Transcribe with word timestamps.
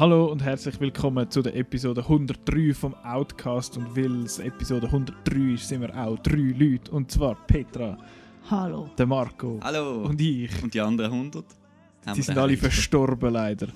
Hallo 0.00 0.32
und 0.32 0.42
herzlich 0.42 0.80
willkommen 0.80 1.30
zu 1.30 1.42
der 1.42 1.54
Episode 1.54 2.00
103 2.00 2.72
vom 2.72 2.94
Outcast. 3.04 3.76
Und 3.76 3.94
weil 3.94 4.24
es 4.24 4.38
Episode 4.38 4.86
103 4.86 5.52
ist, 5.52 5.68
sind 5.68 5.82
wir 5.82 5.94
auch 5.94 6.18
drei 6.20 6.54
Leute. 6.58 6.90
Und 6.90 7.10
zwar 7.10 7.34
Petra, 7.46 7.98
Hallo. 8.50 8.88
der 8.96 9.04
Marco 9.04 9.60
Hallo. 9.62 10.04
und 10.04 10.18
ich. 10.18 10.62
Und 10.62 10.72
die 10.72 10.80
anderen 10.80 11.12
100? 11.12 11.44
Haben 12.06 12.14
Die 12.14 12.22
sind 12.22 12.38
alle 12.38 12.52
Hälfte. 12.52 12.70
verstorben, 12.70 13.30
leider. 13.30 13.66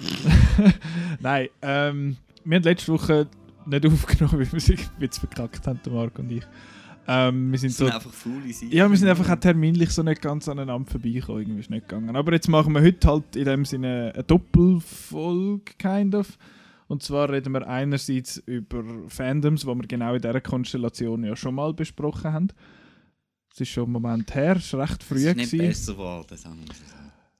Nein, 1.20 1.48
ähm, 1.60 2.16
wir 2.42 2.56
haben 2.56 2.64
letzte 2.64 2.92
Woche 2.94 3.28
nicht 3.66 3.84
aufgenommen, 3.84 4.32
weil 4.38 4.50
wir 4.50 4.56
es 4.56 4.70
ein 4.70 4.78
bisschen 4.98 5.28
verkackt 5.28 5.66
haben, 5.66 5.80
der 5.84 5.92
Marco 5.92 6.22
und 6.22 6.32
ich. 6.32 6.44
Ähm, 7.06 7.52
wir 7.52 7.58
sind 7.58 7.70
sind 7.70 7.88
so 7.88 7.94
einfach 7.94 8.12
faule 8.12 8.52
Seiten. 8.52 8.72
Ja, 8.72 8.88
wir 8.90 8.96
sind 8.96 9.08
einfach 9.08 9.28
auch 9.28 9.36
terminlich 9.40 9.90
so 9.90 10.02
nicht 10.02 10.22
ganz 10.22 10.48
aneinander 10.48 10.90
vorbeigekommen. 10.90 11.42
Irgendwie 11.42 11.60
ist 11.60 11.70
nicht 11.70 11.88
gegangen. 11.88 12.16
Aber 12.16 12.32
jetzt 12.32 12.48
machen 12.48 12.72
wir 12.74 12.82
heute 12.82 13.06
halt 13.08 13.36
in 13.36 13.44
dem 13.44 13.64
Sinne 13.64 14.12
eine 14.14 14.24
Doppelfolge, 14.24 15.72
kind 15.78 16.14
of. 16.14 16.38
Und 16.86 17.02
zwar 17.02 17.30
reden 17.30 17.52
wir 17.52 17.66
einerseits 17.66 18.38
über 18.46 18.84
Fandoms, 19.08 19.62
die 19.62 19.66
wir 19.66 19.76
genau 19.88 20.14
in 20.14 20.20
dieser 20.22 20.40
Konstellation 20.40 21.24
ja 21.24 21.34
schon 21.36 21.54
mal 21.54 21.72
besprochen 21.74 22.32
haben. 22.32 22.48
Es 23.52 23.60
ist 23.60 23.68
schon 23.70 23.84
einen 23.84 23.92
Moment 23.92 24.34
her, 24.34 24.56
es 24.56 24.72
war 24.72 24.80
recht 24.82 25.00
Es 25.02 25.08
früh. 25.08 25.16
ist 25.28 25.36
nicht 25.36 25.50
gewesen. 25.52 25.68
besser 25.68 25.92
geworden, 25.92 26.36
sagen 26.36 26.60
wir. 26.66 26.74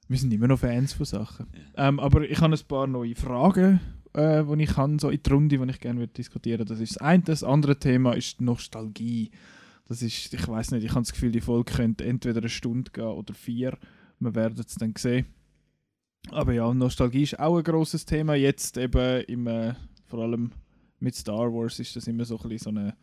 Wir 0.08 0.18
sind 0.18 0.32
immer 0.32 0.48
noch 0.48 0.58
Fans 0.58 0.92
von 0.92 1.06
Sachen. 1.06 1.46
Ähm, 1.76 1.98
aber 1.98 2.28
ich 2.28 2.40
habe 2.40 2.54
ein 2.54 2.60
paar 2.68 2.86
neue 2.86 3.14
Fragen, 3.14 3.80
äh, 4.12 4.44
die 4.44 4.62
ich 4.62 4.76
habe, 4.76 4.96
so 5.00 5.08
in 5.10 5.20
die 5.22 5.30
Runde, 5.30 5.58
die 5.58 5.70
ich 5.70 5.80
gerne 5.80 5.98
würde 6.00 6.12
diskutieren 6.12 6.66
Das 6.66 6.78
ist 6.78 6.92
das 6.96 6.98
eine. 6.98 7.22
Das 7.22 7.42
andere 7.42 7.78
Thema 7.78 8.12
ist 8.14 8.40
Nostalgie. 8.40 9.30
Das 9.86 10.00
ist, 10.02 10.32
ich 10.32 10.48
weiß 10.48 10.70
nicht, 10.70 10.84
ich 10.84 10.90
habe 10.90 11.02
das 11.02 11.12
Gefühl, 11.12 11.30
die 11.30 11.40
Folge 11.40 11.72
könnte 11.72 12.04
entweder 12.04 12.38
eine 12.38 12.48
Stunde 12.48 12.90
gehen 12.90 13.04
oder 13.04 13.34
vier. 13.34 13.76
Wir 14.18 14.34
werden 14.34 14.58
es 14.58 14.74
dann 14.76 14.94
sehen. 14.96 15.26
Aber 16.30 16.52
ja, 16.52 16.72
Nostalgie 16.72 17.24
ist 17.24 17.38
auch 17.38 17.58
ein 17.58 17.64
grosses 17.64 18.06
Thema. 18.06 18.34
Jetzt 18.34 18.78
eben 18.78 19.22
im, 19.24 19.46
äh, 19.46 19.74
vor 20.06 20.20
allem 20.20 20.52
mit 21.00 21.14
Star 21.14 21.52
Wars 21.52 21.78
ist 21.80 21.96
das 21.96 22.06
immer 22.06 22.24
so 22.24 22.38
ein 22.38 22.58
so 22.58 22.70
eine, 22.70 22.96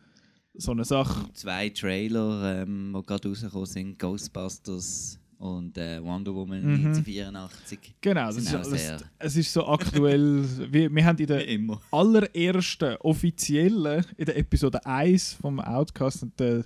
so 0.54 0.72
eine 0.72 0.84
Sache. 0.84 1.32
Zwei 1.34 1.68
Trailer, 1.68 2.62
ähm, 2.62 2.92
die 2.96 3.06
gerade 3.06 3.28
rausgekommen 3.28 3.66
sind: 3.66 3.98
Ghostbusters 3.98 5.21
und 5.42 5.76
äh, 5.76 6.00
Wonder 6.02 6.32
Woman 6.34 6.62
Mhm. 6.62 6.86
1984. 6.86 7.94
Genau, 8.00 8.26
das 8.26 8.36
ist 8.36 8.54
alles, 8.54 9.04
es 9.18 9.36
ist 9.36 9.52
so 9.52 9.66
aktuell. 9.66 10.44
wir, 10.72 10.94
wir 10.94 11.04
haben 11.04 11.18
in 11.18 11.26
der 11.26 11.44
allerersten 11.90 12.96
offiziellen, 13.00 14.04
in 14.16 14.26
der 14.26 14.36
Episode 14.38 14.84
1 14.86 15.34
vom 15.34 15.58
Outcast, 15.60 16.22
und 16.22 16.38
der, 16.38 16.64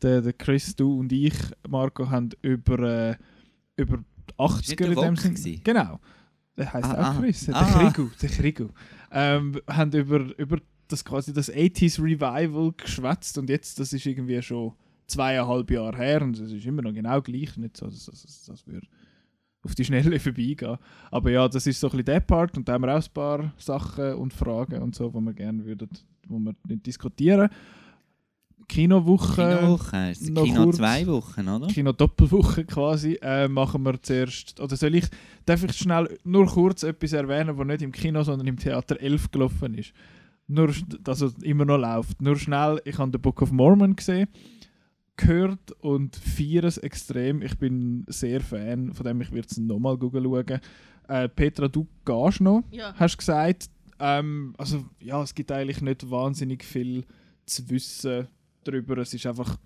der, 0.00 0.22
der 0.22 0.32
Chris, 0.32 0.74
du 0.74 0.98
und 1.00 1.12
ich, 1.12 1.34
Marco, 1.68 2.08
haben 2.08 2.30
über, 2.42 2.78
äh, 3.10 3.16
über 3.76 3.98
die 3.98 4.34
80er 4.38 4.60
Ist 4.60 4.68
nicht 4.68 4.80
der 4.80 4.86
in 4.88 4.94
dem 4.94 5.04
Rock 5.04 5.18
Sinn. 5.18 5.34
gewesen? 5.34 5.60
Genau. 5.62 6.00
Der 6.56 6.72
heisst 6.72 6.88
Ah, 6.88 6.92
auch 7.10 7.14
ah. 7.16 7.20
Chris, 7.20 7.44
der 7.46 7.54
Ah. 7.56 7.90
Krigu. 7.90 8.08
Der 8.22 8.28
Krigu. 8.30 8.68
Ähm, 9.12 9.60
haben 9.68 9.92
über, 9.92 10.38
über 10.38 10.58
das 10.88 11.04
quasi 11.04 11.32
das 11.34 11.52
80s 11.52 12.02
Revival 12.02 12.72
geschwätzt 12.76 13.36
und 13.36 13.50
jetzt, 13.50 13.78
das 13.78 13.92
ist 13.92 14.06
irgendwie 14.06 14.40
schon 14.40 14.72
zweieinhalb 15.06 15.70
Jahre 15.70 15.96
her 15.96 16.22
und 16.22 16.38
es 16.38 16.52
ist 16.52 16.66
immer 16.66 16.82
noch 16.82 16.92
genau 16.92 17.20
gleich. 17.20 17.56
Nicht 17.56 17.76
so, 17.76 17.86
dass 17.86 18.06
das, 18.06 18.44
das 18.46 18.66
würde 18.66 18.86
auf 19.66 19.74
die 19.74 19.84
Schnelle 19.84 20.18
vorbeigehen. 20.20 20.78
Aber 21.10 21.30
ja, 21.30 21.48
das 21.48 21.66
ist 21.66 21.80
so 21.80 21.88
ein 21.88 21.90
bisschen 21.90 22.06
der 22.06 22.20
Part 22.20 22.56
und 22.56 22.68
da 22.68 22.74
haben 22.74 22.82
wir 22.84 22.96
auch 22.96 23.02
ein 23.02 23.12
paar 23.12 23.52
Sachen 23.58 24.14
und 24.14 24.32
Fragen 24.32 24.80
und 24.82 24.94
so, 24.94 25.10
die 25.10 25.20
wir 25.20 25.34
gerne 25.34 25.64
würden, 25.64 25.90
wo 26.26 26.38
wir 26.38 26.54
nicht 26.66 26.86
diskutieren. 26.86 27.50
Kinowoche, 28.68 29.34
Kinowoche. 29.34 30.12
noch 30.30 30.44
Kino 30.44 30.64
kurz. 30.64 30.76
zwei 30.76 31.06
Wochen, 31.06 31.48
oder? 31.48 31.68
Kino-Doppelwoche 31.68 32.64
quasi, 32.64 33.16
äh, 33.22 33.46
machen 33.46 33.84
wir 33.84 34.02
zuerst, 34.02 34.60
oder 34.60 34.76
soll 34.76 34.96
ich, 34.96 35.06
darf 35.44 35.62
ich 35.62 35.72
schnell 35.74 36.18
nur 36.24 36.46
kurz 36.46 36.82
etwas 36.82 37.12
erwähnen, 37.12 37.56
was 37.56 37.66
nicht 37.66 37.82
im 37.82 37.92
Kino, 37.92 38.24
sondern 38.24 38.48
im 38.48 38.58
Theater 38.58 39.00
11 39.00 39.30
gelaufen 39.30 39.74
ist? 39.74 39.92
Nur, 40.48 40.72
also 41.06 41.30
immer 41.42 41.64
noch 41.64 41.78
läuft. 41.78 42.20
Nur 42.20 42.36
schnell, 42.36 42.80
ich 42.84 42.98
habe 42.98 43.10
den 43.10 43.20
Book 43.20 43.42
of 43.42 43.52
Mormon 43.52 43.94
gesehen, 43.94 44.28
gehört 45.16 45.72
und 45.80 46.16
feiere 46.16 46.64
es 46.64 46.78
extrem. 46.78 47.42
Ich 47.42 47.56
bin 47.58 48.04
sehr 48.08 48.40
Fan, 48.40 48.92
von 48.92 49.04
dem 49.06 49.20
ich 49.20 49.32
werde 49.32 49.48
es 49.50 49.58
nochmal 49.58 49.98
schauen. 50.00 50.60
Äh, 51.08 51.28
Petra, 51.28 51.68
du 51.68 51.86
gehst 52.04 52.40
noch, 52.40 52.64
Ja. 52.70 52.94
hast 52.96 53.16
gesagt. 53.18 53.70
Ähm, 53.98 54.54
also 54.58 54.84
ja, 55.00 55.22
es 55.22 55.34
gibt 55.34 55.50
eigentlich 55.52 55.80
nicht 55.80 56.10
wahnsinnig 56.10 56.64
viel 56.64 57.04
zu 57.46 57.68
wissen 57.70 58.28
darüber. 58.64 58.98
Es 58.98 59.14
ist 59.14 59.26
einfach, 59.26 59.56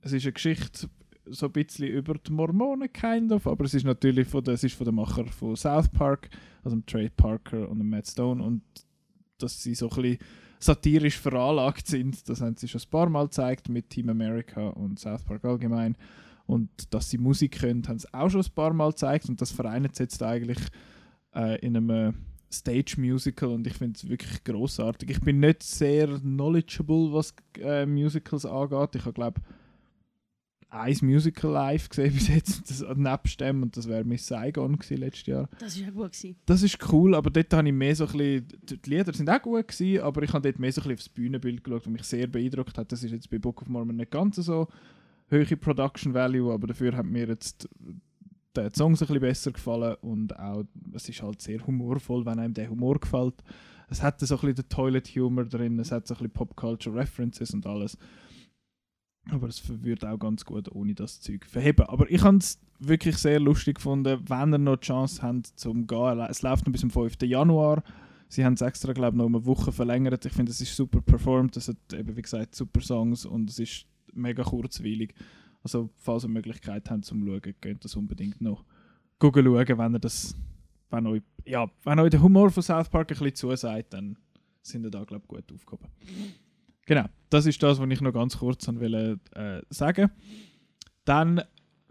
es 0.00 0.12
ist 0.12 0.24
eine 0.24 0.32
Geschichte 0.32 0.88
so 1.26 1.46
ein 1.46 1.52
bisschen 1.52 1.88
über 1.88 2.14
die 2.14 2.32
Mormonen, 2.32 2.92
kind 2.92 3.32
of, 3.32 3.46
aber 3.46 3.64
es 3.64 3.72
ist 3.72 3.84
natürlich 3.84 4.28
von 4.28 4.44
der, 4.44 4.54
es 4.54 4.64
ist 4.64 4.74
von 4.74 4.84
der 4.84 4.92
Macher 4.92 5.24
von 5.26 5.56
South 5.56 5.88
Park, 5.88 6.28
also 6.62 6.76
dem 6.76 6.84
Trey 6.84 7.08
Parker 7.08 7.66
und 7.70 7.78
dem 7.78 7.88
Matt 7.88 8.06
Stone 8.06 8.42
und 8.44 8.62
dass 9.38 9.62
sie 9.62 9.74
so 9.74 9.88
ein 9.88 10.02
bisschen 10.02 10.18
satirisch 10.64 11.18
veranlagt 11.18 11.86
sind, 11.86 12.28
das 12.28 12.40
haben 12.40 12.56
sie 12.56 12.68
schon 12.68 12.80
ein 12.80 12.90
paar 12.90 13.08
Mal 13.08 13.24
gezeigt 13.24 13.68
mit 13.68 13.90
Team 13.90 14.08
America 14.08 14.68
und 14.68 14.98
South 14.98 15.22
Park 15.24 15.44
allgemein 15.44 15.96
und 16.46 16.68
dass 16.90 17.10
sie 17.10 17.18
Musik 17.18 17.60
können, 17.60 17.86
haben 17.86 17.98
sie 17.98 18.12
auch 18.12 18.30
schon 18.30 18.40
ein 18.40 18.54
paar 18.54 18.72
Mal 18.72 18.90
gezeigt 18.90 19.28
und 19.28 19.40
das 19.40 19.52
vereint 19.52 19.98
jetzt 19.98 20.22
eigentlich 20.22 20.58
äh, 21.34 21.58
in 21.60 21.76
einem 21.76 21.90
äh, 21.90 22.12
Stage 22.52 22.94
Musical 22.98 23.50
und 23.50 23.66
ich 23.66 23.74
finde 23.74 23.96
es 23.96 24.08
wirklich 24.08 24.44
großartig. 24.44 25.10
Ich 25.10 25.20
bin 25.20 25.40
nicht 25.40 25.62
sehr 25.62 26.06
knowledgeable, 26.06 27.12
was 27.12 27.34
äh, 27.60 27.84
Musicals 27.84 28.46
angeht. 28.46 28.94
Ich 28.94 29.14
glaube 29.14 29.40
ein 30.74 30.96
Musical 31.02 31.52
live 31.52 31.88
gesehen 31.88 32.12
bis 32.12 32.28
jetzt, 32.28 32.68
das 32.68 32.84
nebst 32.96 33.40
dem, 33.40 33.62
und 33.62 33.76
das 33.76 33.88
wäre 33.88 34.04
Miss 34.04 34.26
Saigon 34.26 34.76
gewesen 34.76 34.96
letztes 34.98 35.26
Jahr. 35.26 35.48
Das 35.58 35.78
war 35.78 35.86
ja 35.86 35.90
gut. 35.92 36.12
Gewesen. 36.12 36.36
Das 36.46 36.62
ist 36.62 36.92
cool, 36.92 37.14
aber 37.14 37.30
dort 37.30 37.52
habe 37.52 37.68
ich 37.68 37.74
mehr 37.74 37.94
so 37.94 38.06
ein 38.06 38.12
bisschen, 38.12 38.48
die 38.62 38.82
die 38.82 38.90
Lieder 38.90 39.12
sind 39.12 39.30
auch 39.30 39.40
gut 39.40 39.68
gewesen, 39.68 40.02
aber 40.02 40.22
ich 40.22 40.32
habe 40.32 40.42
dort 40.42 40.58
mehr 40.58 40.72
so 40.72 40.80
ein 40.80 40.88
bisschen 40.88 40.98
aufs 40.98 41.08
Bühnenbild 41.08 41.62
geschaut, 41.62 41.86
was 41.86 41.92
mich 41.92 42.02
sehr 42.02 42.26
beeindruckt 42.26 42.76
hat. 42.76 42.90
Das 42.90 43.04
ist 43.04 43.12
jetzt 43.12 43.30
bei 43.30 43.38
Book 43.38 43.62
of 43.62 43.68
Mormon 43.68 43.96
nicht 43.96 44.10
ganz 44.10 44.36
so 44.36 44.68
hohe 45.30 45.56
Production 45.56 46.12
Value, 46.12 46.52
aber 46.52 46.66
dafür 46.66 46.96
hat 46.96 47.06
mir 47.06 47.28
jetzt 47.28 47.68
der 48.54 48.70
Song 48.74 48.94
so 48.94 49.04
ein 49.04 49.08
bisschen 49.08 49.20
besser 49.20 49.52
gefallen 49.52 49.96
und 50.00 50.38
auch, 50.38 50.64
es 50.92 51.08
ist 51.08 51.22
halt 51.22 51.40
sehr 51.42 51.64
humorvoll, 51.66 52.24
wenn 52.26 52.38
einem 52.38 52.54
der 52.54 52.70
Humor 52.70 52.98
gefällt. 53.00 53.42
Es 53.88 54.02
hat 54.02 54.20
so 54.20 54.34
ein 54.34 54.40
bisschen 54.40 54.54
den 54.56 54.68
Toilet 54.68 55.08
Humor 55.08 55.44
drin, 55.44 55.78
es 55.78 55.92
hat 55.92 56.06
so 56.06 56.14
ein 56.14 56.18
bisschen 56.18 56.32
Pop 56.32 56.56
Culture 56.56 56.96
References 56.96 57.52
und 57.52 57.66
alles. 57.66 57.98
Aber 59.30 59.48
es 59.48 59.62
wird 59.82 60.04
auch 60.04 60.18
ganz 60.18 60.44
gut 60.44 60.70
ohne 60.72 60.94
das 60.94 61.20
Zeug 61.20 61.46
verheben. 61.46 61.86
Aber 61.86 62.10
ich 62.10 62.22
habe 62.22 62.36
es 62.36 62.58
wirklich 62.78 63.16
sehr 63.16 63.40
lustig 63.40 63.76
gefunden, 63.76 64.22
wenn 64.28 64.52
ihr 64.52 64.58
noch 64.58 64.76
die 64.76 64.86
Chance 64.86 65.22
habt 65.22 65.46
zum 65.58 65.86
gehen. 65.86 66.18
Es 66.28 66.42
läuft 66.42 66.66
noch 66.66 66.72
bis 66.72 66.82
zum 66.82 66.90
5. 66.90 67.16
Januar. 67.22 67.82
Sie 68.28 68.44
haben 68.44 68.54
es 68.54 68.60
extra, 68.60 68.92
glaube 68.92 69.16
ich, 69.16 69.18
noch 69.18 69.26
um 69.26 69.36
eine 69.36 69.46
Woche 69.46 69.72
verlängert. 69.72 70.26
Ich 70.26 70.32
finde, 70.32 70.50
es 70.50 70.60
ist 70.60 70.74
super 70.76 71.00
performt. 71.00 71.56
Es 71.56 71.68
hat 71.68 71.76
eben, 71.92 72.16
wie 72.16 72.22
gesagt, 72.22 72.54
super 72.54 72.80
Songs 72.80 73.24
und 73.24 73.48
es 73.48 73.58
ist 73.58 73.86
mega 74.12 74.42
kurzweilig. 74.42 75.14
Also, 75.62 75.88
falls 75.96 76.24
ihr 76.24 76.28
Möglichkeit 76.28 76.90
habt 76.90 77.04
zum 77.04 77.24
Schauen, 77.24 77.54
könnt 77.60 77.84
das 77.84 77.96
unbedingt 77.96 78.40
noch 78.40 78.64
schauen, 79.20 79.78
wenn 79.78 79.94
ihr 79.94 79.98
das, 79.98 80.36
wenn 80.90 81.06
euch, 81.06 81.22
ja, 81.46 81.70
wenn 81.84 81.98
euch 81.98 82.10
der 82.10 82.22
Humor 82.22 82.50
von 82.50 82.62
South 82.62 82.90
Park 82.90 83.10
ein 83.10 83.18
bisschen 83.18 83.34
zusagt, 83.34 83.94
dann 83.94 84.18
sind 84.62 84.84
ihr 84.84 84.90
da, 84.90 85.04
glaube 85.04 85.22
ich, 85.22 85.28
gut 85.28 85.52
aufgehoben. 85.52 85.88
Genau, 86.86 87.04
das 87.30 87.46
ist 87.46 87.62
das, 87.62 87.78
was 87.78 87.88
ich 87.90 88.00
noch 88.00 88.12
ganz 88.12 88.38
kurz 88.38 88.66
will, 88.68 89.18
äh, 89.34 89.60
sagen 89.70 90.10
Dann 91.04 91.42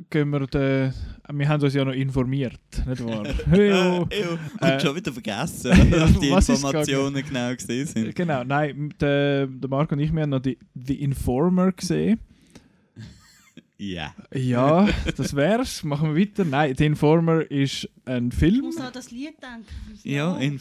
gehen 0.10 0.30
wir, 0.30 0.46
den, 0.48 0.94
wir 1.32 1.50
haben 1.50 1.64
uns 1.64 1.74
ja 1.74 1.86
noch 1.86 1.94
informiert, 1.94 2.60
nicht 2.88 3.04
wahr? 3.06 3.24
Heyo. 3.52 4.04
Ew, 4.12 4.38
Äh, 4.62 4.74
und 4.74 4.82
schon 4.82 4.96
wieder 4.96 5.12
vergessen, 5.14 5.72
was 5.92 6.20
die 6.20 6.32
was 6.32 6.50
ist 6.50 6.56
Informationen 6.64 7.24
genau 7.24 7.54
gesehen 7.56 7.88
sind. 7.88 8.16
Genau, 8.16 8.44
nein, 8.44 8.94
der, 9.00 9.48
der 9.48 9.70
Marco 9.70 9.94
und 9.96 10.02
ich, 10.02 10.14
wir 10.14 10.22
haben 10.24 10.30
noch 10.32 10.40
die, 10.42 10.58
The 10.76 11.02
Informer 11.02 11.72
gesehen. 11.72 12.20
Ja. 13.78 14.14
Ja, 14.34 14.88
das 15.18 15.36
wär's. 15.36 15.84
Machen 15.84 16.14
wir 16.16 16.22
weiter. 16.22 16.46
Nein, 16.46 16.74
The 16.78 16.86
Informer 16.86 17.42
ist 17.52 17.90
ein 18.06 18.30
Ich 18.32 18.36
Film. 18.36 18.62
muss 18.62 18.78
an 18.78 18.94
das 18.94 19.12
Lied 19.12 19.34
denken. 19.42 19.66
Ja, 20.04 20.38
in 20.38 20.58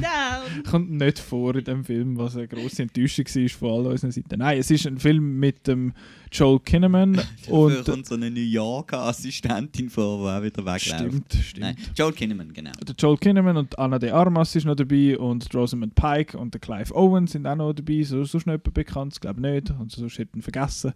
Down. 0.00 0.62
Kommt 0.70 0.90
nicht 0.90 1.18
vor 1.18 1.54
in 1.54 1.64
dem 1.64 1.84
Film, 1.84 2.16
was 2.16 2.36
eine 2.36 2.48
grosse 2.48 2.82
Enttäuschung 2.82 3.24
war 3.26 3.48
von 3.48 3.70
all 3.70 3.92
unseren 3.92 4.10
Seiten. 4.12 4.38
Nein, 4.38 4.58
es 4.58 4.70
ist 4.70 4.86
ein 4.86 4.98
Film 4.98 5.38
mit 5.38 5.66
dem 5.66 5.92
Joel 6.32 6.60
Kinnaman 6.60 7.20
Und 7.48 7.76
und 7.76 7.84
kommt 7.84 8.06
so 8.06 8.14
eine 8.16 8.30
New 8.30 8.40
Yorker 8.40 9.00
Assistentin 9.00 9.88
vor, 9.88 10.18
die 10.18 10.38
auch 10.38 10.42
wieder 10.42 10.62
wegläuft. 10.64 10.82
stimmt, 10.82 11.32
stimmt. 11.32 11.60
Nein, 11.60 11.76
Joel 11.94 12.12
Kinnaman, 12.12 12.52
genau. 12.52 12.72
Der 12.86 12.94
Joel 12.96 13.18
Kinnaman 13.18 13.56
und 13.56 13.78
Anna 13.78 13.98
de 13.98 14.10
Armas 14.10 14.54
ist 14.56 14.64
noch 14.64 14.74
dabei 14.74 15.16
und 15.18 15.52
Rosamund 15.54 15.94
Pike 15.94 16.36
und 16.36 16.52
der 16.54 16.60
Clive 16.60 16.94
Owen 16.94 17.26
sind 17.26 17.46
auch 17.46 17.56
noch 17.56 17.72
dabei. 17.72 18.02
So, 18.02 18.24
sonst 18.24 18.46
noch 18.46 18.54
jemand 18.54 18.74
bekannt? 18.74 19.12
Ich 19.14 19.20
glaube 19.20 19.40
nicht. 19.40 19.70
Und 19.70 19.92
sonst 19.92 20.18
hätten 20.18 20.38
ihn 20.38 20.42
vergessen. 20.42 20.92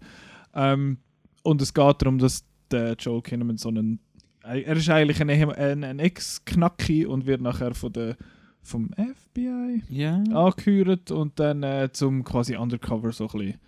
Ähm, 0.53 0.97
und 1.43 1.61
es 1.61 1.73
geht 1.73 2.01
darum, 2.01 2.19
dass 2.19 2.43
der 2.69 2.95
Joel 2.99 3.21
Kinnaman 3.21 3.57
so 3.57 3.69
einen. 3.69 3.99
Äh, 4.43 4.61
Er 4.61 4.75
ist 4.75 4.89
eigentlich 4.89 5.21
ein, 5.21 5.29
ein, 5.29 5.83
ein 5.83 5.99
Ex-Knacki 5.99 7.05
und 7.05 7.25
wird 7.25 7.41
nachher 7.41 7.73
von 7.73 7.93
der, 7.93 8.17
vom 8.61 8.89
FBI 8.93 9.83
Ja. 9.89 10.21
angehört 10.33 11.11
und 11.11 11.39
dann 11.39 11.63
äh, 11.63 11.89
zum 11.91 12.23
quasi 12.23 12.55
Undercover 12.55 13.11
so 13.11 13.27
ein 13.29 13.39
bisschen 13.39 13.59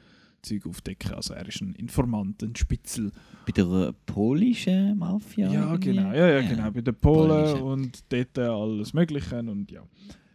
Zeug 0.41 0.65
aufdecken. 0.65 1.13
Also 1.13 1.33
er 1.33 1.47
ist 1.47 1.61
ein 1.61 1.73
Informant, 1.75 2.41
ein 2.43 2.55
Spitzel. 2.55 3.11
Bei 3.45 3.51
der 3.51 3.65
äh, 3.65 3.93
polnischen 4.05 4.97
Mafia? 4.97 5.51
Ja, 5.51 5.71
irgendwie? 5.71 5.93
genau. 5.95 6.11
Ja, 6.13 6.27
ja, 6.29 6.41
genau. 6.41 6.71
Bei 6.71 6.81
den 6.81 6.95
Polen 6.95 7.29
Polnische. 7.29 7.63
und 7.63 7.99
dort 8.09 8.37
alles 8.39 8.93
Mögliche 8.93 9.39
und 9.39 9.69
ja. 9.71 9.81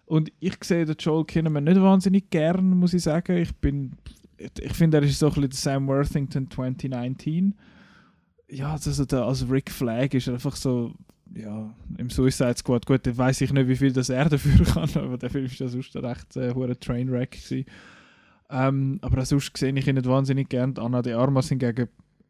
Und 0.07 0.31
ich 0.39 0.57
sehe 0.63 0.85
den 0.85 0.95
Joel 0.99 1.25
Kinnaman 1.25 1.65
nicht 1.65 1.81
wahnsinnig 1.81 2.31
gern, 2.31 2.71
muss 2.79 2.95
ich 2.95 3.03
sagen. 3.03 3.39
Ich 3.39 3.53
bin, 3.57 3.93
ich 4.39 4.73
finde, 4.73 4.99
er 4.99 5.03
ist 5.03 5.19
so 5.19 5.27
ein 5.27 5.33
bisschen 5.35 5.51
der 5.51 5.57
Sam 5.59 5.89
Worthington 5.89 6.49
2019. 6.49 7.55
Ja, 8.49 8.73
also 8.73 9.05
der, 9.05 9.25
als 9.25 9.49
Rick 9.51 9.71
Flag 9.71 10.15
ist 10.15 10.29
einfach 10.29 10.55
so, 10.55 10.95
ja, 11.35 11.75
im 11.99 12.11
Suicide 12.11 12.57
Squad. 12.57 12.87
Gut, 12.87 13.07
dann 13.07 13.19
weiß 13.19 13.41
ich 13.41 13.53
nicht, 13.53 13.69
wie 13.69 13.77
viel 13.77 13.93
das 13.93 14.09
er 14.09 14.29
dafür 14.29 14.65
kann, 14.73 14.91
aber 14.95 15.19
der 15.19 15.31
Film 15.31 15.47
ist 15.47 15.59
ja 15.59 15.69
sonst 15.69 15.95
recht 15.97 16.37
äh, 16.37 16.55
hure 16.55 16.79
Trainwreck 16.79 17.33
gewesen. 17.33 17.67
Ähm, 18.49 18.99
aber 19.03 19.25
sonst 19.25 19.57
sehe 19.57 19.77
ich 19.77 19.87
ihn 19.87 19.97
nicht 19.97 20.07
wahnsinnig 20.07 20.49
gern. 20.49 20.79
Anna 20.79 21.03
de 21.03 21.15
Armas 21.15 21.49
hingegen 21.49 21.89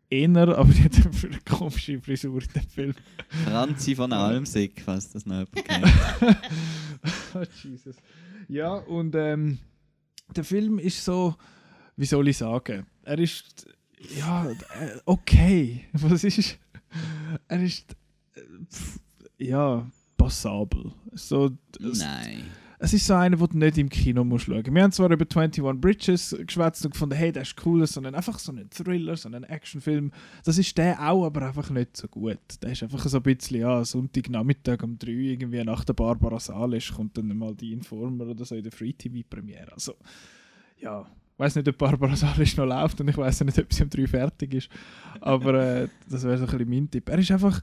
eher, 0.09 0.57
aber 0.57 0.73
die 0.73 0.85
hat 0.85 1.05
dafür 1.05 1.31
eine 1.31 1.41
komische 1.41 2.01
Frisur 2.01 2.41
in 2.41 2.49
dem 2.55 2.69
Film. 2.69 2.95
Franzi 3.45 3.95
von 3.95 4.13
Almsig, 4.13 4.81
falls 4.85 5.11
das 5.13 5.27
noch 5.27 5.47
jemand 5.47 5.55
kennt. 5.55 6.37
oh, 7.35 7.43
Jesus. 7.63 7.97
Ja, 8.49 8.75
und 8.75 9.15
ähm, 9.15 9.59
der 10.35 10.45
Film 10.45 10.79
ist 10.79 11.05
so, 11.05 11.35
wie 11.97 12.07
soll 12.07 12.29
ich 12.29 12.39
sagen, 12.39 12.87
er 13.03 13.19
ist, 13.19 13.67
ja, 14.17 14.51
äh, 14.51 14.99
okay. 15.05 15.85
Was 15.93 16.25
ist, 16.25 16.59
er 17.49 17.63
ist, 17.63 17.97
äh, 18.35 19.45
ja, 19.45 19.87
passabel. 20.17 20.93
So, 21.13 21.51
es, 21.81 22.01
Nein. 22.01 22.45
es 22.79 22.93
ist 22.93 23.07
so 23.07 23.15
einer, 23.15 23.37
den 23.37 23.49
du 23.49 23.59
nicht 23.59 23.79
im 23.79 23.89
Kino 23.89 24.25
musst 24.25 24.47
schauen. 24.47 24.65
Wir 24.75 24.83
haben 24.83 24.93
zwar 24.93 25.11
über 25.11 25.25
21 25.25 25.63
Bridges 25.81 26.37
geschwätzt 26.39 26.85
und 26.85 26.93
gefunden, 26.93 27.15
hey, 27.15 27.33
der 27.33 27.43
ist 27.43 27.55
cool, 27.65 27.87
sondern 27.87 28.15
einfach 28.15 28.39
so 28.39 28.53
ein 28.53 28.69
Thriller, 28.71 29.17
so 29.17 29.29
ein 29.29 29.45
Actionfilm. 29.45 30.13
Das 30.45 30.59
ist 30.59 30.77
der 30.77 31.01
auch, 31.01 31.25
aber 31.25 31.43
einfach 31.43 31.71
nicht 31.71 31.97
so 31.97 32.09
gut. 32.09 32.39
Der 32.63 32.73
ist 32.73 32.83
einfach 32.83 33.07
so 33.07 33.19
ein 33.19 33.23
bisschen, 33.23 33.61
ja, 33.61 33.85
Sonntagnachmittag 33.85 34.83
um 34.83 34.99
3 34.99 35.11
irgendwie 35.11 35.63
nach 35.65 35.85
der 35.85 35.95
Barbara 35.95 36.41
Salisch 36.41 36.93
kommt 36.93 37.17
dann 37.17 37.37
mal 37.37 37.55
die 37.55 37.73
Informer 37.73 38.27
oder 38.27 38.45
so 38.45 38.55
in 38.55 38.63
der 38.63 38.73
Free-TV-Premiere. 38.73 39.73
Also, 39.73 39.95
ja, 40.79 41.07
weiß 41.39 41.57
nicht, 41.57 41.69
ob 41.69 41.79
Barbara 41.79 42.17
Salisch 42.17 42.57
noch 42.57 42.67
läuft 42.67 43.01
und 43.01 43.09
ich 43.09 43.17
weiß 43.17 43.45
nicht, 43.45 43.59
ob 43.59 43.73
sie 43.73 43.83
um 43.83 43.91
3 43.91 44.07
fertig 44.07 44.55
ist. 44.55 44.69
Aber 45.21 45.55
äh, 45.55 45.89
das 46.09 46.25
wäre 46.25 46.39
so 46.39 46.45
ein 46.45 46.51
bisschen 46.51 46.69
mein 46.71 46.91
Tipp. 46.91 47.09
Er 47.09 47.19
ist 47.19 47.31
einfach 47.31 47.61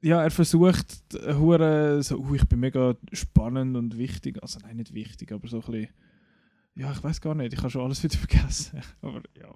ja, 0.00 0.22
er 0.22 0.30
versucht, 0.30 1.12
äh, 1.14 1.34
hure 1.34 2.00
so, 2.04 2.18
uh, 2.18 2.34
ich 2.36 2.44
bin 2.46 2.60
mega 2.60 2.94
spannend 3.12 3.76
und 3.76 3.98
wichtig. 3.98 4.40
Also 4.40 4.60
nein, 4.62 4.76
nicht 4.76 4.94
wichtig, 4.94 5.32
aber 5.32 5.48
so 5.48 5.56
ein 5.60 5.62
bisschen, 5.72 5.88
ja, 6.76 6.92
ich 6.92 7.02
weiß 7.02 7.20
gar 7.20 7.34
nicht, 7.34 7.52
ich 7.52 7.58
habe 7.58 7.68
schon 7.70 7.82
alles 7.82 8.00
wieder 8.04 8.16
vergessen. 8.26 8.80
aber 9.02 9.22
ja, 9.36 9.52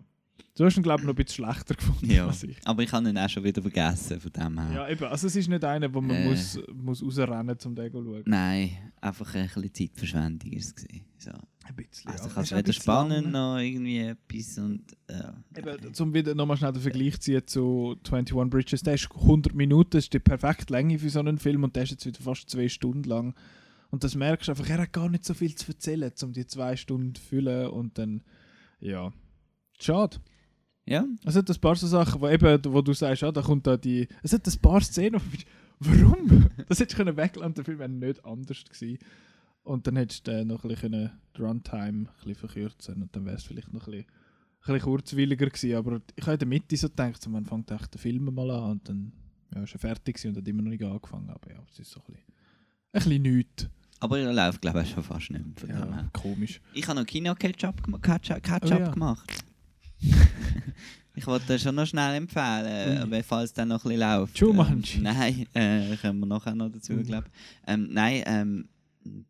du 0.57 0.65
hast 0.65 0.77
ihn, 0.77 0.83
glaube 0.83 1.03
ich, 1.03 1.07
noch 1.07 1.13
ein 1.15 1.25
bisschen 1.25 1.45
schlechter 1.45 1.77
gefunden 1.77 2.11
Ja. 2.11 2.27
als 2.27 2.43
ich. 2.43 2.57
Aber 2.65 2.83
ich 2.83 2.91
habe 2.93 3.09
ihn 3.09 3.17
auch 3.19 3.29
schon 3.29 3.45
wieder 3.45 3.63
vergessen, 3.63 4.19
von 4.21 4.33
dem 4.33 4.59
her. 4.61 4.73
Ja, 4.75 4.89
eben, 4.89 5.05
also 5.05 5.29
es 5.29 5.37
ist 5.37 5.49
nicht 5.49 5.65
einer, 5.65 5.95
wo 5.95 6.01
man 6.01 6.17
Äh. 6.17 6.29
muss, 6.29 6.59
muss 6.75 7.05
rausrennen, 7.05 7.57
um 7.65 7.75
den 7.77 7.93
zu 7.93 8.03
schauen. 8.03 8.23
Nein, 8.27 8.71
einfach 9.01 9.33
ein 9.37 9.45
bisschen 9.47 9.73
Zeitverschwendung 9.73 10.51
ist 10.55 10.77
es. 10.77 10.87
So. 11.25 11.31
Ein 11.65 11.77
bisschen, 11.77 12.11
Also 12.11 12.29
ja. 12.29 12.35
kannst 12.35 12.53
Es 12.53 12.59
weder 12.59 12.73
spannend 12.73 13.25
lang. 13.25 13.33
noch 13.33 13.59
irgendwie 13.59 13.99
etwas 14.01 14.59
und 14.59 14.83
ja. 15.09 15.35
Eben, 15.57 15.95
zum 15.95 16.13
wieder 16.15 16.35
nochmal 16.35 16.57
schnell 16.57 16.73
den 16.73 16.83
Vergleich 16.83 17.21
ziehen 17.21 17.47
zu 17.47 17.97
21 18.11 18.51
Bridges, 18.51 18.83
der 18.83 18.95
ist 18.95 19.09
100 19.15 19.55
Minuten, 19.55 19.91
das 19.91 20.05
ist 20.05 20.13
die 20.13 20.19
perfekte 20.19 20.73
Länge 20.73 20.99
für 20.99 21.11
so 21.11 21.21
einen 21.21 21.39
Film 21.39 21.65
und 21.65 21.77
der 21.77 21.85
ist 21.85 21.91
jetzt 21.91 22.07
wieder 22.07 22.21
fast 22.21 22.51
zwei 22.51 22.69
Stunden 22.69 23.05
lang. 23.05 23.35
Und 23.91 24.05
das 24.05 24.15
merkst 24.15 24.49
du 24.49 24.53
einfach, 24.53 24.69
er 24.69 24.79
hat 24.83 24.93
gar 24.93 25.09
nicht 25.09 25.25
so 25.25 25.35
viel 25.35 25.55
zu 25.55 25.69
erzählen, 25.71 26.13
um 26.23 26.33
die 26.33 26.47
zwei 26.47 26.77
Stunden 26.77 27.15
zu 27.15 27.23
füllen 27.23 27.69
und 27.69 27.99
dann, 27.99 28.23
ja, 28.81 29.13
schade. 29.79 30.17
Ja, 30.85 31.07
Es 31.25 31.37
hat 31.37 31.49
ein 31.49 31.61
paar 31.61 31.77
so 31.77 31.87
Sachen, 31.87 32.21
wo, 32.21 32.29
eben, 32.29 32.61
wo 32.73 32.83
du 32.83 32.93
sagst, 32.93 33.23
ah, 33.23 33.31
da 33.31 33.43
kommt 33.43 33.67
da 33.67 33.77
die, 33.77 34.09
es 34.23 34.33
hat 34.33 34.47
ein 34.47 34.61
paar 34.61 34.81
Szenen, 34.81 35.21
wo 35.21 35.37
du 35.37 35.45
warum? 36.03 36.49
Das 36.69 36.81
hättest 36.81 36.93
du 36.99 37.05
können 37.05 37.17
weglassen, 37.17 37.55
der 37.55 37.65
Film 37.65 37.79
wäre 37.79 37.89
nicht 37.89 38.25
anders 38.25 38.65
gewesen. 38.65 38.99
Und 39.65 39.87
dann 39.87 39.97
hättest 39.97 40.27
du 40.27 40.33
äh, 40.33 40.45
noch 40.45 40.65
ein 40.65 40.69
bisschen 40.69 41.11
die 41.37 41.41
Runtime 41.41 41.87
ein 41.87 42.09
bisschen 42.19 42.35
verkürzen 42.35 43.03
und 43.03 43.15
dann 43.15 43.25
wäre 43.25 43.37
es 43.37 43.45
vielleicht 43.45 43.73
noch 43.73 43.87
ein 43.87 43.93
bisschen, 43.93 44.07
ein 44.07 44.75
bisschen 44.75 44.81
kurzweiliger 44.81 45.47
gewesen. 45.47 45.75
Aber 45.77 46.01
ich 46.17 46.23
habe 46.25 46.33
in 46.35 46.39
der 46.41 46.49
Mitte 46.49 46.77
so 46.77 46.89
gedacht, 46.89 47.27
man 47.29 47.47
fängt 47.47 47.71
echt 47.71 47.95
den 47.95 47.99
Film 48.01 48.25
mal 48.35 48.51
an 48.51 48.71
und 48.73 48.89
dann 48.89 49.13
ja, 49.55 49.63
ist 49.63 49.73
er 49.75 49.79
fertig 49.79 50.25
und 50.27 50.37
hat 50.37 50.49
immer 50.49 50.63
noch 50.63 50.71
nicht 50.71 50.83
angefangen. 50.83 51.31
Aber 51.31 51.51
ja, 51.51 51.59
es 51.71 51.79
ist 51.79 51.91
so 51.91 52.01
ein 52.01 52.07
bisschen, 52.15 52.25
ein 52.93 53.03
bisschen 53.03 53.23
nichts. 53.23 53.69
aber 54.01 54.19
er 54.19 54.33
läuft 54.33 54.61
glaube 54.63 54.83
ich 54.83 54.91
schon 54.91 55.03
fast 55.03 55.31
nicht 55.31 55.63
mehr. 55.69 55.77
Ja, 55.77 56.09
komisch. 56.13 56.61
Ich 56.75 56.87
habe 56.89 56.99
noch 56.99 57.07
Kino-Ketchup 57.07 57.83
gema- 57.87 58.01
Ketchup, 58.01 58.43
Ketchup 58.43 58.73
Oh 58.73 58.81
ja. 58.83 58.91
gemacht. 58.91 59.45
ich 61.15 61.27
wollte 61.27 61.47
das 61.47 61.63
schon 61.63 61.75
noch 61.75 61.87
schnell 61.87 62.15
empfehlen, 62.17 63.13
äh, 63.13 63.23
falls 63.23 63.53
der 63.53 63.67
noch 63.67 63.85
ein 63.85 63.91
bisschen 63.91 64.01
läuft. 64.01 64.39
Jumanji. 64.39 64.97
Ähm, 64.97 65.03
nein, 65.05 65.47
äh, 65.55 65.97
kommen 65.99 66.21
wir 66.21 66.27
nachher 66.27 66.55
noch 66.55 66.71
dazu, 66.71 66.95
Ui. 66.95 67.03
glaube 67.05 67.27
ich. 67.29 67.69
Ähm, 67.69 67.89
nein, 67.93 68.23
ähm, 68.27 68.69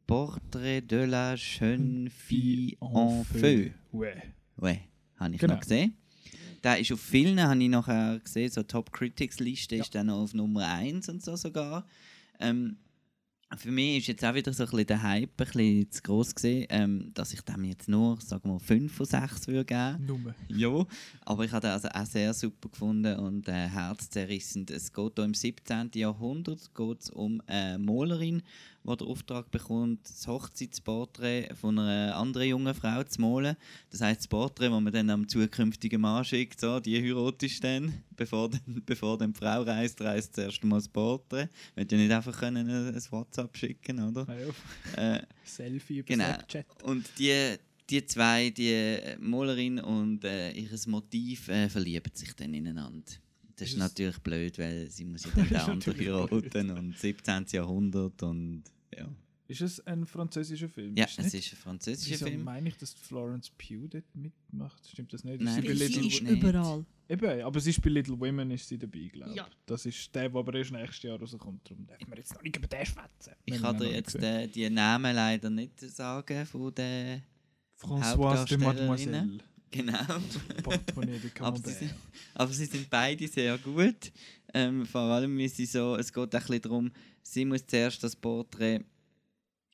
Portrait 0.06 0.80
de 0.82 1.04
la 1.04 1.34
jeune 1.36 2.08
fille 2.10 2.76
en 2.80 3.24
feu. 3.24 3.70
Ouais. 3.92 4.22
Ouais, 4.56 4.80
habe 5.16 5.34
ich 5.34 5.40
Genau. 5.40 5.54
noch 5.54 5.60
gesehen. 5.60 5.96
Der 6.62 6.78
ist 6.78 6.92
auf 6.92 7.00
vielen, 7.00 7.40
habe 7.42 7.60
ich 7.62 7.68
nachher 7.68 8.20
gesehen, 8.20 8.50
so 8.50 8.62
Top 8.62 8.92
Critics 8.92 9.40
Liste 9.40 9.76
ist 9.76 9.94
dann 9.94 10.06
noch 10.06 10.20
auf 10.22 10.34
Nummer 10.34 10.68
1 10.68 11.08
und 11.08 11.22
so 11.22 11.34
sogar. 11.34 11.84
Ähm, 12.38 12.76
für 13.56 13.70
mich 13.70 13.98
ist 13.98 14.06
jetzt 14.06 14.24
auch 14.24 14.34
wieder 14.34 14.50
so 14.52 14.62
ein 14.62 14.70
bisschen 14.70 14.86
der 14.86 15.02
Hype 15.02 15.28
ein 15.38 15.44
bisschen 15.44 15.90
zu 15.90 16.02
gross 16.02 16.34
gesehen, 16.34 16.66
ähm, 16.70 17.10
dass 17.14 17.34
ich 17.34 17.42
dem 17.42 17.64
jetzt 17.64 17.86
nur, 17.88 18.18
sagen 18.20 18.48
wir, 18.50 18.58
5 18.60 18.90
von 18.92 19.04
6 19.06 19.48
würde 19.48 19.64
geben. 19.66 20.06
Nummer. 20.06 20.34
Ja, 20.48 20.86
aber 21.26 21.44
ich 21.44 21.52
habe 21.52 21.66
den 21.66 21.72
also 21.72 21.88
auch 21.88 22.06
sehr 22.06 22.32
super 22.32 22.68
gefunden 22.70 23.18
und 23.18 23.48
äh, 23.48 23.68
herzzerrissend. 23.68 24.70
Es 24.70 24.92
geht 24.92 25.12
hier 25.16 25.24
im 25.24 25.34
17. 25.34 25.90
Jahrhundert 25.96 26.74
geht's 26.74 27.10
um 27.10 27.42
eine 27.46 27.78
Malerin, 27.78 28.42
die 28.84 28.96
den 28.96 29.06
Auftrag 29.08 29.50
bekommt, 29.50 30.08
das 30.08 30.26
Hochzeitsporträt 30.26 31.54
von 31.54 31.78
einer 31.78 32.16
anderen 32.16 32.48
jungen 32.48 32.74
Frau 32.74 33.02
zu 33.04 33.20
malen. 33.20 33.56
Das 33.90 34.00
heisst, 34.00 34.20
das 34.20 34.28
Porträt, 34.28 34.70
das 34.70 34.80
man 34.80 34.92
dann 34.92 35.10
am 35.10 35.28
zukünftigen 35.28 36.00
Mann 36.00 36.24
schickt, 36.24 36.60
so, 36.60 36.80
die 36.80 37.00
heiratest 37.00 37.62
dann, 37.62 37.92
bevor, 38.16 38.48
dann, 38.50 38.60
bevor 38.86 39.18
dann 39.18 39.32
die 39.32 39.38
Frau 39.38 39.62
reist, 39.62 40.00
reist 40.00 40.34
zuerst 40.34 40.64
mal 40.64 40.76
das 40.76 40.88
Porträt. 40.88 41.48
Man 41.76 41.86
ja 41.88 41.98
nicht 41.98 42.10
einfach 42.12 42.38
können 42.38 42.68
ein, 42.68 42.94
ein 42.94 43.02
WhatsApp 43.10 43.56
schicken 43.56 44.00
oder? 44.08 44.26
Ja. 44.96 45.16
Äh, 45.16 45.22
Selfie 45.44 45.98
über 45.98 46.06
Genau. 46.06 46.24
Snapchat. 46.24 46.66
und 46.84 47.06
die, 47.18 47.56
die 47.88 48.04
zwei, 48.06 48.50
die 48.50 48.98
Malerin 49.20 49.78
und 49.80 50.24
äh, 50.24 50.50
ihr 50.52 50.68
Motiv 50.86 51.48
äh, 51.48 51.68
verlieben 51.68 52.12
sich 52.14 52.34
dann 52.34 52.52
ineinander. 52.54 53.02
Das 53.56 53.68
ist 53.68 53.74
Ist 53.74 53.80
natürlich 53.80 54.18
blöd, 54.18 54.58
weil 54.58 54.90
sie 54.90 55.04
muss 55.04 55.24
ja 55.24 55.30
dann 55.36 55.48
Das 55.48 55.48
den 55.48 55.56
anderen 55.58 55.98
heiraten 55.98 56.70
und 56.70 56.98
17. 56.98 57.46
Jahrhundert 57.52 58.22
und 58.22 58.64
ja. 58.96 59.08
Ist 59.48 59.60
es 59.60 59.86
ein 59.86 60.06
französischer 60.06 60.68
Film? 60.68 60.96
Ja, 60.96 61.04
Ist 61.04 61.18
es 61.18 61.32
nicht- 61.34 61.46
ist 61.46 61.52
ein 61.52 61.56
französischer 61.56 62.12
Wieso 62.14 62.26
Film. 62.26 62.44
meine 62.44 62.68
ich, 62.68 62.76
dass 62.78 62.94
Florence 62.94 63.50
Pugh 63.50 63.86
dort 63.88 64.04
mitmacht? 64.14 64.86
Stimmt 64.88 65.12
das 65.12 65.24
nicht? 65.24 65.42
Nein, 65.42 65.60
sie 65.60 65.68
bei 65.68 65.74
das 65.74 65.78
Sie 65.78 65.84
Little, 66.00 66.06
ist 66.08 66.22
nicht. 66.22 66.42
überall. 66.42 66.86
eben, 67.08 67.42
aber 67.42 67.60
sie 67.60 67.70
ist 67.70 67.82
bei 67.82 67.90
Little 67.90 68.18
Women 68.18 68.50
ist 68.52 68.66
sie 68.68 68.78
dabei, 68.78 69.10
glaube 69.12 69.30
ich. 69.32 69.36
Ja. 69.36 69.46
Das 69.66 69.84
ist 69.84 70.14
der, 70.14 70.28
der 70.30 70.38
aber 70.38 70.54
erst 70.54 70.70
nächstes 70.72 71.02
Jahr 71.02 71.18
rauskommt. 71.18 71.68
Darum 71.68 71.86
dürfen 71.86 72.08
wir 72.08 72.16
jetzt 72.16 72.32
noch 72.34 72.42
nicht 72.42 72.56
über 72.56 72.66
den 72.66 72.86
schwätzen. 72.86 73.32
Ich 73.44 73.60
kann 73.60 73.78
dir 73.78 73.90
jetzt 73.92 74.14
äh, 74.14 74.46
die 74.46 74.70
Namen 74.70 75.14
leider 75.14 75.50
nicht 75.50 75.78
sagen 75.80 76.46
von 76.46 76.74
der 76.74 77.22
Françoise 77.78 78.46
de. 78.48 78.58
Mademoiselle. 78.58 79.38
genau. 79.70 79.98
Aber 81.40 81.58
sie, 81.58 81.72
sind, 81.72 81.94
aber 82.34 82.52
sie 82.52 82.66
sind 82.66 82.88
beide 82.88 83.26
sehr 83.28 83.58
gut. 83.58 84.12
Ähm, 84.54 84.86
vor 84.86 85.00
allem, 85.02 85.36
wie 85.36 85.48
sie 85.48 85.66
so, 85.66 85.96
es 85.96 86.12
geht 86.12 86.34
ein 86.34 86.40
bisschen 86.40 86.60
darum, 86.62 86.90
sie 87.22 87.44
muss 87.44 87.66
zuerst 87.66 88.02
das 88.02 88.16
Porträt, 88.16 88.80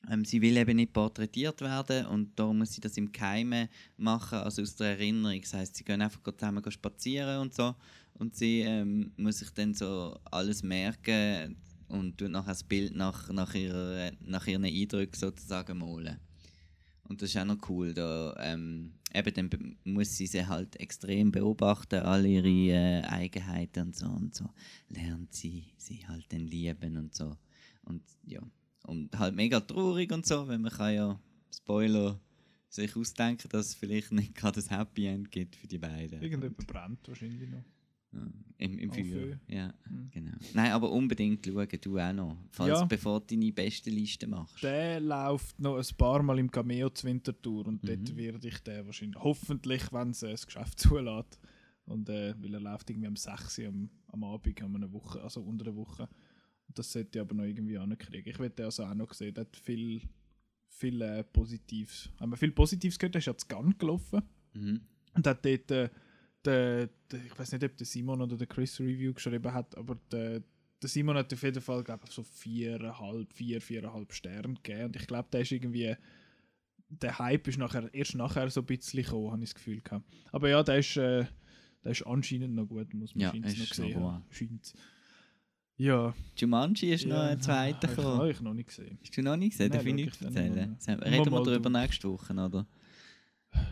ähm, 0.09 0.23
sie 0.23 0.41
will 0.41 0.57
eben 0.57 0.77
nicht 0.77 0.93
porträtiert 0.93 1.61
werden 1.61 2.05
und 2.07 2.37
darum 2.39 2.59
muss 2.59 2.73
sie 2.73 2.81
das 2.81 2.97
im 2.97 3.11
Geheimen 3.11 3.67
machen, 3.97 4.39
also 4.39 4.61
aus 4.61 4.75
der 4.75 4.97
Erinnerung. 4.97 5.41
Das 5.41 5.53
heißt, 5.53 5.75
sie 5.75 5.83
gehen 5.83 6.01
einfach 6.01 6.21
zusammen 6.23 6.71
spazieren 6.71 7.41
und 7.41 7.53
so 7.53 7.75
und 8.13 8.35
sie 8.35 8.61
ähm, 8.61 9.11
muss 9.17 9.39
sich 9.39 9.49
dann 9.51 9.73
so 9.73 10.17
alles 10.25 10.63
merken 10.63 11.57
und 11.87 12.17
tut 12.17 12.29
nachher 12.29 12.49
das 12.49 12.63
Bild 12.63 12.95
nach, 12.95 13.29
nach, 13.29 13.53
ihrer, 13.55 14.11
nach 14.21 14.45
ihren 14.47 14.65
Eindrücken 14.65 15.19
sozusagen 15.19 15.77
malen. 15.77 16.19
Und 17.03 17.21
das 17.21 17.31
ist 17.31 17.37
auch 17.37 17.45
noch 17.45 17.69
cool. 17.69 17.93
Da, 17.93 18.35
ähm, 18.39 18.93
eben 19.13 19.49
dann 19.49 19.77
muss 19.83 20.15
sie 20.15 20.27
sie 20.27 20.45
halt 20.45 20.75
extrem 20.79 21.31
beobachten, 21.31 21.99
alle 21.99 22.27
ihre 22.27 22.73
äh, 22.73 23.01
Eigenheiten 23.03 23.87
und 23.87 23.95
so 23.95 24.07
und 24.07 24.35
so. 24.35 24.49
Lernt 24.89 25.33
sie 25.33 25.73
sie 25.77 26.07
halt 26.07 26.25
dann 26.29 26.41
lieben 26.41 26.97
und 26.97 27.13
so. 27.13 27.37
Und 27.83 28.03
ja, 28.25 28.41
und 28.83 29.17
halt 29.17 29.35
mega 29.35 29.59
traurig 29.59 30.11
und 30.11 30.25
so, 30.25 30.47
weil 30.47 30.59
man 30.59 30.71
kann 30.71 30.93
ja, 30.93 31.19
Spoiler, 31.53 32.19
sich 32.69 32.95
ausdenken, 32.95 33.49
dass 33.49 33.67
es 33.67 33.75
vielleicht 33.75 34.11
nicht 34.11 34.35
gerade 34.35 34.61
ein 34.61 34.77
Happy 34.77 35.07
End 35.07 35.31
gibt 35.31 35.55
für 35.55 35.67
die 35.67 35.79
beiden. 35.79 36.21
Irgendjemand 36.21 36.67
brennt 36.67 37.07
wahrscheinlich 37.07 37.49
noch. 37.49 37.63
Ja, 38.11 38.21
Im, 38.57 38.79
im 38.79 38.91
Feuer. 38.91 39.05
Feu. 39.05 39.35
Ja, 39.47 39.73
Mhm. 39.89 40.09
genau. 40.11 40.31
Nein, 40.53 40.71
aber 40.71 40.91
unbedingt 40.91 41.45
schauen, 41.45 41.67
du 41.81 41.97
auch 41.99 42.13
noch. 42.13 42.37
Falls, 42.49 42.79
Ja. 42.79 42.85
Bevor 42.85 43.19
du 43.21 43.27
deine 43.35 43.51
beste 43.53 43.89
Liste 43.89 44.25
machst. 44.27 44.63
Der 44.63 44.99
läuft 44.99 45.59
noch 45.59 45.77
ein 45.77 45.97
paar 45.97 46.23
Mal 46.23 46.39
im 46.39 46.49
Cameo 46.49 46.89
zur 46.89 47.09
Wintertour 47.09 47.67
und 47.67 47.83
Mhm. 47.83 47.87
dort 47.87 48.15
werde 48.17 48.47
ich 48.47 48.57
den 48.59 48.85
wahrscheinlich, 48.85 49.21
hoffentlich, 49.23 49.93
wenn 49.93 50.09
es 50.09 50.23
äh, 50.23 50.31
das 50.31 50.45
Geschäft 50.45 50.79
zulässt. 50.79 51.39
Und 51.85 52.09
äh, 52.09 52.35
weil 52.41 52.53
er 52.53 52.59
läuft 52.59 52.89
irgendwie 52.89 53.07
am 53.07 53.15
6 53.15 53.59
Uhr 53.59 53.67
am, 53.67 53.89
am 54.07 54.23
Abend, 54.23 54.61
um 54.61 54.75
eine 54.75 54.91
Woche, 54.91 55.21
also 55.21 55.41
unter 55.41 55.65
der 55.65 55.75
Woche. 55.75 56.03
Und 56.67 56.77
das 56.77 56.91
sollte 56.91 57.17
ich 57.17 57.21
aber 57.21 57.33
noch 57.33 57.45
irgendwie 57.45 57.77
ankriegen. 57.77 58.29
Ich 58.31 58.37
werde 58.39 58.55
den 58.55 58.65
also 58.65 58.83
auch 58.83 58.93
noch 58.93 59.13
sehen, 59.13 59.33
der 59.33 59.41
hat 59.45 59.55
viel, 59.57 60.01
viel 60.67 61.01
äh, 61.01 61.23
Positives. 61.23 62.09
Haben 62.19 62.31
wir 62.31 62.37
viel 62.37 62.51
Positives 62.51 62.99
gehört, 62.99 63.15
der 63.15 63.19
ist 63.19 63.25
ja 63.25 63.35
zu 63.37 63.47
Gun 63.47 63.75
gelaufen. 63.77 64.21
Mhm. 64.53 64.81
Und 65.15 65.25
hat 65.27 65.43
dort, 65.43 65.71
äh, 65.71 65.89
der, 66.45 66.87
der, 67.11 67.25
ich 67.25 67.37
weiß 67.37 67.51
nicht, 67.51 67.63
ob 67.63 67.75
der 67.77 67.85
Simon 67.85 68.21
oder 68.21 68.37
der 68.37 68.47
Chris 68.47 68.79
Review 68.79 69.13
geschrieben 69.13 69.53
hat, 69.53 69.77
aber 69.77 69.97
der, 70.11 70.41
der 70.81 70.89
Simon 70.89 71.17
hat 71.17 71.33
auf 71.33 71.43
jeden 71.43 71.61
Fall, 71.61 71.83
glaube 71.83 72.03
ich, 72.07 72.11
so 72.11 72.23
viereinhalb, 72.23 73.31
vier, 73.33 73.61
viereinhalb 73.61 74.13
Sterne 74.13 74.53
gegeben. 74.55 74.85
Und 74.85 74.95
ich 74.95 75.07
glaube, 75.07 75.27
der 75.31 75.41
ist 75.41 75.51
irgendwie, 75.51 75.95
der 76.89 77.19
Hype 77.19 77.47
ist 77.47 77.57
nachher, 77.57 77.93
erst 77.93 78.15
nachher 78.15 78.49
so 78.49 78.61
ein 78.61 78.65
bisschen 78.65 79.03
gekommen, 79.03 79.31
habe 79.31 79.43
ich 79.43 79.49
das 79.49 79.55
Gefühl 79.55 79.81
gehabt. 79.81 80.05
Aber 80.31 80.49
ja, 80.49 80.63
der 80.63 80.79
ist, 80.79 80.95
äh, 80.97 81.25
der 81.83 81.91
ist 81.91 82.05
anscheinend 82.05 82.55
noch 82.55 82.65
gut, 82.65 82.93
muss 82.93 83.13
man 83.15 83.21
Ja, 83.21 83.31
scheint's 83.31 83.53
noch 83.53 83.59
noch 83.59 83.69
gesehen 83.69 84.01
wahr. 84.01 84.13
haben. 84.13 84.25
Scheint's. 84.31 84.73
Ja. 85.77 86.13
Jumanji 86.35 86.91
ist 86.93 87.05
noch 87.05 87.15
ja, 87.15 87.27
ein 87.29 87.41
zweiter 87.41 87.87
Habe 87.87 87.95
gekommen. 87.95 88.29
ich 88.31 88.41
noch 88.41 88.53
nicht 88.53 88.67
gesehen. 88.67 88.99
Hast 89.01 89.15
du 89.15 89.21
noch 89.21 89.37
nicht 89.37 89.51
gesehen? 89.57 89.71
Nein, 89.73 89.95
nichts 89.95 90.21
ich 90.21 90.27
dann 90.27 90.35
erzählen? 90.35 90.99
Reden 91.03 91.31
wir 91.31 91.43
darüber 91.43 91.69
nächste 91.69 92.09
Woche, 92.09 92.33
oder? 92.33 92.67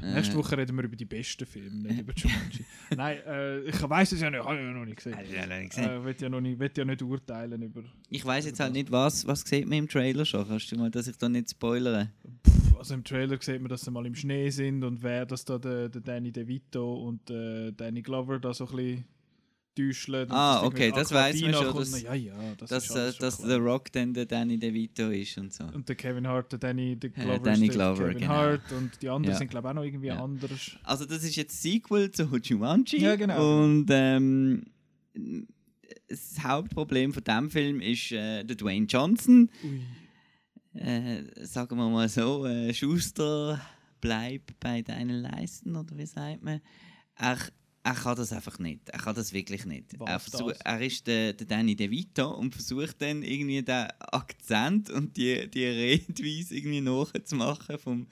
Nächste 0.02 0.34
Äh, 0.34 0.38
Woche 0.38 0.58
reden 0.58 0.76
wir 0.76 0.84
über 0.84 0.96
die 0.96 1.06
besten 1.06 1.46
Filme, 1.46 1.88
nicht 1.88 2.00
über 2.02 2.14
Jumanji. 2.14 2.66
Nein, 2.96 3.18
äh, 3.26 3.60
ich 3.62 3.82
weiß 3.90 4.12
es 4.12 4.22
ja 4.22 4.30
nicht, 4.30 4.44
habe 4.44 4.56
ich 4.56 4.62
ja 4.64 4.72
noch 4.72 4.86
nicht 4.86 4.98
gesehen. 4.98 5.14
Äh, 5.18 5.36
ja, 5.36 5.46
noch 5.48 5.58
nicht 5.58 5.70
gesehen. 5.72 5.90
Äh, 5.90 6.04
will 6.06 6.16
ja 6.20 6.30
noch 6.30 6.42
nicht, 6.42 6.60
will 6.60 6.72
ja 6.76 6.86
nicht 6.86 7.02
urteilen 7.02 7.62
über. 7.62 7.84
Ich 8.10 8.26
weiß 8.26 8.46
jetzt 8.46 8.60
halt 8.60 8.74
nicht, 8.74 8.92
was, 8.92 9.26
was 9.28 9.42
sieht 9.42 9.68
man 9.68 9.80
im 9.80 9.88
Trailer 9.88 10.26
schon. 10.26 10.48
Kannst 10.48 10.72
du 10.72 10.78
mal, 10.78 10.92
dass 10.92 11.08
ich 11.08 11.18
da 11.18 11.28
nicht 11.30 11.50
spoilere? 11.52 12.12
Pff, 12.48 12.78
Also 12.78 12.94
im 12.94 13.04
Trailer 13.04 13.38
sieht 13.42 13.60
man, 13.62 13.70
dass 13.70 13.82
sie 13.82 13.92
mal 13.92 14.06
im 14.06 14.16
Schnee 14.16 14.50
sind 14.50 14.84
und 14.84 15.02
wer 15.04 15.26
das 15.26 15.46
da 15.46 15.58
der, 15.58 15.90
der 15.90 16.02
Danny 16.02 16.32
DeVito 16.32 16.94
und 17.08 17.30
äh, 17.30 17.72
Danny 17.72 18.02
Glover 18.02 18.40
da 18.40 18.54
so 18.54 18.68
ein 18.68 18.76
bisschen 18.76 19.06
täuschen. 19.78 20.16
und 20.16 20.32
Ah, 20.32 20.56
dass 20.56 20.64
okay, 20.64 20.92
das 20.94 21.12
weiss 21.12 21.42
man 21.42 21.54
schon, 21.54 21.76
dass- 21.76 22.02
ja, 22.02 22.14
ja, 22.14 22.34
das 22.58 22.70
Dass, 22.70 22.84
ist 22.86 22.96
äh, 22.96 23.12
schon 23.12 23.20
dass. 23.22 23.38
The 23.38 23.54
Rock 23.54 23.92
dann 23.92 24.14
der 24.14 24.26
Danny 24.26 24.58
DeVito 24.58 25.10
ist 25.10 25.38
und 25.38 25.54
so. 25.54 25.64
Und 25.66 25.88
der 25.88 25.96
Kevin 25.96 26.28
Hart, 26.28 26.52
der 26.52 26.60
Danny 26.60 26.96
der 26.96 27.12
Ja, 27.16 27.24
Glover, 27.24 27.40
Danny 27.40 27.68
ist 27.68 27.76
der 27.78 27.86
Glover, 27.94 28.04
Kevin 28.10 28.18
genau. 28.20 28.34
Hart 28.34 28.72
und 28.72 29.02
die 29.02 29.10
anderen 29.10 29.34
Ja. 29.34 29.38
sind 29.40 29.50
glaube 29.50 29.68
ich 29.68 29.70
auch 29.72 29.76
noch 29.76 29.84
irgendwie 29.84 30.08
Ja. 30.08 30.24
anders. 30.24 30.72
Also 30.84 31.06
das 31.06 31.24
ist 31.24 31.36
jetzt 31.36 31.62
Sequel 31.62 32.12
zu 32.12 32.24
Jumanji. 32.44 33.00
Ja, 33.02 33.16
genau. 33.16 33.64
Und 33.64 33.86
ähm, 33.90 34.64
das 36.10 36.36
Hauptproblem 36.44 37.14
von 37.14 37.24
dem 37.24 37.50
Film 37.50 37.82
ist 37.82 38.12
äh, 38.12 38.44
der 38.44 38.56
Dwayne 38.56 38.86
Johnson. 38.88 39.50
Äh, 40.74 41.24
sagen 41.46 41.76
wir 41.78 41.90
mal 41.90 42.08
so, 42.08 42.46
äh, 42.46 42.72
Schuster, 42.74 43.60
bleib 44.00 44.44
bei 44.60 44.84
deinen 44.84 45.22
Leisten, 45.22 45.76
oder 45.76 45.98
wie 45.98 46.06
sagt 46.06 46.44
man? 46.44 46.62
Er, 47.16 47.38
er 47.88 47.94
kann 47.94 48.18
das 48.18 48.34
einfach 48.34 48.60
nicht. 48.60 48.90
Er 48.90 49.00
kann 49.00 49.16
das 49.16 49.32
wirklich 49.32 49.66
nicht. 49.66 49.94
Er, 50.06 50.20
versuch, 50.20 50.52
das? 50.52 50.60
er 50.60 50.82
ist 50.82 51.08
der, 51.08 51.32
der 51.32 51.48
Danny 51.48 51.74
DeVito 51.74 52.30
und 52.32 52.54
versucht 52.54 53.02
dann 53.02 53.24
irgendwie 53.24 53.64
den 53.64 53.88
Akzent 54.12 54.90
und 54.90 55.16
die, 55.16 55.50
die 55.50 55.64
Redweise 55.64 56.54
irgendwie 56.58 56.82
nachzumachen 56.82 57.80
vom 57.80 58.08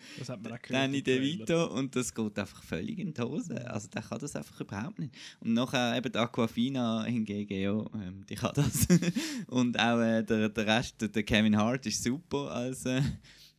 Danny. 0.69 1.03
DeVito 1.03 1.65
und 1.73 1.93
das 1.93 2.13
geht 2.13 2.39
einfach 2.39 2.63
völlig 2.63 2.99
in 2.99 3.13
die 3.13 3.21
Hose. 3.21 3.69
Also 3.69 3.89
der 3.89 4.01
kann 4.01 4.19
das 4.19 4.37
einfach 4.37 4.61
überhaupt 4.61 4.97
nicht. 4.97 5.13
Und 5.41 5.51
nachher 5.51 5.97
eben 5.97 6.09
die 6.09 6.19
Aquafina 6.19 7.03
hingegen, 7.03 7.59
ja, 7.59 7.77
ähm, 7.95 8.25
die 8.29 8.35
kann 8.35 8.53
das. 8.55 8.87
und 9.47 9.77
auch 9.77 9.99
äh, 9.99 10.23
der, 10.23 10.47
der 10.47 10.67
Rest, 10.67 11.01
der, 11.01 11.09
der 11.09 11.23
Kevin 11.23 11.57
Hart 11.57 11.85
ist 11.85 12.01
super 12.01 12.49
als, 12.49 12.85
äh, 12.85 13.01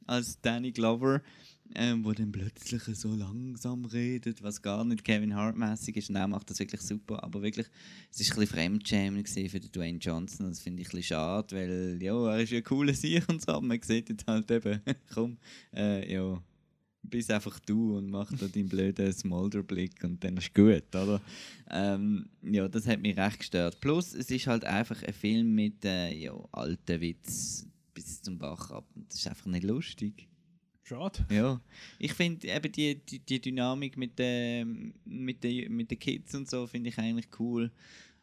als 0.06 0.40
Danny 0.40 0.72
Glover, 0.72 1.20
ähm, 1.74 2.04
wo 2.04 2.12
dann 2.12 2.32
plötzlich 2.32 2.82
so 2.82 3.14
langsam 3.14 3.84
redet, 3.84 4.42
was 4.42 4.62
gar 4.62 4.84
nicht 4.84 5.04
Kevin 5.04 5.34
Hart-mäßig 5.34 5.96
ist. 5.96 6.10
Und 6.10 6.16
er 6.16 6.28
macht 6.28 6.50
das 6.50 6.58
wirklich 6.58 6.80
super. 6.80 7.22
Aber 7.22 7.42
wirklich, 7.42 7.66
es 8.10 8.20
war 8.20 8.36
ein 8.36 8.40
bisschen 8.40 8.56
Fremdschämen 8.56 9.26
für 9.26 9.60
den 9.60 9.72
Dwayne 9.72 9.98
Johnson. 9.98 10.48
Das 10.48 10.60
finde 10.60 10.82
ich 10.82 10.88
ein 10.88 10.90
bisschen 10.90 11.16
schade, 11.16 11.56
weil 11.56 11.98
ja, 12.02 12.32
er 12.32 12.40
ist 12.40 12.52
ja 12.52 12.60
cooler 12.60 12.94
Sieg 12.94 13.28
und 13.28 13.42
so, 13.42 13.52
aber 13.52 13.66
man 13.66 13.80
sieht 13.82 14.08
jetzt 14.08 14.26
halt 14.26 14.50
eben, 14.50 14.80
komm, 15.14 15.38
äh, 15.74 16.12
ja, 16.12 16.42
bist 17.02 17.30
einfach 17.30 17.58
du 17.60 17.96
und 17.96 18.10
mach 18.10 18.30
da 18.32 18.46
deinen 18.46 18.68
blöden 18.68 19.12
Smolder-Blick 19.12 20.02
und 20.02 20.22
dann 20.22 20.36
ist 20.36 20.54
gut, 20.54 20.94
oder? 20.94 21.20
Ähm, 21.70 22.28
ja, 22.42 22.68
das 22.68 22.86
hat 22.86 23.00
mich 23.00 23.16
recht 23.16 23.38
gestört. 23.40 23.80
Plus, 23.80 24.14
es 24.14 24.30
ist 24.30 24.46
halt 24.46 24.64
einfach 24.64 25.02
ein 25.02 25.14
Film 25.14 25.54
mit 25.54 25.84
äh, 25.84 26.12
ja, 26.14 26.32
alten 26.52 27.00
Witz 27.00 27.66
bis 27.94 28.22
zum 28.22 28.38
Bach 28.38 28.70
ab. 28.70 28.86
Das 29.08 29.18
ist 29.18 29.28
einfach 29.28 29.46
nicht 29.46 29.64
lustig. 29.64 30.28
Schade. 30.86 31.26
Ja, 31.30 31.60
ich 31.98 32.12
finde 32.12 32.46
eben 32.46 32.70
die, 32.70 32.94
die, 32.94 33.18
die 33.18 33.40
Dynamik 33.40 33.96
mit 33.96 34.16
den 34.18 34.94
mit 35.04 35.42
den 35.42 35.74
mit 35.74 35.90
den 35.90 35.98
Kids 35.98 36.32
und 36.36 36.48
so 36.48 36.64
finde 36.66 36.90
ich 36.90 36.98
eigentlich 36.98 37.26
cool. 37.40 37.72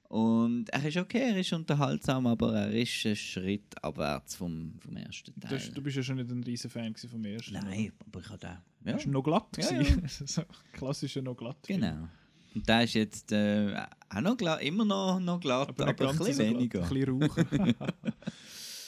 Und 0.08 0.70
er 0.70 0.86
ist 0.86 0.96
okay, 0.96 1.32
er 1.32 1.39
ist 1.39 1.51
unterhaltsam, 1.51 2.27
aber 2.27 2.53
er 2.55 2.72
ist 2.72 3.05
ein 3.05 3.15
Schritt 3.15 3.84
abwärts 3.84 4.36
vom, 4.36 4.75
vom 4.79 4.96
ersten 4.96 5.38
Teil. 5.41 5.60
du 5.74 5.82
bist 5.82 5.98
ja 5.98 6.03
schon 6.03 6.17
nicht 6.17 6.29
ein 6.29 6.43
riesen 6.43 6.70
Fan 6.70 6.96
vom 6.96 7.25
ersten. 7.25 7.53
Nein, 7.55 7.91
aber 8.05 8.20
ich 8.20 8.29
habe 8.29 8.38
den. 8.38 8.50
Ja. 8.86 8.91
Ja, 8.91 8.98
Ist 8.98 9.08
noch 9.08 9.24
glatt 9.24 9.58
Ja, 9.58 9.70
gewesen. 9.70 10.03
so, 10.27 10.43
klassischer 10.72 11.22
noch 11.22 11.36
glatt. 11.36 11.58
genau. 11.67 12.08
Und 12.53 12.70
der 12.70 12.84
ist 12.84 12.93
jetzt 12.93 13.32
äh, 13.32 13.75
auch 14.10 14.22
noch 14.22 14.38
glatt, 14.38 14.62
immer 14.62 14.86
noch, 14.86 15.20
noch 15.20 15.39
glatt, 15.39 15.70
aber, 15.70 15.86
nicht 15.88 16.01
ein 16.01 16.17
bisschen 16.17 16.34
so 16.34 16.43
glatt, 16.43 16.53
weniger. 16.53 16.84
Ein 16.84 16.89
bisschen 16.89 17.22
raucher. 17.22 17.93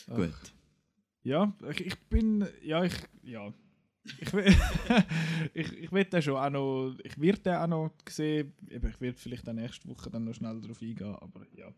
Gut. 0.16 0.54
Ja, 1.24 1.52
ich, 1.72 1.88
ich 1.88 2.00
bin, 2.08 2.48
ja, 2.64 2.84
ich, 2.84 2.94
ja. 3.24 3.52
Ich, 4.20 4.34
will- 4.34 4.56
ich, 5.54 5.72
ich 5.74 5.92
werde 5.92 6.10
den 6.12 6.22
schon 6.22 6.36
auch 6.36 6.50
noch, 6.50 6.96
ich 7.04 7.20
werde 7.20 7.40
den 7.42 7.56
auch 7.56 7.68
noch 7.68 7.92
sehen, 8.08 8.54
ich 8.68 8.82
werde 8.82 9.18
vielleicht 9.18 9.48
dann 9.48 9.56
nächste 9.56 9.88
Woche 9.90 10.10
dann 10.10 10.26
noch 10.26 10.34
schnell 10.34 10.62
darauf 10.62 10.82
eingehen, 10.82 11.16
aber 11.16 11.46
ja, 11.56 11.74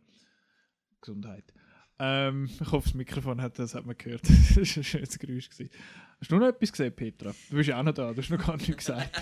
Gesundheit. 1.02 1.54
Ähm, 2.00 2.50
ich 2.60 2.72
hoffe, 2.72 2.90
das 2.90 2.94
Mikrofon 2.94 3.42
hat, 3.42 3.58
das 3.58 3.74
hat 3.74 3.86
man 3.86 3.98
gehört. 3.98 4.22
das 4.30 4.56
war 4.56 4.62
ein 4.62 4.84
schönes 4.84 5.18
Geräusch. 5.18 5.50
Gewesen. 5.50 5.72
Hast 6.20 6.32
du 6.32 6.38
noch 6.38 6.48
etwas 6.48 6.72
gesehen, 6.72 6.94
Petra? 6.96 7.34
Du 7.50 7.56
bist 7.56 7.70
ja 7.70 7.80
auch 7.80 7.84
noch 7.84 7.94
da, 7.94 8.14
du 8.14 8.22
hast 8.22 8.30
noch 8.30 8.46
gar 8.46 8.58
nichts 8.58 8.78
gesagt. 8.78 9.22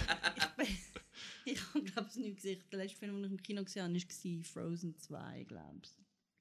Ich, 1.46 1.62
habe, 1.74 1.84
glaube 1.86 2.08
ich, 2.12 2.16
nicht 2.18 2.36
gesehen. 2.38 2.62
Der 2.72 2.80
letzte 2.80 2.98
Film, 2.98 3.16
den 3.16 3.26
ich 3.26 3.32
im 3.32 3.44
Kino 3.44 3.64
gesehen 3.64 3.84
habe, 3.84 3.94
war 3.94 4.44
Frozen 4.44 4.98
2, 4.98 5.44
glaube 5.44 5.80
ich. 5.84 5.92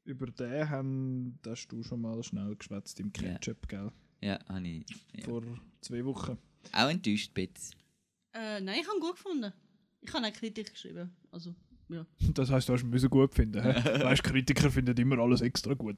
Über 0.07 0.27
den 0.27 0.69
haben, 0.69 1.39
hast 1.47 1.69
du 1.69 1.83
schon 1.83 2.01
mal 2.01 2.23
schnell 2.23 2.57
geschwätzt 2.57 2.99
im. 3.01 3.13
Ketchup, 3.13 3.69
gell? 3.69 3.91
Ja, 4.21 4.39
habe 4.49 4.67
ich 4.69 4.87
ja. 5.15 5.25
Vor 5.25 5.43
zwei 5.81 6.05
Wochen. 6.05 6.37
Auch 6.73 6.89
enttäuscht, 6.89 7.33
bitte. 7.35 7.61
Äh, 8.33 8.61
nein, 8.61 8.79
ich 8.81 8.87
habe 8.87 8.97
ihn 8.97 9.01
gut 9.01 9.15
gefunden. 9.17 9.53
Ich 10.01 10.13
habe 10.13 10.25
eine 10.25 10.33
Kritik 10.33 10.73
geschrieben. 10.73 11.11
Also, 11.31 11.55
ja. 11.89 12.05
Das 12.35 12.51
heisst, 12.51 12.69
du 12.69 12.73
hast 12.73 12.83
ihn 12.83 12.91
müssen 12.91 13.11
gut 13.11 13.35
finden. 13.35 13.65
Weißt, 13.65 14.23
Kritiker 14.23 14.71
finden 14.71 14.97
immer 14.97 15.19
alles 15.19 15.41
extra 15.41 15.75
gut. 15.75 15.97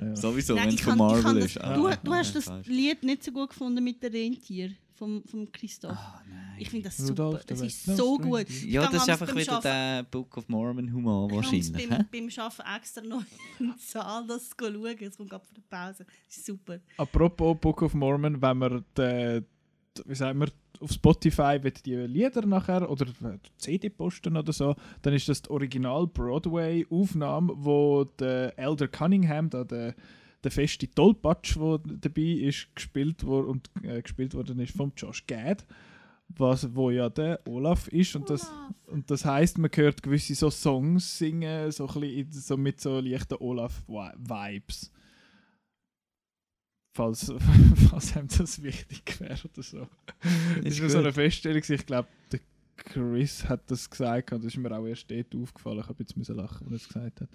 Ja. 0.00 0.14
Sowieso, 0.16 0.54
wenn 0.56 0.68
ich 0.68 0.76
es 0.76 0.80
von 0.82 0.92
ich 0.94 0.98
Marvel 0.98 1.38
ist. 1.38 1.56
das, 1.56 1.64
Ah, 1.64 1.74
du, 1.74 1.86
ah, 1.88 1.96
du 1.96 2.12
hast 2.14 2.30
ah, 2.30 2.34
das 2.34 2.44
falsch. 2.44 2.66
Lied 2.68 3.02
nicht 3.02 3.24
so 3.24 3.32
gut 3.32 3.50
gefunden 3.50 3.82
mit 3.82 4.02
den 4.02 4.12
Rentier 4.12 4.70
vom, 4.94 5.24
vom 5.24 5.50
Christoph. 5.50 5.92
Ah, 5.96 6.22
nein. 6.28 6.56
Ich 6.58 6.70
finde 6.70 6.84
das 6.84 6.96
super. 6.96 7.24
Rudolph, 7.24 7.44
Das 7.46 7.60
ist 7.60 7.84
so 7.84 8.16
gut. 8.18 8.48
Ja, 8.48 8.84
Ich 8.84 8.90
das 8.90 9.02
ist 9.02 9.08
einfach 9.08 9.26
beim 9.26 9.36
wieder 9.36 9.60
der 9.60 10.02
Book 10.04 10.36
of 10.36 10.48
Mormon 10.48 10.92
Humor 10.92 11.28
Ich 11.28 11.36
wahrscheinlich. 11.36 11.72
hä? 11.76 11.86
beim, 11.88 12.06
beim 12.10 12.28
Arbeiten 12.38 12.76
extra 12.76 13.02
noch 13.02 13.24
in 13.58 13.66
den 13.66 13.74
Saal 13.78 14.26
das 14.28 14.50
schauen. 14.58 14.96
Es 15.00 15.16
kommt 15.16 15.30
gerade 15.30 15.44
von 15.44 15.54
der 15.54 15.62
Pause. 15.76 16.06
Das 16.26 16.36
ist 16.36 16.46
super. 16.46 16.78
Apropos 16.96 17.56
Book 17.60 17.82
of 17.82 17.94
Mormon, 17.94 18.40
wenn 18.40 18.58
man 18.58 18.84
die, 18.96 19.02
die, 19.40 19.44
wie 20.06 20.14
sagen 20.14 20.40
wir, 20.40 20.48
auf 20.80 20.92
Spotify 20.92 21.58
will 21.62 21.72
die 21.84 21.94
Lieder 21.94 22.44
nachher 22.46 22.90
oder 22.90 23.06
CD 23.58 23.88
posten 23.88 24.36
oder 24.36 24.52
so, 24.52 24.74
dann 25.02 25.14
ist 25.14 25.28
das 25.28 25.42
die 25.42 25.50
Original 25.50 26.06
Broadway 26.06 26.86
Aufnahme, 26.90 27.52
wo 27.56 28.04
der 28.04 28.58
Elder 28.58 28.88
Cunningham, 28.88 29.50
da 29.50 29.64
der, 29.64 29.94
der 30.42 30.50
feste 30.50 30.88
Tollpatsch, 30.88 31.56
der 31.56 31.78
dabei 31.78 32.22
ist, 32.22 32.74
gespielt 32.74 33.24
wurde 33.24 33.48
und 33.48 33.70
äh, 33.82 34.02
gespielt 34.02 34.34
worden 34.34 34.58
ist 34.58 34.76
vom 34.76 34.92
Josh 34.96 35.26
Gad, 35.26 35.64
was 36.28 36.74
wo 36.74 36.90
ja 36.90 37.08
der 37.08 37.40
Olaf 37.46 37.88
ist 37.88 38.16
und 38.16 38.28
das 38.28 38.42
Olaf. 38.42 38.74
und 38.88 39.10
das 39.10 39.24
heißt, 39.24 39.58
man 39.58 39.70
hört 39.74 40.02
gewisse 40.02 40.34
so 40.34 40.50
Songs 40.50 41.18
singen, 41.18 41.70
so, 41.70 41.86
ein 41.86 42.00
bisschen 42.00 42.32
so 42.32 42.56
mit 42.56 42.80
so 42.80 43.00
leichten 43.00 43.36
Olaf-Vibes. 43.38 44.90
Falls, 46.94 47.32
falls 47.90 48.16
einem 48.16 48.28
das 48.28 48.62
wichtig 48.62 49.20
wäre 49.20 49.36
oder 49.52 49.62
so. 49.64 49.88
Das 50.62 50.74
Ist 50.74 50.80
war 50.80 50.88
so 50.88 50.98
eine. 50.98 51.12
Feststellung. 51.12 51.62
Ich 51.68 51.86
glaube, 51.86 52.08
der 52.30 52.38
Chris 52.76 53.48
hat 53.48 53.68
das 53.68 53.90
gesagt 53.90 54.32
und 54.32 54.44
das 54.44 54.54
ist 54.54 54.58
mir 54.58 54.70
auch 54.70 54.86
erst 54.86 55.10
dort 55.10 55.34
aufgefallen. 55.34 55.80
Ich 55.80 55.88
habe 55.88 55.96
jetzt 55.98 56.16
müssen 56.16 56.36
lachen, 56.36 56.64
als 56.66 56.70
er 56.70 56.76
es 56.76 56.88
gesagt 56.88 57.20
hat. 57.22 57.28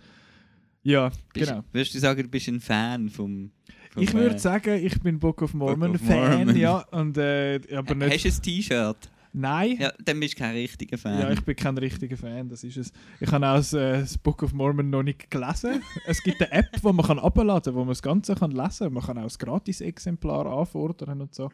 Ja, 0.81 1.09
Bist, 1.33 1.49
genau. 1.49 1.63
Würdest 1.73 1.93
du 1.93 1.99
sagen, 1.99 2.23
du 2.23 2.29
bist 2.29 2.47
ein 2.47 2.61
Fan 2.61 3.09
vom. 3.09 3.51
vom 3.91 4.01
Ich 4.01 4.13
würde 4.13 4.35
äh, 4.35 4.39
sagen, 4.39 4.81
ich 4.81 4.97
bin 5.01 5.19
Book 5.19 5.41
of 5.41 5.53
Mormon 5.53 5.95
of 5.95 6.01
Fan, 6.01 6.37
Mormon. 6.37 6.55
ja, 6.55 6.79
und 6.91 7.17
äh, 7.17 7.59
aber 7.75 7.95
nicht. 7.95 8.13
Hast 8.13 8.23
du 8.23 8.29
ein 8.29 8.41
T-Shirt? 8.41 9.11
Nein. 9.31 9.77
Ja, 9.79 9.93
dann 10.03 10.19
bist 10.19 10.33
du 10.33 10.39
kein 10.39 10.55
richtiger 10.55 10.97
Fan. 10.97 11.19
Ja, 11.19 11.31
ich 11.31 11.41
bin 11.41 11.55
kein 11.55 11.77
richtiger 11.77 12.17
Fan, 12.17 12.49
das 12.49 12.63
ist 12.63 12.77
es. 12.77 12.91
Ich 13.19 13.31
habe 13.31 13.47
auch 13.47 13.55
das, 13.57 13.73
äh, 13.73 13.99
das 13.99 14.17
Book 14.17 14.41
of 14.41 14.53
Mormon 14.53 14.89
noch 14.89 15.03
nicht 15.03 15.29
gelesen. 15.29 15.83
es 16.05 16.23
gibt 16.23 16.41
eine 16.41 16.51
App, 16.51 16.81
die 16.81 16.93
man 16.93 17.05
kann 17.05 17.19
abladen 17.19 17.61
kann, 17.63 17.75
wo 17.75 17.79
man 17.79 17.89
das 17.89 18.01
Ganze 18.01 18.35
kann 18.35 18.51
lesen 18.51 18.85
kann. 18.85 18.93
Man 18.93 19.03
kann 19.03 19.17
auch 19.19 19.23
das 19.23 19.37
Gratis-Exemplar 19.37 20.45
anfordern 20.47 21.21
und 21.21 21.35
so, 21.35 21.51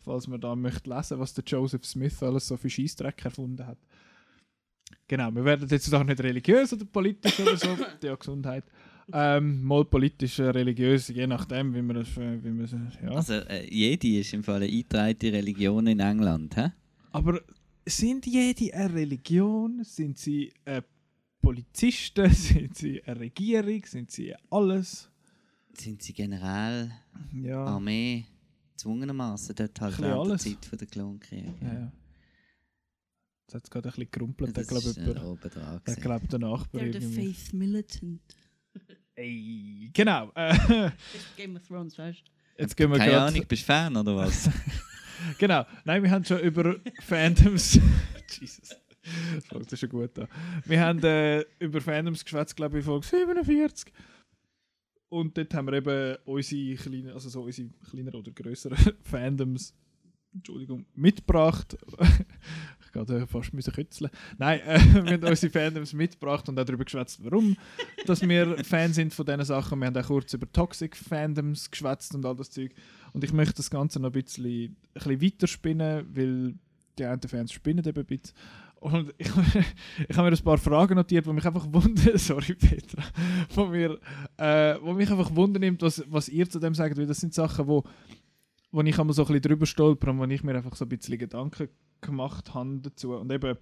falls 0.00 0.26
man 0.26 0.40
da 0.40 0.56
möchte 0.56 0.88
lesen, 0.88 1.18
was 1.18 1.34
der 1.34 1.44
Joseph 1.46 1.84
Smith 1.84 2.22
alles 2.22 2.46
so 2.46 2.56
für 2.56 2.70
Scheissdreck 2.70 3.22
erfunden 3.24 3.66
hat. 3.66 3.78
Genau, 5.06 5.30
wir 5.34 5.44
werden 5.44 5.68
jetzt 5.68 5.94
auch 5.94 6.04
nicht 6.04 6.20
religiös 6.20 6.72
oder 6.72 6.86
politisch 6.86 7.38
oder 7.40 7.56
so, 7.56 7.76
ja, 8.02 8.14
Gesundheit. 8.14 8.64
Ähm, 9.10 9.64
mal 9.64 9.84
politisch, 9.86 10.38
äh, 10.38 10.50
religiös, 10.50 11.08
je 11.08 11.26
nachdem, 11.26 11.74
wie 11.74 11.80
man 11.80 11.96
das, 11.96 12.16
äh, 12.18 12.42
wie 12.42 12.50
man 12.50 12.60
das, 12.60 12.72
ja. 13.02 13.10
Also, 13.10 13.34
äh, 13.34 13.66
jede 13.70 14.18
ist 14.18 14.34
im 14.34 14.44
Fall 14.44 14.56
eine 14.56 14.66
eingetragene 14.66 15.32
Religion 15.32 15.86
in 15.86 16.00
England, 16.00 16.56
hä? 16.56 16.72
Aber 17.18 17.40
sind 17.86 18.26
jede 18.26 18.72
eine 18.74 18.94
Religion? 18.94 19.82
Sind 19.84 20.18
sie 20.18 20.52
äh, 20.64 20.82
Polizisten? 21.40 22.30
Sind 22.34 22.76
sie 22.76 23.02
eine 23.04 23.20
Regierung? 23.20 23.84
Sind 23.86 24.10
sie 24.10 24.34
alles? 24.50 25.10
Sind 25.76 26.02
sie 26.02 26.12
generell 26.12 26.90
Ja. 27.32 27.64
Armee 27.64 28.26
gezwungenermaßen 28.72 29.54
dort 29.56 29.80
halt 29.80 29.98
während 29.98 30.14
der 30.14 30.20
alles. 30.20 30.42
Zeit 30.42 30.64
von 30.64 30.78
der 30.78 30.86
Klonkriege? 30.88 31.54
ja, 31.62 31.72
ja. 31.72 31.92
Jetzt 33.46 33.54
hat 33.54 33.64
es 33.64 33.70
gerade 33.70 33.88
ein 33.88 33.92
bisschen 33.92 34.10
gerumpelt, 34.10 34.56
der 34.56 34.64
Das 34.64 34.68
glaube 34.68 34.88
ist 34.88 34.98
ich. 34.98 35.06
äh, 35.06 35.80
Der 35.86 35.96
glaubt 35.96 36.30
der 36.32 36.38
Nachbar. 36.38 36.82
Irgendwie. 36.82 37.32
Faith 37.32 37.52
Militant. 37.54 38.20
Ey, 39.14 39.90
genau. 39.92 40.30
Äh, 40.34 40.90
Game 41.36 41.56
of 41.56 41.66
Thrones, 41.66 41.96
weißt 41.96 42.20
du? 42.26 42.62
jetzt 42.62 42.76
gehen 42.76 42.90
wir 42.90 42.98
Keine. 42.98 43.20
Ahnung, 43.22 43.44
bist 43.48 43.62
du 43.62 43.66
Fan 43.66 43.96
oder 43.96 44.14
was? 44.16 44.50
Genau. 45.38 45.64
Nein, 45.84 46.02
wir 46.02 46.10
haben 46.10 46.24
schon 46.24 46.40
über 46.40 46.76
Fandoms. 47.00 47.78
Jesus. 48.40 48.76
Das 49.50 49.70
ja 49.70 49.76
schon 49.76 49.88
gut 49.88 50.18
an. 50.18 50.28
Wir 50.64 50.80
haben 50.80 51.02
äh, 51.02 51.40
über 51.58 51.80
Fandoms 51.80 52.24
geschwätzt, 52.24 52.56
glaube 52.56 52.78
ich, 52.78 52.84
in 52.84 52.90
Folge 52.90 53.06
47. 53.06 53.92
Und 55.08 55.36
dort 55.38 55.54
haben 55.54 55.66
wir 55.66 55.74
eben 55.74 56.16
unsere 56.26 56.74
kleinen, 56.76 57.10
also 57.10 57.28
so 57.30 57.42
unsere 57.42 57.70
kleineren 57.90 58.20
oder 58.20 58.30
größeren 58.30 58.76
Fandoms, 59.02 59.74
Entschuldigung, 60.34 60.84
mitgebracht. 60.94 61.78
Ich 62.88 62.92
gerade 62.92 63.26
fast 63.26 63.54
müssen 63.54 63.72
kützeln. 63.72 64.10
Nein, 64.38 64.60
äh, 64.60 64.78
wir 65.04 65.12
haben 65.12 65.24
unsere 65.24 65.52
Fandoms 65.52 65.92
mitgebracht 65.92 66.48
und 66.48 66.58
auch 66.58 66.64
darüber 66.64 66.84
geschwätzt, 66.84 67.22
warum 67.22 67.56
dass 68.06 68.22
wir 68.22 68.64
Fan 68.64 68.92
sind 68.92 69.14
von 69.14 69.26
diesen 69.26 69.44
Sachen. 69.44 69.78
Wir 69.78 69.86
haben 69.86 69.96
auch 69.96 70.06
kurz 70.06 70.32
über 70.34 70.50
Toxic 70.50 70.96
Fandoms 70.96 71.70
geschwätzt 71.70 72.14
und 72.14 72.24
all 72.24 72.36
das 72.36 72.50
Zeug. 72.50 72.72
Und 73.12 73.24
ich 73.24 73.32
möchte 73.32 73.54
das 73.54 73.70
Ganze 73.70 74.00
noch 74.00 74.10
ein 74.10 74.22
bisschen, 74.22 74.44
ein 74.44 74.76
bisschen 74.94 75.22
weiterspinnen, 75.22 76.06
weil 76.14 76.54
die 76.98 77.04
einen 77.04 77.20
Fans 77.20 77.52
spinnen 77.52 77.84
eben 77.84 77.98
ein 77.98 78.06
bisschen. 78.06 78.34
Und 78.80 79.12
ich, 79.18 79.26
ich 80.08 80.16
habe 80.16 80.30
mir 80.30 80.36
ein 80.36 80.44
paar 80.44 80.58
Fragen 80.58 80.94
notiert, 80.94 81.26
die 81.26 81.32
mich 81.32 81.44
einfach 81.44 81.66
wundern, 81.72 82.16
sorry 82.18 82.54
Petra, 82.54 83.02
wo, 83.54 83.66
mir, 83.66 83.98
äh, 84.36 84.76
wo 84.80 84.92
mich 84.92 85.10
einfach 85.10 85.34
wundern 85.34 85.60
nimmt, 85.60 85.82
was, 85.82 86.02
was 86.08 86.28
ihr 86.28 86.48
zu 86.48 86.60
dem 86.60 86.74
sagt, 86.74 86.96
weil 86.96 87.06
das 87.06 87.18
sind 87.18 87.34
Sachen, 87.34 87.66
wo, 87.66 87.84
wo 88.70 88.80
ich 88.82 88.98
einmal 88.98 89.14
so 89.14 89.22
ein 89.22 89.26
bisschen 89.26 89.42
drüber 89.42 89.66
stolper 89.66 90.10
und 90.10 90.18
wo 90.18 90.24
ich 90.24 90.44
mir 90.44 90.54
einfach 90.54 90.76
so 90.76 90.84
ein 90.84 90.88
bisschen 90.88 91.18
Gedanken 91.18 91.68
gemacht 92.00 92.54
habe 92.54 92.80
dazu. 92.80 93.14
Und 93.14 93.32
eben, 93.32 93.56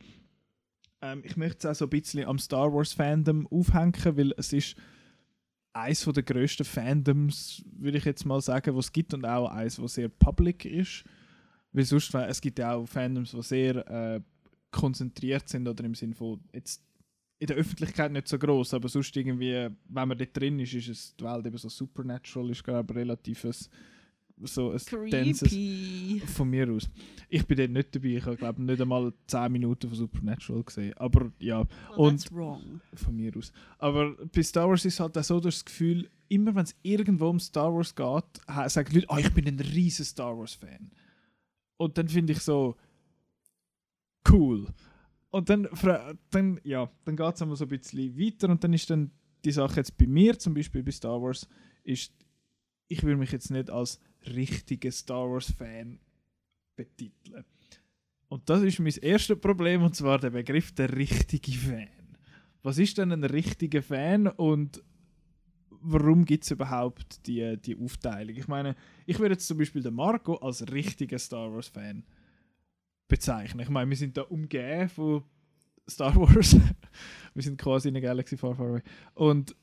ähm, 1.02 1.22
ich 1.24 1.36
möchte 1.36 1.58
es 1.58 1.66
auch 1.66 1.78
so 1.78 1.86
ein 1.86 1.90
bisschen 1.90 2.24
am 2.26 2.38
Star 2.38 2.72
Wars 2.72 2.92
Fandom 2.92 3.46
aufhängen, 3.48 3.94
weil 4.16 4.32
es 4.36 4.52
ist 4.52 4.76
eines 5.72 6.04
der 6.04 6.22
grössten 6.22 6.64
Fandoms, 6.64 7.62
würde 7.72 7.98
ich 7.98 8.04
jetzt 8.04 8.24
mal 8.24 8.40
sagen, 8.40 8.74
was 8.74 8.86
es 8.86 8.92
gibt 8.92 9.12
und 9.12 9.24
auch 9.24 9.48
eines, 9.48 9.80
was 9.80 9.94
sehr 9.94 10.08
public 10.08 10.64
ist. 10.64 11.04
Weil 11.72 11.84
sonst, 11.84 12.14
es 12.14 12.40
gibt 12.40 12.58
ja 12.58 12.74
auch 12.74 12.86
Fandoms, 12.86 13.32
die 13.32 13.42
sehr 13.42 13.86
äh, 13.90 14.20
konzentriert 14.70 15.48
sind 15.48 15.68
oder 15.68 15.84
im 15.84 15.94
Sinne 15.94 16.14
von 16.14 16.40
jetzt 16.52 16.82
in 17.38 17.48
der 17.48 17.56
Öffentlichkeit 17.56 18.12
nicht 18.12 18.28
so 18.28 18.38
groß, 18.38 18.74
aber 18.74 18.88
sonst 18.88 19.14
irgendwie, 19.16 19.68
wenn 19.88 20.08
man 20.08 20.16
dort 20.16 20.36
drin 20.36 20.58
ist, 20.58 20.72
ist 20.72 20.88
es 20.88 21.16
die 21.16 21.24
Welt 21.24 21.46
eben 21.46 21.58
so 21.58 21.68
supernatural, 21.68 22.50
ist 22.50 22.64
glaube 22.64 22.94
relativ 22.94 23.44
ein, 23.44 23.54
so 24.42 24.70
ein 24.72 24.78
Creepy. 24.78 26.20
von 26.26 26.50
mir 26.50 26.70
aus. 26.70 26.88
Ich 27.28 27.46
bin 27.46 27.56
dort 27.56 27.70
nicht 27.70 27.94
dabei, 27.94 28.08
ich 28.08 28.24
habe 28.26 28.36
glaube 28.36 28.62
nicht 28.62 28.80
einmal 28.80 29.12
10 29.26 29.50
Minuten 29.52 29.88
von 29.88 29.96
Supernatural 29.96 30.62
gesehen, 30.62 30.94
aber 30.98 31.32
ja, 31.38 31.60
Well, 31.90 31.96
Und- 31.98 32.24
von 32.94 33.16
mir 33.16 33.36
aus. 33.36 33.52
Aber 33.78 34.14
bei 34.26 34.42
Star 34.42 34.68
Wars 34.68 34.84
ist 34.84 35.00
halt 35.00 35.16
auch 35.16 35.24
so 35.24 35.40
das 35.40 35.64
Gefühl, 35.64 36.10
immer 36.28 36.54
wenn 36.54 36.64
es 36.64 36.76
irgendwo 36.82 37.28
um 37.28 37.40
Star 37.40 37.72
Wars 37.74 37.94
geht, 37.94 38.70
sagen 38.70 38.94
Leute, 38.94 39.06
oh, 39.08 39.16
ich 39.16 39.32
bin 39.32 39.46
ein 39.48 39.58
riesen 39.60 40.04
Star 40.04 40.36
Wars 40.36 40.54
Fan. 40.54 40.90
Und 41.78 41.96
dann 41.98 42.08
finde 42.08 42.32
ich 42.34 42.40
so 42.40 42.76
cool. 44.30 44.66
Und 45.30 45.48
dann, 45.50 45.68
dann 46.30 46.60
ja, 46.64 46.90
dann 47.04 47.16
geht 47.16 47.34
es 47.34 47.42
einmal 47.42 47.56
so 47.56 47.64
ein 47.64 47.68
bisschen 47.68 48.18
weiter 48.18 48.48
und 48.48 48.62
dann 48.64 48.72
ist 48.72 48.88
dann 48.90 49.10
die 49.44 49.52
Sache 49.52 49.76
jetzt 49.76 49.96
bei 49.96 50.06
mir, 50.06 50.38
zum 50.38 50.54
Beispiel 50.54 50.82
bei 50.82 50.90
Star 50.90 51.20
Wars, 51.20 51.48
ist, 51.84 52.12
ich 52.88 53.02
würde 53.02 53.16
mich 53.18 53.32
jetzt 53.32 53.50
nicht 53.50 53.70
als 53.70 54.00
richtiger 54.34 54.90
Star 54.90 55.30
Wars 55.30 55.50
Fan 55.50 55.98
betiteln. 56.74 57.44
Und 58.28 58.48
das 58.48 58.62
ist 58.62 58.78
mein 58.80 58.92
erstes 59.00 59.38
Problem, 59.38 59.82
und 59.82 59.94
zwar 59.94 60.18
der 60.18 60.30
Begriff 60.30 60.72
der 60.72 60.94
richtige 60.96 61.52
Fan. 61.52 61.88
Was 62.62 62.78
ist 62.78 62.98
denn 62.98 63.12
ein 63.12 63.24
richtiger 63.24 63.82
Fan 63.82 64.26
und 64.26 64.82
warum 65.70 66.24
gibt 66.24 66.44
es 66.44 66.50
überhaupt 66.50 67.26
die, 67.26 67.56
die 67.58 67.76
Aufteilung? 67.76 68.36
Ich 68.36 68.48
meine, 68.48 68.74
ich 69.06 69.18
würde 69.18 69.34
jetzt 69.34 69.46
zum 69.46 69.58
Beispiel 69.58 69.82
den 69.82 69.94
Marco 69.94 70.34
als 70.36 70.66
richtiger 70.72 71.18
Star 71.18 71.52
Wars 71.52 71.68
Fan 71.68 72.04
bezeichnen. 73.06 73.60
Ich 73.60 73.68
meine, 73.68 73.88
wir 73.88 73.96
sind 73.96 74.16
da 74.16 74.22
umgeben 74.22 74.88
von 74.88 75.22
Star 75.88 76.16
Wars. 76.16 76.56
wir 77.34 77.42
sind 77.42 77.60
quasi 77.60 77.88
in 77.88 77.94
der 77.94 78.02
Galaxy 78.02 78.36
Far 78.36 78.56
Far 78.56 78.66
Away. 78.66 78.82
Und 79.14 79.54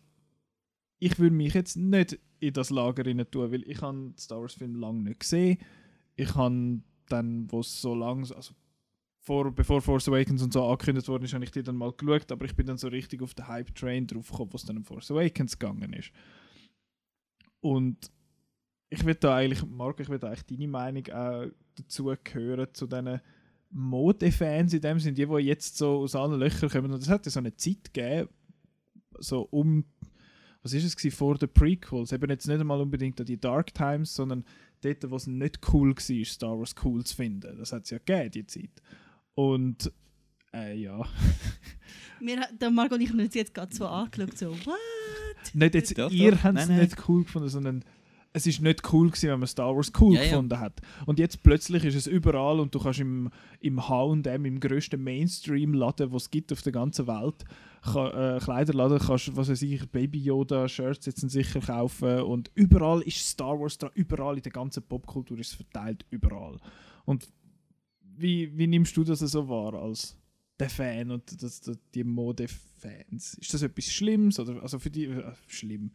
ich 1.03 1.19
würde 1.19 1.35
mich 1.35 1.53
jetzt 1.53 1.75
nicht 1.75 2.17
in 2.39 2.53
das 2.53 2.69
Lager 2.69 3.05
rein 3.05 3.25
tun, 3.29 3.51
weil 3.51 3.63
ich 3.69 3.81
habe 3.81 4.13
Star 4.17 4.39
Wars 4.39 4.53
Film 4.53 4.75
lange 4.75 5.01
nicht 5.01 5.19
gesehen. 5.19 5.57
Ich 6.15 6.33
habe 6.35 6.79
dann, 7.07 7.51
wo 7.51 7.59
es 7.59 7.81
so 7.81 7.93
lang, 7.93 8.19
also 8.19 8.53
vor, 9.19 9.51
bevor 9.51 9.81
Force 9.81 10.07
Awakens 10.07 10.41
und 10.41 10.53
so 10.53 10.65
angekündigt 10.65 11.09
worden 11.09 11.25
ist, 11.25 11.33
habe 11.33 11.43
ich 11.43 11.51
die 11.51 11.61
dann 11.61 11.75
mal 11.75 11.91
geschaut, 11.91 12.31
aber 12.31 12.45
ich 12.45 12.55
bin 12.55 12.67
dann 12.67 12.77
so 12.77 12.87
richtig 12.87 13.21
auf 13.21 13.33
den 13.33 13.47
Hype-Train 13.47 14.07
drauf 14.07 14.31
gekommen, 14.31 14.53
was 14.53 14.63
dann 14.63 14.77
um 14.77 14.85
Force 14.85 15.11
Awakens 15.11 15.59
gegangen 15.59 15.91
ist. 15.91 16.11
Und 17.59 18.09
ich 18.89 19.03
würde 19.03 19.19
da 19.19 19.35
eigentlich, 19.35 19.65
Marco, 19.65 20.01
ich 20.01 20.09
würde 20.09 20.27
eigentlich 20.27 20.45
deine 20.45 20.67
Meinung 20.69 21.07
auch 21.09 21.47
dazu 21.75 22.13
hören, 22.31 22.67
zu 22.73 22.87
diesen 22.87 23.19
Modefans 23.71 24.73
in 24.73 24.81
dem 24.81 24.99
sind, 24.99 25.17
die, 25.17 25.25
die 25.25 25.37
jetzt 25.39 25.77
so 25.77 25.99
aus 25.99 26.15
allen 26.15 26.39
Löchern 26.39 26.69
kommen. 26.69 26.93
Und 26.93 27.01
es 27.01 27.09
hat 27.09 27.25
ja 27.25 27.31
so 27.31 27.39
eine 27.39 27.55
Zeit 27.55 27.93
gegeben, 27.93 28.29
so 29.19 29.41
um, 29.51 29.85
was 30.63 30.73
ist 30.73 30.85
es 30.85 30.95
gewesen, 30.95 31.15
vor 31.15 31.37
den 31.37 31.49
Prequels, 31.49 32.11
eben 32.13 32.29
jetzt 32.29 32.47
nicht 32.47 32.59
einmal 32.59 32.81
unbedingt 32.81 33.19
an 33.19 33.25
die 33.25 33.39
Dark 33.39 33.73
Times, 33.73 34.15
sondern 34.15 34.45
dort, 34.81 35.09
wo 35.09 35.15
es 35.17 35.27
nicht 35.27 35.59
cool 35.73 35.95
war, 35.95 36.25
Star 36.25 36.57
Wars 36.57 36.73
cool 36.83 37.03
zu 37.03 37.15
finden. 37.15 37.57
Das 37.57 37.73
hat 37.73 37.83
es 37.83 37.89
ja 37.89 37.97
gegeben, 37.97 38.31
die 38.31 38.47
Zeit. 38.47 38.81
Und, 39.35 39.91
äh, 40.53 40.75
ja. 40.75 41.05
Wir, 42.19 42.47
der 42.59 42.71
Marco 42.71 42.95
und 42.95 43.01
ich 43.01 43.09
haben 43.09 43.19
uns 43.19 43.33
jetzt 43.33 43.53
gerade 43.53 43.75
so 43.75 43.85
angeschaut, 43.85 44.37
so, 44.37 44.51
what? 44.65 45.53
nicht 45.53 45.75
jetzt, 45.75 45.97
Doch, 45.97 46.11
ihr 46.11 46.41
habt 46.41 46.57
es 46.57 46.69
nicht 46.69 47.09
cool 47.09 47.23
gefunden, 47.23 47.49
sondern 47.49 47.83
es 48.35 48.47
ist 48.47 48.61
nicht 48.61 48.81
cool 48.91 49.09
gewesen, 49.09 49.29
wenn 49.29 49.39
man 49.39 49.47
Star 49.47 49.75
Wars 49.75 49.91
cool 50.01 50.15
Ja, 50.15 50.23
ja. 50.23 50.29
gefunden 50.31 50.59
hat. 50.59 50.81
Und 51.05 51.19
jetzt 51.19 51.43
plötzlich 51.43 51.83
ist 51.85 51.93
es 51.95 52.07
überall 52.07 52.59
und 52.59 52.73
du 52.73 52.79
kannst 52.79 52.99
im, 52.99 53.29
im 53.59 53.87
H&M, 53.87 54.45
im 54.45 54.59
grössten 54.59 55.03
Mainstream-Laden, 55.03 56.11
was 56.11 56.23
es 56.23 56.31
gibt 56.31 56.51
auf 56.51 56.63
der 56.63 56.71
ganzen 56.71 57.05
Welt, 57.05 57.45
ka- 57.83 58.37
äh, 58.37 58.39
Kleiderladen, 58.39 58.97
kannst, 58.97 59.35
was 59.35 59.49
weiß 59.49 59.61
ich, 59.61 59.87
Baby 59.91 60.19
Yoda-Shirts 60.23 61.05
jetzt 61.05 61.29
sicher 61.29 61.59
kaufen 61.59 62.21
und 62.23 62.49
überall 62.55 63.01
ist 63.03 63.19
Star 63.27 63.59
Wars 63.59 63.77
dran, 63.77 63.91
überall 63.93 64.35
in 64.37 64.41
der 64.43 64.51
ganzen 64.51 64.81
Popkultur 64.81 65.37
ist 65.37 65.49
es 65.49 65.53
verteilt, 65.55 66.03
überall. 66.09 66.57
Und 67.05 67.27
wie, 68.15 68.57
wie 68.57 68.67
nimmst 68.67 68.97
du 68.97 69.03
das 69.03 69.19
so 69.19 69.47
wahr 69.47 69.75
als 69.75 70.17
der 70.59 70.69
Fan 70.69 71.11
und 71.11 71.41
das, 71.41 71.61
das, 71.61 71.77
die 71.93 72.03
Mode-Fans? 72.03 73.35
Ist 73.35 73.53
das 73.53 73.61
etwas 73.61 73.85
Schlimmes 73.91 74.39
oder 74.39 74.61
also 74.61 74.79
für 74.79 74.89
die 74.89 75.05
äh, 75.05 75.23
schlimm? 75.47 75.91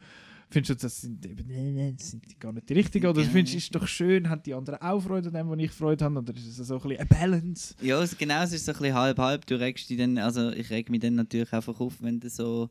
Findest 0.50 0.70
du, 0.70 0.86
das 0.86 1.00
sind 1.02 1.22
das 1.24 2.10
sind 2.10 2.30
die 2.30 2.38
gar 2.38 2.52
nicht 2.52 2.68
die 2.68 2.72
richtigen 2.72 3.06
oder 3.06 3.20
Ja. 3.22 3.28
findest 3.28 3.52
du, 3.54 3.58
es 3.58 3.64
ist 3.64 3.74
doch 3.74 3.86
schön, 3.86 4.30
haben 4.30 4.42
die 4.42 4.54
anderen 4.54 4.80
auch 4.80 5.00
Freude 5.00 5.28
an 5.28 5.34
dem, 5.34 5.48
wo 5.48 5.54
ich 5.54 5.70
Freude 5.70 6.04
habe 6.04 6.18
oder 6.18 6.34
ist 6.34 6.46
es 6.58 6.66
so 6.66 6.76
ein 6.76 6.80
bisschen 6.82 6.96
eine 6.98 7.06
Balance? 7.06 7.74
Ja, 7.82 8.02
es- 8.02 8.16
genau, 8.16 8.42
es 8.42 8.52
ist 8.52 8.64
so 8.64 8.72
ein 8.72 8.78
bisschen 8.78 8.94
halb-halb. 8.94 9.46
Du 9.46 9.58
regst 9.60 9.90
dich 9.90 9.98
dann, 9.98 10.16
also 10.16 10.50
ich 10.50 10.70
reg 10.70 10.88
mich 10.88 11.00
dann 11.00 11.16
natürlich 11.16 11.52
einfach 11.52 11.78
auf, 11.80 12.00
wenn 12.00 12.18
du 12.18 12.30
so. 12.30 12.70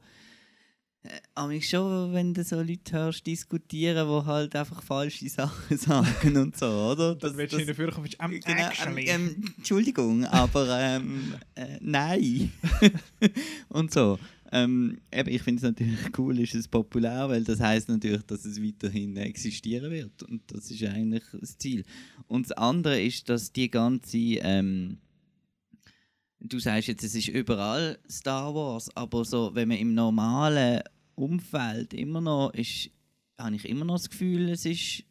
Äh, 1.04 1.10
aber 1.36 1.62
schon, 1.62 2.12
wenn 2.14 2.34
du 2.34 2.44
so 2.44 2.60
Leute 2.60 2.94
hörst 2.94 3.28
diskutieren, 3.28 4.08
die 4.08 4.26
halt 4.26 4.56
einfach 4.56 4.82
falsche 4.82 5.30
Sachen 5.30 5.78
sagen 5.78 6.36
und 6.38 6.58
so, 6.58 6.66
oder? 6.66 7.16
Dann 7.16 7.38
willst 7.38 7.54
du 7.54 7.58
willst 7.78 8.18
du, 8.18 8.24
ähm, 8.24 8.40
Genau, 8.44 8.98
ähm, 8.98 9.54
Entschuldigung, 9.58 10.26
aber 10.26 10.80
ähm, 10.80 11.36
äh, 11.54 11.78
nein. 11.80 12.52
und 13.70 13.94
so. 13.94 14.18
Ähm, 14.52 15.00
eben, 15.12 15.30
ich 15.30 15.42
finde 15.42 15.58
es 15.58 15.64
natürlich 15.64 16.00
cool, 16.18 16.40
ist 16.40 16.56
es 16.56 16.68
populär, 16.68 17.30
weil 17.30 17.44
das 17.44 17.60
heißt 17.60 17.90
natürlich, 17.90 18.24
dass 18.24 18.46
es 18.46 18.62
weiterhin 18.62 19.18
existieren 19.18 19.92
wird. 19.92 20.24
Und 20.24 20.42
das 20.48 20.72
ist 20.72 20.84
eigentlich 20.84 21.24
das 21.32 21.58
Ziel. 21.58 21.84
Und 22.28 22.50
das 22.50 22.58
andere 22.58 23.02
ist, 23.02 23.30
dass 23.30 23.52
die 23.52 23.70
ganze, 23.70 24.18
ähm, 24.18 25.00
du 26.40 26.60
sagst 26.60 26.88
jetzt, 26.88 27.04
es 27.04 27.16
ist 27.16 27.28
überall 27.28 28.00
Star 28.10 28.54
Wars, 28.54 28.90
aber 28.96 29.26
so, 29.26 29.52
wenn 29.54 29.68
man 29.68 29.78
im 29.78 29.94
normalen 29.94 30.82
Umfeld 31.16 31.94
immer 31.94 32.22
noch 32.22 32.54
ist, 32.54 32.90
habe 33.38 33.56
ich 33.56 33.68
immer 33.68 33.86
noch 33.86 33.98
das 33.98 34.10
Gefühl, 34.10 34.50
es 34.50 34.66
ist 34.66 35.04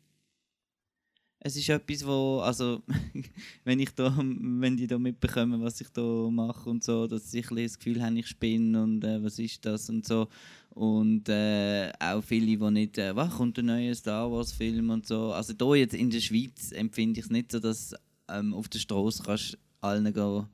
es 1.47 1.55
ist 1.55 1.69
etwas, 1.69 2.05
wo, 2.05 2.41
also, 2.41 2.83
wenn 3.65 3.79
ich 3.79 3.91
da, 3.91 4.13
wenn 4.17 4.77
die 4.77 4.89
da 4.89 4.99
mitbekommen, 4.99 5.63
was 5.63 5.81
ich 5.81 5.89
da 5.91 6.03
mache 6.03 6.69
und 6.69 6.83
so, 6.83 7.07
dass 7.07 7.31
sie 7.31 7.45
ein 7.45 7.57
das 7.57 7.79
Gefühl 7.79 8.03
haben, 8.03 8.17
ich 8.17 8.27
spinne 8.27 8.83
und 8.83 9.05
äh, 9.05 9.23
was 9.23 9.39
ist 9.39 9.65
das 9.65 9.89
und 9.89 10.05
so. 10.05 10.29
Und 10.71 11.29
äh, 11.29 11.93
auch 12.01 12.23
viele, 12.23 12.59
die 12.59 12.71
nicht, 12.73 12.99
äh, 12.99 13.15
was 13.15 13.35
kommt 13.35 13.59
ein 13.59 13.67
neuer 13.67 13.95
Star 13.95 14.31
Wars 14.31 14.53
Film 14.53 14.91
und 14.91 15.07
so. 15.07 15.33
Also 15.33 15.53
da 15.53 15.75
jetzt 15.75 15.95
in 15.95 16.11
der 16.11 16.21
Schweiz 16.21 16.73
empfinde 16.73 17.21
ich 17.21 17.27
es 17.27 17.31
nicht 17.31 17.53
so, 17.53 17.61
dass 17.61 17.95
ähm, 18.29 18.53
auf 18.53 18.69
der 18.69 18.81
Straße 18.81 19.23
kannst 19.23 19.57
allen 19.81 20.13
gehen, 20.13 20.47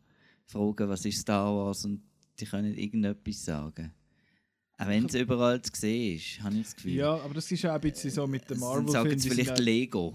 fragen, 0.45 0.89
was 0.89 1.07
ist 1.07 1.21
Star 1.21 1.55
Wars 1.55 1.87
und 1.87 2.03
die 2.39 2.45
können 2.45 2.77
irgendetwas 2.77 3.45
sagen. 3.45 3.93
Auch 4.77 4.89
wenn 4.89 5.07
es 5.07 5.15
überall 5.15 5.63
zu 5.63 5.73
sehen 5.75 6.17
ist, 6.17 6.43
habe 6.43 6.55
ich 6.57 6.65
das 6.65 6.77
Gefühl. 6.77 6.93
Ja, 6.93 7.15
aber 7.15 7.33
das 7.33 7.51
ist 7.51 7.63
ja 7.63 7.71
auch 7.71 7.77
ein 7.77 7.81
bisschen 7.81 8.11
so 8.11 8.27
mit 8.27 8.49
dem 8.51 8.61
Marvel-Film. 8.61 8.93
sagen 8.93 9.19
sie 9.19 9.31
vielleicht 9.31 9.59
Lego. 9.59 10.15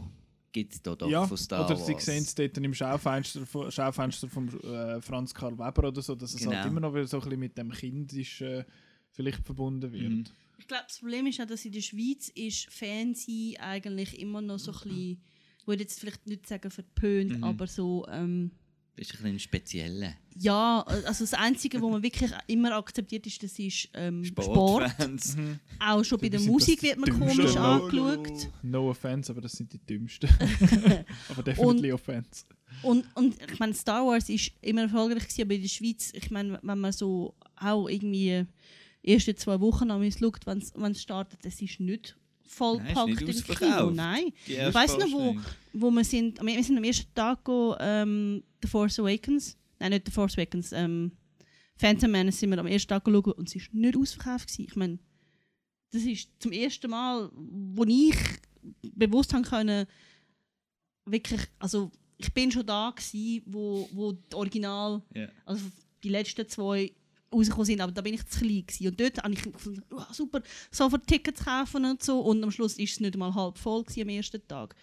Gibt 0.57 0.73
es 0.73 0.81
da 0.81 0.95
doch 0.95 1.09
ja, 1.09 1.25
von 1.27 1.37
Star 1.37 1.65
oder 1.65 1.75
Wars. 1.77 1.85
sie 1.85 1.95
sehen 1.99 2.23
es 2.23 2.33
dort 2.33 2.57
im 2.57 2.73
Schaufenster, 2.73 3.45
von- 3.45 3.71
Schaufenster 3.71 4.27
von 4.27 4.47
äh, 4.63 4.99
Franz 5.01 5.33
Karl 5.33 5.57
Weber 5.57 5.87
oder 5.89 6.01
so, 6.01 6.15
dass 6.15 6.33
es 6.33 6.45
halt 6.47 6.55
Genau. 6.57 6.67
immer 6.67 6.79
noch 6.79 6.93
wieder 6.93 7.05
so 7.07 7.17
ein 7.17 7.23
bisschen 7.23 7.39
mit 7.39 7.57
dem 7.57 7.71
Kindischen 7.71 8.65
vielleicht 9.11 9.45
verbunden 9.45 9.91
wird. 9.91 10.09
Mhm. 10.11 10.23
Ich 10.59 10.67
glaube, 10.67 10.85
das 10.87 10.97
Problem 10.99 11.27
ist 11.27 11.39
auch, 11.39 11.45
dass 11.45 11.63
in 11.65 11.71
der 11.71 11.81
Schweiz 11.81 12.29
ist 12.29 12.65
Fernsehen 12.71 13.57
eigentlich 13.59 14.19
immer 14.19 14.41
noch 14.41 14.57
so 14.57 14.71
ein 14.71 14.77
bisschen, 14.79 15.21
ich 15.59 15.67
würde 15.67 15.83
jetzt 15.83 15.99
vielleicht 15.99 16.25
nicht 16.25 16.47
sagen 16.47 16.71
verpönt, 16.71 17.37
Mhm. 17.37 17.43
aber 17.43 17.67
so, 17.67 18.05
ähm, 18.09 18.51
Das 18.97 19.07
ist 19.10 19.13
ein 19.19 19.23
bisschen 19.23 19.39
spezieller. 19.39 20.13
ja, 20.39 20.81
also 20.81 21.23
das 21.23 21.33
Einzige, 21.36 21.79
was 21.81 21.91
man 21.91 22.01
wirklich 22.01 22.31
immer 22.47 22.75
akzeptiert 22.75 23.27
ist, 23.27 23.43
das 23.43 23.60
ist 23.60 23.89
ähm, 23.93 24.23
Sport. 24.25 24.91
Mhm. 24.99 25.60
Auch 25.79 26.03
schon 26.03 26.19
bei 26.19 26.29
der 26.29 26.39
Musik 26.39 26.81
das 26.81 26.89
wird 26.89 26.97
man 26.99 27.10
Dümmste. 27.12 27.36
komisch 27.36 27.55
No, 27.55 27.62
angeschaut. 27.62 28.49
No 28.63 28.89
offense, 28.89 29.31
aber 29.31 29.41
das 29.41 29.51
sind 29.51 29.71
die 29.71 29.77
dümmsten. 29.77 30.29
aber 31.29 31.43
definitely 31.43 31.91
offense. 31.93 32.45
Und, 32.81 33.05
und 33.15 33.36
ich 33.51 33.60
meine, 33.60 33.75
Star 33.75 34.03
Wars 34.05 34.29
ist 34.29 34.51
immer 34.62 34.81
erfolgreich 34.81 35.23
gewesen, 35.23 35.41
aber 35.43 35.53
in 35.53 35.62
der 35.62 35.69
Schweiz, 35.69 36.12
ich 36.13 36.31
meine, 36.31 36.60
wenn 36.63 36.79
man 36.79 36.91
so 36.91 37.36
auch 37.55 37.88
irgendwie 37.88 38.45
die 39.05 39.13
ersten 39.13 39.38
zwei 39.38 39.60
Wochen 39.62 39.91
an 39.91 40.01
uns 40.01 40.17
schaut, 40.17 40.45
wenn 40.47 40.91
es 40.91 41.01
startet, 41.01 41.39
es 41.45 41.62
ist 41.62 41.79
nicht 41.79 42.17
vollpackt 42.47 43.21
im 43.21 43.27
Kino. 43.55 43.91
Nein. 43.91 44.33
Ich 44.45 44.57
weiss 44.73 44.97
noch, 44.97 45.12
wo, 45.12 45.36
wo 45.73 45.91
wir 45.91 46.03
sind, 46.03 46.39
wir 46.41 46.55
wir 46.55 46.63
sind 46.63 46.77
am 46.77 46.83
ersten 46.83 47.13
Tag 47.13 47.43
go, 47.43 47.75
ähm, 47.79 48.43
The 48.62 48.67
Force 48.67 48.99
Awakens, 48.99 49.57
nein, 49.79 49.91
nicht 49.91 50.05
The 50.07 50.12
Force 50.12 50.33
Awakens, 50.38 50.71
ähm, 50.71 51.12
Phantom 51.75 52.10
Menace 52.10 52.39
sind 52.39 52.49
wir 52.49 52.57
am 52.57 52.67
ersten 52.67 52.89
Tag 52.89 53.05
geschaut 53.05 53.38
und 53.38 53.47
es 53.55 53.55
war 53.55 53.79
nicht 53.79 53.97
ausverkauft. 53.97 54.47
Gewesen. 54.47 54.65
Ich 54.69 54.75
meine, 54.75 54.99
das 55.91 56.01
ist 56.03 56.29
zum 56.39 56.51
ersten 56.51 56.89
Mal, 56.89 57.29
wo 57.33 57.83
ich 57.86 58.15
bewusst 58.95 59.33
haben 59.33 59.43
können, 59.43 59.86
wirklich, 61.05 61.41
also 61.60 61.91
ich 62.17 62.33
bin 62.33 62.51
schon 62.51 62.65
da 62.65 62.89
gewesen, 62.95 63.43
wo, 63.45 63.88
wo 63.93 64.12
die 64.13 64.36
Original, 64.36 65.03
Ja. 65.13 65.27
also 65.45 65.65
die 66.03 66.10
letzten 66.10 66.47
zwei 66.49 66.91
rausgekommen 67.33 67.65
sind, 67.65 67.81
aber 67.81 67.91
da 67.91 68.01
bin 68.01 68.13
ich 68.13 68.25
zu 68.25 68.39
klein 68.39 68.65
gewesen. 68.65 68.87
Und 68.87 68.99
dort 68.99 69.17
habe 69.23 69.33
ich 69.33 69.41
gefunden, 69.43 69.83
oh, 69.91 70.01
super, 70.13 70.41
sofort 70.71 71.07
Tickets 71.07 71.43
kaufen 71.43 71.85
und 71.85 72.01
so 72.03 72.19
und 72.21 72.43
am 72.43 72.51
Schluss 72.51 72.77
ist 72.77 72.93
es 72.93 72.99
nicht 72.99 73.17
mal 73.17 73.33
halb 73.33 73.57
voll 73.57 73.83
gewesen 73.83 74.01
am 74.03 74.09
ersten 74.09 74.47
Tag. 74.47 74.75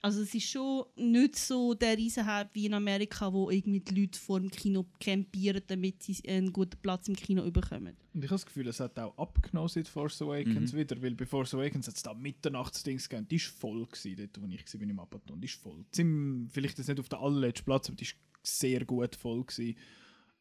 Also 0.00 0.20
es 0.20 0.34
ist 0.34 0.50
schon 0.50 0.84
nicht 0.96 1.34
so 1.34 1.72
der 1.72 1.96
Riesenhype 1.96 2.50
wie 2.52 2.66
in 2.66 2.74
Amerika, 2.74 3.32
wo 3.32 3.48
irgendwie 3.48 3.80
die 3.80 4.02
Leute 4.02 4.18
vor 4.20 4.38
dem 4.38 4.50
Kino 4.50 4.84
campieren, 5.00 5.62
damit 5.66 6.02
sie 6.02 6.18
einen 6.28 6.52
guten 6.52 6.76
Platz 6.82 7.08
im 7.08 7.16
Kino 7.16 7.50
bekommen. 7.50 7.96
Und 8.12 8.22
ich 8.22 8.28
habe 8.30 8.34
das 8.34 8.44
Gefühl, 8.44 8.68
es 8.68 8.80
hat 8.80 8.98
auch 8.98 9.16
abgenommen 9.16 9.70
seit 9.70 9.88
Force 9.88 10.20
Awakens 10.20 10.74
Mhm. 10.74 10.76
wieder, 10.76 11.02
weil 11.02 11.14
bei 11.14 11.24
Force 11.24 11.54
Awakens 11.54 11.88
hat 11.88 11.96
es 11.96 12.02
da 12.02 12.12
Mitternachtsdings 12.12 13.08
gegeben. 13.08 13.28
Die 13.28 13.40
war 13.40 13.52
voll, 13.58 13.86
gewesen, 13.86 14.16
dort 14.16 14.42
wo 14.42 14.46
ich 14.54 14.74
war 14.74 14.82
im 14.82 15.00
Abaton. 15.00 15.40
Die 15.40 15.46
ist 15.46 15.54
voll. 15.62 15.86
Zim, 15.90 16.48
vielleicht 16.52 16.76
jetzt 16.76 16.88
nicht 16.88 17.00
auf 17.00 17.08
der 17.08 17.20
allerletzten 17.20 17.64
Platz, 17.64 17.88
aber 17.88 17.96
die 17.96 18.04
war 18.04 18.12
sehr 18.42 18.84
gut 18.84 19.16
voll. 19.16 19.42
Gewesen. 19.42 19.74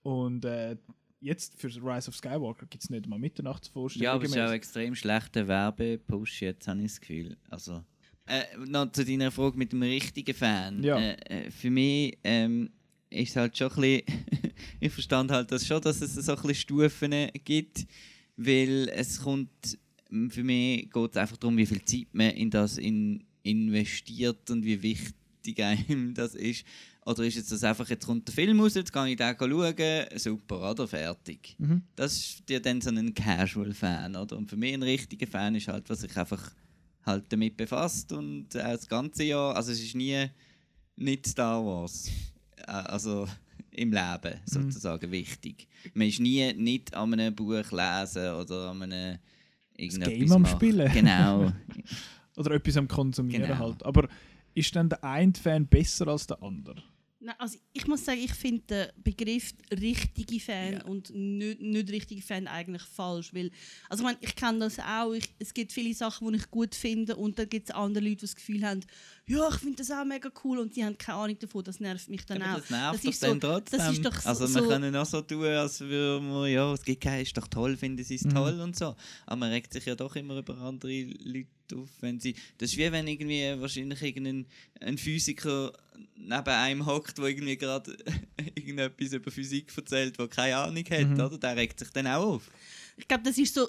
Und 0.01 0.43
äh, 0.43 0.75
jetzt 1.23 1.59
für 1.59 1.67
Rise 1.67 2.09
of 2.09 2.15
Skywalker 2.15 2.65
gibt 2.65 2.83
es 2.83 2.89
nicht 2.89 3.07
mal 3.07 3.15
Ja, 3.15 3.21
Mitternachtsvorstellungen 3.21 4.15
aber 4.15 4.25
es 4.25 4.31
ist 4.31 4.37
auch 4.37 4.51
extrem 4.51 4.95
schlechter 4.95 5.47
Werbepush 5.47 6.41
jetzt, 6.41 6.67
habe 6.67 6.81
ich 6.81 6.87
das 6.87 7.01
Gefühl. 7.01 7.37
Also, 7.49 7.83
äh, 8.25 8.43
noch 8.67 8.91
zu 8.91 9.03
deiner 9.03 9.31
Frage 9.31 9.57
mit 9.57 9.71
dem 9.71 9.81
richtigen 9.83 10.33
Fan. 10.33 10.83
Ja. 10.83 10.97
Äh, 10.97 11.45
äh, 11.45 11.51
für 11.51 11.69
mich 11.69 12.17
ähm, 12.23 12.69
ist 13.09 13.31
es 13.31 13.35
halt 13.35 13.57
schon 13.57 13.71
ein 13.71 13.75
bisschen... 13.75 14.03
ich 14.79 14.93
verstand 14.93 15.31
halt 15.31 15.51
das 15.51 15.65
schon, 15.65 15.81
dass 15.81 16.01
es 16.01 16.13
so 16.13 16.31
ein 16.31 16.41
bisschen 16.41 16.55
Stufen 16.55 17.13
gibt, 17.43 17.85
weil 18.37 18.89
es 18.93 19.21
kommt... 19.21 19.77
Für 20.29 20.43
mich 20.43 20.91
geht 20.91 21.11
es 21.11 21.17
einfach 21.17 21.37
darum, 21.37 21.57
wie 21.57 21.65
viel 21.65 21.83
Zeit 21.83 22.07
man 22.13 22.29
in 22.29 22.51
das 22.51 22.77
in 22.77 23.23
investiert 23.43 24.49
und 24.49 24.63
wie 24.63 24.81
wichtig 24.81 25.13
einem 25.63 26.13
das 26.13 26.35
ist. 26.35 26.65
Oder 27.05 27.23
ist 27.25 27.35
jetzt 27.35 27.51
das 27.51 27.63
einfach, 27.65 27.89
jetzt 27.89 28.05
kommt 28.05 28.27
der 28.27 28.33
Film 28.33 28.59
raus, 28.61 28.75
jetzt 28.75 28.93
kann 28.93 29.07
ich 29.09 29.17
den 29.17 29.35
schauen, 29.37 29.75
super, 30.15 30.71
oder? 30.71 30.87
Fertig 30.87 31.55
Mhm. 31.57 31.81
das 31.95 32.13
ist 32.15 32.43
ja 32.49 32.59
dann 32.59 32.79
so 32.81 32.89
ein 32.91 33.13
Casual-Fan, 33.13 34.15
oder? 34.15 34.37
Und 34.37 34.49
für 34.49 34.55
mich 34.57 34.73
ein 34.73 34.83
richtiger 34.83 35.27
Fan 35.27 35.55
ist 35.55 35.67
halt, 35.67 35.89
was 35.89 35.99
sich 36.01 36.15
einfach 36.17 36.51
halt 37.05 37.25
damit 37.29 37.57
befasst 37.57 38.11
und 38.13 38.55
auch 38.55 38.61
das 38.71 38.87
ganze 38.87 39.23
Jahr, 39.25 39.55
also 39.55 39.71
es 39.73 39.81
ist 39.81 39.95
nie 39.95 40.25
nicht 40.95 41.27
Star 41.27 41.63
Wars, 41.65 42.09
Äh, 42.65 42.71
also 42.71 43.27
im 43.71 43.91
Leben 43.91 44.39
sozusagen 44.45 45.11
wichtig. 45.11 45.67
Man 45.95 46.07
ist 46.07 46.19
nie 46.21 46.53
nicht 46.53 46.93
an 46.93 47.11
einem 47.13 47.33
Buch 47.35 47.49
lesen 47.71 48.33
oder 48.35 48.69
an 48.69 48.83
einem 48.83 49.17
irgendetwas 49.75 50.13
Game 50.19 50.31
am. 50.31 50.45
Spielen. 50.45 50.91
Genau. 50.93 51.51
Oder 52.37 52.51
etwas 52.51 52.77
am 52.77 52.87
Konsumieren 52.87 53.43
Genau. 53.43 53.57
halt. 53.59 53.83
Aber 53.83 54.07
ist 54.55 54.75
dann 54.75 54.89
der 54.89 55.03
eine 55.03 55.33
Fan 55.33 55.65
besser 55.67 56.07
als 56.07 56.25
der 56.27 56.41
andere? 56.41 56.81
Nein, 57.25 57.35
also 57.39 57.57
ich 57.71 57.87
muss 57.87 58.03
sagen, 58.03 58.19
ich 58.19 58.33
finde 58.33 58.63
den 58.67 58.87
Begriff 59.03 59.53
richtige 59.71 60.39
Fan 60.41 60.73
Ja. 60.73 60.83
und 60.85 61.09
nicht, 61.15 61.61
nicht 61.61 61.89
richtige 61.89 62.21
Fan 62.21 62.47
eigentlich 62.47 62.81
falsch. 62.83 63.33
Weil, 63.33 63.49
also 63.89 64.03
ich, 64.03 64.05
meine, 64.05 64.17
ich 64.21 64.35
kenne 64.35 64.59
das 64.59 64.77
auch. 64.79 65.13
Ich, 65.13 65.33
es 65.39 65.53
gibt 65.53 65.71
viele 65.71 65.93
Sachen, 65.93 66.29
die 66.31 66.37
ich 66.39 66.51
gut 66.51 66.75
finde 66.75 67.15
und 67.15 67.39
dann 67.39 67.47
gibt 67.47 67.69
es 67.69 67.75
andere 67.75 68.03
Leute, 68.03 68.17
die 68.17 68.21
das 68.21 68.35
Gefühl 68.35 68.63
haben, 68.65 68.81
ja, 69.25 69.47
ich 69.47 69.55
finde 69.55 69.77
das 69.77 69.89
auch 69.91 70.03
mega 70.03 70.29
cool 70.43 70.59
und 70.59 70.75
die 70.75 70.83
haben 70.83 70.97
keine 70.97 71.17
Ahnung 71.19 71.39
davon. 71.39 71.63
Das 71.63 71.79
nervt 71.79 72.09
mich 72.09 72.25
dann 72.25 72.41
Aber 72.41 72.55
auch. 72.55 72.59
das 72.59 72.69
nervt 72.69 72.95
Das 72.95 73.01
doch 73.03 73.09
ist 73.11 73.23
dann 73.23 73.31
so- 73.41 73.47
trotzdem. 73.47 73.79
das 73.79 73.91
ist 73.93 74.05
doch 74.05 74.21
so- 74.21 74.29
also 74.29 74.41
wir 74.55 74.61
so- 74.63 74.67
können 74.67 74.95
auch 74.97 75.05
so 75.05 75.21
tun, 75.21 75.45
als 75.45 75.79
würden 75.79 76.27
wir, 76.29 76.47
ja, 76.49 76.73
es 76.73 76.83
gibt 76.83 77.01
keinen, 77.01 77.21
ist 77.21 77.37
doch 77.37 77.47
toll, 77.47 77.77
finden 77.77 78.03
sie 78.03 78.15
es 78.15 78.25
Mhm. 78.25 78.33
toll 78.33 78.59
und 78.59 78.75
so. 78.75 78.95
Aber 79.25 79.37
man 79.37 79.51
regt 79.51 79.71
sich 79.71 79.85
ja 79.85 79.95
doch 79.95 80.15
immer 80.17 80.37
über 80.39 80.57
andere 80.57 81.03
Leute 81.23 81.47
auf, 81.75 81.89
wenn 82.01 82.19
sie... 82.19 82.35
Das 82.57 82.71
ist 82.71 82.77
wie 82.77 82.91
wenn 82.91 83.07
irgendwie 83.07 83.59
wahrscheinlich 83.59 84.01
irgendein 84.01 84.45
ein 84.79 84.97
Physiker 84.97 85.71
neben 86.15 86.47
einem 86.47 86.85
hockt, 86.85 87.17
der 87.17 87.25
irgendwie 87.25 87.57
gerade 87.57 87.95
irgendetwas 88.55 89.13
über 89.13 89.31
Physik 89.31 89.71
erzählt, 89.75 90.17
der 90.17 90.27
keine 90.27 90.57
Ahnung 90.57 90.83
hat, 90.89 91.07
Mhm. 91.07 91.13
oder? 91.19 91.37
Der 91.37 91.55
regt 91.55 91.79
sich 91.79 91.89
dann 91.89 92.07
auch 92.07 92.35
auf. 92.35 92.49
Ich 92.95 93.07
glaube, 93.07 93.23
das 93.23 93.37
ist 93.39 93.55
so 93.55 93.67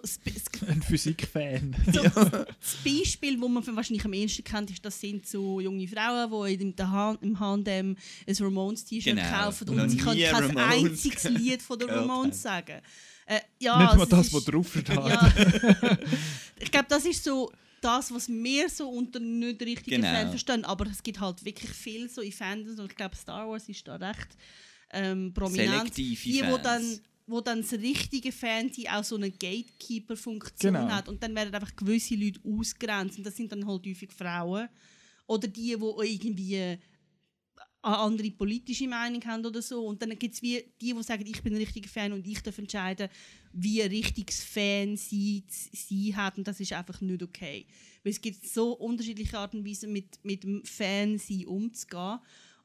Ein 0.68 0.82
Physikfan. 0.82 1.74
so 1.92 2.02
das 2.02 2.76
Beispiel, 2.84 3.40
das 3.40 3.48
man 3.48 3.76
wahrscheinlich 3.76 4.04
am 4.04 4.12
ehesten 4.12 4.44
kennt, 4.44 4.70
ist, 4.70 4.84
das 4.84 5.00
sind 5.00 5.26
so 5.26 5.60
junge 5.60 5.88
Frauen, 5.88 6.46
die 6.58 6.62
in 6.62 6.76
der 6.76 6.90
Han 6.90 7.16
im 7.22 7.40
H&M 7.40 7.96
ein 8.26 8.36
Ramones-T-Shirt 8.38 9.16
Genau. 9.16 9.30
kaufen 9.30 9.74
Noch 9.74 9.82
und 9.84 9.88
sie 9.90 9.96
können 9.96 10.20
kein 10.20 10.44
Ramones 10.56 10.90
einziges 10.90 11.24
Lied 11.30 11.62
von 11.62 11.78
den 11.78 11.88
Ramones 11.88 12.42
sagen. 12.42 12.82
Äh, 13.26 13.40
ja, 13.58 13.82
Nicht 13.82 13.96
mal 13.96 14.06
das, 14.06 14.26
ist- 14.26 14.34
was 14.34 14.44
drauf 14.44 14.68
steht. 14.70 14.88
Ja. 14.90 15.32
ich 16.60 16.70
glaube, 16.70 16.86
das 16.90 17.06
ist 17.06 17.24
so 17.24 17.50
das, 17.84 18.12
was 18.12 18.28
wir 18.28 18.68
so 18.68 18.88
unter 18.88 19.20
nicht 19.20 19.60
richtigen 19.62 20.02
Genau. 20.02 20.12
Fan 20.14 20.28
verstehen. 20.30 20.64
Aber 20.64 20.86
es 20.86 21.02
gibt 21.02 21.20
halt 21.20 21.44
wirklich 21.44 21.70
viel 21.70 22.08
so 22.08 22.20
in 22.22 22.32
Fandoms 22.32 22.78
und 22.80 22.90
ich 22.90 22.96
glaube, 22.96 23.14
Star 23.16 23.48
Wars 23.48 23.68
ist 23.68 23.86
da 23.86 23.96
recht 23.96 24.28
ähm, 24.90 25.32
prominent. 25.34 25.94
Selektive 25.94 26.22
die, 26.32 26.42
wo 26.46 26.52
Fans. 26.56 26.62
dann 26.62 27.00
wo 27.26 27.40
dann 27.40 27.62
das 27.62 27.72
richtige 27.72 28.30
Fan 28.32 28.70
die 28.70 28.86
auch 28.90 29.02
so 29.02 29.16
eine 29.16 29.30
Gatekeeper-Funktion 29.30 30.74
Genau. 30.74 30.88
hat 30.90 31.08
und 31.08 31.22
dann 31.22 31.34
werden 31.34 31.54
einfach 31.54 31.74
gewisse 31.74 32.14
Leute 32.16 32.40
ausgrenzt 32.44 33.16
und 33.18 33.24
das 33.24 33.36
sind 33.36 33.50
dann 33.50 33.66
halt 33.66 33.86
häufig 33.86 34.12
Frauen 34.12 34.68
oder 35.26 35.48
die, 35.48 35.78
wo 35.80 36.02
irgendwie 36.02 36.78
eine 37.84 37.98
andere 37.98 38.30
politische 38.30 38.88
Meinung 38.88 39.22
haben 39.24 39.44
oder 39.44 39.60
so 39.60 39.86
und 39.86 40.00
dann 40.00 40.18
gibt 40.18 40.34
es 40.34 40.42
wie 40.42 40.64
die, 40.80 40.94
die 40.94 41.02
sagen, 41.02 41.24
ich 41.26 41.42
bin 41.42 41.52
ein 41.52 41.60
richtiger 41.60 41.88
Fan 41.88 42.12
und 42.12 42.26
ich 42.26 42.42
darf 42.42 42.56
entscheiden, 42.58 43.08
wie 43.52 43.82
ein 43.82 43.90
richtiges 43.90 44.42
Fan 44.42 44.96
sie, 44.96 45.44
sie 45.48 46.16
hat 46.16 46.38
und 46.38 46.48
das 46.48 46.60
ist 46.60 46.72
einfach 46.72 47.00
nicht 47.00 47.22
okay. 47.22 47.66
Weil 48.02 48.12
es 48.12 48.20
gibt 48.20 48.46
so 48.46 48.72
unterschiedliche 48.72 49.38
Arten 49.38 49.58
und 49.58 49.68
Weisen 49.68 49.92
mit, 49.92 50.18
mit 50.22 50.44
dem 50.44 50.64
Fan 50.64 51.18
sein 51.18 51.46
umzugehen 51.46 52.18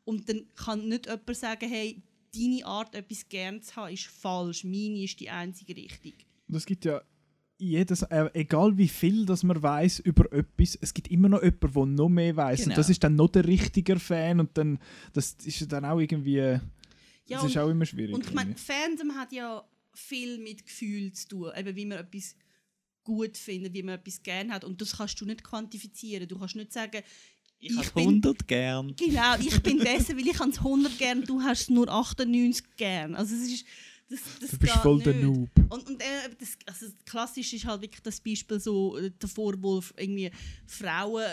und 0.05 0.29
dann 0.29 0.47
kann 0.55 0.87
nicht 0.87 1.05
jemand 1.05 1.35
sagen, 1.35 1.69
hey, 1.69 2.01
deine 2.33 2.65
Art, 2.65 2.95
etwas 2.95 3.27
gern 3.27 3.61
zu 3.61 3.75
haben, 3.75 3.93
ist 3.93 4.05
falsch, 4.05 4.63
meine 4.63 5.03
ist 5.03 5.19
die 5.19 5.29
einzige 5.29 5.75
Richtung. 5.75 6.13
Und 6.47 6.55
es 6.55 6.65
gibt 6.65 6.85
ja 6.85 7.01
jedes, 7.59 8.01
äh, 8.03 8.29
egal 8.33 8.77
wie 8.77 8.87
viel 8.87 9.25
das 9.25 9.43
man 9.43 9.61
weiß 9.61 9.99
über 9.99 10.31
etwas, 10.33 10.77
es 10.81 10.93
gibt 10.93 11.09
immer 11.09 11.29
noch 11.29 11.43
jemanden, 11.43 11.73
der 11.73 11.85
noch 11.85 12.09
mehr 12.09 12.35
weiß. 12.35 12.59
Genau. 12.61 12.69
Und 12.71 12.77
das 12.77 12.89
ist 12.89 13.03
dann 13.03 13.15
noch 13.15 13.27
der 13.29 13.45
richtige 13.45 13.99
Fan 13.99 14.39
und 14.39 14.57
dann, 14.57 14.79
das 15.13 15.33
ist 15.43 15.71
dann 15.71 15.85
auch 15.85 15.99
irgendwie. 15.99 16.37
Ja, 16.37 16.61
das 17.29 17.43
ist 17.45 17.55
und- 17.57 17.61
auch 17.61 17.69
immer 17.69 17.85
schwierig. 17.85 18.15
Und 18.15 18.25
ich 18.25 18.33
meine. 18.33 18.55
Fandom 18.55 19.13
hat 19.15 19.31
ja 19.33 19.63
viel 19.93 20.37
mit 20.39 20.65
Gefühl 20.65 21.11
zu 21.13 21.27
tun, 21.27 21.51
eben 21.57 21.75
wie 21.75 21.85
man 21.85 21.97
etwas 21.99 22.35
gut 23.03 23.37
findet, 23.37 23.73
wie 23.73 23.83
man 23.83 23.95
etwas 23.95 24.23
gern 24.23 24.51
hat. 24.51 24.63
Und 24.63 24.79
das 24.81 24.97
kannst 24.97 25.19
du 25.19 25.25
nicht 25.25 25.43
quantifizieren. 25.43 26.27
Du 26.27 26.39
kannst 26.39 26.55
nicht 26.55 26.71
sagen, 26.73 27.01
Ich, 27.61 27.71
Ich 27.71 27.77
habe 27.77 27.91
bin- 27.93 28.03
100 28.05 28.47
gern. 28.47 28.95
genau, 28.95 29.35
ich 29.37 29.61
bin 29.61 29.79
besser, 29.79 30.15
weil 30.15 30.25
ich 30.27 30.39
es 30.39 30.59
100 30.63 30.97
gern, 30.97 31.23
du 31.25 31.41
hast 31.41 31.63
es 31.63 31.69
nur 31.69 31.89
98 31.89 32.63
gern. 32.77 33.15
Also 33.15 33.35
es 33.35 33.41
ist, 33.51 33.65
das, 34.09 34.19
das 34.39 34.49
du 34.51 34.57
bist 34.57 34.73
voll 34.73 35.01
der 35.01 35.13
nicht. 35.13 35.23
Noob. 35.23 35.49
Und, 35.69 35.87
und 35.87 36.01
äh, 36.01 36.29
das, 36.39 36.57
also 36.65 36.93
klassisch 37.05 37.53
ist 37.53 37.65
halt 37.65 37.81
wirklich 37.81 38.01
das 38.01 38.19
Beispiel 38.19 38.59
so 38.59 38.97
äh, 38.97 39.11
der 39.11 39.29
Vorwurf 39.29 39.93
irgendwie 39.97 40.31
Frauen 40.65 41.25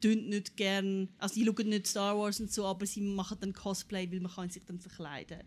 tun 0.00 0.28
nicht 0.28 0.56
gern, 0.56 1.08
also 1.18 1.34
die 1.34 1.44
schauen 1.44 1.68
nicht 1.68 1.86
Star 1.86 2.18
Wars 2.18 2.40
und 2.40 2.52
so, 2.52 2.66
aber 2.66 2.86
sie 2.86 3.00
machen 3.00 3.38
dann 3.40 3.52
Cosplay, 3.52 4.10
weil 4.10 4.20
man 4.20 4.32
kann 4.32 4.50
sich 4.50 4.64
dann 4.64 4.78
verkleiden. 4.78 5.42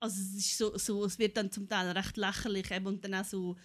Also 0.00 0.20
es 0.20 0.34
ist 0.34 0.58
so, 0.58 0.76
so 0.78 1.04
es 1.04 1.18
wird 1.18 1.36
dann 1.36 1.50
zum 1.50 1.68
Teil 1.68 1.90
recht 1.90 2.16
lächerlich 2.16 2.70
eben, 2.70 2.86
und 2.86 3.04
dann 3.04 3.14
auch 3.14 3.24
so 3.24 3.56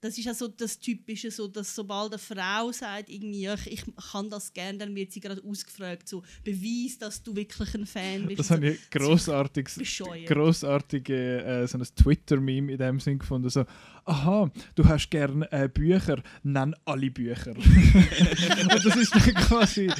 das 0.00 0.16
ist 0.16 0.24
ja 0.24 0.34
so 0.34 0.48
das 0.48 0.78
Typische, 0.78 1.30
so, 1.30 1.46
dass 1.46 1.74
sobald 1.74 2.12
eine 2.12 2.18
Frau 2.18 2.72
sagt, 2.72 3.10
irgendwie, 3.10 3.48
ich, 3.48 3.66
ich 3.72 3.84
kann 4.10 4.30
das 4.30 4.52
gerne, 4.52 4.78
dann 4.78 4.94
wird 4.94 5.12
sie 5.12 5.20
gerade 5.20 5.42
ausgefragt, 5.44 6.08
so, 6.08 6.22
beweis, 6.42 6.98
dass 6.98 7.22
du 7.22 7.36
wirklich 7.36 7.74
ein 7.74 7.86
Fan 7.86 8.26
bist. 8.26 8.40
Das 8.40 8.48
so, 8.48 8.54
habe 8.54 8.70
ich 8.70 8.90
grossartiges, 8.90 9.76
bescheuert. 9.76 10.26
grossartige 10.26 11.44
äh, 11.44 11.66
so 11.66 11.76
ein 11.76 11.84
Twitter-Meme 11.84 12.72
in 12.72 12.78
dem 12.78 12.98
Sinn 12.98 13.18
gefunden. 13.18 13.50
So, 13.50 13.64
aha, 14.04 14.50
du 14.74 14.84
hast 14.86 15.10
gern 15.10 15.42
äh, 15.50 15.68
Bücher, 15.72 16.22
nenn 16.42 16.74
alle 16.86 17.10
Bücher. 17.10 17.50
Und 17.56 18.84
das 18.84 18.96
ist 18.96 19.14
dann 19.14 19.34
quasi, 19.34 19.90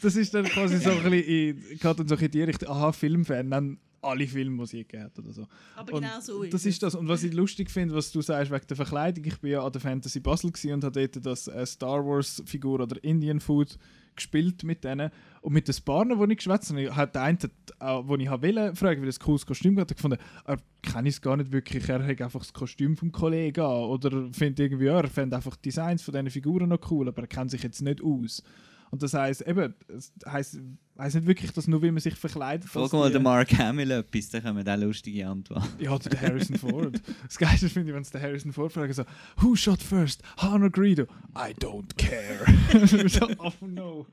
das 0.00 0.16
ist 0.16 0.32
dann 0.32 0.44
quasi 0.46 0.78
so 0.78 0.90
ein 0.90 1.02
bisschen, 1.10 1.58
in, 1.58 1.78
dann 1.80 2.08
so 2.08 2.14
in 2.14 2.30
die 2.30 2.42
Richtung, 2.42 2.68
aha, 2.70 2.92
Filmfan, 2.92 3.48
nenn 3.48 3.78
alle 4.02 4.26
gegeben 4.26 5.04
hat 5.04 5.18
oder 5.18 5.32
so. 5.32 5.46
Aber 5.76 5.92
Und 5.92 6.02
genau 6.02 6.20
so 6.20 6.44
Das 6.44 6.62
es. 6.62 6.66
ist 6.66 6.82
das. 6.82 6.94
Und 6.94 7.08
was 7.08 7.22
ich 7.22 7.32
lustig 7.32 7.70
finde, 7.70 7.94
was 7.94 8.12
du 8.12 8.22
sagst 8.22 8.50
wegen 8.50 8.66
der 8.66 8.76
Verkleidung, 8.76 9.24
ich 9.24 9.38
bin 9.40 9.52
ja 9.52 9.64
an 9.64 9.72
der 9.72 9.80
Fantasy 9.80 10.20
Basel 10.20 10.52
und 10.72 10.84
habe 10.84 11.08
dort 11.08 11.24
das 11.24 11.48
äh, 11.48 11.66
Star 11.66 12.04
Wars 12.04 12.42
Figur 12.46 12.80
oder 12.80 13.02
Indian 13.02 13.40
Food 13.40 13.78
gespielt 14.16 14.64
mit 14.64 14.84
denen 14.84 15.10
und 15.40 15.52
mit 15.52 15.68
den 15.68 15.74
Partnern, 15.84 16.18
die 16.18 16.32
ich 16.32 16.38
geschwätzt 16.38 16.70
habe, 16.70 16.96
hat 16.96 17.14
der 17.14 17.22
eine, 17.22 17.38
äh, 17.38 18.00
wo 18.02 18.16
ich 18.16 18.30
wollte, 18.30 18.74
fragen, 18.76 19.02
wie 19.02 19.06
das 19.06 19.20
cooles 19.20 19.46
Kostüm 19.46 19.78
hat, 19.78 19.88
gefunden, 19.88 20.18
er 20.44 20.58
kenne 20.82 21.08
es 21.08 21.20
gar 21.20 21.36
nicht 21.36 21.52
wirklich, 21.52 21.88
er 21.88 22.06
hat 22.06 22.20
einfach 22.20 22.40
das 22.40 22.52
Kostüm 22.52 22.96
vom 22.96 23.12
Kollegen 23.12 23.60
an 23.60 23.84
oder 23.84 24.28
findet 24.32 24.60
irgendwie, 24.60 24.86
ja, 24.86 25.00
er 25.00 25.08
findet 25.08 25.34
einfach 25.34 25.56
die 25.56 25.70
Designs 25.70 26.02
von 26.02 26.12
diesen 26.12 26.30
Figuren 26.30 26.68
noch 26.68 26.90
cool, 26.90 27.08
aber 27.08 27.22
er 27.22 27.28
kennt 27.28 27.50
sich 27.50 27.62
jetzt 27.62 27.80
nicht 27.80 28.02
aus. 28.02 28.42
Und 28.90 29.02
das 29.02 29.14
heisst, 29.14 29.46
eben, 29.46 29.74
es 29.88 30.12
heisst, 30.26 30.60
heisst 31.00 31.16
nicht 31.16 31.26
wirklich, 31.26 31.50
dass 31.52 31.66
nur 31.66 31.82
weil 31.82 31.92
man 31.92 32.00
sich 32.00 32.14
verkleidet. 32.14 32.68
Frag 32.68 32.92
mal 32.92 33.10
den 33.10 33.22
Mark 33.22 33.56
Hamill 33.58 33.90
etwas, 33.90 34.28
dann 34.28 34.42
kommen 34.42 34.64
wir 34.64 34.72
eine 34.72 34.84
lustige 34.84 35.26
Antwort. 35.26 35.68
ja, 35.78 35.92
oder 35.94 36.10
der 36.10 36.20
Harrison 36.20 36.56
Ford. 36.56 37.00
Das 37.24 37.38
Geilste 37.38 37.68
finde 37.68 37.90
ich, 37.90 37.94
wenn 37.94 38.02
es 38.02 38.10
der 38.10 38.20
Harrison 38.20 38.52
Ford 38.52 38.72
fragt, 38.72 38.94
so, 38.94 39.04
Who 39.38 39.56
shot 39.56 39.82
first? 39.82 40.22
Han 40.38 40.62
or 40.62 40.70
Greedo? 40.70 41.04
I 41.36 41.52
don't 41.58 41.96
care. 41.96 42.44
so, 43.08 43.28
oh 43.38 43.52
no. 43.66 44.06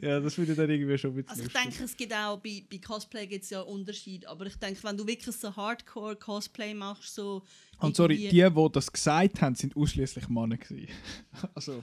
Ja, 0.00 0.20
das 0.20 0.34
finde 0.34 0.52
ich 0.52 0.56
dann 0.56 0.70
irgendwie 0.70 0.98
schon 0.98 1.10
ein 1.10 1.16
bisschen 1.16 1.30
Also 1.30 1.42
ich 1.42 1.52
lustig. 1.52 1.70
denke, 1.70 1.84
es 1.84 1.96
gibt 1.96 2.14
auch 2.14 2.38
bei, 2.38 2.64
bei 2.70 2.78
Cosplay 2.78 3.26
gibt's 3.26 3.50
ja 3.50 3.60
Unterschiede, 3.60 4.28
aber 4.28 4.46
ich 4.46 4.56
denke, 4.56 4.82
wenn 4.84 4.96
du 4.96 5.06
wirklich 5.06 5.36
so 5.36 5.54
Hardcore-Cosplay 5.54 6.74
machst, 6.74 7.14
so 7.14 7.42
Und 7.78 7.96
sorry, 7.96 8.16
die, 8.16 8.28
die 8.28 8.68
das 8.72 8.92
gesagt 8.92 9.40
haben, 9.40 9.54
sind 9.54 9.76
ausschließlich 9.76 10.28
Männer 10.28 10.56
gewesen. 10.56 10.88
also, 11.54 11.82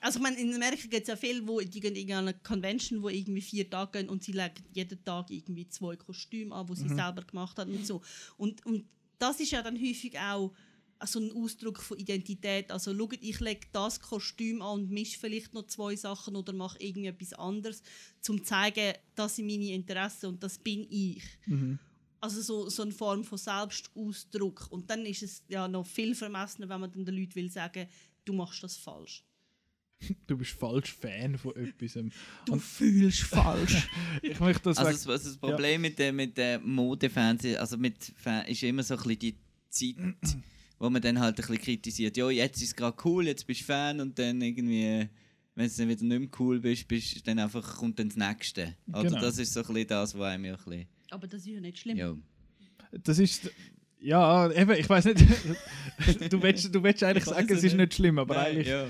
Also 0.00 0.18
ich 0.18 0.22
meine, 0.22 0.38
in 0.38 0.54
Amerika 0.54 0.86
gibt 0.88 1.02
es 1.02 1.08
ja 1.08 1.16
viele, 1.16 1.46
wo 1.46 1.60
die 1.60 1.80
gehen 1.80 1.96
in 1.96 2.12
eine 2.12 2.34
Convention, 2.34 3.02
wo 3.04 3.08
irgendwie 3.08 3.40
vier 3.40 3.68
Tage 3.70 3.98
gehen 3.98 4.08
und 4.08 4.24
sie 4.24 4.32
legen 4.32 4.64
jeden 4.72 5.04
Tag 5.04 5.30
irgendwie 5.30 5.68
zwei 5.68 5.96
Kostüme 5.96 6.54
an, 6.54 6.66
die 6.66 6.76
sie 6.76 6.88
selber 6.88 7.22
gemacht 7.22 7.58
haben 7.58 7.74
und 7.74 7.86
so. 7.86 8.02
Und, 8.36 8.64
und 8.66 8.84
das 9.18 9.38
ist 9.40 9.52
ja 9.52 9.62
dann 9.62 9.80
häufig 9.80 10.18
auch 10.18 10.52
so 11.06 11.20
ein 11.20 11.32
Ausdruck 11.32 11.80
von 11.80 11.98
Identität. 11.98 12.70
Also 12.70 12.96
schaut, 12.96 13.18
ich 13.20 13.40
lege 13.40 13.66
das 13.72 14.00
Kostüm 14.00 14.62
an 14.62 14.80
und 14.80 14.90
mische 14.90 15.18
vielleicht 15.18 15.54
noch 15.54 15.66
zwei 15.66 15.96
Sachen 15.96 16.36
oder 16.36 16.52
mache 16.52 16.78
irgendwie 16.80 17.08
etwas 17.08 17.32
anderes, 17.34 17.82
um 18.28 18.38
zu 18.38 18.44
zeigen, 18.44 18.94
das 19.14 19.36
sind 19.36 19.46
meine 19.46 19.72
Interessen 19.72 20.26
und 20.26 20.42
das 20.42 20.58
bin 20.58 20.86
ich. 20.90 21.22
mhm. 21.46 21.78
Also 22.20 22.40
so, 22.40 22.70
so 22.70 22.82
eine 22.82 22.92
Form 22.92 23.22
von 23.22 23.36
Selbstausdruck. 23.36 24.68
Und 24.70 24.88
dann 24.88 25.04
ist 25.04 25.22
es 25.22 25.42
ja 25.46 25.68
noch 25.68 25.86
viel 25.86 26.14
vermessener, 26.14 26.70
wenn 26.70 26.80
man 26.80 26.90
dann 26.90 27.04
den 27.04 27.16
Leuten 27.16 27.34
will 27.34 27.50
sagen, 27.50 27.86
du 28.24 28.32
machst 28.32 28.62
das 28.62 28.78
falsch. 28.78 29.22
du 30.26 30.36
bist 30.36 30.52
falsch 30.52 30.92
Fan 30.92 31.36
von 31.38 31.54
etwas. 31.56 31.92
Du 31.94 32.52
Und- 32.52 32.62
fühlst 32.62 33.20
falsch. 33.22 33.88
Ich 34.22 34.38
möchte 34.40 34.62
das 34.64 34.78
Also 34.78 34.90
das, 34.90 35.06
also 35.08 35.28
das 35.30 35.38
Problem 35.38 35.80
mit 35.82 35.98
den 35.98 36.16
mit 36.16 36.36
der 36.36 36.60
Modefans, 36.60 37.44
also 37.56 37.76
mit 37.76 37.96
Fan, 38.16 38.46
ist 38.46 38.62
immer 38.62 38.82
so 38.82 38.94
ein 38.94 39.02
bisschen 39.02 39.18
die 39.18 39.36
Zeit, 39.70 39.96
wo 40.78 40.88
man 40.90 41.02
dann 41.02 41.18
halt 41.18 41.34
ein 41.38 41.46
bisschen 41.46 41.58
kritisiert. 41.60 42.16
Ja, 42.16 42.30
jetzt 42.30 42.60
ist 42.62 42.68
es 42.68 42.76
gerade 42.76 42.96
cool, 43.04 43.26
jetzt 43.26 43.46
bist 43.46 43.60
du 43.60 43.64
Fan 43.64 44.00
und 44.00 44.18
dann 44.18 44.40
irgendwie, 44.40 45.08
wenn 45.54 45.68
du 45.68 45.74
dann 45.76 45.88
wieder 45.88 46.04
nicht 46.04 46.20
mehr 46.20 46.28
cool 46.38 46.60
bist, 46.60 46.88
bist 46.88 47.26
dann 47.26 47.38
einfach 47.38 47.76
kommt 47.76 47.98
dann 47.98 48.08
das 48.08 48.16
Nächste. 48.16 48.74
Oder 48.88 49.04
Genau. 49.04 49.20
das 49.20 49.38
ist 49.38 49.52
so 49.52 49.60
ein 49.60 49.66
bisschen 49.66 49.88
das, 49.88 50.16
was 50.18 50.26
einem 50.32 50.44
ja 50.46 50.52
ein 50.54 50.64
bisschen... 50.64 50.86
Aber 51.10 51.26
das 51.26 51.40
ist 51.42 51.46
ja 51.48 51.60
nicht 51.60 51.78
schlimm. 51.78 51.96
Ja. 51.96 52.16
Das 53.02 53.18
ist. 53.18 53.50
Ja, 54.00 54.50
eben, 54.52 54.72
ich 54.72 54.88
weiß 54.88 55.06
nicht. 55.06 55.20
du 56.30 56.42
willst, 56.42 56.74
du 56.74 56.82
willst 56.82 57.02
eigentlich 57.02 57.24
sagen, 57.24 57.46
es 57.50 57.58
es 57.58 57.64
ist 57.64 57.72
nicht. 57.72 57.76
nicht 57.76 57.94
schlimm, 57.94 58.18
aber 58.18 58.38
eigentlich. 58.38 58.68
ja. 58.68 58.86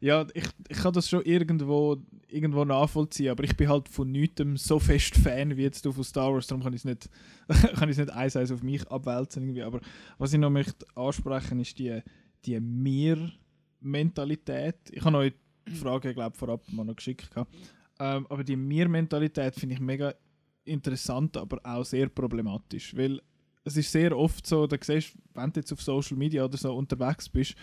Ja, 0.00 0.26
ich, 0.34 0.44
ich 0.68 0.78
kann 0.78 0.92
das 0.92 1.08
schon 1.08 1.22
irgendwo, 1.22 1.96
irgendwo 2.28 2.64
nachvollziehen, 2.64 3.30
aber 3.30 3.44
ich 3.44 3.56
bin 3.56 3.68
halt 3.68 3.88
von 3.88 4.10
nichts 4.10 4.42
so 4.56 4.78
fest 4.78 5.16
Fan 5.16 5.56
wie 5.56 5.62
jetzt 5.62 5.84
du 5.84 5.92
von 5.92 6.04
Star 6.04 6.32
Wars, 6.32 6.46
darum 6.46 6.62
kann 6.62 6.72
ich 6.72 6.80
es 6.80 6.84
nicht, 6.84 7.10
kann 7.76 7.88
nicht 7.88 8.10
eins 8.10 8.36
eins 8.36 8.52
auf 8.52 8.62
mich 8.62 8.86
abwälzen 8.90 9.42
irgendwie. 9.42 9.62
Aber 9.62 9.80
was 10.18 10.32
ich 10.32 10.38
noch 10.38 10.50
möchte 10.50 10.86
ansprechen 10.94 11.60
ist 11.60 11.78
die, 11.78 12.00
die 12.44 12.60
Mir-Mentalität. 12.60 14.76
Ich 14.90 15.04
habe 15.04 15.18
euch 15.18 15.32
die 15.66 15.76
Frage, 15.76 16.14
glaube 16.14 16.36
vorab 16.36 16.62
mal 16.72 16.84
noch 16.84 16.96
geschickt. 16.96 17.30
gehabt. 17.30 17.54
Ähm, 17.98 18.26
aber 18.28 18.44
die 18.44 18.56
Mir-Mentalität 18.56 19.54
finde 19.54 19.76
ich 19.76 19.80
mega 19.80 20.14
interessant, 20.64 21.36
aber 21.36 21.60
auch 21.62 21.84
sehr 21.84 22.08
problematisch, 22.08 22.96
weil 22.96 23.20
es 23.64 23.76
ist 23.76 23.90
sehr 23.90 24.16
oft 24.16 24.46
so, 24.46 24.66
da 24.66 24.76
siehst, 24.80 25.14
wenn 25.32 25.52
du 25.52 25.60
jetzt 25.60 25.72
auf 25.72 25.82
Social 25.82 26.16
Media 26.16 26.44
oder 26.44 26.56
so 26.56 26.74
unterwegs 26.74 27.28
bist, 27.28 27.54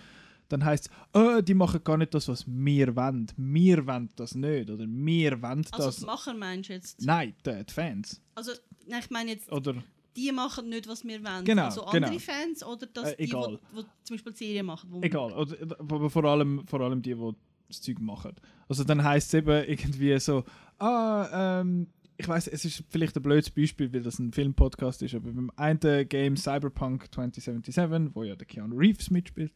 dann 0.51 0.65
heisst 0.65 0.89
es, 0.89 0.91
oh, 1.19 1.41
die 1.41 1.53
machen 1.53 1.83
gar 1.83 1.97
nicht 1.97 2.13
das, 2.13 2.27
was 2.27 2.45
wir 2.47 2.95
wollen. 2.95 3.27
Wir 3.37 3.85
wollen 3.87 4.09
das 4.15 4.35
nicht. 4.35 4.69
Oder 4.69 4.85
wir 4.87 5.41
wollen 5.41 5.65
Also 5.71 5.85
das. 5.87 5.97
die 5.97 6.05
Macher 6.05 6.33
meinst 6.33 6.69
du 6.69 6.73
jetzt? 6.73 7.01
Nein, 7.01 7.33
die, 7.45 7.63
die 7.65 7.73
Fans. 7.73 8.21
Also, 8.35 8.51
nein, 8.87 8.99
ich 9.03 9.09
meine 9.09 9.31
jetzt, 9.31 9.51
Oder, 9.51 9.75
die 10.15 10.31
machen 10.31 10.69
nicht, 10.69 10.87
was 10.87 11.03
wir 11.05 11.23
wollen. 11.23 11.45
Genau, 11.45 11.65
also 11.65 11.85
andere 11.85 12.11
genau. 12.11 12.19
Fans 12.19 12.63
oder 12.63 12.85
dass 12.87 13.13
Äh, 13.13 13.17
die, 13.17 13.23
egal. 13.23 13.59
die, 13.73 13.77
die 13.81 13.85
zum 14.03 14.15
Beispiel 14.15 14.35
Serien 14.35 14.65
machen. 14.65 14.89
Wo 14.91 15.01
egal. 15.01 15.31
Oder, 15.33 15.55
aber 15.79 16.09
vor 16.09 16.25
allem, 16.25 16.65
vor 16.67 16.81
allem 16.81 17.01
die, 17.01 17.15
die 17.15 17.31
das 17.67 17.81
Zeug 17.81 17.99
machen. 18.01 18.33
Also 18.67 18.83
dann 18.83 19.01
heisst 19.03 19.29
es 19.33 19.35
eben 19.35 19.63
irgendwie 19.65 20.19
so, 20.19 20.43
ah, 20.79 21.61
ähm, 21.61 21.87
ich 22.21 22.27
weiß, 22.27 22.47
es 22.47 22.63
ist 22.65 22.83
vielleicht 22.89 23.15
ein 23.17 23.21
blödes 23.23 23.49
Beispiel, 23.49 23.91
weil 23.93 24.01
das 24.03 24.19
ein 24.19 24.31
Filmpodcast 24.31 25.01
ist, 25.03 25.13
aber 25.15 25.31
beim 25.31 25.51
einen 25.55 26.07
Game 26.07 26.37
Cyberpunk 26.37 27.13
2077, 27.13 28.15
wo 28.15 28.23
ja 28.23 28.35
der 28.35 28.47
Keanu 28.47 28.77
Reeves 28.77 29.09
mitspielt, 29.11 29.51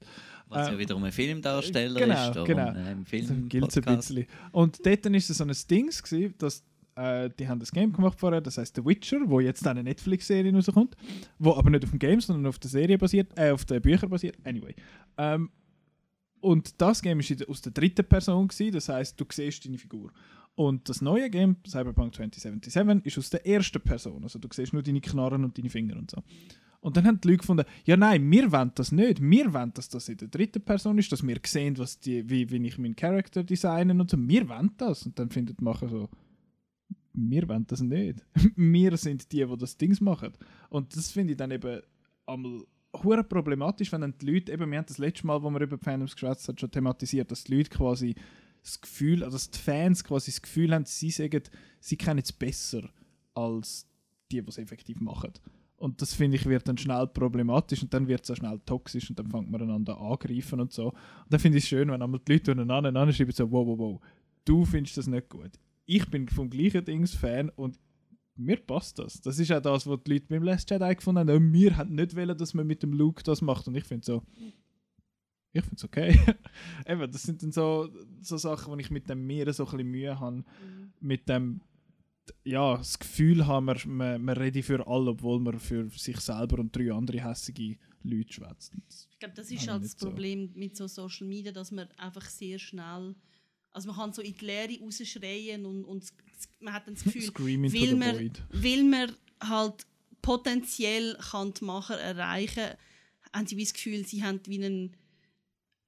Was 0.49 0.67
Äh, 0.67 0.71
ja 0.73 0.77
wiederum 0.79 1.03
ein 1.03 1.11
Filmdarsteller 1.11 1.99
genau, 1.99 2.29
ist. 2.41 2.45
genau. 2.45 2.71
äh, 2.73 2.91
Im 2.91 2.99
Also 2.99 3.05
Film 3.05 3.49
ein 3.87 3.97
bisschen. 3.97 4.25
Und 4.51 4.85
dort 4.85 5.05
ist 5.05 5.29
es 5.29 5.37
so 5.37 5.43
ein 5.45 5.51
Ding, 5.69 5.89
dass 6.37 6.63
äh, 6.97 7.29
die 7.37 7.47
haben 7.47 7.59
das 7.59 7.71
Game 7.71 7.91
gemacht 7.91 8.19
vorher, 8.19 8.39
das 8.41 8.57
heißt 8.57 8.75
The 8.75 8.85
Witcher, 8.85 9.19
wo 9.25 9.39
jetzt 9.39 9.67
eine 9.67 9.83
Netflix-Serie 9.83 10.53
rauskommt, 10.53 10.95
wo 11.39 11.53
aber 11.53 11.69
nicht 11.69 11.83
auf 11.83 11.89
dem 11.89 11.99
Game, 11.99 12.21
sondern 12.21 12.45
auf 12.47 12.57
der 12.59 12.69
Serie 12.69 12.97
basiert, 12.97 13.31
äh, 13.37 13.51
auf 13.51 13.65
den 13.65 13.81
Büchern 13.81 14.09
basiert. 14.09 14.37
Anyway. 14.45 14.73
Ähm, 15.17 15.49
und 16.39 16.79
das 16.79 17.01
Game 17.01 17.19
ist 17.19 17.37
der- 17.39 17.49
aus 17.49 17.61
der 17.61 17.71
dritten 17.71 18.05
Person 18.05 18.47
gewesen, 18.47 18.73
das 18.73 18.87
heißt, 18.89 19.19
du 19.19 19.25
siehst 19.31 19.65
deine 19.65 19.77
Figur. 19.77 20.11
Und 20.55 20.87
das 20.87 21.01
neue 21.01 21.29
Game, 21.29 21.57
Cyberpunk 21.67 22.15
2077, 22.15 23.05
ist 23.05 23.17
aus 23.17 23.29
der 23.29 23.45
ersten 23.45 23.81
Person. 23.81 24.23
Also 24.23 24.39
du 24.39 24.47
siehst 24.51 24.73
nur 24.73 24.81
deine 24.81 25.01
Knarren 25.01 25.43
und 25.43 25.57
deine 25.57 25.69
Finger 25.69 25.97
und 25.97 26.11
so. 26.11 26.23
Und 26.79 26.95
dann 26.95 27.05
haben 27.05 27.19
die 27.19 27.29
Leute 27.29 27.39
gefunden, 27.39 27.65
ja 27.83 27.97
nein, 27.97 28.29
wir 28.29 28.51
wollen 28.51 28.71
das 28.75 28.91
nicht. 28.91 29.19
Wir 29.19 29.53
wollen, 29.53 29.73
dass 29.73 29.89
das 29.89 30.07
in 30.07 30.17
der 30.17 30.27
dritten 30.27 30.61
Person 30.61 30.97
ist, 30.97 31.11
dass 31.11 31.25
wir 31.25 31.39
sehen, 31.43 31.77
was 31.77 31.99
die, 31.99 32.29
wie, 32.29 32.49
wie 32.51 32.65
ich 32.67 32.77
meinen 32.77 32.95
Charakter 32.95 33.43
designen 33.43 33.99
und 33.99 34.09
so. 34.09 34.17
Wir 34.19 34.47
wollen 34.47 34.71
das. 34.77 35.05
Und 35.05 35.17
dann 35.19 35.29
findet 35.29 35.61
Macher 35.61 35.89
so, 35.89 36.09
wir 37.11 37.49
wollen 37.49 37.65
das 37.67 37.81
nicht. 37.81 38.23
wir 38.55 38.95
sind 38.97 39.31
die, 39.31 39.45
die 39.45 39.57
das 39.57 39.77
Ding 39.77 39.97
machen. 40.01 40.33
Und 40.69 40.95
das 40.95 41.11
finde 41.11 41.33
ich 41.33 41.37
dann 41.37 41.51
eben 41.51 41.81
einmal 42.27 42.63
hure 43.03 43.23
problematisch, 43.23 43.91
wenn 43.91 44.01
dann 44.01 44.17
die 44.21 44.31
Leute, 44.31 44.51
eben, 44.53 44.69
wir 44.69 44.77
haben 44.77 44.85
das 44.85 44.99
letzte 44.99 45.27
Mal, 45.27 45.41
wo 45.41 45.49
wir 45.49 45.61
über 45.61 45.77
Fandoms 45.77 46.13
geschwätzt 46.13 46.47
haben, 46.47 46.57
schon 46.57 46.71
thematisiert, 46.71 47.31
dass 47.31 47.43
die 47.43 47.55
Leute 47.55 47.71
quasi 47.71 48.15
das 48.65 48.81
Gefühl, 48.81 49.23
also 49.23 49.35
dass 49.35 49.51
die 49.51 49.59
Fans 49.59 50.03
quasi 50.03 50.31
das 50.31 50.41
Gefühl 50.41 50.73
haben, 50.73 50.85
sie 50.85 51.11
sagen, 51.11 51.43
sie 51.79 51.97
kennen 51.97 52.21
es 52.23 52.33
besser 52.33 52.89
als 53.33 53.87
die, 54.31 54.41
die 54.41 54.49
es 54.49 54.57
effektiv 54.57 54.99
machen. 54.99 55.33
Und 55.77 56.01
das 56.01 56.13
finde 56.13 56.37
ich 56.37 56.45
wird 56.45 56.67
dann 56.67 56.77
schnell 56.77 57.05
problematisch 57.07 57.83
und 57.83 57.93
dann 57.93 58.07
wird 58.07 58.23
es 58.23 58.31
auch 58.31 58.37
schnell 58.37 58.59
toxisch 58.65 59.09
und 59.09 59.19
dann 59.19 59.29
fängt 59.29 59.51
man 59.51 59.61
einander 59.61 59.97
an 59.97 60.13
angreifen 60.13 60.59
und 60.59 60.71
so. 60.71 60.87
Und 60.89 60.95
dann 61.29 61.39
finde 61.39 61.57
ich 61.57 61.65
es 61.65 61.69
schön, 61.69 61.91
wenn 61.91 62.01
einmal 62.01 62.21
die 62.25 62.33
Leute 62.33 62.51
untereinander 62.51 63.13
schreiben 63.13 63.31
so, 63.31 63.51
wow, 63.51 63.67
wow, 63.67 63.77
wow, 63.77 64.01
du 64.45 64.65
findest 64.65 64.97
das 64.97 65.07
nicht 65.07 65.29
gut. 65.29 65.51
Ich 65.85 66.09
bin 66.09 66.27
vom 66.27 66.49
gleichen 66.49 66.83
Dings 66.85 67.13
Fan 67.13 67.49
und 67.49 67.77
mir 68.37 68.57
passt 68.57 68.99
das. 68.99 69.21
Das 69.21 69.37
ist 69.37 69.51
auch 69.51 69.61
das, 69.61 69.85
was 69.87 69.99
die 70.03 70.13
Leute 70.13 70.25
beim 70.29 70.43
Last 70.43 70.69
Jedi 70.69 70.95
gefunden 70.95 71.19
haben. 71.19 71.29
«Ja, 71.29 71.53
Wir 71.53 71.77
haben 71.77 71.95
nicht 71.95 72.15
wollen, 72.15 72.37
dass 72.37 72.53
man 72.53 72.67
mit 72.67 72.83
dem 72.83 72.93
Luke 72.93 73.23
das 73.23 73.41
macht. 73.41 73.67
Und 73.67 73.75
ich 73.75 73.85
finde 73.85 74.05
so, 74.05 74.23
ich 75.55 75.63
finde 75.63 75.75
es 75.77 75.83
okay. 75.85 76.19
Eben, 76.85 77.11
das 77.11 77.23
sind 77.23 77.41
dann 77.41 77.51
so, 77.51 77.89
so 78.21 78.37
Sachen, 78.37 78.73
wo 78.73 78.77
ich 78.77 78.91
mit 78.91 79.09
dem 79.09 79.25
Meer 79.25 79.51
so 79.53 79.65
ein 79.65 79.71
bisschen 79.71 79.87
Mühe 79.89 80.19
habe. 80.19 80.43
Mit 80.99 81.29
dem, 81.29 81.61
ja, 82.43 82.77
das 82.77 82.99
Gefühl 82.99 83.47
haben, 83.47 83.65
man, 83.65 83.77
man, 83.85 84.21
man 84.21 84.37
rede 84.37 84.61
für 84.61 84.85
alle, 84.85 85.11
obwohl 85.11 85.39
man 85.39 85.59
für 85.59 85.89
sich 85.89 86.19
selber 86.19 86.59
und 86.59 86.75
drei 86.75 86.91
andere 86.91 87.23
hässige 87.23 87.77
Leute 88.03 88.33
schwätzt. 88.33 88.73
Ich 89.11 89.19
glaube, 89.19 89.35
das 89.35 89.49
ist 89.49 89.67
halt 89.67 89.81
das 89.81 89.89
nicht 89.89 89.99
so. 89.99 90.07
Problem 90.07 90.51
mit 90.55 90.75
so 90.75 90.87
Social 90.87 91.27
Media, 91.27 91.53
dass 91.53 91.71
man 91.71 91.87
einfach 91.97 92.25
sehr 92.25 92.59
schnell, 92.59 93.15
also 93.71 93.87
man 93.87 93.95
kann 93.95 94.13
so 94.13 94.21
in 94.21 94.35
die 94.35 94.45
Leere 94.45 94.79
rausschreien 94.81 95.65
und, 95.65 95.85
und 95.85 96.05
man 96.59 96.73
hat 96.73 96.87
dann 96.87 96.95
das 96.95 97.03
Gefühl, 97.05 97.69
the 97.69 97.95
man, 97.95 98.31
weil 98.51 98.83
man 98.83 99.11
halt 99.41 99.85
potenziell 100.21 101.17
kann 101.31 101.53
die 101.53 101.63
Macher 101.63 101.99
erreichen, 101.99 102.75
haben 103.33 103.47
sie 103.47 103.57
wie 103.57 103.63
das 103.63 103.73
Gefühl, 103.73 104.05
sie 104.05 104.23
haben 104.23 104.41
wie 104.47 104.63
einen, 104.63 104.97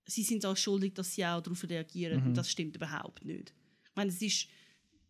sie 0.07 0.23
sind 0.23 0.45
auch 0.45 0.57
schuldig, 0.57 0.93
dass 0.95 1.13
sie 1.13 1.25
auch 1.25 1.41
darauf 1.41 1.63
reagieren. 1.63 2.21
Mhm. 2.21 2.27
Und 2.27 2.37
das 2.37 2.49
stimmt 2.49 2.75
überhaupt 2.75 3.23
nicht. 3.25 3.53
Ich 3.83 3.95
meine, 3.95 4.09
es 4.09 4.21
ist, 4.21 4.47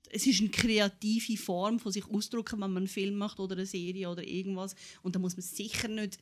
es 0.10 0.25
ist 0.25 0.41
eine 0.41 0.49
kreative 0.49 1.38
Form 1.38 1.79
von 1.79 1.91
sich 1.91 2.05
ausdrücken, 2.10 2.60
wenn 2.60 2.71
man 2.71 2.77
einen 2.77 2.88
Film 2.88 3.15
macht 3.15 3.39
oder 3.39 3.55
eine 3.55 3.65
Serie 3.65 4.10
oder 4.10 4.23
irgendwas. 4.23 4.75
Und 5.03 5.15
da 5.15 5.19
muss 5.19 5.38
man 5.38 5.43
sicher 5.43 5.88
nicht 5.88 6.17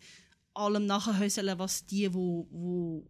allem 0.53 0.85
nachhöseln, 0.85 1.57
was 1.57 1.85
die, 1.85 2.13
wo, 2.13 2.47
wo, 2.51 3.07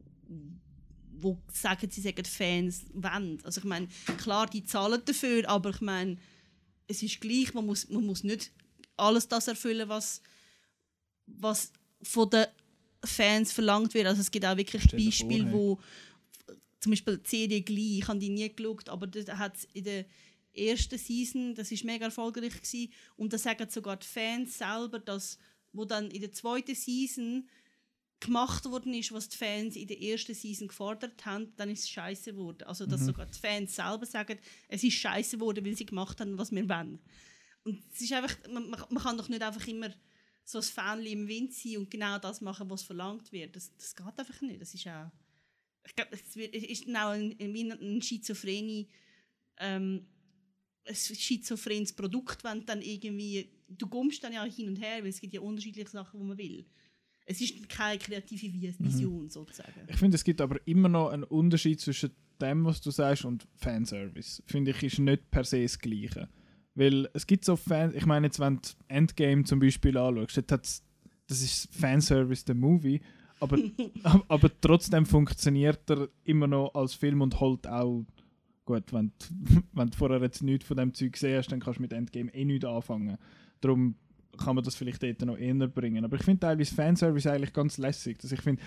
wo 1.18 1.42
sagen, 1.52 1.90
sie 1.90 2.02
sagen 2.02 2.26
Fans 2.26 2.86
wollen. 2.94 3.40
Also 3.44 3.60
ich 3.60 3.66
meine, 3.66 3.88
klar, 4.18 4.48
die 4.48 4.64
zahlen 4.64 5.02
dafür, 5.04 5.50
aber 5.50 5.72
ich 5.72 5.82
meine, 5.82 6.18
es 6.88 7.02
ist 7.02 7.20
gleich, 7.22 7.54
man 7.54 7.66
muss, 7.66 7.90
man 7.90 8.06
muss 8.06 8.24
nicht 8.24 8.52
alles 8.98 9.28
das 9.28 9.48
erfüllen, 9.48 9.90
was, 9.90 10.22
was 11.26 11.72
von 12.02 12.30
den 12.30 12.46
Fans 13.06 13.52
verlangt 13.52 13.94
wird. 13.94 14.08
Also 14.08 14.22
es 14.22 14.32
gibt 14.32 14.46
auch 14.46 14.58
wirklich 14.58 14.84
Stell 14.84 15.04
Beispiele, 15.04 15.50
vor, 15.50 15.54
wo 15.54 15.80
zum 16.80 16.92
Beispiel 16.92 17.20
Serie 17.24 17.62
Glee, 17.62 18.00
ich 18.00 18.08
habe 18.08 18.20
die 18.20 18.30
nie 18.30 18.54
geschaut, 18.54 18.90
aber 18.90 19.08
da 19.08 19.38
hat 19.38 19.68
in 19.74 19.84
der 19.84 20.06
ersten 20.54 20.98
Season, 20.98 21.56
das 21.56 21.72
ist 21.72 21.84
mega 21.84 22.06
erfolgreich 22.06 22.62
gewesen, 22.62 22.92
und 23.18 23.34
da 23.34 23.38
sagen 23.38 23.70
sogar 23.70 23.98
die 23.98 24.08
Fans 24.08 24.58
selber, 24.58 25.00
dass 25.00 25.38
wo 25.74 25.84
dann 25.86 26.10
in 26.10 26.22
der 26.22 26.32
zweiten 26.32 26.76
Season 26.76 27.50
gemacht 28.20 28.66
worden 28.66 28.94
ist, 28.94 29.12
was 29.12 29.30
die 29.30 29.38
Fans 29.38 29.76
in 29.76 29.88
der 29.88 30.02
ersten 30.02 30.34
Season 30.34 30.68
gefordert 30.68 31.26
haben, 31.26 31.54
dann 31.58 31.70
ist 31.70 31.82
es 31.82 31.90
scheiße 31.90 32.34
geworden. 32.34 32.64
Also 32.64 32.86
dass 32.86 33.06
sogar 33.06 33.26
die 33.26 33.38
Fans 33.38 33.76
selber 33.76 34.06
sagen, 34.06 34.40
es 34.70 34.84
ist 34.84 34.94
scheiße 34.94 35.38
geworden, 35.38 35.66
weil 35.66 35.76
sie 35.76 35.86
gemacht 35.86 36.22
haben, 36.22 36.38
was 36.38 36.52
wir 36.52 36.68
wollen. 36.70 37.00
Und 37.64 37.84
es 37.94 38.02
ist 38.02 38.14
einfach, 38.14 38.36
man 38.50 38.70
man 38.70 39.04
kann 39.04 39.18
doch 39.18 39.28
nicht 39.28 39.42
einfach 39.42 39.68
immer 39.68 39.90
so 40.48 40.60
ein 40.60 40.64
Fähnchen 40.64 41.06
im 41.22 41.28
Wind 41.28 41.54
sein 41.54 41.78
und 41.78 41.90
genau 41.90 42.20
das 42.20 42.40
machen, 42.40 42.70
was 42.70 42.84
verlangt 42.84 43.32
wird. 43.32 43.56
Das, 43.56 43.76
das 43.76 43.96
geht 43.96 44.06
einfach 44.06 44.42
nicht. 44.42 44.62
Das 44.62 44.74
ist 44.74 44.88
auch, 44.88 45.12
ich 45.86 45.96
glaube, 45.96 46.12
es 46.14 46.36
ist 46.36 46.88
dann 46.88 46.96
auch 46.96 47.10
ein, 47.12 47.36
ein, 47.40 48.02
Schizophrenie, 48.02 48.88
ähm, 49.58 50.06
ein 50.88 50.96
schizophrenes 50.96 51.94
Produkt, 51.94 52.44
wenn 52.44 52.66
dann 52.66 52.82
irgendwie, 52.82 53.50
du 53.68 53.88
kommst 53.88 54.24
dann 54.24 54.34
ja 54.34 54.44
hin 54.46 54.68
und 54.68 54.76
her, 54.80 55.02
weil 55.02 55.10
es 55.10 55.20
gibt 55.20 55.34
ja 55.34 55.42
unterschiedliche 55.42 55.90
Sachen, 55.90 56.20
die 56.20 56.26
man 56.26 56.38
will. 56.38 56.66
Es 57.26 57.42
ist 57.42 57.68
keine 57.68 57.98
kreative 57.98 58.46
Vi- 58.46 58.76
Vision 58.78 59.28
sozusagen. 59.32 59.74
Ich 59.88 59.98
finde, 59.98 60.14
es 60.14 60.24
gibt 60.24 60.42
aber 60.42 60.60
immer 60.68 60.90
noch 60.90 61.10
einen 61.10 61.24
Unterschied 61.24 61.82
zwischen 61.82 62.12
dem, 62.40 62.66
was 62.66 62.82
du 62.82 62.92
sagst, 62.92 63.26
und 63.26 63.48
Fanservice. 63.56 64.44
Finde 64.46 64.72
ich, 64.72 64.84
ist 64.84 65.00
nicht 65.00 65.32
per 65.32 65.44
se 65.44 65.64
das 65.64 65.80
Gleiche. 65.80 66.30
Weil 66.76 67.10
es 67.14 67.26
gibt 67.26 67.46
so 67.46 67.56
Fans, 67.56 67.96
ich 67.96 68.06
meine 68.06 68.28
jetzt, 68.28 68.40
wenn 68.40 68.58
du 68.58 68.70
Endgame 68.90 69.46
zum 69.46 69.60
Beispiel 69.60 69.98
anschaust, 69.98 70.44
das 70.52 70.82
ist 71.28 71.74
Fanservice 71.74 72.44
der 72.46 72.56
Movie, 72.56 73.02
aber, 73.40 73.58
aber 74.28 74.52
trotzdem 74.62 75.06
funktioniert 75.06 75.90
er 75.90 76.10
immer 76.26 76.48
noch 76.48 76.74
als 76.76 76.94
Film 76.94 77.22
und 77.22 77.40
holt 77.40 77.66
auch, 77.68 78.06
gut, 78.66 78.92
wenn 78.92 79.12
du, 79.18 79.62
wenn 79.74 79.90
du 79.90 79.98
vorher 79.98 80.22
jetzt 80.22 80.44
nichts 80.44 80.66
von 80.66 80.78
dem 80.78 80.94
Zeug 80.94 81.14
gesehen 81.14 81.38
hast, 81.38 81.52
dann 81.52 81.60
kannst 81.60 81.80
du 81.80 81.84
mit 81.84 81.94
Endgame 81.94 82.34
eh 82.34 82.46
nichts 82.46 82.66
anfangen. 82.66 83.18
Darum 83.62 83.96
kann 84.38 84.56
man 84.56 84.64
das 84.66 84.76
vielleicht 84.76 85.02
dort 85.02 85.22
noch 85.22 85.38
eher 85.38 85.54
bringen. 85.68 86.04
Aber 86.04 86.18
ich 86.18 86.24
finde 86.24 86.42
teilweise 86.42 86.76
Fanservice 86.76 87.28
eigentlich 87.28 87.54
ganz 87.54 87.78
lässig, 87.78 88.18
dass 88.20 88.34
ich 88.34 88.42
finde, 88.42 88.62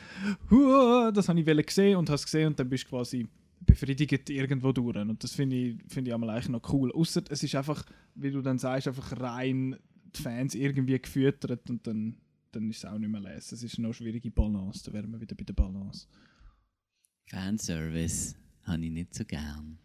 «Huah, 0.50 1.12
das 1.12 1.28
habe 1.28 1.40
ich 1.40 1.66
gesehen 1.66 1.98
und 1.98 2.08
habe 2.08 2.14
es 2.16 2.24
gesehen 2.24 2.48
und 2.48 2.58
dann 2.58 2.70
bist 2.70 2.84
du 2.84 2.88
quasi 2.88 3.28
befriedigt 3.60 4.30
irgendwo 4.30 4.72
durch. 4.72 4.96
Und 4.96 5.22
das 5.22 5.32
finde 5.32 5.56
ich, 5.56 5.76
finde 5.88 6.10
ich 6.10 6.14
einmal 6.14 6.30
eigentlich 6.30 6.48
noch 6.48 6.72
cool. 6.72 6.92
Außer 6.92 7.22
es 7.28 7.42
ist 7.42 7.54
einfach, 7.54 7.84
wie 8.14 8.30
du 8.30 8.40
dann 8.42 8.58
sagst, 8.58 8.88
einfach 8.88 9.18
rein 9.20 9.76
die 10.14 10.22
Fans 10.22 10.54
irgendwie 10.54 10.98
gefüttert 10.98 11.68
und 11.68 11.86
dann, 11.86 12.16
dann 12.52 12.70
ist 12.70 12.78
es 12.78 12.84
auch 12.84 12.98
nicht 12.98 13.10
mehr 13.10 13.20
lesen. 13.20 13.54
Es 13.54 13.62
ist 13.62 13.78
noch 13.78 13.88
eine 13.88 13.94
schwierige 13.94 14.30
Balance, 14.30 14.82
da 14.84 14.92
wären 14.92 15.10
wir 15.10 15.20
wieder 15.20 15.34
bei 15.34 15.44
der 15.44 15.54
Balance. 15.54 16.06
Fanservice 17.26 18.36
habe 18.62 18.84
ich 18.84 18.90
nicht 18.90 19.14
so 19.14 19.24
gern. 19.24 19.78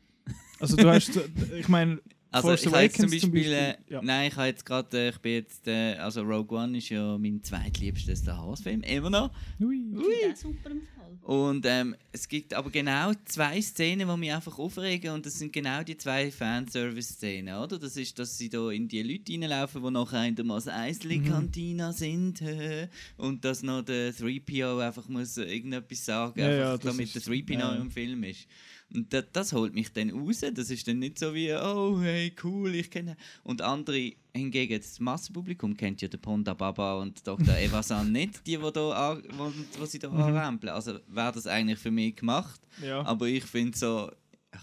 Also 0.60 0.78
du 0.78 0.90
hast, 0.92 1.20
ich 1.58 1.68
meine, 1.68 2.02
Also 2.34 2.48
Force 2.50 2.62
ich 2.66 2.68
habe 2.72 2.82
jetzt 2.84 2.96
zum 2.98 3.06
Awakens 3.06 3.22
zum 3.22 3.32
Beispiel, 3.32 3.54
äh, 3.54 3.68
Beispiel, 3.74 3.94
ja. 3.94 4.02
nein, 4.04 4.28
ich 4.30 4.36
habe 4.36 4.48
jetzt 4.48 4.66
gerade, 4.66 4.98
äh, 4.98 5.10
ich 5.10 5.18
bin 5.20 5.32
jetzt, 5.34 5.68
äh, 5.68 5.94
also 5.96 6.22
Rogue 6.24 6.58
One 6.58 6.78
ist 6.78 6.90
ja 6.90 7.18
mein 7.18 7.44
zweitliebster 7.44 8.16
Star 8.16 8.48
Wars 8.48 8.62
Film, 8.62 8.82
immer 8.82 9.10
noch. 9.10 9.32
ui, 9.62 9.86
das 10.30 10.42
super 10.42 10.72
im 10.72 10.82
Fall. 10.82 10.90
Und 11.22 11.66
ähm, 11.66 11.96
es 12.12 12.28
gibt 12.28 12.54
aber 12.54 12.70
genau 12.70 13.12
zwei 13.26 13.62
Szenen, 13.62 14.10
die 14.10 14.18
mich 14.18 14.34
einfach 14.34 14.60
aufregen 14.60 15.12
und 15.14 15.26
das 15.26 15.40
sind 15.40 15.54
genau 15.54 15.82
die 15.84 15.96
zwei 15.96 16.30
Fanservice-Szenen, 16.78 17.56
oder? 17.56 17.80
Das 17.80 17.96
ist, 17.98 18.18
dass 18.20 18.38
sie 18.38 18.50
da 18.50 18.70
in 18.72 18.88
die 18.88 19.02
Leute 19.04 19.32
reinlaufen, 19.34 19.84
die 19.84 19.92
nachher 19.92 20.26
in 20.26 20.36
der 20.36 20.44
Mos 20.46 20.68
Eisley 20.68 21.20
Cantina 21.22 21.94
sind 21.94 22.42
und 23.18 23.46
dass 23.46 23.64
noch 23.64 23.84
der 23.84 24.14
3PO 24.14 24.80
einfach 24.86 25.08
muss 25.08 25.38
irgendetwas 25.38 26.04
sagen, 26.06 26.40
Ja, 26.40 26.52
ja, 26.52 26.74
einfach 26.74 26.84
das 26.84 26.96
damit 26.98 27.14
der 27.16 27.22
ist- 27.22 27.30
3PO 27.30 27.60
ja. 27.60 27.76
im 27.76 27.92
Film 27.92 28.24
ist. 28.24 28.48
Und 28.94 29.12
das, 29.14 29.26
das 29.34 29.54
holt 29.54 29.74
mich 29.74 29.92
dann 29.92 30.12
raus. 30.12 30.42
Das 30.54 30.70
ist 30.70 30.88
dann 30.88 31.00
nicht 31.00 31.18
so 31.20 31.34
wie, 31.34 31.52
oh 31.54 32.00
hey, 32.02 32.34
cool, 32.44 32.74
ich 32.76 32.92
kenne. 32.92 33.18
Und 33.44 33.62
andere 33.62 34.14
hingegen, 34.36 34.80
das 34.80 35.00
Massenpublikum 35.00 35.76
kennt 35.76 36.02
ja 36.02 36.08
den 36.08 36.20
Ponda 36.22 36.54
Baba 36.54 37.00
und 37.02 37.26
Dr. 37.28 37.56
Evasan 37.58 38.12
nicht, 38.12 38.46
die, 38.46 38.58
die, 38.58 38.72
da 38.72 39.20
wo, 39.38 39.52
wo 39.80 39.86
sie 39.86 40.00
da 40.00 40.10
Mhm. 40.10 40.18
anrempeln. 40.22 40.74
Also 40.74 41.00
wäre 41.08 41.32
das 41.32 41.48
eigentlich 41.48 41.80
für 41.80 41.92
mich 41.92 42.16
gemacht. 42.16 42.62
ja, 42.84 43.02
Aber 43.06 43.28
ich 43.28 43.44
finde 43.46 43.78
so, 43.78 44.12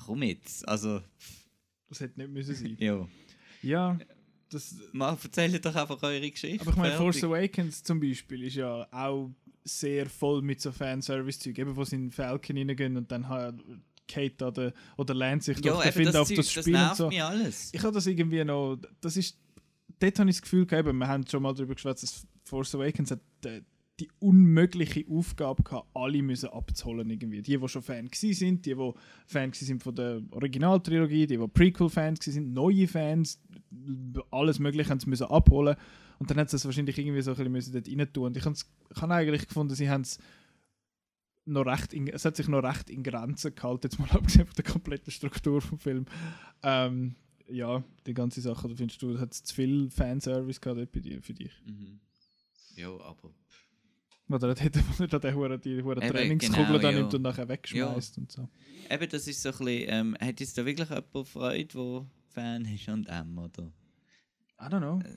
komm 0.06 0.22
jetzt. 0.22 0.66
Also, 0.68 1.00
das 1.88 2.00
hätte 2.00 2.20
nicht 2.20 2.30
müssen 2.30 2.54
sein. 2.54 2.76
ja. 2.78 3.06
Ja, 3.62 3.98
das, 4.48 4.74
Mal 4.92 5.16
erzählt 5.22 5.64
doch 5.64 5.74
einfach 5.74 6.02
eure 6.02 6.30
Geschichte. 6.30 6.62
aber 6.62 6.70
ich 6.70 6.76
meine, 6.76 6.96
Force. 6.96 7.22
Awakens 7.22 7.82
zum 7.82 8.00
Beispiel 8.00 8.44
ist 8.44 8.54
ja 8.56 8.88
auch 8.90 9.30
sehr 9.64 10.06
voll 10.08 10.40
mit 10.40 10.60
so 10.62 10.72
Fanservice-Zeug, 10.72 11.58
eben 11.58 11.76
wo 11.76 11.84
sie 11.84 11.96
in 11.96 12.04
den 12.06 12.10
Falcon 12.10 12.56
reingehen 12.56 12.96
und 12.96 13.12
dann 13.12 13.28
hat 13.28 13.54
Kate 14.10 14.46
oder, 14.46 14.72
oder 14.96 15.14
Lance 15.14 15.52
sich 15.54 15.64
Ja, 15.64 15.72
doch 15.72 15.84
eben, 15.84 15.92
finden 15.92 16.12
das, 16.12 16.16
auf 16.16 16.28
Zeug, 16.28 16.36
das 16.38 16.52
das 16.54 16.62
Spiel 16.64 16.74
und 16.74 16.80
nervt 16.80 16.96
so. 16.96 17.08
alles. 17.08 17.70
Ich 17.72 17.82
habe 17.82 17.92
das 17.92 18.06
irgendwie 18.06 18.44
noch, 18.44 18.78
das 19.00 19.16
ist, 19.16 19.38
dort 19.98 20.18
habe 20.18 20.30
ich 20.30 20.36
das 20.36 20.42
Gefühl 20.42 20.66
gehabt, 20.66 20.92
wir 20.92 21.08
haben 21.08 21.26
schon 21.26 21.42
mal 21.42 21.54
darüber 21.54 21.74
geschwätzt, 21.74 22.02
dass 22.02 22.26
Force 22.44 22.74
Awakens 22.74 23.10
hat 23.12 23.20
äh, 23.44 23.62
die 24.00 24.08
unmögliche 24.18 25.04
Aufgabe 25.10 25.62
gehabt, 25.62 25.88
alle 25.94 26.22
müssen 26.22 26.48
abzuholen 26.48 27.08
irgendwie. 27.10 27.42
Die, 27.42 27.58
die 27.58 27.68
schon 27.68 27.82
Fan 27.82 28.08
sind, 28.12 28.64
die, 28.64 28.74
die 28.74 28.92
Fan 29.26 29.52
sind 29.52 29.82
von 29.82 29.94
der 29.94 30.22
Originaltrilogie, 30.30 31.26
die, 31.26 31.36
die 31.36 31.48
Prequel-Fans 31.48 32.24
sind, 32.24 32.52
neue 32.54 32.88
Fans, 32.88 33.40
alles 34.30 34.58
mögliche 34.58 34.90
haben 34.90 35.00
sie 35.00 35.08
müssen 35.10 35.26
abholen 35.26 35.76
und 36.18 36.30
dann 36.30 36.38
hat 36.38 36.50
sie 36.50 36.54
das 36.54 36.64
wahrscheinlich 36.64 36.98
irgendwie 36.98 37.22
so 37.22 37.34
ein 37.34 37.52
bisschen 37.52 37.72
dort 37.72 37.88
rein 37.88 38.12
tun. 38.12 38.24
Und 38.24 38.36
ich 38.36 38.44
habe 38.44 38.54
ich 38.94 39.02
habe 39.02 39.14
eigentlich 39.14 39.46
gefunden, 39.46 39.74
sie 39.74 39.88
haben 39.88 40.02
es 40.02 40.18
noch 41.50 41.66
recht 41.66 41.92
in, 41.92 42.08
es 42.08 42.24
hat 42.24 42.36
sich 42.36 42.48
noch 42.48 42.62
recht 42.62 42.90
in 42.90 43.02
Grenzen 43.02 43.54
gehalten, 43.54 43.82
jetzt 43.84 43.98
mal 43.98 44.10
abgesehen 44.10 44.46
von 44.46 44.54
der 44.56 44.64
kompletten 44.64 45.12
Struktur 45.12 45.60
vom 45.60 45.78
Film. 45.78 46.06
Ähm, 46.62 47.16
ja, 47.48 47.82
die 48.06 48.14
ganze 48.14 48.40
Sache, 48.40 48.68
da 48.68 48.74
findest 48.74 49.02
du, 49.02 49.18
hat 49.18 49.32
es 49.32 49.42
zu 49.42 49.54
viel 49.54 49.90
Fanservice 49.90 50.60
gehabt 50.60 50.92
bei 50.92 51.00
dir, 51.00 51.20
für 51.22 51.34
dich? 51.34 51.52
Mhm. 51.66 52.00
Ja, 52.76 52.88
aber. 52.88 53.34
Oder 54.28 54.50
hat 54.50 54.60
hätte 54.62 54.78
man 54.78 54.96
nicht 54.98 55.14
an 55.14 55.34
Hure, 55.34 55.58
die 55.58 55.82
Hure 55.82 56.00
Trainingskugel 56.00 56.66
genau, 56.66 56.78
da 56.78 56.90
ja. 56.90 56.98
nimmt 56.98 57.14
und 57.14 57.22
nachher 57.22 57.48
wegschmeißt 57.48 58.18
und 58.18 58.30
so. 58.30 58.48
Eben, 58.88 59.08
das 59.08 59.26
ist 59.26 59.42
so 59.42 59.50
ein 59.50 59.58
bisschen. 59.58 59.84
Ähm, 59.88 60.16
hat 60.20 60.40
jetzt 60.40 60.56
da 60.56 60.64
wirklich 60.64 60.88
jemand 60.88 61.28
Freude, 61.28 61.66
der 61.66 62.06
Fan 62.28 62.64
ist 62.64 62.88
an 62.88 63.02
dem, 63.02 63.38
oder? 63.38 63.72
I 64.60 64.64
don't 64.64 64.78
know. 64.78 65.00
ja. 65.04 65.16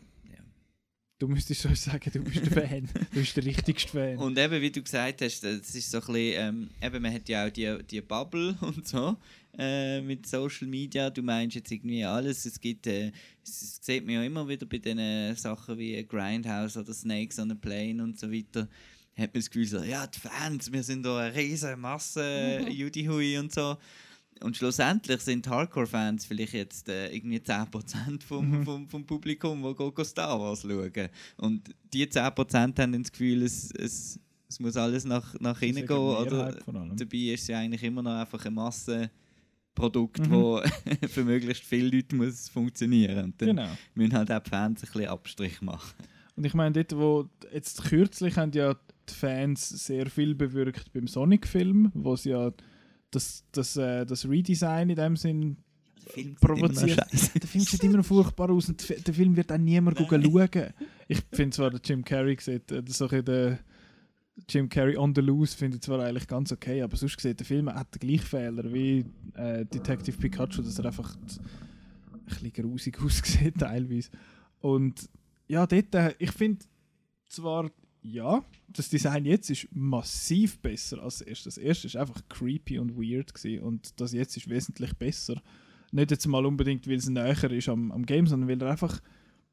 Du 1.23 1.29
müsstest 1.29 1.61
so 1.61 1.73
sagen, 1.73 2.11
du 2.11 2.19
bist 2.19 2.45
der 2.47 2.51
Fan. 2.67 2.89
du 2.93 3.17
bist 3.17 3.37
der 3.37 3.45
richtigste 3.45 3.87
Fan. 3.93 4.17
Und 4.17 4.37
eben, 4.37 4.61
wie 4.61 4.69
du 4.69 4.81
gesagt 4.81 5.21
hast, 5.21 5.41
das 5.41 5.73
ist 5.73 5.89
so 5.89 5.99
ein 5.99 6.05
bisschen, 6.05 6.33
ähm, 6.35 6.69
eben, 6.81 7.01
man 7.01 7.13
hat 7.13 7.29
ja 7.29 7.47
auch 7.47 7.49
die, 7.49 7.77
die 7.89 8.01
Bubble 8.01 8.57
und 8.59 8.85
so 8.85 9.15
äh, 9.57 10.01
mit 10.01 10.27
Social 10.27 10.67
Media. 10.67 11.09
Du 11.09 11.21
meinst 11.21 11.55
jetzt 11.55 11.71
irgendwie 11.71 12.03
alles. 12.03 12.45
Es 12.45 12.59
gibt, 12.59 12.87
äh, 12.87 13.13
es, 13.41 13.61
es 13.61 13.79
sieht 13.81 14.05
man 14.05 14.15
ja 14.15 14.23
immer 14.25 14.45
wieder 14.49 14.65
bei 14.65 14.79
diesen 14.79 15.33
Sachen 15.37 15.77
wie 15.77 16.03
Grindhouse 16.03 16.75
oder 16.75 16.93
Snakes 16.93 17.39
on 17.39 17.51
a 17.51 17.55
Plane 17.55 18.03
und 18.03 18.19
so 18.19 18.29
weiter. 18.29 18.67
Hat 19.15 19.33
man 19.33 19.41
das 19.41 19.49
Gefühl, 19.49 19.67
so, 19.67 19.81
ja, 19.81 20.05
die 20.05 20.19
Fans, 20.19 20.73
wir 20.73 20.83
sind 20.83 21.03
da 21.03 21.19
eine 21.19 21.33
riesige 21.33 21.77
Masse, 21.77 22.65
Judy 22.69 23.05
Hui 23.05 23.37
und 23.37 23.53
so. 23.53 23.77
Und 24.43 24.55
schlussendlich 24.57 25.21
sind 25.21 25.47
Hardcore-Fans 25.47 26.25
vielleicht 26.25 26.53
jetzt 26.53 26.89
äh, 26.89 27.13
irgendwie 27.15 27.37
10% 27.39 28.21
vom, 28.23 28.49
Mhm. 28.59 28.63
vom, 28.63 28.87
vom 28.87 29.05
Publikum, 29.05 29.63
die 29.63 29.73
go, 29.73 29.91
go 29.91 30.03
Star 30.03 30.39
Wars 30.39 30.61
schauen. 30.61 31.09
Und 31.37 31.73
die 31.93 32.05
10% 32.05 32.79
haben 32.79 33.01
das 33.03 33.11
Gefühl, 33.11 33.41
es, 33.43 33.71
es, 33.71 34.19
es 34.47 34.59
muss 34.59 34.77
alles 34.77 35.05
nach, 35.05 35.33
nach 35.39 35.61
innen 35.61 35.87
gehen. 35.87 35.97
Oder 35.97 36.51
dabei 36.95 37.17
ist 37.17 37.41
es 37.43 37.47
ja 37.47 37.59
eigentlich 37.59 37.83
immer 37.83 38.03
noch 38.03 38.19
einfach 38.19 38.45
ein 38.45 38.53
Massenprodukt, 38.53 40.19
Mhm. 40.27 40.31
wo 40.31 40.61
für 41.07 41.23
möglichst 41.23 41.63
viele 41.63 41.89
Leute 41.95 42.15
muss 42.15 42.49
funktionieren. 42.49 43.25
Und 43.25 43.41
dann 43.41 43.49
Genau. 43.55 43.69
müssen 43.95 44.13
halt 44.13 44.31
auch 44.31 44.39
die 44.43 44.49
Fans 44.49 44.83
ein 44.83 44.91
bisschen 44.91 45.07
Abstrich 45.07 45.61
machen. 45.61 45.93
Und 46.35 46.45
ich 46.45 46.53
meine, 46.53 46.71
dort, 46.73 46.95
wo 46.99 47.29
jetzt 47.53 47.83
kürzlich 47.83 48.37
haben 48.37 48.51
ja 48.53 48.75
die 49.09 49.13
Fans 49.13 49.69
sehr 49.69 50.09
viel 50.09 50.33
bewirkt 50.33 50.91
beim 50.93 51.07
Sonic-Film, 51.07 51.91
wo 51.93 52.15
sie 52.15 52.29
ja 52.31 52.51
das, 53.13 53.43
das, 53.51 53.77
äh, 53.77 54.05
das 54.05 54.27
Redesign 54.27 54.89
in 54.89 54.95
dem 54.95 55.15
Sinn 55.15 55.57
Der 56.05 56.13
Film 56.13 56.35
provoziert. 56.35 56.99
Der 57.35 57.47
Film 57.47 57.63
sieht 57.63 57.83
immer 57.83 57.97
noch 57.97 58.05
furchtbar 58.05 58.49
aus 58.49 58.69
und 58.69 58.79
der 58.81 58.97
Fi- 58.97 59.03
der 59.03 59.13
Film 59.13 59.35
wird 59.35 59.51
auch 59.51 59.57
niemand 59.57 59.97
schauen. 59.97 60.73
Ich 61.07 61.21
finde 61.31 61.55
zwar, 61.55 61.69
der 61.69 61.81
Jim 61.83 62.03
Carrey 62.03 62.37
sieht, 62.39 62.71
äh, 62.71 62.83
so 62.87 63.07
der 63.07 63.59
Jim 64.49 64.67
Carrey 64.67 64.97
on 64.97 65.13
the 65.13 65.21
loose 65.21 65.55
finde 65.55 65.75
ich 65.77 65.83
zwar 65.83 65.99
eigentlich 65.99 66.27
ganz 66.27 66.51
okay, 66.51 66.81
aber 66.81 66.97
sonst 66.97 67.19
sieht 67.21 67.39
der 67.39 67.45
Film 67.45 67.69
hat 67.73 67.93
den 67.95 67.99
gleichen 68.07 68.25
Fehler 68.25 68.73
wie 68.73 69.05
äh, 69.35 69.63
Detective 69.65 70.17
Pikachu, 70.17 70.61
dass 70.63 70.79
er 70.79 70.85
einfach 70.85 71.15
ein 71.15 72.25
bisschen 72.25 72.51
grusig 72.51 72.99
aussieht 73.03 73.55
teilweise. 73.59 74.09
Und 74.59 75.07
ja, 75.47 75.67
dort, 75.67 75.93
äh, 75.93 76.15
ich 76.17 76.31
finde 76.31 76.65
zwar, 77.29 77.69
ja, 78.03 78.43
das 78.67 78.89
Design 78.89 79.25
jetzt 79.25 79.49
ist 79.49 79.67
massiv 79.71 80.59
besser 80.59 81.01
als 81.01 81.19
das 81.19 81.27
erste. 81.27 81.45
Das 81.45 81.57
erste 81.57 81.87
ist 81.87 81.95
einfach 81.95 82.21
creepy 82.29 82.77
und 82.77 82.97
weird 82.97 83.33
gewesen 83.33 83.63
und 83.63 83.99
das 83.99 84.13
jetzt 84.13 84.35
ist 84.37 84.49
wesentlich 84.49 84.93
besser. 84.95 85.41
Nicht 85.91 86.11
jetzt 86.11 86.27
mal 86.27 86.45
unbedingt, 86.45 86.87
weil 86.87 86.97
es 86.97 87.07
näher 87.07 87.51
ist 87.51 87.69
am, 87.69 87.91
am 87.91 88.05
Game, 88.05 88.27
sondern 88.27 88.49
weil 88.49 88.61
er 88.61 88.71
einfach 88.71 88.99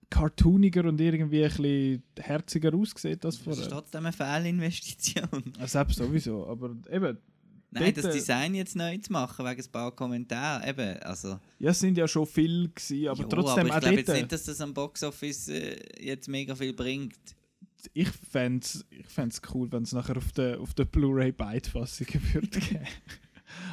cartooniger 0.09 0.85
und 0.87 1.01
irgendwie 1.01 1.45
ein 1.45 1.51
bisschen 1.51 2.03
herziger 2.19 2.75
aussieht 2.75 3.25
als 3.25 3.37
Das 3.37 3.37
ist 3.37 3.43
vorher. 3.45 3.69
trotzdem 3.69 4.07
eine 4.07 4.13
Fehlinvestition. 4.13 5.53
Also 5.59 5.67
selbst 5.67 5.99
sowieso, 5.99 6.49
aber 6.49 6.75
eben, 6.91 7.19
Nein, 7.73 7.95
das 7.95 8.07
äh, 8.07 8.13
Design 8.13 8.55
jetzt 8.57 8.75
neu 8.75 8.99
zu 8.99 9.13
machen, 9.13 9.47
wegen 9.47 9.63
ein 9.63 9.71
paar 9.71 9.95
Kommentaren, 9.95 10.69
eben, 10.69 10.99
also... 11.03 11.39
ja, 11.61 11.71
es 11.71 11.79
sind 11.79 11.97
ja 11.97 12.09
schon 12.09 12.27
viele 12.27 12.69
gewesen, 12.69 13.07
aber 13.07 13.23
ja, 13.23 13.29
trotzdem 13.29 13.67
aber 13.71 13.77
ich 13.77 13.81
glaube 13.81 13.97
jetzt 13.97 14.09
dort, 14.09 14.19
nicht, 14.19 14.33
dass 14.33 14.45
das 14.45 14.61
am 14.61 14.75
Boxoffice 14.75 15.49
äh, 15.49 15.77
jetzt 16.01 16.29
mega 16.29 16.57
viel 16.57 16.73
bringt. 16.73 17.15
Ich 17.95 18.09
fände 18.09 18.65
es 18.65 18.87
ich 18.91 19.07
fänd's 19.07 19.41
cool, 19.55 19.71
wenn 19.73 19.85
es 19.85 19.93
nachher 19.93 20.17
auf 20.17 20.33
der, 20.33 20.61
auf 20.61 20.75
der 20.75 20.85
Blu-ray 20.85 21.33
beide 21.33 21.69
Fassungen 21.69 22.23
würde. 22.33 22.61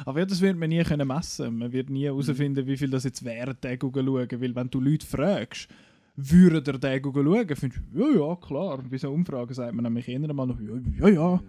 Aber 0.04 0.20
ja, 0.20 0.26
das 0.26 0.40
wird 0.40 0.56
man 0.56 0.68
nie 0.68 0.82
können 0.82 1.08
messen. 1.08 1.58
Man 1.58 1.72
wird 1.72 1.90
nie 1.90 2.04
herausfinden, 2.04 2.66
wie 2.66 2.76
viel 2.76 2.90
das 2.90 3.04
jetzt 3.04 3.24
wäre, 3.24 3.54
den 3.54 3.78
schauen. 3.80 4.04
Weil 4.04 4.54
wenn 4.54 4.70
du 4.70 4.80
Leute 4.80 5.06
fragst, 5.06 5.68
würden 6.16 6.64
ihr 6.66 6.78
den 6.78 7.02
schauen? 7.02 7.56
Findest 7.56 7.82
du, 7.92 8.00
ja, 8.00 8.28
ja, 8.28 8.36
klar. 8.36 8.82
Bei 8.90 8.98
so 8.98 9.10
Umfragen 9.10 9.54
sagt 9.54 9.74
man 9.74 9.84
nämlich 9.84 10.08
eher 10.08 10.32
mal 10.32 10.46
noch, 10.46 10.60
ja, 10.60 10.74
ja, 11.00 11.08
ja, 11.08 11.42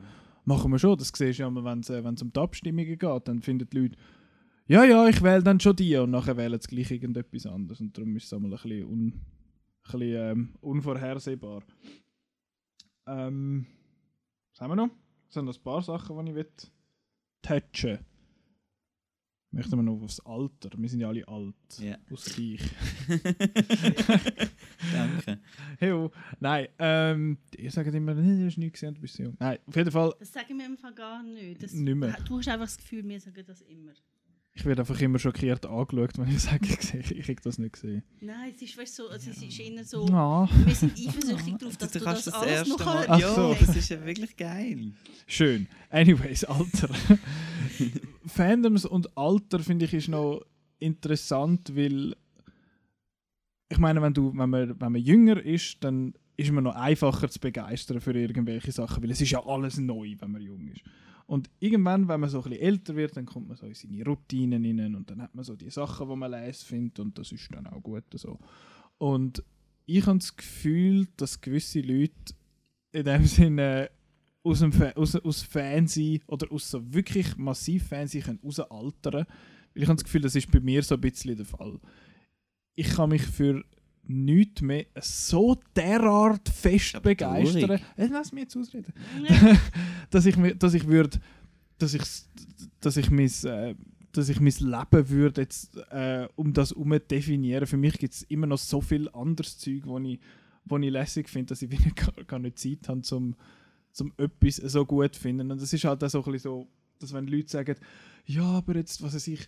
machen 0.45 0.72
wir 0.72 0.80
schon. 0.80 0.97
Das 0.97 1.12
siehst 1.14 1.39
du 1.39 1.43
ja 1.43 1.47
immer, 1.47 1.64
wenn 1.64 1.80
es 1.80 1.89
äh, 1.89 2.03
um 2.05 2.34
die 2.34 2.39
Abstimmungen 2.39 2.97
geht. 2.97 3.28
Dann 3.28 3.41
finden 3.41 3.68
die 3.70 3.78
Leute, 3.78 3.97
ja, 4.68 4.84
ja, 4.84 5.07
ich 5.07 5.24
wähle 5.24 5.41
dann 5.41 5.60
schon 5.60 5.76
die. 5.76 5.95
Und 5.97 6.12
nachher 6.12 6.38
wählen 6.38 6.60
sie 6.60 6.68
gleich 6.68 6.91
irgendetwas 6.91 7.47
anderes. 7.47 7.82
Und 7.82 7.97
darum 7.97 8.16
ist 8.16 8.26
es 8.26 8.34
einmal 8.34 8.51
ein 8.51 8.60
bisschen, 8.62 8.86
un, 8.86 9.05
ein 9.07 9.14
bisschen 9.84 10.01
ähm, 10.01 10.49
unvorhersehbar. 10.62 11.64
Ähm, 13.10 13.66
was 14.51 14.62
haben 14.62 14.70
wir 14.72 14.76
noch? 14.76 14.89
Es 15.28 15.34
sind 15.34 15.45
noch 15.45 15.55
ein 15.55 15.64
paar 15.64 15.82
Sachen, 15.82 16.26
die 16.26 16.32
ich 16.32 16.36
will 16.36 16.47
touchen 17.41 17.99
Möchten 19.51 19.78
wir 19.78 19.82
noch 19.82 19.99
aufs 20.03 20.20
Alter? 20.20 20.70
Wir 20.78 20.88
sind 20.88 20.99
ja 20.99 21.07
alle 21.07 21.28
alt. 21.28 21.55
Ja. 21.80 21.97
Aus 22.12 22.26
dich. 22.26 22.62
Danke. 24.93 25.39
Hey, 25.80 26.10
nein, 26.39 26.68
ähm, 26.78 27.39
ihr 27.57 27.72
sagt 27.72 27.91
immer, 27.95 28.14
nee, 28.14 28.41
du 28.41 28.45
hast 28.45 28.57
nichts 28.60 28.80
gesehen, 28.80 28.93
du 28.93 29.01
bist 29.01 29.18
jung. 29.18 29.36
Nein, 29.39 29.57
auf 29.66 29.76
jeden 29.76 29.89
Fall, 29.89 30.14
Das 30.20 30.32
sagen 30.32 30.55
wir 30.60 30.68
im 30.68 30.78
Fall 30.78 30.93
gar 30.93 31.24
nicht. 31.24 31.64
Das, 31.64 31.74
Nicht 31.74 31.95
mehr. 31.95 32.16
Du 32.28 32.38
hast 32.38 32.47
einfach 32.47 32.68
das 32.68 32.78
Gefühl, 32.78 33.03
wir 33.07 33.20
sagen 33.20 33.43
das 33.47 33.62
immer. 33.62 33.93
Ich 34.60 34.66
werde 34.66 34.82
einfach 34.82 34.99
immer 35.01 35.18
schockiert 35.20 35.66
angeschaut, 35.66 36.18
wenn 36.18 36.28
ich 36.30 36.39
sage, 36.41 36.60
ich, 36.70 36.82
sehe- 36.82 36.99
ich 37.01 37.24
habe 37.30 37.41
das 37.43 37.57
nicht 37.57 37.74
gesehen. 37.74 38.03
Nein, 38.20 38.51
es 38.55 38.62
ist, 38.62 38.78
weißt, 38.78 38.95
so, 38.95 39.07
also 39.07 39.30
es 39.32 39.41
ist 39.41 39.60
eher 39.60 39.84
so, 39.86 40.05
Ah, 40.07 40.49
wir 40.66 40.76
sind 40.76 40.91
eifersüchtig 40.99 41.57
darauf, 41.57 41.78
dass 41.78 41.91
du, 41.91 41.99
kannst 42.01 42.28
das, 42.28 42.34
das 42.34 42.43
alles 42.43 42.68
noch 42.68 42.86
Mal. 42.86 43.05
Ach 43.07 43.20
Ja, 43.20 43.34
so. 43.36 43.55
das 43.60 43.76
ist 43.76 43.89
ja 43.89 44.05
wirklich 44.05 44.36
geil. 44.36 44.91
schön. 45.28 45.68
Anyways, 45.89 46.43
Alter. 46.43 46.89
Fandoms 48.26 48.86
und 48.86 49.18
Alter 49.18 49.60
finde 49.60 49.86
ich 49.86 49.93
ist 49.93 50.07
noch 50.10 50.41
interessant, 50.80 51.76
weil 51.76 52.16
ich 53.70 53.78
meine, 53.78 54.01
wenn, 54.01 54.14
du, 54.14 54.32
wenn, 54.36 54.49
man, 54.49 54.80
wenn 54.80 54.91
man 54.91 55.01
jünger 55.01 55.41
ist, 55.43 55.78
dann 55.84 56.14
ist 56.38 56.51
man 56.51 56.64
noch 56.64 56.76
einfacher 56.76 57.30
zu 57.30 57.39
begeistern 57.39 58.01
für 58.01 58.14
irgendwelche 58.18 58.72
Sachen, 58.72 59.03
weil 59.03 59.12
es 59.12 59.22
ist 59.22 59.32
ja 59.32 59.45
alles 59.45 59.78
neu, 59.78 60.16
wenn 60.20 60.32
man 60.32 60.41
jung 60.41 60.68
ist. 60.70 60.82
Und 61.30 61.47
irgendwann, 61.59 62.07
wenn 62.07 62.21
man 62.21 62.27
so 62.27 62.39
ein 62.39 62.49
bisschen 62.49 62.63
älter 62.63 62.95
wird, 62.95 63.15
dann 63.15 63.27
kommt 63.27 63.49
man 63.49 63.55
so 63.55 63.67
in 63.67 63.75
seine 63.75 64.03
Routinen 64.03 64.65
rein 64.65 64.95
und 64.95 65.11
dann 65.11 65.21
hat 65.21 65.36
man 65.36 65.45
so 65.45 65.55
die 65.55 65.69
Sachen, 65.69 66.09
die 66.09 66.15
man 66.15 66.32
leise 66.32 66.65
findet 66.65 66.99
und 66.99 67.19
das 67.19 67.32
ist 67.32 67.53
dann 67.53 67.67
auch 67.67 67.84
gut 67.84 68.05
so. 68.13 68.39
Und 68.97 69.43
ich 69.86 70.07
habe 70.07 70.17
das 70.17 70.36
Gefühl, 70.36 71.07
dass 71.17 71.39
gewisse 71.39 71.82
Leute 71.82 72.34
in 72.93 73.03
dem 73.03 73.25
Sinne 73.25 73.91
aus, 74.41 74.61
dem 74.61 74.73
Fa 74.73 74.89
aus, 74.95 75.15
aus 75.17 75.43
Fancy 75.43 76.19
oder 76.25 76.51
aus 76.51 76.71
so 76.71 76.91
wirklich 76.91 77.38
massiv 77.38 77.89
Fancy 77.89 78.21
können 78.21 78.39
rausaltern. 78.43 79.27
Weil 79.75 79.84
ich 79.84 79.88
habe 79.88 79.97
das 79.97 80.05
Gefühl, 80.05 80.21
das 80.21 80.34
ist 80.34 80.49
bei 80.49 80.59
mir 80.59 80.82
so 80.82 80.95
ein 80.95 81.01
bisschen 81.01 81.38
der 81.38 81.45
Fall. 81.45 81.80
Ich 82.73 82.89
kann 82.89 83.09
mich 83.09 83.21
für 83.21 83.63
nichts 84.10 84.62
mehr 84.62 84.88
so 84.99 85.57
derart 85.76 86.49
fest 86.49 86.95
Aber 86.95 87.12
begeistern. 87.12 87.80
Äh, 87.95 88.07
Lass 88.07 88.32
mich 88.32 88.43
jetzt 88.43 88.57
ausreden. 88.57 88.91
Ja. 89.28 89.55
dass 90.10 90.26
ich 90.26 90.36
mir, 90.36 90.55
dass 90.55 90.74
ich 90.74 90.88
würde, 90.88 91.20
dass 91.78 91.93
ich, 91.93 92.01
dass 92.82 92.97
ich 92.97 93.12
mein, 93.12 93.32
äh, 93.43 93.76
dass 94.12 94.30
ich 94.30 94.39
mein 94.39 94.53
Leben 94.60 95.10
würde 95.10 95.41
jetzt 95.41 95.78
äh, 95.91 96.28
um 96.36 96.53
das 96.53 96.72
herum 96.72 96.97
definieren. 97.10 97.68
Für 97.68 97.78
mich 97.78 97.99
gibt 97.99 98.16
es 98.16 98.24
immer 98.24 98.47
noch 98.47 98.57
so 98.57 98.82
viel 98.82 99.07
anderes 99.10 99.60
Zeug, 99.60 99.84
wo 99.86 99.99
ich, 99.99 100.20
wo 100.66 100.78
ich 100.78 100.89
lässig 100.89 101.30
finde, 101.30 101.49
dass 101.49 101.62
ich 101.62 101.70
wieder 101.70 101.91
gar, 101.95 102.24
gar 102.26 102.39
nicht 102.39 102.57
Zeit 102.57 102.89
habe, 102.89 103.01
zum, 103.01 103.36
zum 103.91 104.12
etwas 104.18 104.55
so 104.55 104.86
gut 104.86 105.14
zu 105.14 105.22
finden. 105.22 105.51
Und 105.51 105.62
das 105.62 105.72
ist 105.72 105.84
halt 105.84 106.03
auch 106.03 106.10
so 106.10 106.24
ein 106.24 106.32
bisschen 106.32 106.51
so, 106.51 106.68
dass 106.97 107.14
wenn 107.14 107.28
Leute 107.28 107.49
sagen, 107.49 107.76
ja, 108.26 108.43
aber 108.43 108.76
jetzt, 108.76 109.03
was 109.03 109.14
weiß 109.14 109.28
ich, 109.28 109.47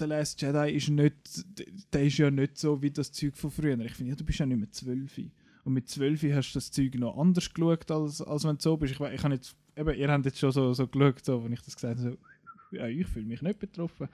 der 0.00 0.06
Last 0.08 0.40
Jedi 0.40 0.72
ist 0.72 0.88
nicht, 0.88 1.14
der 1.92 2.04
ist 2.04 2.18
ja 2.18 2.30
nicht 2.30 2.58
so 2.58 2.80
wie 2.80 2.90
das 2.90 3.12
Zeug 3.12 3.36
von 3.36 3.50
früher. 3.50 3.78
Ich 3.80 3.94
finde, 3.94 4.10
ja, 4.10 4.16
du 4.16 4.24
bist 4.24 4.38
ja 4.38 4.46
nicht 4.46 4.58
mehr 4.58 4.70
zwölf. 4.70 5.18
Und 5.64 5.72
mit 5.74 5.88
12 5.88 6.22
hast 6.34 6.52
du 6.52 6.58
das 6.58 6.70
Zeug 6.70 6.94
noch 6.94 7.18
anders 7.18 7.52
geschaut, 7.52 7.90
als, 7.90 8.22
als 8.22 8.44
wenn 8.44 8.56
du 8.56 8.62
so 8.62 8.76
bist. 8.76 8.94
Ich, 8.94 9.00
ich 9.00 9.22
habe 9.22 9.34
jetzt, 9.34 9.56
eben, 9.76 9.94
ihr 9.94 10.10
habt 10.10 10.24
jetzt 10.24 10.38
schon 10.38 10.52
so, 10.52 10.72
so 10.72 10.86
geschaut, 10.86 11.24
so, 11.24 11.44
wenn 11.44 11.52
ich 11.52 11.60
das 11.62 11.74
gesagt 11.74 11.98
habe, 11.98 12.12
so, 12.12 12.76
ja, 12.76 12.86
ich 12.86 13.06
fühle 13.06 13.26
mich 13.26 13.42
nicht 13.42 13.58
betroffen. 13.58 14.08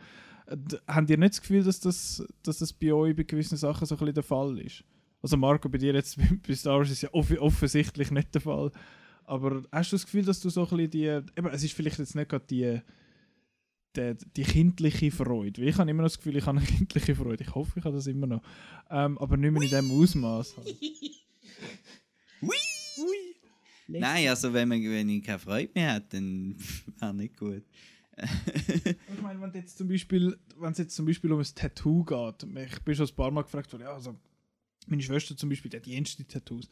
Äh, 0.47 0.57
Habt 0.87 1.11
ihr 1.11 1.19
nicht 1.19 1.35
das 1.35 1.41
Gefühl, 1.41 1.63
dass 1.63 1.81
das, 1.81 2.25
dass 2.43 2.59
das 2.59 2.73
bei 2.73 2.93
euch 2.93 3.15
bei 3.15 3.23
gewissen 3.23 3.57
Sachen 3.57 3.87
so 3.87 3.95
ein 3.95 3.99
bisschen 3.99 4.15
der 4.15 4.23
Fall 4.23 4.59
ist? 4.59 4.85
Also 5.23 5.37
Marco, 5.37 5.69
bei 5.69 5.79
dir 5.79 5.95
jetzt 5.95 6.19
bei 6.47 6.55
Star 6.55 6.79
Wars 6.79 6.91
ist 6.91 7.03
ja 7.03 7.09
off 7.13 7.31
offensichtlich 7.39 8.11
nicht 8.11 8.35
der 8.35 8.41
Fall. 8.41 8.71
Aber 9.25 9.63
hast 9.73 9.93
du 9.93 9.97
das 9.97 10.05
Gefühl, 10.05 10.25
dass 10.25 10.41
du 10.41 10.51
so 10.51 10.63
ein 10.63 10.69
bisschen 10.69 10.91
die, 10.91 11.07
eben, 11.07 11.49
es 11.51 11.65
ist 11.65 11.73
vielleicht 11.73 11.99
jetzt 11.99 12.15
nicht 12.15 12.29
gerade 12.29 12.45
die, 12.51 12.81
die, 13.97 14.15
die 14.37 14.43
kindliche 14.43 15.11
Freude. 15.11 15.61
Weil 15.61 15.69
ich 15.69 15.79
habe 15.79 15.91
immer 15.91 16.03
noch 16.03 16.09
das 16.09 16.19
Gefühl, 16.19 16.37
ich 16.37 16.47
habe 16.47 16.59
eine 16.59 16.67
kindliche 16.67 17.15
Freude. 17.15 17.45
Ich 17.45 17.55
hoffe, 17.55 17.79
ich 17.79 17.85
habe 17.85 17.97
das 17.97 18.07
immer 18.07 18.27
noch. 18.27 18.43
Ähm, 18.91 19.19
aber 19.19 19.37
nicht 19.37 19.53
mehr 19.53 19.63
in 19.63 19.69
diesem 19.69 19.91
Ausmaß. 19.91 20.57
Halt. 20.57 20.77
Nein, 23.87 24.29
also 24.29 24.53
wenn, 24.53 24.69
man, 24.69 24.83
wenn 24.83 25.09
ich 25.09 25.23
keine 25.23 25.39
Freude 25.39 25.71
mehr 25.75 25.95
hätte, 25.95 26.17
dann 26.17 26.57
wäre 26.99 27.15
nicht 27.15 27.37
gut. 27.37 27.63
Ich 28.17 29.23
meine, 29.23 29.41
wenn 29.41 29.51
es 29.51 29.57
jetzt 29.57 29.79
zum 29.79 29.89
Beispiel, 29.89 30.39
wenn 30.59 30.73
es 30.73 30.79
jetzt 30.79 30.95
zum 30.95 31.05
Beispiel 31.05 31.33
um 31.33 31.41
ein 31.41 31.47
Tattoo 31.55 32.05
geht, 32.05 32.45
ich 32.45 32.81
bin 32.83 32.95
schon 32.95 33.07
ein 33.09 33.17
paar 33.17 33.31
Mal 33.31 33.43
gefragt 33.43 33.73
worden, 33.73 33.83
ja, 33.83 33.93
also 33.93 34.17
meine 34.87 35.03
Schwester 35.03 35.37
zum 35.37 35.49
Beispiel, 35.49 35.71
die 35.71 35.79
hat 35.79 35.87
jenste 35.87 36.27
Tattoos. 36.27 36.69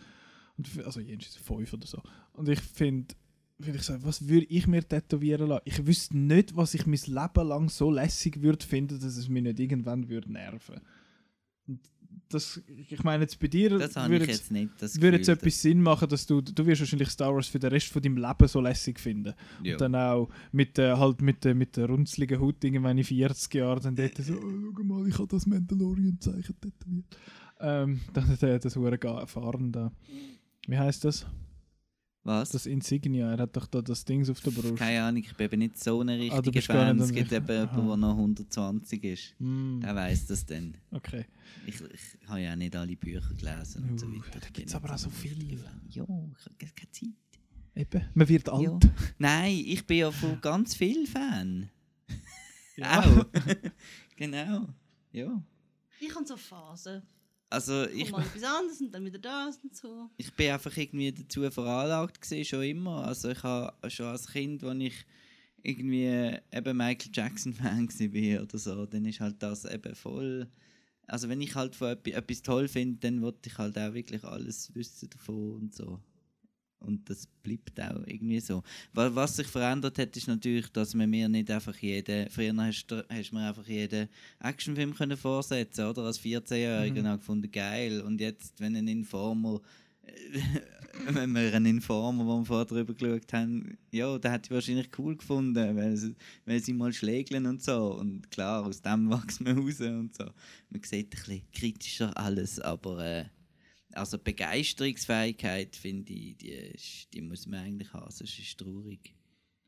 Und, 0.56 0.84
also 0.84 1.00
jenste 1.00 1.40
fünf 1.40 1.72
oder 1.72 1.86
so. 1.86 2.02
Und 2.34 2.48
ich 2.48 2.60
finde, 2.60 3.14
find 3.60 3.76
ich 3.76 3.82
so, 3.82 3.94
was 4.02 4.28
würde 4.28 4.46
ich 4.46 4.66
mir 4.66 4.86
tätowieren 4.86 5.48
lassen? 5.48 5.62
Ich 5.64 5.86
wüsste 5.86 6.16
nicht, 6.16 6.56
was 6.56 6.74
ich 6.74 6.86
mein 6.86 7.00
Leben 7.06 7.48
lang 7.48 7.68
so 7.68 7.90
lässig 7.90 8.42
würde 8.42 8.64
finden, 8.64 9.00
dass 9.00 9.16
es 9.16 9.28
mich 9.28 9.42
nicht 9.42 9.60
irgendwann 9.60 10.08
würde 10.08 10.32
nerven. 10.32 10.80
Und 11.66 11.80
das, 12.28 12.62
ich 12.66 13.02
meine 13.04 13.24
jetzt 13.24 13.38
bei 13.38 13.46
dir 13.46 13.78
Das 13.78 13.96
habe 13.96 14.10
würde 14.10 14.24
ich 14.24 14.30
jetzt. 14.30 14.50
Das 14.78 15.00
würde 15.00 15.18
jetzt 15.18 15.28
etwas 15.28 15.60
Sinn 15.60 15.82
machen, 15.82 16.08
dass 16.08 16.26
du, 16.26 16.40
du 16.40 16.66
wirst 16.66 16.80
wahrscheinlich 16.80 17.10
Star 17.10 17.34
Wars 17.34 17.46
für 17.46 17.58
den 17.58 17.70
Rest 17.70 17.88
von 17.88 18.02
deinem 18.02 18.16
Leben 18.16 18.48
so 18.48 18.60
lässig 18.60 18.98
finden. 18.98 19.34
Ja. 19.62 19.74
Und 19.74 19.80
dann 19.80 19.94
auch 19.94 20.28
mit, 20.50 20.78
äh, 20.78 20.94
halt 20.94 21.20
mit, 21.20 21.44
äh, 21.44 21.54
mit 21.54 21.76
der 21.76 21.86
runzligen 21.86 22.40
Haut 22.40 22.62
irgendwann 22.64 22.98
in 22.98 23.04
40 23.04 23.54
Jahren 23.54 23.82
dann 23.82 23.96
dort 23.96 24.16
so, 24.16 24.34
oh, 24.34 24.72
schau 24.76 24.84
mal, 24.84 25.06
ich 25.08 25.18
habe 25.18 25.28
das 25.28 25.46
Mandalorian-Zeichen 25.46 26.56
tätowiert. 26.60 27.16
Ähm, 27.60 28.00
dann 28.12 28.28
hat 28.28 28.42
er 28.42 28.58
das 28.58 28.76
hure 28.76 29.00
erfahren 29.00 29.70
da. 29.70 29.92
Wie 30.66 30.78
heißt 30.78 31.04
das? 31.04 31.26
Was? 32.24 32.50
Das 32.50 32.66
Insignia, 32.66 33.32
er 33.32 33.38
hat 33.38 33.56
doch 33.56 33.66
da 33.66 33.82
das 33.82 34.04
Ding 34.04 34.28
auf 34.30 34.40
der 34.40 34.52
Brust. 34.52 34.76
Keine 34.76 35.02
Ahnung, 35.02 35.22
ich 35.24 35.34
bin 35.34 35.44
eben 35.46 35.58
nicht 35.58 35.82
so 35.82 36.00
eine 36.00 36.12
Ah, 36.12 36.38
richtige 36.38 36.60
gar 36.68 36.86
Fan. 36.86 37.00
Es 37.00 37.10
gibt 37.12 37.32
eben 37.32 37.46
jemanden, 37.48 37.86
der 37.88 37.96
noch 37.96 38.16
120 38.16 39.04
ist. 39.04 39.34
Mm, 39.40 39.80
Der 39.80 39.94
weiß 39.94 40.26
das 40.26 40.46
dann. 40.46 40.76
okay. 40.92 41.26
Ich, 41.66 41.80
ich 41.80 42.28
habe 42.28 42.40
ja 42.40 42.54
nicht 42.54 42.76
alle 42.76 42.94
Bücher 42.96 43.28
gelesen 43.34 43.88
und 43.90 43.98
so 43.98 44.06
Uh, 44.06 44.14
weiter. 44.18 44.38
da 44.40 44.46
Ich 44.46 44.52
gibt's 44.52 44.72
bin 44.72 44.82
aber 44.84 44.94
auch 44.94 44.98
so 44.98 45.10
viele. 45.10 45.44
Ja, 45.54 45.64
ich 45.90 45.98
habe 45.98 46.56
keine 46.58 46.90
Zeit. 46.92 47.08
Eben, 47.74 48.04
man 48.14 48.28
wird 48.28 48.48
alt. 48.48 48.84
Ja. 48.84 48.90
Nein, 49.18 49.54
ich 49.66 49.84
bin 49.86 49.96
ja 49.98 50.10
von 50.12 50.40
ganz 50.40 50.74
vielen 50.76 51.06
Fan. 51.06 51.70
Ja. 52.76 53.00
Auch. 53.04 53.26
genau. 54.16 54.68
Ja. 55.10 55.42
Ich 56.00 56.14
habe 56.14 56.26
so 56.26 56.36
Phasen. 56.36 57.02
Also 57.52 57.86
Ich 57.88 58.10
mal 58.10 58.22
etwas 58.22 58.42
anderes 58.44 58.80
und 58.80 58.90
dann 58.92 59.04
wieder 59.04 59.18
das 59.18 59.58
und 59.62 59.76
so. 59.76 60.08
ich 60.16 60.32
bin 60.32 60.50
einfach 60.50 60.74
irgendwie 60.74 61.12
dazu 61.12 61.48
veranlagt 61.50 62.22
gewesen, 62.22 62.46
schon 62.46 62.62
immer. 62.62 63.06
Also 63.06 63.28
ich 63.28 63.42
habe 63.42 63.90
schon 63.90 64.06
als 64.06 64.26
Kind, 64.26 64.64
als 64.64 64.80
ich 64.80 65.04
irgendwie 65.62 66.38
eben 66.50 66.76
Michael 66.76 67.10
Jackson 67.12 67.52
Fan 67.52 67.88
war 67.88 68.42
oder 68.42 68.58
so, 68.58 68.86
dann 68.86 69.04
ist 69.04 69.20
halt 69.20 69.42
das 69.42 69.66
eben 69.66 69.94
voll. 69.94 70.48
Also 71.06 71.28
wenn 71.28 71.42
ich 71.42 71.54
halt 71.54 71.76
von 71.76 71.88
etwas, 71.88 72.14
etwas 72.14 72.40
toll 72.42 72.68
finde, 72.68 72.98
dann 73.00 73.20
wollte 73.20 73.50
ich 73.50 73.58
halt 73.58 73.76
auch 73.76 73.92
wirklich 73.92 74.24
alles 74.24 74.74
wissen 74.74 75.10
davon 75.10 75.56
und 75.56 75.74
so. 75.74 76.00
Und 76.82 77.08
das 77.08 77.26
bleibt 77.42 77.80
auch 77.80 78.02
irgendwie 78.06 78.40
so. 78.40 78.62
Wa- 78.92 79.10
Was 79.14 79.36
sich 79.36 79.46
verändert 79.46 79.98
hat, 79.98 80.16
ist 80.16 80.28
natürlich, 80.28 80.68
dass 80.72 80.94
man 80.94 81.08
mir 81.10 81.28
nicht 81.28 81.50
einfach 81.50 81.76
jeden. 81.76 82.28
Früher 82.30 82.54
hast 82.56 82.86
du 82.88 83.04
mir 83.32 83.48
einfach 83.48 83.66
jeden 83.66 84.08
Actionfilm 84.40 84.94
können 84.94 85.16
vorsetzen, 85.16 85.86
oder? 85.86 86.02
Als 86.02 86.20
14-Jähriger 86.20 87.02
Mhm. 87.02 87.08
mhm. 87.08 87.18
gefunden, 87.18 87.50
geil. 87.50 88.00
Und 88.02 88.20
jetzt, 88.20 88.60
wenn 88.60 88.76
ein 88.76 88.88
Informer. 88.88 89.60
wenn 91.08 91.32
wir 91.32 91.54
einen 91.54 91.76
Informer, 91.76 92.24
den 92.24 92.40
wir 92.40 92.44
vorher 92.44 92.66
drüber 92.66 92.92
geschaut 92.94 93.32
haben, 93.32 93.78
ja, 93.92 94.18
der 94.18 94.32
hat 94.32 94.48
die 94.48 94.54
wahrscheinlich 94.54 94.88
cool 94.98 95.16
gefunden, 95.16 95.76
weil 95.76 95.96
sie, 95.96 96.14
weil 96.44 96.60
sie 96.62 96.72
mal 96.72 96.92
schlägeln 96.92 97.46
und 97.46 97.62
so. 97.62 97.94
Und 97.94 98.30
klar, 98.30 98.66
aus 98.66 98.82
dem 98.82 99.08
wächst 99.10 99.40
man 99.40 99.58
raus 99.58 99.80
und 99.80 100.14
so. 100.14 100.24
Man 100.70 100.82
sieht 100.82 101.06
ein 101.06 101.10
bisschen 101.10 101.42
kritischer 101.52 102.16
alles, 102.16 102.58
aber 102.60 103.04
äh, 103.04 103.24
also 103.94 104.18
Begeisterungsfähigkeit, 104.18 105.76
finde 105.76 106.12
ich, 106.12 106.36
die, 106.36 106.72
die 107.12 107.20
muss 107.20 107.46
man 107.46 107.60
eigentlich 107.60 107.92
haben, 107.92 108.10
sonst 108.10 108.38
ist 108.38 108.48
es 108.48 108.56
traurig. 108.56 109.14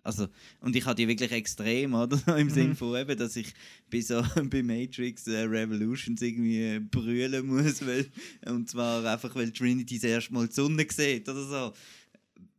Also, 0.05 0.29
und 0.61 0.77
ich 0.77 0.85
hatte 0.85 0.97
die 0.97 1.09
wirklich 1.09 1.33
extrem, 1.33 1.95
oder? 1.95 2.21
Im 2.39 2.51
Sinn 2.51 2.77
von 2.77 2.95
eben, 2.95 3.17
dass 3.19 3.37
ich 3.37 3.55
bei, 3.91 4.03
so, 4.03 4.23
bei 4.51 4.63
Matrix 4.63 5.27
äh, 5.27 5.41
Revolutions 5.41 6.21
irgendwie 6.21 6.79
brüllen 6.79 7.47
muss, 7.47 7.85
weil, 7.85 8.07
und 8.45 8.69
zwar 8.69 9.05
einfach, 9.05 9.35
weil 9.35 9.51
Trinity 9.51 9.97
das 9.97 10.05
erste 10.05 10.35
Mal 10.35 10.49
die 10.49 10.55
Sonne 10.55 10.87
sieht 10.91 11.27
oder 11.27 11.45
so. 11.45 11.73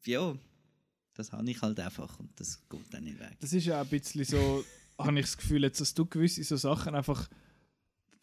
Ja, 0.06 0.36
das 1.14 1.32
habe 1.32 1.50
ich 1.50 1.62
halt 1.62 1.80
einfach 1.80 2.20
und 2.20 2.30
das 2.36 2.68
geht 2.68 2.92
dann 2.92 3.04
nicht 3.04 3.20
weg. 3.20 3.38
Das 3.40 3.54
ist 3.54 3.66
ja 3.66 3.80
auch 3.80 3.86
ein 3.86 3.90
bisschen 3.90 4.26
so, 4.26 4.66
habe 4.98 5.20
ich 5.20 5.26
das 5.26 5.38
Gefühl, 5.38 5.64
jetzt, 5.64 5.80
dass 5.80 5.94
du 5.94 6.06
gewisse 6.06 6.44
so 6.44 6.58
Sachen 6.58 6.96
einfach 6.96 7.30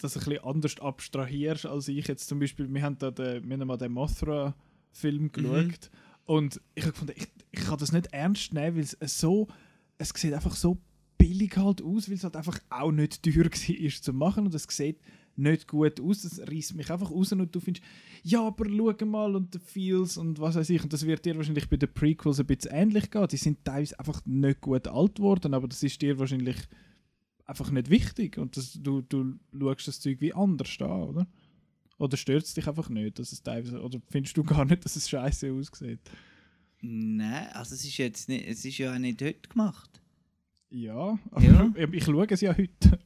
das 0.03 0.17
ein 0.17 0.25
bisschen 0.25 0.45
anders 0.45 0.79
abstrahierst 0.81 1.67
als 1.67 1.89
ich 1.89 2.07
jetzt 2.07 2.29
zum 2.29 2.39
Beispiel. 2.39 2.73
Wir 2.73 2.83
haben 2.83 2.99
da 2.99 3.11
den, 3.11 3.49
wir 3.49 3.59
haben 3.59 3.67
mal 3.67 3.77
den 3.77 3.93
Mothra-Film 3.93 5.33
geschaut 5.33 5.91
und 6.25 6.61
ich 6.75 6.83
habe 6.85 6.93
gefunden, 6.93 7.15
ich, 7.17 7.29
ich 7.51 7.61
kann 7.61 7.79
das 7.79 7.93
nicht 7.93 8.13
ernst 8.13 8.53
nehmen, 8.53 8.77
weil 8.77 8.87
es 9.01 9.21
so, 9.21 9.49
es 9.99 10.11
sieht 10.11 10.35
einfach 10.35 10.55
so 10.55 10.79
billig 11.19 11.57
halt 11.57 11.83
aus, 11.83 12.09
weil 12.09 12.17
es 12.17 12.25
halt 12.25 12.37
einfach 12.37 12.59
auch 12.71 12.93
nicht 12.93 13.23
teuer 13.23 13.45
war 13.45 14.03
zu 14.03 14.13
machen 14.13 14.47
und 14.47 14.55
es 14.55 14.67
sieht 14.69 14.99
nicht 15.37 15.67
gut 15.67 16.01
aus, 16.01 16.23
das 16.23 16.41
reißt 16.41 16.75
mich 16.75 16.91
einfach 16.91 17.11
raus 17.11 17.33
und 17.33 17.55
du 17.55 17.61
findest, 17.61 17.85
ja, 18.23 18.43
aber 18.47 18.67
schau 18.69 19.07
mal 19.07 19.35
und 19.35 19.55
der 19.55 19.61
Feels 19.61 20.17
und 20.17 20.39
was 20.41 20.57
weiß 20.57 20.69
ich. 20.71 20.83
Und 20.83 20.93
das 20.93 21.07
wird 21.07 21.25
dir 21.25 21.37
wahrscheinlich 21.37 21.69
bei 21.69 21.77
den 21.77 21.93
Prequels 21.93 22.41
ein 22.41 22.47
bisschen 22.47 22.73
ähnlich 22.73 23.11
gehen, 23.11 23.27
die 23.29 23.37
sind 23.37 23.65
teilweise 23.65 23.99
einfach 23.99 24.21
nicht 24.27 24.61
gut 24.61 24.87
alt 24.89 25.19
worden, 25.21 25.55
aber 25.55 25.69
das 25.69 25.83
ist 25.83 26.03
dir 26.03 26.19
wahrscheinlich 26.19 26.57
einfach 27.47 27.71
nicht 27.71 27.91
wichtig 27.91 28.39
und 28.39 28.57
das, 28.57 28.73
du, 28.81 29.03
du 29.03 29.39
schaust 29.59 29.89
das 29.89 30.01
Zeug 30.01 30.21
wie 30.21 30.33
anders 30.35 30.77
an, 30.81 31.03
oder? 31.03 31.27
Oder 31.99 32.17
stört 32.17 32.45
es 32.45 32.55
dich 32.55 32.67
einfach 32.67 32.89
nicht, 32.89 33.19
dass 33.19 33.33
es 33.33 33.43
teilweise, 33.43 33.81
oder 33.81 34.01
findest 34.11 34.37
du 34.37 34.43
gar 34.43 34.65
nicht, 34.65 34.85
dass 34.85 34.97
es 34.97 35.09
scheiße 35.09 35.53
aussieht? 35.53 36.01
Nein, 36.81 37.49
also 37.53 37.75
es 37.75 37.85
ist 37.85 37.97
jetzt 37.99 38.29
nicht, 38.29 38.47
es 38.47 38.65
ist 38.65 38.79
ja 38.79 38.93
auch 38.95 38.99
nicht 38.99 39.23
heute 39.23 39.49
gemacht. 39.49 40.01
Ja, 40.71 41.19
aber 41.31 41.43
Ja. 41.45 41.73
ich, 41.77 41.93
ich 41.93 42.05
schaue 42.05 42.27
es 42.29 42.41
ja 42.41 42.57
heute. 42.57 42.99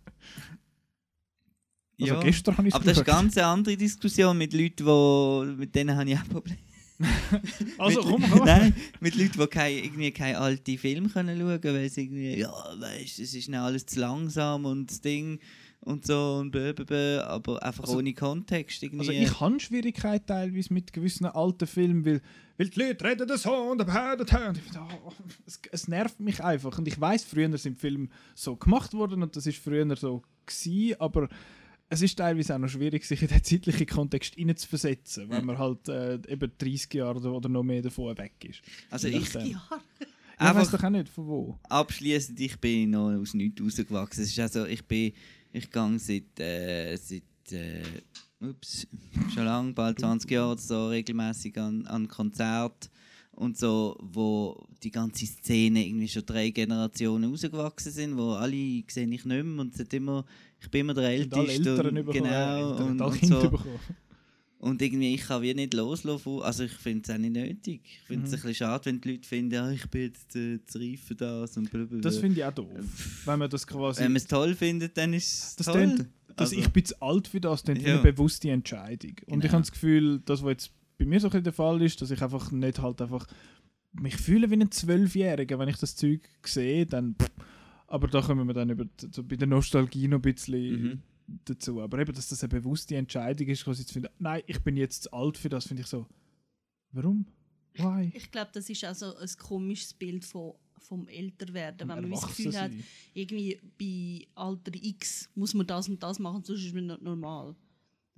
Also 1.98 2.14
Ja. 2.14 2.20
gestern 2.20 2.56
habe 2.58 2.68
ich 2.68 2.74
es 2.74 2.76
Aber 2.76 2.84
das 2.84 2.98
ist 2.98 2.98
eine 2.98 3.06
ganz 3.06 3.36
andere 3.38 3.76
Diskussion 3.76 4.36
mit 4.38 4.52
Leuten, 4.52 4.86
wo, 4.86 5.44
mit 5.56 5.74
denen 5.74 5.96
habe 5.96 6.08
ich 6.10 6.18
auch 6.18 6.28
Probleme. 6.28 6.58
Also 7.78 8.02
mit, 8.02 8.10
komm, 8.10 8.30
komm. 8.30 8.46
Nein, 8.46 8.74
mit 9.00 9.14
Leuten, 9.16 9.38
die 9.38 9.46
keine, 9.46 9.84
irgendwie 9.84 10.10
keine 10.12 10.38
alten 10.38 10.78
Filme 10.78 11.08
können 11.08 11.38
schauen 11.38 11.60
können, 11.60 11.76
weil 11.76 11.90
sie 11.90 12.02
irgendwie, 12.02 12.38
ja, 12.38 12.52
weißt 12.78 13.18
es 13.20 13.34
ist 13.34 13.48
alles 13.62 13.86
zu 13.86 14.00
langsam 14.00 14.64
und 14.64 14.90
das 14.90 15.00
Ding 15.00 15.38
und 15.80 16.04
so 16.06 16.38
und 16.40 16.50
blablabla, 16.50 17.24
aber 17.26 17.62
einfach 17.62 17.84
Also- 17.84 17.98
ohne 17.98 18.12
Kontext 18.14 18.82
irgendwie. 18.82 19.08
Also 19.08 19.12
ich 19.12 19.40
habe 19.40 19.60
Schwierigkeiten 19.60 20.26
teilweise 20.26 20.72
mit 20.72 20.92
gewissen 20.92 21.26
alten 21.26 21.66
Filmen, 21.66 22.04
weil, 22.04 22.20
weil 22.56 22.68
die 22.68 22.80
Leute 22.80 23.04
reden 23.04 23.28
das 23.28 23.42
so 23.42 23.52
und 23.52 23.80
und 23.80 24.58
ich 24.58 24.76
oh, 25.04 25.12
es, 25.46 25.60
es 25.70 25.88
nervt 25.88 26.18
mich 26.18 26.42
einfach. 26.42 26.76
Und 26.78 26.88
ich 26.88 27.00
weiß, 27.00 27.24
früher 27.24 27.56
sind 27.56 27.78
Filme 27.78 28.08
so 28.34 28.56
gemacht 28.56 28.94
worden 28.94 29.22
und 29.22 29.36
das 29.36 29.46
ist 29.46 29.58
früher 29.58 29.94
so 29.96 30.22
gewesen, 30.44 31.00
aber 31.00 31.28
es 31.88 32.02
ist 32.02 32.16
teilweise 32.16 32.54
auch 32.54 32.58
noch 32.58 32.68
schwierig, 32.68 33.04
sich 33.04 33.22
in 33.22 33.28
den 33.28 33.42
zeitlichen 33.44 33.86
Kontext 33.86 34.34
hineinzuversetzen, 34.34 35.28
wenn 35.28 35.38
Ja. 35.38 35.44
man 35.44 35.58
halt 35.58 35.88
äh, 35.88 36.14
eben 36.28 36.50
30 36.58 36.92
Jahre 36.94 37.20
oder- 37.30 37.48
noch 37.48 37.62
mehr 37.62 37.82
davon 37.82 38.16
weg 38.18 38.32
ist. 38.44 38.60
also 38.90 39.08
je 39.08 39.18
ich, 39.18 39.32
nachdem. 39.34 39.52
Ja. 39.52 39.68
Ja, 40.38 40.50
ich 40.50 40.56
weiß 40.56 40.70
doch 40.72 40.82
auch 40.84 40.90
nicht, 40.90 41.08
von 41.08 41.26
wo. 41.26 41.58
abschließend, 41.68 42.38
ich 42.40 42.58
bin 42.58 42.90
noch 42.90 43.10
aus 43.10 43.32
nichts 43.32 43.62
rausgewachsen. 43.62 44.22
Es 44.22 44.30
ist 44.30 44.38
also, 44.38 44.66
ich 44.66 44.84
bin, 44.84 45.12
ich 45.52 45.70
gehe 45.70 45.98
seit, 45.98 46.38
äh, 46.40 46.94
seit 46.96 47.22
äh, 47.52 47.82
ups, 48.40 48.86
schon 49.32 49.44
lang, 49.46 49.74
bald 49.74 49.98
20 49.98 50.30
Jahre 50.30 50.52
oder 50.52 50.60
so, 50.60 50.88
regelmäßig 50.88 51.56
an, 51.58 51.86
an 51.86 52.06
Konzert 52.06 52.90
und 53.32 53.56
so, 53.56 53.96
wo 54.02 54.66
die 54.82 54.90
ganze 54.90 55.24
Szene 55.24 55.86
irgendwie 55.86 56.08
schon 56.08 56.26
drei 56.26 56.50
Generationen 56.50 57.30
rausgewachsen 57.30 57.92
sind, 57.92 58.16
wo 58.18 58.32
alle 58.32 58.82
sehe 58.88 59.04
ich 59.04 59.06
nicht 59.06 59.24
mehr 59.24 59.42
und 59.42 59.72
es 59.72 59.80
hat 59.80 59.94
immer, 59.94 60.26
ich 60.60 60.70
bin 60.70 60.80
immer 60.82 60.94
der 60.94 61.04
Und 61.04 61.10
Älteste 61.10 61.70
Eltern 61.70 61.86
und, 61.88 61.94
bekommen, 61.94 62.12
genau 62.24 62.70
Eltern 62.72 62.88
und, 62.88 63.00
und 63.00 63.26
so. 63.26 63.50
bekommen. 63.50 63.80
Und 64.58 64.80
irgendwie, 64.82 65.14
ich 65.14 65.22
kann 65.22 65.42
wie 65.42 65.52
nicht 65.54 65.74
loslassen. 65.74 66.18
von- 66.18 66.42
Also 66.42 66.64
ich 66.64 66.72
finde 66.72 67.02
es 67.08 67.14
auch 67.14 67.18
nicht 67.18 67.32
nötig. 67.34 67.80
Ich 67.84 68.06
finde 68.06 68.24
es 68.24 68.30
Mhm. 68.30 68.34
ein 68.36 68.40
bisschen 68.40 68.54
schade, 68.54 68.84
wenn 68.86 69.00
die 69.00 69.10
Leute 69.12 69.28
finden, 69.28 69.54
ja, 69.54 69.70
ich 69.70 69.86
bin 69.90 70.02
jetzt 70.02 70.34
äh, 70.34 70.58
zu 70.64 70.78
reif 70.78 71.02
für 71.04 71.14
das 71.14 71.56
und 71.58 71.70
blablabla. 71.70 72.00
Das 72.00 72.16
finde 72.18 72.40
ich 72.40 72.44
auch 72.44 72.52
doof. 72.52 73.22
Wenn 73.26 73.38
man 73.38 73.50
das 73.50 73.66
quasi... 73.66 74.00
Wenn 74.02 74.12
man 74.12 74.16
es 74.16 74.26
toll 74.26 74.54
findet, 74.54 74.96
dann 74.96 75.12
ist 75.12 75.32
es 75.50 75.56
Das 75.56 75.66
toll. 75.66 75.82
tönt- 75.82 76.06
Also, 76.36 76.56
ich 76.56 76.68
bin 76.70 76.84
zu 76.84 77.00
alt 77.00 77.28
für 77.28 77.40
das, 77.40 77.62
ist 77.62 77.68
Ja. 77.82 77.94
eine 78.00 78.02
bewusste 78.12 78.50
Entscheidung. 78.50 79.10
Und 79.26 79.26
Genau. 79.40 79.44
ich 79.44 79.52
habe 79.52 79.62
das 79.62 79.72
Gefühl, 79.72 80.20
das, 80.24 80.42
was 80.42 80.50
jetzt 80.50 80.70
bei 80.98 81.04
mir 81.04 81.20
so 81.20 81.30
ein 81.30 81.44
der 81.44 81.52
Fall 81.52 81.80
ist, 81.82 82.00
dass 82.00 82.10
ich 82.10 82.20
einfach 82.22 82.50
nicht 82.50 82.80
halt 82.80 83.00
einfach 83.02 83.26
mich 83.92 84.16
fühle 84.16 84.50
wie 84.50 84.54
ein 84.56 84.70
Zwölfjähriger, 84.70 85.58
wenn 85.58 85.68
ich 85.68 85.76
das 85.78 85.96
Zeug 85.96 86.20
sehe, 86.44 86.86
dann 86.86 87.14
pff. 87.20 87.30
Aber 87.86 88.08
da 88.08 88.20
kommen 88.22 88.46
wir 88.46 88.54
dann 88.54 88.70
über, 88.70 88.86
so 89.12 89.22
bei 89.22 89.36
der 89.36 89.46
Nostalgie 89.46 90.08
noch 90.08 90.18
ein 90.18 90.22
bisschen 90.22 90.82
Mhm. 90.82 91.02
dazu. 91.44 91.80
Aber 91.80 91.98
eben, 91.98 92.12
dass 92.12 92.28
das 92.28 92.42
eine 92.42 92.48
bewusste 92.48 92.96
Entscheidung 92.96 93.48
ist, 93.48 93.64
quasi 93.64 93.84
zu 93.86 93.92
finden, 93.94 94.08
nein, 94.18 94.42
ich 94.46 94.60
bin 94.60 94.76
jetzt 94.76 95.04
zu 95.04 95.12
alt 95.12 95.36
für 95.38 95.48
das, 95.48 95.66
finde 95.66 95.82
ich 95.82 95.88
so, 95.88 96.06
warum? 96.92 97.26
Why? 97.74 98.10
Ich 98.14 98.30
glaube, 98.30 98.50
das 98.54 98.70
ist 98.70 98.84
also 98.84 99.14
ein 99.16 99.28
komisches 99.38 99.92
Bild 99.92 100.24
von, 100.24 100.54
vom 100.78 101.06
Älterwerden, 101.08 101.88
wenn 101.88 102.00
man 102.02 102.10
das 102.10 102.26
Gefühl 102.26 102.58
hat, 102.58 102.70
irgendwie 103.12 103.60
bei 103.78 104.26
Alter 104.34 104.72
X 104.74 105.28
muss 105.34 105.52
man 105.52 105.66
das 105.66 105.88
und 105.88 106.02
das 106.02 106.18
machen, 106.18 106.42
sonst 106.44 106.64
ist 106.64 106.74
man 106.74 106.86
nicht 106.86 107.02
normal. 107.02 107.54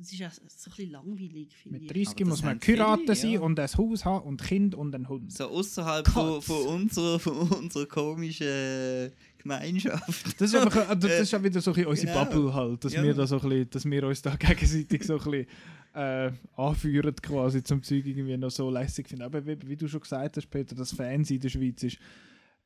Das 0.00 0.12
ist 0.12 0.22
auch 0.22 0.30
so 0.32 0.40
ein 0.42 0.46
bisschen 0.76 0.90
langweilig, 0.92 1.56
finde 1.56 1.80
Mit 1.80 1.90
ich. 1.96 2.06
30 2.06 2.08
Aber 2.08 2.18
das 2.20 2.28
muss 2.28 2.42
man 2.44 2.60
geheiratet 2.60 3.16
sein 3.16 3.30
ja. 3.32 3.40
und 3.40 3.58
ein 3.58 3.68
Haus 3.68 4.04
haben 4.04 4.26
und 4.28 4.40
Kind 4.42 4.74
und 4.76 4.94
einen 4.94 5.08
Hund. 5.08 5.32
So 5.32 5.48
außerhalb 5.48 6.06
von, 6.06 6.40
von, 6.40 6.66
unserer, 6.68 7.18
von 7.18 7.36
unserer 7.36 7.86
komischen 7.86 8.46
äh, 8.46 9.10
Gemeinschaft. 9.38 10.40
Das 10.40 10.52
ist, 10.52 10.54
einfach, 10.54 10.88
äh, 10.88 10.96
das 10.96 11.20
ist 11.22 11.34
auch 11.34 11.42
wieder 11.42 11.60
so 11.60 11.72
ein 11.72 11.74
bisschen 11.74 11.88
unsere 11.90 12.12
Genau. 12.12 12.24
Bubble 12.26 12.54
halt, 12.54 12.84
dass, 12.84 12.92
Ja. 12.92 13.02
wir 13.02 13.12
da 13.12 13.26
so 13.26 13.40
ein 13.40 13.48
bisschen, 13.48 13.70
dass 13.70 13.84
wir 13.86 14.06
uns 14.06 14.22
da 14.22 14.36
gegenseitig 14.36 15.02
so 15.04 15.18
ein 15.18 15.30
bisschen 15.30 15.46
äh, 15.94 16.30
anführen 16.54 17.16
quasi 17.16 17.64
zum 17.64 17.82
Zeug 17.82 18.06
irgendwie 18.06 18.36
noch 18.36 18.50
so 18.52 18.70
lässig 18.70 19.08
finden. 19.08 19.24
Aber 19.24 19.44
wie, 19.44 19.56
wie 19.66 19.76
du 19.76 19.88
schon 19.88 20.00
gesagt 20.00 20.36
hast, 20.36 20.48
Peter, 20.48 20.76
das 20.76 20.92
Fernsehen 20.92 21.36
in 21.38 21.40
der 21.42 21.48
Schweiz 21.48 21.82
ist 21.82 21.98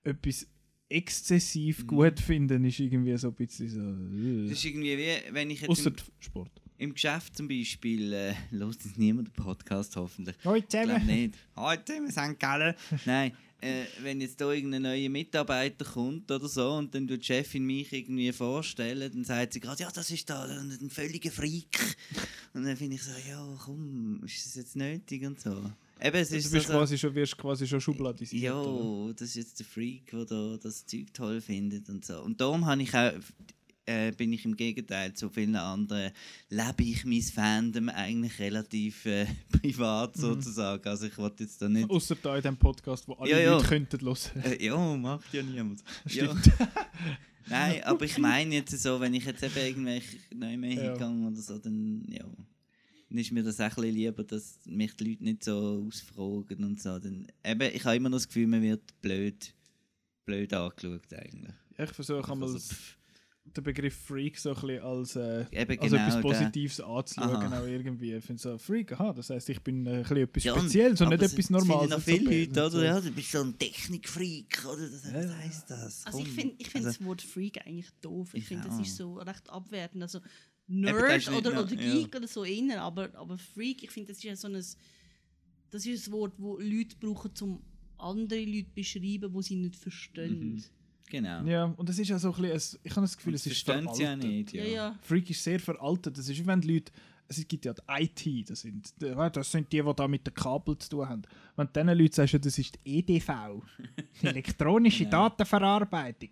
etwas 0.05 0.47
exzessiv 0.91 1.83
Mhm. 1.85 1.87
gut 1.87 2.21
finden, 2.21 2.65
ist 2.67 2.79
irgendwie 2.79 3.17
so 3.17 3.29
ein 3.29 3.35
bisschen 3.35 3.69
so... 3.71 4.49
Das 4.49 4.59
ist 4.59 4.65
irgendwie 4.67 4.99
wie, 4.99 5.33
wenn 5.35 5.49
ich 5.49 5.63
jetzt 5.63 5.71
Außer 5.71 5.89
im, 5.91 5.97
Sport. 6.21 6.51
Im 6.83 6.95
Geschäft 6.95 7.37
zum 7.37 7.47
Beispiel, 7.47 8.13
äh, 8.13 8.35
hört 8.51 8.85
jetzt 8.85 8.99
niemand 8.99 9.29
den 9.29 9.33
Podcast 9.35 9.95
hoffentlich. 9.95 10.35
Ich 10.37 10.69
glaube 10.69 11.01
nicht. 11.01 11.35
Heute, 11.57 11.93
wir 11.95 12.11
sind 12.11 12.41
Gallen. 12.41 12.75
Nein, 13.07 13.33
äh, 13.61 13.85
wenn 14.03 14.21
jetzt 14.21 14.41
da 14.41 14.51
irgendein 14.51 14.83
neuer 14.83 15.09
Mitarbeiter 15.09 15.85
kommt 15.85 16.29
oder 16.31 16.49
so 16.49 16.73
und 16.73 16.93
dann 16.93 17.07
tut 17.07 17.21
die 17.21 17.25
Chefin 17.27 17.65
mich 17.65 17.93
irgendwie 17.93 18.33
vorstellen, 18.33 19.13
dann 19.13 19.25
sagt 19.25 19.53
sie 19.53 19.61
gerade, 19.61 19.85
ja, 19.85 19.91
das 19.93 20.11
ist 20.11 20.29
da 20.29 20.43
ein, 20.43 20.91
völliger 20.91 21.31
Freak. 21.31 21.97
Und 22.53 22.65
dann 22.65 22.77
finde 22.77 22.97
ich 22.97 23.05
so, 23.05 23.13
ja, 23.29 23.47
komm, 23.65 24.21
ist 24.25 24.45
das 24.45 24.57
jetzt 24.57 24.75
nötig 24.75 25.25
und 25.25 25.41
so. 25.41 25.51
eben, 26.03 26.17
es 26.17 26.31
Du 26.31 26.37
ist 26.37 26.51
bist 26.51 26.67
so, 26.67 26.73
quasi 26.73 26.99
schon, 26.99 27.15
wirst 27.15 27.39
quasi 27.39 27.65
schon 27.69 27.81
schubladisiert. 27.81 28.43
ja, 28.43 29.13
das 29.13 29.29
ist 29.29 29.37
jetzt 29.37 29.61
der 29.61 29.67
Freak, 29.67 30.11
der 30.11 30.25
da 30.25 30.59
das 30.61 30.85
Zeug 30.85 31.15
toll 31.15 31.41
findet 31.41 31.89
und 31.89 32.05
so. 32.05 32.21
Und 32.23 32.41
darum 32.41 32.67
habe 32.67 32.83
ich 32.83 32.93
auch, 32.93 33.13
äh, 33.87 34.13
bin 34.13 34.33
ich 34.33 34.45
im 34.45 34.57
Gegenteil 34.57 35.13
zu 35.15 35.29
vielen 35.29 35.57
anderen, 35.57 36.13
lebe 36.51 36.83
ich 36.85 37.05
mein 37.05 37.21
Fandom 37.23 37.89
eigentlich 37.89 38.39
relativ 38.39 39.05
äh, 39.07 39.27
privat 39.61 40.17
Mhm. 40.17 40.21
sozusagen. 40.21 40.89
Also 40.89 41.07
ich 41.07 41.19
wollte 41.19 41.43
jetzt 41.45 41.61
da 41.61 41.69
nicht... 41.69 41.91
Außer 41.91 42.17
da 42.23 42.37
in 42.37 42.43
dem 42.43 42.57
Podcast, 42.57 43.09
wo 43.09 43.15
alle 43.15 43.31
Ja, 43.31 43.39
ja. 43.41 43.53
Leute 43.55 43.67
könnten 43.69 44.01
hören. 44.01 44.17
Äh, 44.45 44.65
ja, 44.65 44.97
macht 44.97 45.33
ja 45.35 45.43
niemand. 45.43 45.83
Ja. 46.07 46.27
Stimmt. 46.37 46.51
Nein, 47.49 47.83
aber 47.85 48.05
ich 48.05 48.19
meine 48.19 48.55
jetzt 48.55 48.71
so, 48.81 49.01
wenn 49.01 49.15
ich 49.15 49.25
jetzt 49.25 49.43
eben 49.43 49.57
irgendwelche 49.57 50.17
neu 50.35 50.57
mehr 50.57 50.73
Ja. 50.75 50.83
hingegangen 50.83 51.27
oder 51.27 51.41
so, 51.41 51.59
dann, 51.59 52.05
ja, 52.09 52.25
ist 53.11 53.33
mir 53.33 53.43
das 53.43 53.61
auch 53.61 53.77
ein 53.79 53.93
lieber, 53.93 54.23
dass 54.23 54.61
mich 54.65 54.95
die 54.97 55.05
Leute 55.11 55.25
nicht 55.25 55.43
so 55.45 55.85
ausfragen 55.89 56.63
und 56.65 56.81
so. 56.81 56.99
Dann, 57.01 57.27
eben, 57.45 57.75
ich 57.75 57.85
habe 57.85 57.97
immer 57.97 58.09
noch 58.09 58.17
das 58.19 58.29
Gefühl, 58.29 58.47
man 58.47 58.63
wird 58.63 58.83
blöd, 59.03 59.53
blöd 60.25 60.55
angeschaut 60.55 61.13
eigentlich. 61.13 61.53
Ich 61.79 61.91
versuche 61.91 62.31
einmal 62.31 62.49
Also, 62.49 62.59
s- 62.59 62.69
pff, 62.69 62.97
den 63.45 63.65
Begriff 63.65 63.95
Freak 64.07 64.39
so 64.39 64.51
ein 64.51 64.55
bisschen 64.55 64.81
als, 64.83 65.17
äh, 65.17 65.45
eben 65.51 65.79
als 65.79 65.91
genau 65.91 66.03
etwas 66.03 66.15
der- 66.15 66.21
Positives 66.23 66.81
anzuschauen. 66.81 67.37
Aha. 67.37 67.61
Auch 67.61 67.67
irgendwie. 67.67 68.15
Ich 68.15 68.25
finde 68.25 68.41
so, 68.41 68.57
Freak, 68.57 68.93
aha, 68.93 69.13
das 69.13 69.31
heisst, 69.31 69.49
ich 69.51 69.61
bin 69.61 69.87
äh, 69.87 69.91
ein 69.97 70.03
bisschen 70.03 70.17
etwas 70.19 70.45
Ja, 70.45 70.59
Spezielles 70.59 71.01
und 71.01 71.09
nicht 71.09 71.23
etwas 71.23 71.33
es 71.39 71.47
finden 71.47 71.53
Normales. 71.69 71.91
noch 71.91 72.01
viele. 72.01 72.39
Leute, 72.41 72.51
oder? 72.53 72.71
so. 72.71 72.83
Ja, 72.83 73.01
du 73.01 73.11
bist 73.11 73.31
so 73.33 73.41
ein 73.43 73.59
Technikfreak, 73.59 74.65
oder? 74.65 74.89
Das, 74.89 75.05
Ja, 75.05 75.15
was 75.19 75.25
ja. 75.25 75.37
heisst 75.39 75.71
das? 75.71 76.07
Also 76.07 76.19
ich 76.21 76.29
finde 76.29 76.55
ich 76.59 76.71
find 76.71 76.87
Also, 76.87 76.99
das 76.99 77.07
Wort 77.07 77.21
Freak 77.23 77.67
eigentlich 77.67 77.91
doof. 78.01 78.31
Ich, 78.33 78.43
Ich 78.43 78.49
finde, 78.49 78.69
das 78.69 78.79
ist 78.81 78.97
so 78.97 79.15
recht 79.15 79.51
abwertend. 79.51 80.03
Also 80.03 80.21
das 80.21 80.29
Nerd 80.69 81.29
oder, 81.29 81.63
oder 81.63 81.75
ja. 81.75 81.95
Geek 81.95 82.15
oder 82.17 82.29
so 82.29 82.45
innen, 82.45 82.79
aber, 82.79 83.11
aber 83.15 83.37
Freak, 83.37 83.83
ich 83.83 83.91
finde, 83.91 84.09
das 84.09 84.19
ist 84.19 84.23
ja 84.25 84.37
so 84.37 84.47
ein, 84.49 84.55
das 84.55 84.77
ist 85.87 86.07
ein 86.09 86.13
Wort, 86.13 86.33
wo 86.39 86.59
Leute 86.59 86.97
brauchen, 86.99 87.33
um 87.43 87.63
andere 87.99 88.45
Leute 88.45 88.69
zu 88.69 88.75
beschreiben, 88.75 89.33
die 89.37 89.43
sie 89.43 89.57
nicht 89.57 89.77
verstehen. 89.77 90.55
Mhm. 90.55 90.65
Genau. 91.11 91.43
Ja, 91.45 91.65
und 91.77 91.89
es 91.89 91.99
ist 91.99 92.09
ja 92.09 92.19
so 92.19 92.33
ein 92.35 92.43
bisschen, 92.43 92.81
ich 92.83 92.91
habe 92.93 93.03
das 93.03 93.17
Gefühl, 93.17 93.33
Und 93.33 93.37
es 93.37 93.47
ist 93.47 93.63
verstehen 93.65 93.89
sie 93.95 94.03
ja 94.03 94.09
veraltet. 94.11 94.31
nicht. 94.31 94.53
Ja, 94.55 94.65
Ja. 94.65 94.71
ja. 94.71 94.99
Freak 95.03 95.29
ist 95.31 95.45
sehr 95.45 95.61
veraltet. 95.61 96.17
Das 96.17 96.29
ist 96.29 96.39
wie 96.39 96.47
wenn 96.47 96.61
die 96.61 96.75
Leute, 96.75 96.93
es 97.29 97.47
gibt 97.49 97.65
ja 97.65 97.73
die 97.75 97.83
IT, 97.89 98.51
das 98.51 98.61
sind, 98.61 98.93
das 98.99 99.51
sind 99.53 99.73
die, 99.73 99.83
die 99.83 99.95
da 99.95 100.09
mit 100.09 100.27
den 100.27 100.35
Kabel 100.35 100.77
zu 100.79 100.89
tun 100.91 101.09
haben. 101.09 101.23
Wenn 101.57 101.67
du 101.67 101.73
diesen 101.85 101.99
Leuten 101.99 102.13
sagst, 102.15 102.35
das 102.47 102.59
ist 102.59 102.75
die 102.85 102.99
EDV, 102.99 103.63
die 104.23 104.27
elektronische 104.27 105.05
Genau. 105.05 105.29
Datenverarbeitung. 105.29 106.31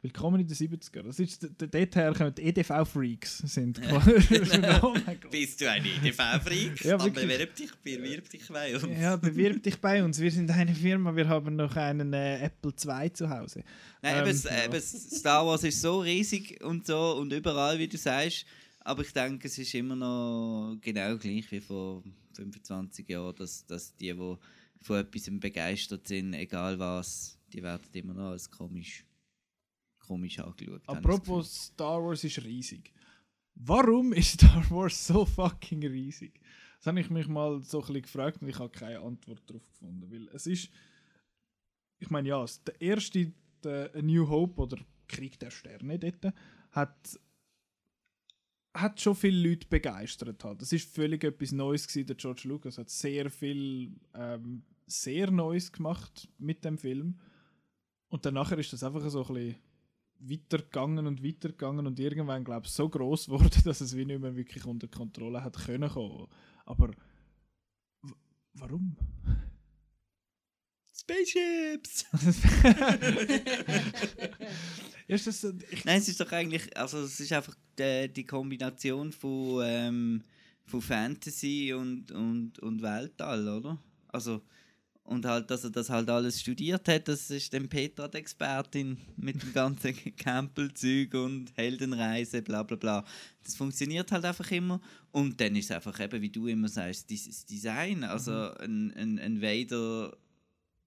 Willkommen 0.00 0.40
in 0.40 0.46
den 0.46 0.54
70er. 0.56 1.02
Das 1.02 1.18
ist, 1.18 1.42
d- 1.42 1.48
d- 1.48 1.66
dort 1.66 1.96
her 1.96 2.14
kommen 2.14 2.32
die 2.32 2.42
EDV-Freaks. 2.42 3.38
Sind 3.38 3.80
oh. 3.90 4.94
Bist 5.28 5.60
du 5.60 5.68
ein 5.68 5.84
EDV-Freak? 5.84 6.84
Ja, 6.84 6.94
Aber 6.94 7.10
bewirb 7.10 7.56
dich, 7.56 7.74
bewirb 7.82 8.30
dich 8.30 8.46
bei 8.48 8.76
uns. 8.76 9.00
Ja, 9.00 9.16
bewirb 9.16 9.60
dich 9.60 9.76
bei 9.80 10.04
uns. 10.04 10.20
Wir 10.20 10.30
sind 10.30 10.52
eine 10.52 10.72
Firma, 10.72 11.16
wir 11.16 11.28
haben 11.28 11.56
noch 11.56 11.74
einen 11.74 12.12
äh, 12.12 12.38
Apple 12.44 12.70
II 12.72 13.12
zu 13.12 13.28
Hause. 13.28 13.64
Nein, 14.00 14.18
eben, 14.18 14.26
Ähm, 14.28 14.34
s- 14.36 14.44
ja. 14.44 14.64
eben, 14.66 14.80
Star 14.80 15.44
Wars 15.44 15.64
ist 15.64 15.80
so 15.80 15.98
riesig 16.00 16.62
und 16.62 16.86
so 16.86 17.16
und 17.16 17.32
überall, 17.32 17.76
wie 17.80 17.88
du 17.88 17.96
sagst. 17.98 18.46
Aber 18.82 19.02
ich 19.02 19.12
denke, 19.12 19.48
es 19.48 19.58
ist 19.58 19.74
immer 19.74 19.96
noch 19.96 20.76
genau 20.80 21.16
gleich 21.18 21.50
wie 21.50 21.60
vor 21.60 22.04
25 22.36 23.08
Jahren, 23.08 23.34
dass, 23.34 23.66
dass 23.66 23.96
die, 23.96 24.12
die 24.14 24.36
von 24.80 24.96
etwas 24.96 25.28
begeistert 25.28 26.06
sind, 26.06 26.34
egal 26.34 26.78
was, 26.78 27.36
die 27.52 27.64
werden 27.64 27.82
immer 27.94 28.14
noch 28.14 28.30
als 28.30 28.48
komisch, 28.48 29.04
komisch 30.08 30.38
angeschaut. 30.38 30.82
Apropos 30.86 31.66
Star 31.66 32.02
Wars 32.02 32.24
ist 32.24 32.42
riesig. 32.42 32.92
Warum 33.54 34.12
ist 34.20 34.32
Star 34.40 34.64
Wars 34.70 35.06
so 35.06 35.24
fucking 35.24 35.84
riesig? 35.86 36.40
Das 36.78 36.86
habe 36.86 37.00
ich 37.00 37.10
mich 37.10 37.28
mal 37.28 37.62
so 37.62 37.80
ein 37.80 37.86
bisschen 37.86 38.02
gefragt 38.02 38.42
und 38.42 38.48
ich 38.48 38.58
habe 38.58 38.70
keine 38.70 39.00
Antwort 39.00 39.42
darauf 39.46 39.66
gefunden. 39.68 40.10
Weil 40.10 40.28
es 40.28 40.46
ist, 40.46 40.70
ich 41.98 42.10
meine, 42.10 42.28
ja, 42.28 42.44
der 42.66 42.80
erste, 42.80 43.32
der 43.62 43.94
A 43.94 44.00
New 44.00 44.28
Hope 44.28 44.62
oder 44.62 44.78
Krieg 45.08 45.38
der 45.38 45.50
Sterne 45.50 45.98
dort, 45.98 46.32
hat, 46.70 47.20
hat 48.74 49.00
schon 49.00 49.16
viele 49.16 49.48
Leute 49.48 49.66
begeistert. 49.66 50.42
Halt. 50.44 50.62
Das 50.62 50.72
ist 50.72 50.94
völlig 50.94 51.24
etwas 51.24 51.52
Neues 51.52 51.88
gewesen. 51.88 52.06
Der 52.06 52.16
George 52.16 52.42
Lucas 52.44 52.78
hat 52.78 52.90
sehr 52.90 53.28
viel, 53.28 53.92
ähm, 54.14 54.62
sehr 54.86 55.30
Neues 55.30 55.72
gemacht 55.72 56.28
mit 56.38 56.64
dem 56.64 56.78
Film. 56.78 57.18
Und 58.08 58.24
danach 58.24 58.52
ist 58.52 58.72
das 58.72 58.84
einfach 58.84 59.06
so 59.10 59.26
ein 59.26 59.34
bisschen 59.34 59.56
weitergegangen 60.20 61.06
und 61.06 61.22
weitergegangen 61.24 61.86
und 61.86 61.98
irgendwann, 62.00 62.44
glaube 62.44 62.66
ich, 62.66 62.72
so 62.72 62.88
groß 62.88 63.26
geworden, 63.26 63.60
dass 63.64 63.80
es 63.80 63.96
wie 63.96 64.04
nicht 64.04 64.20
mehr 64.20 64.34
wirklich 64.36 64.64
unter 64.64 64.88
Kontrolle 64.88 65.42
hat 65.44 65.56
können 65.56 65.88
kommen. 65.88 66.26
Aber 66.66 66.90
warum? 68.54 68.96
Spaceships! 70.92 72.04
ist 75.08 75.26
das, 75.26 75.40
so- 75.40 75.52
ich, 75.70 75.84
Nein, 75.84 75.98
es 75.98 76.08
ist 76.08 76.20
doch 76.20 76.30
eigentlich, 76.32 76.76
also 76.76 76.98
es 77.02 77.18
ist 77.20 77.32
einfach 77.32 77.54
die, 77.78 78.12
die 78.12 78.26
Kombination 78.26 79.12
von, 79.12 79.62
ähm, 79.64 80.22
von 80.66 80.82
Fantasy 80.82 81.72
und, 81.72 82.10
und, 82.12 82.58
und 82.58 82.82
Weltall, 82.82 83.48
oder? 83.48 83.78
Also, 84.08 84.42
und 85.08 85.24
halt, 85.24 85.50
dass 85.50 85.64
er 85.64 85.70
das 85.70 85.88
halt 85.90 86.10
alles 86.10 86.40
studiert 86.40 86.86
hat, 86.86 87.08
das 87.08 87.30
ist 87.30 87.52
dann 87.54 87.68
Petra 87.68 88.08
die 88.08 88.18
Expertin 88.18 88.98
mit 89.16 89.42
dem 89.42 89.52
ganzen 89.52 89.94
Campbell-Zeug 90.16 91.14
und 91.14 91.50
Heldenreise, 91.56 92.42
bla 92.42 92.62
bla 92.62 92.76
bla. 92.76 93.04
Das 93.42 93.56
funktioniert 93.56 94.12
halt 94.12 94.24
einfach 94.24 94.50
immer. 94.50 94.80
Und 95.10 95.40
dann 95.40 95.56
ist 95.56 95.66
es 95.66 95.70
einfach 95.70 95.98
eben, 96.00 96.20
wie 96.20 96.30
du 96.30 96.46
immer 96.46 96.68
sagst, 96.68 97.08
dieses 97.08 97.46
Design. 97.46 98.04
Also 98.04 98.32
ein, 98.58 98.92
ein, 98.94 99.18
ein 99.18 99.40
Vader, 99.40 100.16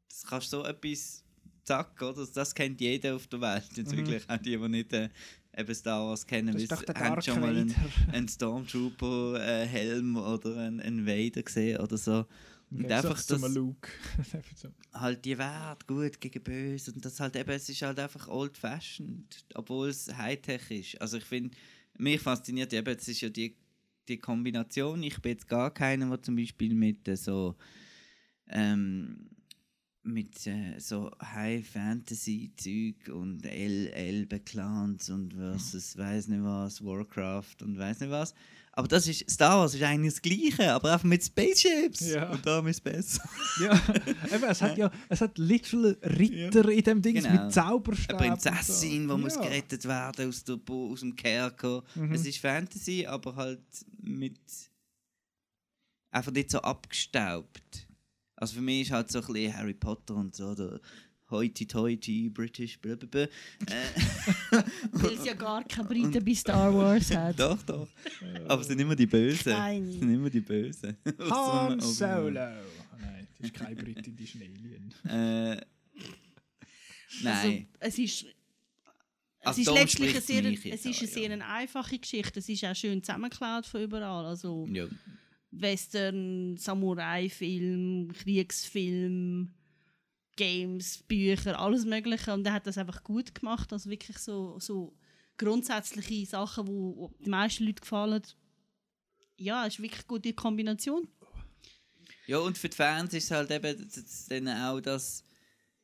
das 0.07 0.24
kannst 0.24 0.53
du 0.53 0.57
so 0.57 0.65
etwas, 0.65 1.24
zack, 1.63 1.99
oder? 2.01 2.28
Das 2.34 2.53
kennt 2.53 2.80
jeder 2.80 3.15
auf 3.15 3.26
der 3.28 3.41
Welt. 3.41 3.63
Jetzt 3.76 3.91
Mhm. 3.91 3.97
wirklich 3.97 4.30
auch 4.30 4.38
die, 4.38 4.57
die 4.57 4.69
nicht 4.69 4.93
äh, 4.93 5.09
eben 5.57 5.74
Star 5.76 6.05
Wars 6.05 6.26
kennen, 6.28 6.53
weil 6.53 6.67
der 6.67 6.78
sie 6.78 6.86
haben 6.93 7.22
schon 7.22 7.39
mal 7.41 7.55
einen, 7.57 7.76
einen 8.11 8.28
Stormtrooper-Helm 8.28 10.15
oder 10.17 10.57
einen, 10.57 10.80
einen 10.80 11.07
Vader 11.07 11.41
gesehen 11.43 11.80
oder 11.80 11.97
so. 11.97 12.26
Und 12.72 12.89
einfach 12.89 13.22
das, 13.22 13.41
halt 14.93 15.26
die 15.26 15.38
Wert 15.38 15.86
gut 15.88 16.22
gegen 16.22 16.41
böse 16.41 16.93
und 16.93 17.03
das 17.03 17.19
halt 17.19 17.36
eben, 17.36 17.49
es 17.49 17.67
ist 17.67 17.82
halt 17.82 17.99
einfach 17.99 18.30
old 18.30 18.57
fashioned, 18.57 19.45
obwohl 19.55 19.89
es 19.89 20.15
Hightech 20.15 20.72
ist. 20.72 21.01
Also 21.01 21.17
ich 21.17 21.26
finde, 21.26 21.55
mich 21.97 22.22
fasziniert 22.22 22.72
eben, 22.72 22.95
es 22.95 23.07
ist 23.09 23.22
ja 23.22 23.30
die, 23.30 23.57
die 24.07 24.17
Kombination, 24.17 25.03
ich 25.03 25.22
bin 25.22 25.34
jetzt 25.34 25.49
gar 25.49 25.74
keiner, 25.74 26.07
der 26.07 26.24
zum 26.24 26.38
Beispiel 26.38 26.74
mit 26.74 27.07
äh, 27.09 27.17
so 27.17 27.55
ähm, 28.47 29.30
mit 30.03 30.47
äh, 30.47 30.80
so 30.80 31.11
High 31.22 31.67
Fantasy 31.67 32.51
Zeug 32.55 33.13
und 33.13 33.45
L 33.45 34.28
Clans 34.45 35.09
und 35.09 35.34
versus 35.34 35.97
weiß 35.97 36.28
nicht 36.30 36.43
was 36.43 36.84
Warcraft 36.84 37.61
und 37.61 37.78
weiß 37.78 37.99
nicht 37.99 38.09
was. 38.09 38.34
Aber 38.74 38.88
das 38.88 39.05
ist 39.05 39.30
Star 39.30 39.59
Wars 39.59 39.74
ist 39.76 39.84
eigentlich 39.84 40.13
das 40.13 40.22
Gleiche, 40.22 40.74
aber 40.74 40.93
einfach 40.93 41.03
mit 41.03 41.24
Spaceships. 41.24 42.07
Ja. 42.11 42.30
Und 42.32 42.45
darum 42.45 42.67
ist 42.67 42.78
es 42.78 42.82
besser. 42.82 43.22
Ja, 43.61 43.74
eben, 44.34 44.43
es 44.45 44.61
hat 44.61 44.78
ja 44.78 44.89
es 45.09 45.19
hat 45.19 45.38
literal 45.38 45.97
Ritter 46.03 46.69
in 46.69 46.82
dem 46.84 47.01
Ding 47.01 47.15
Genau. 47.15 47.43
mit 47.43 47.53
Zauberstab. 47.53 48.22
Eine 48.22 48.39
so. 48.39 48.49
Prinzessin, 48.49 49.07
die 49.09 49.17
muss 49.17 49.36
Ja. 49.36 49.41
gerettet 49.41 49.86
werden 49.86 50.30
aus, 50.30 50.43
der 50.45 50.57
aus 50.69 50.99
dem 51.01 51.15
Kerker. 51.17 51.84
Mhm. 51.95 52.13
Es 52.13 52.26
ist 52.26 52.38
Fantasy, 52.38 53.05
aber 53.05 53.36
halt 53.36 53.61
mit. 54.01 54.39
einfach 56.11 56.32
nicht 56.32 56.51
so 56.51 56.59
abgestaubt. 56.59 57.88
Also 58.38 58.55
für 58.55 58.61
mich 58.61 58.82
ist 58.84 58.91
halt 58.91 59.11
so 59.11 59.19
ein 59.19 59.26
bisschen 59.34 59.55
Harry 59.57 59.74
Potter 59.74 60.15
und 60.15 60.36
so, 60.36 60.55
der 60.55 60.80
Hoity-Toity, 61.32 62.29
British, 62.29 62.77
blablabla. 62.79 63.21
Äh, 63.21 63.27
Weil 64.91 65.13
es 65.13 65.25
ja 65.25 65.34
gar 65.34 65.63
keine 65.63 65.88
Briten 65.88 66.23
bei 66.23 66.36
Star 66.36 66.73
Wars 66.73 67.09
hat. 67.15 67.39
doch, 67.39 67.61
doch. 67.63 67.88
Aber 68.47 68.61
es 68.61 68.67
sind 68.67 68.79
immer 68.79 68.95
die 68.95 69.07
Bösen. 69.07 69.51
Nein. 69.51 69.84
Es 69.84 69.99
sind 69.99 70.13
immer 70.13 70.29
die 70.29 70.41
Bösen. 70.41 70.97
Han 71.29 71.79
Solo. 71.79 72.27
Oh 72.27 72.97
nein, 72.99 73.27
das 73.38 73.47
ist 73.47 73.53
kein 73.53 73.75
Britin, 73.75 74.15
die 74.15 74.23
ist 74.23 74.36
ein 74.36 74.41
Alien. 74.41 74.93
Äh, 75.05 75.65
nein. 77.23 77.67
Also, 77.79 77.97
es 77.97 77.97
ist, 77.99 78.25
es 79.43 79.47
Also 79.47 79.61
ist 79.61 79.71
letztlich 79.73 80.11
eine 80.11 80.21
sehr, 80.21 80.45
es 80.45 80.86
ist 80.86 80.99
eine 80.99 81.07
sehr 81.07 81.23
ja. 81.23 81.32
eine 81.32 81.45
einfache 81.47 81.97
Geschichte. 81.97 82.39
Es 82.39 82.49
ist 82.49 82.63
auch 82.63 82.75
schön 82.75 83.03
zusammengeklaut 83.03 83.65
von 83.65 83.82
überall. 83.82 84.25
Also 84.25 84.67
ja. 84.71 84.86
Western, 85.51 86.57
Samurai-Film, 86.57 88.13
Kriegsfilm, 88.13 89.51
Games, 90.41 91.03
Bücher, 91.07 91.59
alles 91.59 91.85
Mögliche. 91.85 92.33
Und 92.33 92.47
er 92.47 92.53
hat 92.53 92.65
das 92.65 92.79
einfach 92.79 93.03
gut 93.03 93.35
gemacht. 93.35 93.71
Also 93.71 93.91
wirklich 93.91 94.17
so, 94.17 94.57
so 94.59 94.97
grundsätzliche 95.37 96.25
Sachen, 96.25 96.65
die 96.65 97.23
den 97.23 97.29
meisten 97.29 97.63
Leuten 97.63 97.81
gefallen. 97.81 98.23
Ja, 99.37 99.67
es 99.67 99.75
ist 99.75 99.83
wirklich 99.83 100.01
eine 100.01 100.07
gute 100.07 100.33
Kombination. 100.33 101.07
Ja, 102.25 102.39
und 102.39 102.57
für 102.57 102.69
die 102.69 102.75
Fans 102.75 103.13
ist 103.13 103.25
es 103.25 103.31
halt 103.31 103.51
eben 103.51 103.87
dann 104.29 104.47
auch, 104.47 104.79
dass 104.81 105.23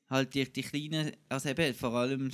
halt 0.09 0.33
die, 0.33 0.51
die 0.51 0.63
kleinen, 0.63 1.11
also 1.29 1.49
eben 1.49 1.75
vor 1.75 1.93
allem, 1.93 2.31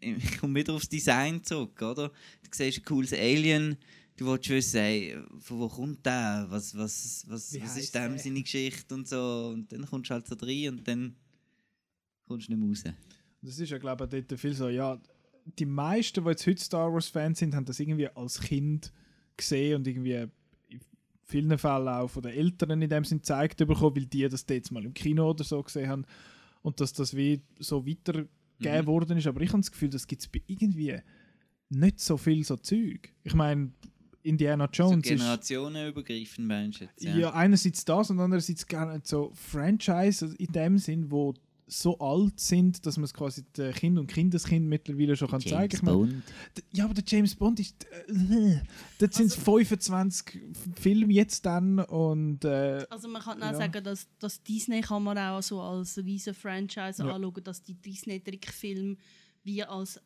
ich 0.00 0.38
komme 0.38 0.60
wieder 0.60 0.72
aufs 0.72 0.88
Design 0.88 1.44
zurück, 1.44 1.82
oder? 1.82 2.08
Du 2.08 2.48
siehst 2.50 2.78
ein 2.78 2.84
cooles 2.84 3.12
Alien, 3.12 3.76
du 4.18 4.26
willst 4.26 4.48
wissen, 4.50 4.80
hey, 4.80 5.16
von 5.38 5.58
wo 5.60 5.68
kommt 5.68 6.04
der, 6.04 6.46
was, 6.48 6.76
was, 6.76 7.24
was, 7.28 7.52
Wie 7.54 7.62
was 7.62 7.76
ist 7.76 7.94
dem 7.94 8.10
der? 8.12 8.18
seine 8.18 8.42
Geschichte 8.42 8.94
und 8.94 9.08
so. 9.08 9.52
Und 9.54 9.72
dann 9.72 9.86
kommst 9.86 10.10
du 10.10 10.14
halt 10.14 10.26
so 10.26 10.34
rein 10.34 10.68
und 10.70 10.86
dann 10.86 11.16
kommst 12.26 12.48
du 12.48 12.52
nicht 12.52 12.60
mehr 12.60 12.68
raus. 12.68 12.84
Das 13.40 13.58
ist 13.58 13.70
ja, 13.70 13.78
glaube 13.78 14.04
ich, 14.12 14.24
dort 14.26 14.38
viel 14.40 14.52
so, 14.54 14.68
ja, 14.68 15.00
die 15.58 15.64
meisten, 15.66 16.22
die 16.24 16.30
jetzt 16.30 16.46
heute 16.46 16.62
Star 16.62 16.92
Wars-Fans 16.92 17.38
sind, 17.38 17.54
haben 17.54 17.64
das 17.64 17.80
irgendwie 17.80 18.08
als 18.08 18.40
Kind 18.40 18.92
gesehen 19.36 19.76
und 19.76 19.86
irgendwie 19.86 20.14
in 20.68 20.80
vielen 21.24 21.56
Fällen 21.56 21.88
auch 21.88 22.08
von 22.08 22.22
den 22.22 22.32
Eltern 22.32 22.82
in 22.82 22.90
dem 22.90 23.04
Sinn 23.04 23.18
gezeigt 23.18 23.56
bekommen, 23.58 23.96
weil 23.96 24.06
die 24.06 24.28
das 24.28 24.44
jetzt 24.50 24.72
mal 24.72 24.84
im 24.84 24.92
Kino 24.92 25.30
oder 25.30 25.44
so 25.44 25.62
gesehen 25.62 25.88
haben 25.88 26.04
und 26.62 26.80
dass 26.80 26.92
das 26.92 27.16
wie 27.16 27.40
so 27.58 27.86
weitergegeben 27.86 28.28
Mhm. 28.60 28.86
worden 28.86 29.18
ist. 29.18 29.26
Aber 29.28 29.40
ich 29.40 29.50
habe 29.50 29.60
das 29.60 29.70
Gefühl, 29.70 29.90
das 29.90 30.06
gibt 30.08 30.22
es 30.22 30.28
irgendwie 30.48 30.96
nicht 31.70 32.00
so 32.00 32.16
viel 32.16 32.42
so 32.44 32.56
Zeug. 32.56 33.14
Ich 33.22 33.34
meine, 33.34 33.70
Indiana 34.28 34.68
So 34.72 34.82
Jones 34.84 35.04
ist... 35.06 35.10
generationenübergreifend 35.18 36.46
meinst 36.46 36.80
du 36.80 36.84
jetzt? 36.84 37.02
Ja. 37.02 37.32
einerseits 37.32 37.84
das 37.84 38.10
und 38.10 38.20
andererseits 38.20 38.66
gerne 38.66 39.00
so 39.04 39.32
Franchise 39.34 40.34
in 40.38 40.52
dem 40.52 40.78
Sinn, 40.78 41.10
wo 41.10 41.34
so 41.70 41.98
alt 41.98 42.40
sind, 42.40 42.86
dass 42.86 42.96
man 42.96 43.04
es 43.04 43.12
quasi 43.12 43.42
den 43.54 43.74
Kind 43.74 43.98
und 43.98 44.06
Kindeskind 44.06 44.66
mittlerweile 44.66 45.14
schon 45.16 45.28
kann 45.28 45.40
zeigen 45.42 45.70
James 45.70 45.80
kann. 45.80 45.84
Bond. 45.84 46.22
Ja, 46.72 46.84
aber 46.86 46.94
der 46.94 47.04
James 47.06 47.34
Bond 47.34 47.60
ist. 47.60 47.84
Äh, 47.84 48.60
dort 48.98 49.12
sind 49.12 49.26
es 49.26 49.32
Also- 49.36 49.42
25 49.42 50.40
Filme 50.80 51.12
jetzt 51.12 51.44
dann 51.44 51.78
und. 51.80 52.42
Äh, 52.46 52.86
Also 52.88 53.08
man 53.08 53.20
kann 53.20 53.38
Ja. 53.40 53.50
auch 53.50 53.54
sagen, 53.54 53.84
dass, 53.84 54.08
dass 54.18 54.42
Disney 54.42 54.80
kann 54.80 55.02
man 55.02 55.18
auch 55.18 55.42
so 55.42 55.60
als 55.60 55.98
riesen 55.98 56.32
Franchise 56.32 57.04
Ja. 57.04 57.12
anschauen, 57.14 57.44
dass 57.44 57.62
die 57.62 57.74
Disney-Trickfilme 57.74 58.96
wie 59.44 59.62
als 59.62 60.00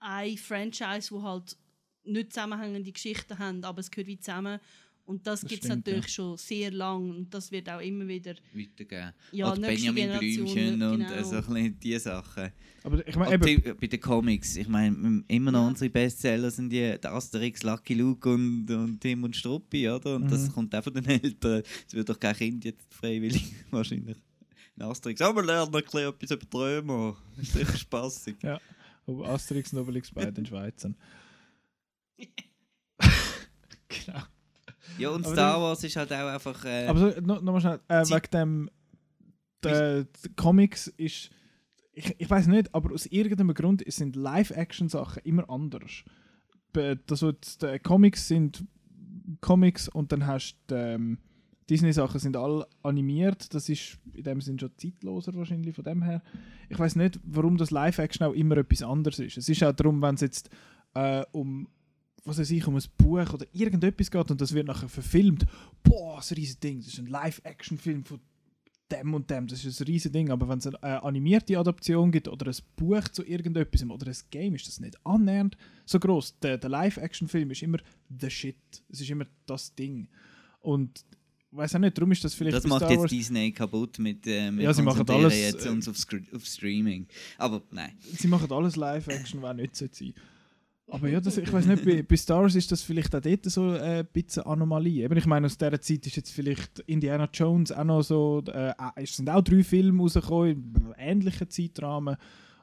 ein 0.00 0.36
Franchise, 0.36 1.12
wo 1.12 1.22
halt 1.22 1.56
nicht 2.04 2.32
zusammenhängende 2.32 2.92
Geschichten 2.92 3.38
haben, 3.38 3.64
aber 3.64 3.80
es 3.80 3.90
gehört 3.90 4.08
wie 4.08 4.18
zusammen. 4.18 4.58
Und 5.06 5.26
das, 5.26 5.42
Das 5.42 5.50
gibt 5.50 5.64
es 5.64 5.68
natürlich 5.68 6.08
schon 6.08 6.38
sehr 6.38 6.70
lang 6.70 7.10
und 7.10 7.34
das 7.34 7.50
wird 7.52 7.68
auch 7.68 7.80
immer 7.80 8.08
wieder 8.08 8.36
Weitergeben. 8.54 9.12
ja, 9.32 9.52
Oder 9.52 9.60
Benjamin 9.60 9.96
Generation, 10.06 10.46
Blümchen 10.46 10.82
und 10.82 10.98
genau. 11.06 11.22
so 11.22 11.36
ein 11.36 11.42
bisschen 11.44 11.78
diese 11.78 11.98
Sachen. 12.00 12.52
aber 12.82 13.06
ich 13.06 13.14
meine, 13.14 13.38
die, 13.38 13.58
bei 13.58 13.86
den 13.86 14.00
Comics, 14.00 14.56
ich 14.56 14.66
meine, 14.66 15.22
immer 15.28 15.52
noch 15.52 15.60
Ja. 15.64 15.68
unsere 15.68 15.90
Bestseller 15.90 16.50
sind 16.50 16.70
die 16.70 16.98
der 16.98 17.12
Asterix, 17.12 17.62
Lucky 17.62 17.92
Luke 17.92 18.26
und, 18.32 18.70
und 18.70 18.98
Tim 18.98 19.24
und 19.24 19.36
Struppi, 19.36 19.90
oder? 19.90 20.16
Und 20.16 20.30
das 20.30 20.48
Mhm. 20.48 20.52
kommt 20.52 20.74
auch 20.74 20.82
von 20.84 20.94
den 20.94 21.04
Eltern. 21.04 21.62
Es 21.86 21.92
wird 21.92 22.08
doch 22.08 22.18
kein 22.18 22.34
Kind 22.34 22.64
jetzt 22.64 22.86
freiwillig, 22.94 23.52
wahrscheinlich. 23.70 24.16
Ein 24.76 24.82
Asterix, 24.86 25.20
aber 25.20 25.42
wir 25.42 25.46
lernen 25.46 25.74
ein 25.74 25.82
bisschen 25.84 26.08
etwas 26.08 26.30
über 26.30 26.48
Träume. 26.48 27.14
Das 27.36 27.46
ist 27.46 27.52
sicher 27.52 27.76
spaßig. 27.76 28.36
ob 29.04 29.22
Asterix 29.26 29.70
und 29.74 29.80
Obelix 29.80 30.10
beide 30.10 30.40
in 30.40 30.46
Schweiz 30.46 30.80
sind. 30.80 30.96
genau. 33.88 34.20
Ja, 34.98 35.08
und 35.10 35.24
Aber 35.26 35.34
Star 35.34 35.60
Wars 35.60 35.82
ist 35.84 35.96
halt 35.96 36.12
auch 36.12 36.26
einfach. 36.28 36.64
Äh, 36.64 36.86
Aber 36.86 36.98
so, 36.98 37.20
noch, 37.20 37.42
noch 37.42 37.60
schnell, 37.60 37.80
äh, 37.88 38.02
wegen 38.08 38.30
dem. 38.32 38.70
Der, 39.62 40.04
der 40.04 40.30
Comics 40.36 40.88
ist. 40.88 41.30
Ich, 41.96 42.14
ich 42.18 42.28
weiß 42.28 42.48
nicht, 42.48 42.74
aber 42.74 42.92
aus 42.92 43.06
irgendeinem 43.06 43.54
Grund 43.54 43.82
sind 43.86 44.16
Live-Action-Sachen 44.16 45.22
immer 45.24 45.48
anders. 45.48 46.02
Be- 46.72 46.98
Also 47.08 47.32
die 47.32 47.78
Comics 47.78 48.26
sind 48.28 48.64
Comics 49.40 49.88
und 49.88 50.10
dann 50.12 50.26
hast 50.26 50.56
du 50.66 50.74
ähm, 50.74 51.18
Disney-Sachen 51.70 52.18
sind 52.20 52.36
alle 52.36 52.66
animiert. 52.82 53.54
Das 53.54 53.68
ist 53.68 53.98
in 54.12 54.24
dem 54.24 54.40
Sinn 54.40 54.58
schon 54.58 54.72
zeitloser 54.76 55.32
wahrscheinlich 55.34 55.74
von 55.74 55.84
dem 55.84 56.02
her. 56.02 56.20
Ich 56.68 56.78
weiß 56.78 56.96
nicht, 56.96 57.18
warum 57.22 57.56
das 57.56 57.70
Live-Action 57.70 58.26
auch 58.26 58.34
immer 58.34 58.56
etwas 58.58 58.82
anderes 58.82 59.18
ist. 59.20 59.38
Es 59.38 59.48
ist 59.48 59.62
auch 59.62 59.72
darum, 59.72 60.02
wenn 60.02 60.16
es 60.16 60.20
jetzt 60.20 60.50
äh, 60.94 61.24
um 61.32 61.68
was 62.24 62.38
weiß 62.38 62.50
ich, 62.50 62.66
um 62.66 62.76
ein 62.76 62.82
Buch 62.96 63.32
oder 63.32 63.46
irgendetwas 63.52 64.10
geht 64.10 64.30
und 64.30 64.40
das 64.40 64.54
wird 64.54 64.66
nachher 64.66 64.88
verfilmt. 64.88 65.44
Boah, 65.82 66.16
das 66.16 66.26
ist 66.26 66.32
ein 66.32 66.36
riesiges 66.36 66.60
Ding. 66.60 66.78
Das 66.80 66.88
ist 66.88 66.98
ein 66.98 67.06
Live-Action-Film 67.06 68.04
von 68.04 68.20
dem 68.90 69.14
und 69.14 69.30
dem. 69.30 69.46
Das 69.46 69.64
ist 69.64 69.80
ein 69.80 69.86
riesiges 69.86 70.12
Ding. 70.12 70.30
Aber 70.30 70.48
wenn 70.48 70.58
es 70.58 70.66
eine 70.66 70.78
äh, 70.82 71.00
animierte 71.02 71.58
Adaption 71.58 72.10
gibt 72.10 72.28
oder 72.28 72.50
ein 72.50 72.56
Buch 72.76 73.06
zu 73.08 73.24
irgendetwas 73.24 73.84
oder 73.84 74.06
ein 74.06 74.16
Game, 74.30 74.54
ist 74.54 74.66
das 74.66 74.80
nicht 74.80 74.96
annähernd 75.04 75.56
so 75.84 75.98
groß. 75.98 76.38
Der, 76.40 76.56
der 76.56 76.70
Live-Action-Film 76.70 77.50
ist 77.50 77.62
immer 77.62 77.78
the 78.18 78.30
shit. 78.30 78.56
Es 78.88 79.02
ist 79.02 79.10
immer 79.10 79.26
das 79.44 79.74
Ding. 79.74 80.08
Und 80.60 81.04
ich 81.50 81.58
weiß 81.58 81.74
auch 81.74 81.80
nicht, 81.80 81.96
darum 81.96 82.10
ist 82.10 82.24
das 82.24 82.34
vielleicht 82.34 82.56
das 82.56 82.66
macht 82.66 82.90
jetzt 82.90 83.10
Disney 83.10 83.52
kaputt 83.52 83.98
mit, 83.98 84.26
äh, 84.26 84.50
mit 84.50 84.64
Ja, 84.64 84.72
sie 84.72 84.82
machen 84.82 85.08
alles, 85.08 85.38
jetzt 85.38 85.66
äh, 85.66 85.68
uns 85.68 85.86
auf, 85.86 85.96
auf 86.34 86.44
Streaming. 86.46 87.06
Aber 87.36 87.62
nein. 87.70 87.92
sie 88.00 88.28
machen 88.28 88.50
alles 88.50 88.76
Live-Action, 88.76 89.42
was 89.42 89.54
nicht 89.54 89.76
so 89.76 89.86
sein. 89.92 90.14
Aber 90.86 91.08
ja, 91.08 91.20
das, 91.20 91.38
ich 91.38 91.50
weiß 91.52 91.66
nicht, 91.66 91.84
bei, 91.84 92.02
bei 92.02 92.16
Star 92.16 92.42
Wars 92.42 92.54
ist 92.54 92.70
das 92.70 92.82
vielleicht 92.82 93.14
auch 93.16 93.20
dort 93.20 93.44
so 93.46 93.72
äh, 93.72 94.00
ein 94.00 94.06
bisschen 94.12 94.42
Anomalie. 94.44 95.04
Eben, 95.04 95.16
ich 95.16 95.26
meine, 95.26 95.46
aus 95.46 95.56
dieser 95.56 95.80
Zeit 95.80 96.06
ist 96.06 96.16
jetzt 96.16 96.30
vielleicht 96.30 96.80
Indiana 96.80 97.28
Jones 97.32 97.72
auch 97.72 97.84
noch 97.84 98.02
so, 98.02 98.42
äh, 98.48 98.68
äh, 98.70 98.74
es 98.96 99.16
sind 99.16 99.28
auch 99.30 99.42
drei 99.42 99.64
Filme 99.64 100.02
rausgekommen, 100.02 100.50
im 100.76 100.94
ähnlichen 100.98 101.48
Zeitrahmen 101.48 102.16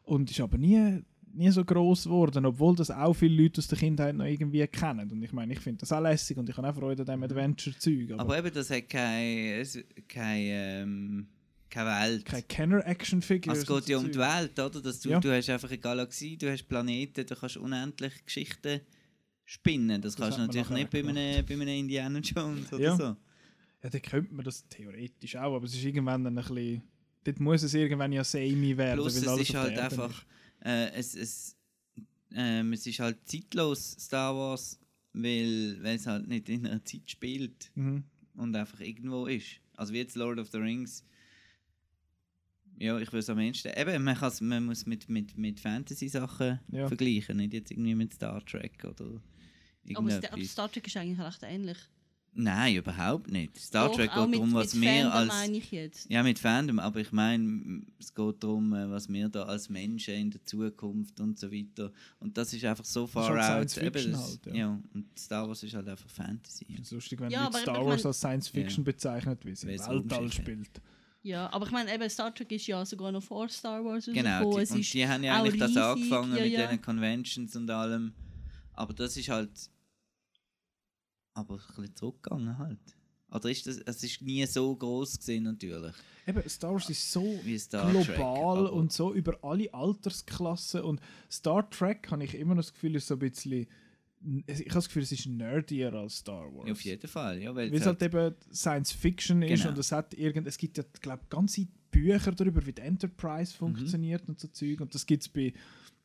und 0.04 0.30
ist 0.30 0.40
aber 0.40 0.58
nie, 0.60 1.02
nie 1.34 1.50
so 1.50 1.66
groß 1.66 2.04
geworden, 2.06 2.46
obwohl 2.46 2.76
das 2.76 2.92
auch 2.92 3.14
viele 3.14 3.42
Leute 3.42 3.58
aus 3.60 3.68
der 3.68 3.80
Kindheit 3.80 4.16
noch 4.16 4.26
irgendwie 4.26 4.66
kennen. 4.68 5.10
Und 5.12 5.24
ich 5.24 5.34
meine, 5.34 5.54
ich 5.54 5.60
finde 5.60 5.80
das 5.80 5.92
auch 5.92 6.02
lässig 6.02 6.38
und 6.38 6.48
ich 6.48 6.56
habe 6.56 6.70
auch 6.70 6.76
Freude 6.76 7.02
an 7.02 7.06
diesem 7.08 7.24
Adventure-Zeug. 7.24 8.12
Aber, 8.12 8.22
Aber 8.22 8.38
eben, 8.38 8.54
das 8.54 8.70
hat 8.70 8.88
keine, 8.88 9.56
es- 9.56 9.84
keine, 10.08 10.82
ähm, 10.84 11.28
keine 11.72 11.90
Welt. 11.90 12.26
keine 12.26 12.44
Kenner-Action-Figures. 12.44 13.60
Also 13.60 13.78
es 13.78 13.86
geht 13.86 13.90
ja 13.90 13.98
um 13.98 14.12
die. 14.12 14.18
Welt, 14.20 14.60
oder? 14.60 14.82
Dass 14.82 15.00
du, 15.00 15.10
Ja. 15.10 15.20
du 15.20 15.36
hast 15.36 15.50
einfach 15.50 15.70
eine 15.70 15.78
Galaxie, 15.80 16.38
du 16.38 16.52
hast 16.52 16.68
Planeten, 16.68 17.26
du 17.26 17.36
kannst 17.36 17.58
unendlich 17.58 18.14
Geschichten 18.26 18.82
spinnen. 19.46 20.02
Das, 20.02 20.16
Das 20.16 20.22
kannst 20.22 20.38
du 20.38 20.42
natürlich 20.44 20.70
nicht 20.70 20.90
bei 20.92 21.00
einem, 21.00 21.46
bei 21.46 21.54
einem 21.56 21.68
Indiana 21.68 22.20
Jones 22.20 22.72
oder 22.72 22.84
Ja. 22.84 22.96
so. 22.96 23.16
Ja, 23.84 23.90
dann 23.90 24.02
könnte 24.04 24.34
man 24.36 24.46
das 24.46 24.68
theoretisch 24.70 25.36
auch, 25.38 25.56
aber 25.56 25.66
es 25.66 25.74
ist 25.74 25.84
irgendwann 25.84 26.24
dann 26.24 26.38
ein 26.38 26.44
bisschen... 26.46 26.84
Dort 27.24 27.40
muss 27.40 27.64
es 27.64 27.74
irgendwann 27.74 28.12
ja 28.12 28.24
samey 28.24 28.78
werden, 28.78 29.00
Plus 29.00 29.16
es 29.16 29.24
ist 29.40 29.54
halt 29.56 29.78
einfach, 29.78 30.24
äh, 30.64 30.92
es, 30.94 31.16
es, 31.16 31.56
ähm, 32.34 32.74
es 32.74 32.86
ist 32.88 33.00
halt 33.00 33.18
zeitlos, 33.26 33.96
Star 34.00 34.36
Wars, 34.36 34.80
weil, 35.14 35.78
weil 35.82 35.96
es 35.98 36.06
halt 36.08 36.28
nicht 36.28 36.50
in 36.50 36.66
einer 36.68 36.84
Zeit 36.86 37.10
spielt. 37.10 37.72
Mhm. 37.76 38.04
und 38.36 38.56
einfach 38.56 38.80
irgendwo 38.80 39.26
ist. 39.28 39.60
Also 39.76 39.94
wie 39.94 39.98
jetzt 39.98 40.16
Lord 40.16 40.40
of 40.40 40.50
the 40.52 40.58
Rings. 40.58 41.04
Ja, 42.82 42.98
ich 43.00 43.08
würde 43.10 43.20
es 43.20 43.30
am 43.30 43.40
ehesten. 43.40 43.72
Eben, 43.78 44.04
man, 44.04 44.16
kann's- 44.18 44.42
man 44.42 44.66
muss 44.66 44.86
mit, 44.86 45.08
mit, 45.08 45.38
mit 45.38 45.60
Fantasy-Sachen 45.60 46.60
Ja. 46.72 46.88
vergleichen, 46.88 47.38
nicht 47.38 47.54
jetzt 47.54 47.72
irgendwie 47.72 47.96
mit 47.96 48.14
Star 48.14 48.44
Trek 48.46 48.84
oder 48.84 49.06
Aber 49.06 49.22
irgendetwas. 50.10 50.52
Star, 50.52 50.72
Trek 50.72 50.88
ist 50.88 50.98
eigentlich 50.98 51.20
recht 51.20 51.44
ähnlich. 51.44 51.78
Nein, 52.34 52.76
überhaupt 52.78 53.30
nicht. 53.30 53.58
Star 53.60 53.90
Doch, 53.90 53.98
Trek 53.98 54.10
geht 54.14 54.26
mit, 54.30 54.36
darum, 54.36 54.54
was 54.54 54.74
mit 54.74 54.84
wir 54.84 55.02
Fandom 55.02 55.12
als. 55.12 55.28
meine 55.28 55.58
ich 55.58 55.72
jetzt. 55.72 56.10
Ja, 56.10 56.24
mit 56.24 56.40
Fandom, 56.40 56.80
aber 56.80 57.02
ich 57.02 57.12
meine, 57.12 57.82
es 58.00 58.14
geht 58.16 58.42
darum, 58.42 58.74
äh, 58.74 58.90
was 58.90 59.10
wir 59.10 59.28
da 59.28 59.44
als 59.44 59.68
Menschen 59.68 60.14
in 60.14 60.32
der 60.32 60.42
Zukunft 60.46 61.20
und 61.20 61.38
so 61.38 61.52
weiter. 61.52 61.92
Und 62.20 62.38
das 62.38 62.54
ist 62.54 62.64
einfach 62.64 62.86
so 62.86 63.06
far 63.06 63.30
halt 63.38 63.64
out. 63.64 63.70
Science 63.70 63.74
Fiction 63.94 64.12
das, 64.14 64.22
halt, 64.30 64.46
ja. 64.46 64.54
ja. 64.54 64.82
und 64.94 65.20
Star 65.20 65.46
Wars 65.48 65.62
ist 65.64 65.74
halt 65.76 65.90
einfach 65.90 66.10
Fantasy. 66.10 66.64
Finde 66.66 66.82
es 66.84 66.92
lustig, 66.92 67.20
wenn 67.20 67.32
Ja, 67.32 67.48
aber 67.48 67.60
Star 67.60 67.86
Wars 67.86 68.06
als 68.06 68.18
Science 68.20 68.48
Fiction 68.48 68.86
bezeichnet, 68.86 69.46
wie 69.46 69.54
sie 69.54 69.68
Weil 69.68 69.76
im 69.76 69.82
es 69.82 69.88
Weltall 69.90 70.32
spielt. 70.32 70.82
Ja, 71.24 71.52
aber 71.54 71.68
ich 71.68 71.72
meine, 71.72 71.94
eben 71.94 72.10
Star 72.10 72.34
Trek 72.34 72.52
ist 72.52 72.66
ja 72.68 72.84
sogar 72.84 73.12
noch 73.12 73.22
vor 73.22 73.48
Star 73.50 73.84
Wars 73.86 74.06
Genau, 74.06 74.56
die, 74.56 74.62
Es 74.62 74.72
und 74.72 74.80
ist 74.80 74.94
die 74.94 75.08
haben 75.08 75.24
ja 75.24 75.40
eigentlich 75.40 75.60
das 75.60 75.70
riesig, 75.70 75.84
angefangen 75.84 76.36
ja, 76.36 76.44
mit 76.44 76.52
ja. 76.54 76.66
diesen 76.66 76.82
Conventions 76.82 77.56
und 77.56 77.70
allem. 77.70 78.14
Aber 78.74 78.94
das 78.94 79.16
ist 79.18 79.30
halt. 79.30 79.70
Aber 81.34 81.56
ein 81.56 81.60
bisschen 81.76 81.96
zurückgegangen 81.96 82.58
halt. 82.58 82.80
Oder 83.30 83.50
ist 83.50 83.68
das. 83.68 83.78
Es 83.78 84.04
ist 84.04 84.22
nie 84.22 84.46
so 84.48 84.76
groß 84.76 85.20
gesehen 85.20 85.44
natürlich. 85.44 85.94
Eben, 86.26 86.50
Star 86.50 86.74
Wars 86.74 86.90
ist 86.90 87.12
so 87.12 87.40
Star 87.58 87.92
global 87.92 88.66
Trek. 88.66 88.74
und 88.74 88.92
so 88.92 89.14
über 89.14 89.38
alle 89.44 89.72
Altersklassen 89.74 90.82
und 90.82 91.02
Star 91.32 91.70
Trek 91.70 92.10
habe 92.12 92.24
ich 92.24 92.36
immer 92.36 92.56
noch 92.56 92.64
das 92.64 92.74
Gefühl, 92.74 92.96
ist 92.96 93.08
so 93.08 93.16
ein 93.16 93.20
bisschen... 93.20 93.68
Ich 94.46 94.60
habe 94.60 94.70
das 94.76 94.86
Gefühl, 94.88 95.02
es 95.04 95.12
ist 95.12 95.26
nerdier 95.28 95.94
als 95.94 96.18
Star 96.18 96.54
Wars. 96.54 96.68
Ja, 96.68 96.74
auf 96.74 96.82
jeden 96.82 97.08
Fall. 97.08 97.42
Ja, 97.42 97.56
weil 97.56 97.74
es 97.74 97.86
halt 97.86 98.02
eben 98.04 98.36
Science 98.54 98.92
Fiction 98.92 99.42
ist 99.42 99.62
Genau. 99.62 99.72
und 99.72 99.80
es 99.80 99.92
hat 99.92 100.14
irgend, 100.14 100.48
es 100.48 100.58
gibt 100.58 100.78
ja, 100.78 100.84
glaube 101.02 101.24
ganze 101.30 101.66
Bücher 101.90 102.32
darüber, 102.32 102.66
wie 102.66 102.72
die 102.74 102.82
Enterprise 102.82 103.54
Mhm. 103.54 103.58
funktioniert 103.58 104.28
und 104.30 104.40
so 104.40 104.48
Zeug. 104.50 104.80
Und 104.82 104.94
das 104.94 105.06
gibt 105.06 105.24
es 105.24 105.30
bei 105.30 105.54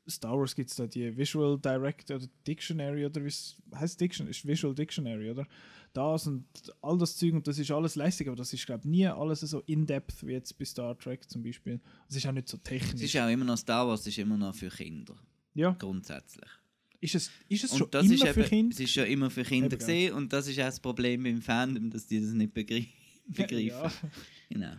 Star 0.08 0.38
Wars 0.38 0.54
gibt 0.54 0.70
es 0.70 0.76
da 0.76 0.86
die 0.86 1.16
Visual 1.16 1.58
Direct 1.58 2.10
oder 2.12 2.24
Dictionary 2.46 3.04
oder 3.06 3.22
wie 3.24 3.28
es 3.28 3.56
heißt 3.74 4.00
Dictionary, 4.00 4.30
ist 4.30 4.46
Visual 4.46 4.72
Dictionary, 4.74 5.30
oder? 5.30 5.46
Das 5.92 6.26
und 6.28 6.44
all 6.80 6.96
das 6.96 7.16
Zeug 7.16 7.34
und 7.34 7.46
das 7.48 7.58
ist 7.58 7.70
alles 7.72 7.96
lässig, 7.96 8.28
aber 8.28 8.36
das 8.36 8.52
ist 8.52 8.64
glaube 8.66 8.88
nie 8.88 9.06
alles 9.08 9.40
so 9.40 9.60
in-depth 9.66 10.24
wie 10.26 10.32
jetzt 10.32 10.56
bei 10.58 10.64
Star 10.64 10.96
Trek 10.96 11.28
zum 11.28 11.42
Beispiel. 11.42 11.80
Es 12.08 12.14
ist 12.16 12.26
auch 12.26 12.32
nicht 12.32 12.48
so 12.48 12.56
es 12.56 12.62
technisch. 12.62 13.02
ist 13.02 13.16
auch 13.20 13.28
immer 13.28 13.44
noch 13.44 13.56
Star 13.58 13.86
Wars, 13.88 14.06
ist 14.06 14.16
immer 14.18 14.36
noch 14.36 14.54
für 14.54 14.68
Kinder. 14.68 15.16
ja, 15.54 15.72
Grundsätzlich. 15.72 16.48
Ist 17.00 17.14
es, 17.14 17.30
ist 17.48 17.64
es 17.64 17.72
Und 17.72 17.78
schon 17.78 17.90
das 17.90 18.04
immer 18.06 18.14
ist 18.14 18.28
für 18.28 18.40
eben, 18.40 18.48
Kinder? 18.48 18.74
Es 18.74 18.80
ist 18.80 18.94
ja 18.94 19.04
immer 19.04 19.30
für 19.30 19.42
Kinder 19.44 19.66
Eben, 19.66 19.78
gesehen 19.78 20.12
und 20.14 20.32
das 20.32 20.46
ist 20.48 20.58
auch 20.58 20.64
das 20.64 20.80
Problem 20.80 21.22
beim 21.22 21.40
Fandom, 21.42 21.90
dass 21.90 22.06
die 22.06 22.20
das 22.20 22.32
nicht 22.32 22.52
begreifen. 22.54 22.90
Ja. 23.60 23.92
Genau. 24.48 24.72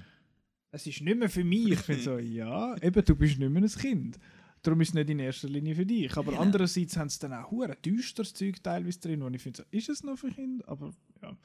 es 0.71 0.87
ist 0.87 1.01
nicht 1.01 1.17
mehr 1.17 1.29
für 1.29 1.43
mich. 1.43 1.69
Ich 1.71 1.79
finde 1.79 2.01
so, 2.03 2.17
ja, 2.19 2.75
eben, 2.81 3.03
du 3.03 3.15
bist 3.15 3.37
nicht 3.39 3.49
mehr 3.49 3.61
ein 3.61 3.69
Kind. 3.69 4.19
Darum 4.63 4.81
ist 4.81 4.89
es 4.89 4.93
nicht 4.95 5.09
in 5.09 5.19
erster 5.19 5.47
Linie 5.47 5.75
für 5.75 5.85
dich. 5.85 6.15
Aber 6.17 6.31
Genau. 6.31 6.41
andererseits 6.41 6.97
haben 6.97 7.09
sie 7.09 7.19
dann 7.19 7.33
auch 7.33 7.51
hure 7.51 7.75
düsteres 7.83 8.33
Zeug 8.33 8.61
teilweise 8.63 8.99
drin, 8.99 9.21
wo 9.21 9.27
ich 9.29 9.41
finde, 9.41 9.57
so, 9.57 9.63
ist 9.71 9.89
es 9.89 10.03
noch 10.03 10.17
für 10.17 10.29
Kinder? 10.31 10.67
Aber 10.67 10.91
ja. 11.21 11.37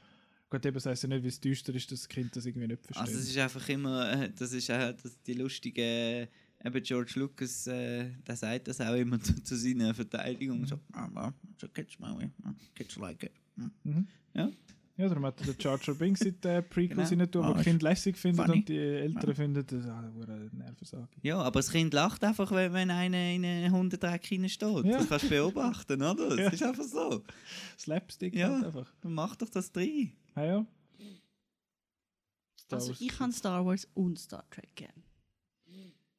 Gut, 0.51 0.67
eben 0.67 0.75
das 0.75 0.87
heisst 0.87 1.03
ja 1.03 1.09
nicht, 1.09 1.23
wie 1.25 1.29
es 1.29 1.41
düster 1.41 1.75
ist, 1.75 1.91
dass 1.93 2.01
das 2.01 2.09
Kind 2.09 2.35
das 2.37 2.45
irgendwie 2.47 2.67
nicht 2.69 2.85
versteht. 2.85 3.07
Also 3.07 3.19
es 3.19 3.29
ist 3.29 3.39
einfach 3.39 3.67
immer, 3.69 4.13
äh, 4.13 4.31
das 4.39 4.53
ist 4.53 4.71
auch 4.71 4.93
das, 5.03 5.21
die 5.23 5.35
lustige, 5.35 6.29
eben 6.65 6.83
George 6.83 7.13
Lucas, 7.17 7.67
äh, 7.67 8.11
der 8.27 8.37
sagt 8.37 8.69
das 8.69 8.81
auch 8.81 8.95
immer 8.95 9.21
zu, 9.23 9.43
zu 9.43 9.57
seiner 9.57 9.95
Verteidigung, 9.95 10.65
so, 10.67 10.79
ah, 10.93 11.09
ah, 11.15 11.33
so 11.61 11.69
kids, 11.69 11.99
Maui, 11.99 12.31
ah, 12.45 12.55
kids 12.75 12.97
like 12.97 13.23
it. 13.25 13.33
Mm. 13.57 13.65
Mhm. 13.85 14.07
Ja. 14.35 14.51
Ja, 14.99 15.09
darum 15.09 15.25
hat 15.25 15.41
der 15.41 15.55
Jar 15.59 15.81
Jar 15.83 15.97
Binks 15.97 16.21
in 16.21 16.39
den 16.43 16.69
Prequels 16.69 17.09
Genau. 17.09 17.25
tun, 17.27 17.45
Ah, 17.45 17.55
wo 17.55 17.59
ist 17.59 17.65
Kinder 17.65 17.89
lässig 17.89 18.17
finden 18.17 18.37
funny. 18.45 18.59
und 18.59 18.69
die 18.69 18.77
Eltern 18.77 19.35
finden, 19.35 19.67
das 19.67 19.81
ist 19.81 19.89
eine 19.89 20.51
Nervensage. 20.53 21.09
Ja, 21.23 21.39
aber 21.41 21.61
das 21.61 21.71
Kind 21.73 21.95
lacht 21.95 22.23
einfach, 22.23 22.51
wenn, 22.53 22.73
wenn 22.75 22.91
einer 22.91 23.31
in 23.33 23.43
einen 23.45 23.73
Hundedreck 23.73 24.31
reinsteht. 24.31 24.85
Ja. 24.85 24.99
Das 24.99 25.09
kannst 25.09 25.25
du 25.25 25.29
beobachten, 25.31 26.03
oder? 26.03 26.29
Das 26.29 26.39
Ja. 26.39 26.49
ist 26.51 26.63
einfach 26.63 26.85
so. 26.85 27.25
Slapstick 27.79 28.35
Ja. 28.35 28.51
halt 28.55 28.65
einfach. 28.67 28.93
Dann 29.01 29.15
mach 29.15 29.35
doch 29.35 29.49
das 29.49 29.73
drin. 29.73 30.13
Ah 30.35 30.45
ja. 30.45 30.67
Star 32.61 32.79
Also 32.79 32.91
Wars. 32.91 33.01
ich 33.01 33.09
kann 33.09 33.33
Star 33.33 33.65
Wars 33.65 33.89
und 33.95 34.19
Star 34.19 34.45
Trek 34.51 34.69
gern. 34.77 34.93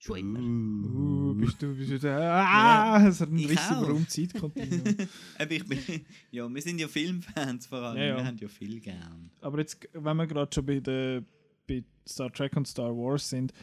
Schon 0.03 0.17
immer. 0.17 0.39
Uh, 0.39 1.33
bist 1.33 1.61
du, 1.61 1.73
bist 1.73 1.91
du 1.91 1.97
da? 1.97 2.43
Ah, 2.45 3.07
es 3.07 3.21
hat 3.21 3.29
einen 3.29 3.39
Ich 3.39 3.49
Riss 3.49 3.71
über 3.71 3.87
Raum-Zeit-Kontinuum. 3.87 4.83
Ich 5.49 5.65
bin, 5.65 6.05
ja, 6.29 6.53
wir 6.53 6.61
sind 6.61 6.79
ja 6.79 6.89
Filmfans 6.89 7.67
vor 7.67 7.77
allem. 7.77 7.97
Ja, 7.97 8.05
ja. 8.07 8.17
Wir 8.17 8.25
haben 8.25 8.37
ja 8.37 8.49
viel 8.49 8.81
gern. 8.81 9.31
Aber 9.39 9.59
jetzt, 9.59 9.87
wenn 9.93 10.17
wir 10.17 10.27
gerade 10.27 10.53
schon 10.53 10.65
bei, 10.65 10.81
der, 10.81 11.23
bei 11.65 11.85
Star 12.05 12.29
Trek 12.33 12.57
und 12.57 12.67
Star 12.67 12.89
Wars 12.89 13.29
sind, 13.29 13.53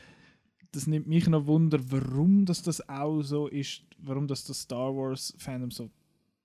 das 0.73 0.87
nimmt 0.87 1.09
mich 1.09 1.27
noch 1.27 1.47
Wunder, 1.47 1.79
warum 1.91 2.47
das, 2.47 2.63
das 2.63 2.89
auch 2.89 3.21
so 3.21 3.47
ist, 3.49 3.83
warum 3.99 4.27
das, 4.27 4.43
das 4.45 4.63
Star 4.63 4.97
Wars-Fandom 4.97 5.71
so 5.71 5.91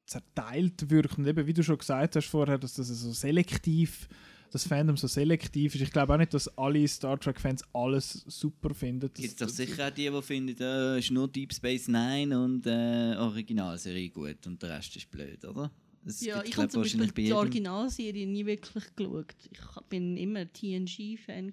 zerteilt 0.06 0.90
wirkt. 0.90 1.18
Und 1.18 1.26
eben, 1.26 1.48
wie 1.48 1.54
du 1.54 1.64
schon 1.64 1.78
gesagt 1.78 2.18
hast 2.18 2.28
vorher, 2.28 2.58
dass 2.58 2.74
das 2.74 2.90
so 2.90 3.14
selektiv, 3.14 4.10
das 4.56 4.68
Fandom 4.68 4.96
so 4.96 5.08
selektiv 5.08 5.76
ist. 5.76 5.82
Ich 5.82 5.92
glaube 5.92 6.14
auch 6.14 6.18
nicht, 6.18 6.34
dass 6.34 6.48
alle 6.58 6.88
Star 6.88 7.20
Trek-Fans 7.20 7.64
alles 7.74 8.24
super 8.28 8.74
finden. 8.74 9.10
Es 9.14 9.22
gibt 9.22 9.42
doch 9.42 9.50
sicher 9.50 9.88
auch 9.88 9.92
die, 9.92 10.10
die 10.10 10.22
finden, 10.22 10.56
äh, 10.62 11.00
ist 11.00 11.12
nur 11.12 11.28
Deep 11.28 11.54
Space 11.54 11.88
Nine 11.88 12.40
und 12.42 12.66
äh, 12.66 13.16
Originalserie 13.18 14.10
gut 14.10 14.48
und 14.48 14.62
der 14.62 14.78
Rest 14.78 14.96
ist 14.96 15.12
blöd, 15.12 15.44
oder? 15.44 15.72
Das 16.04 16.22
Ja, 16.22 16.42
ich 16.44 16.56
habe 16.56 16.70
zum 16.70 16.84
Beispiel 16.84 17.12
die. 17.12 17.34
Originalserie 17.34 18.28
nie 18.28 18.46
wirklich 18.46 18.84
geschaut. 18.96 19.36
Ich 19.52 19.82
bin 19.90 20.16
immer 20.18 20.52
TNG-Fan. 20.52 21.52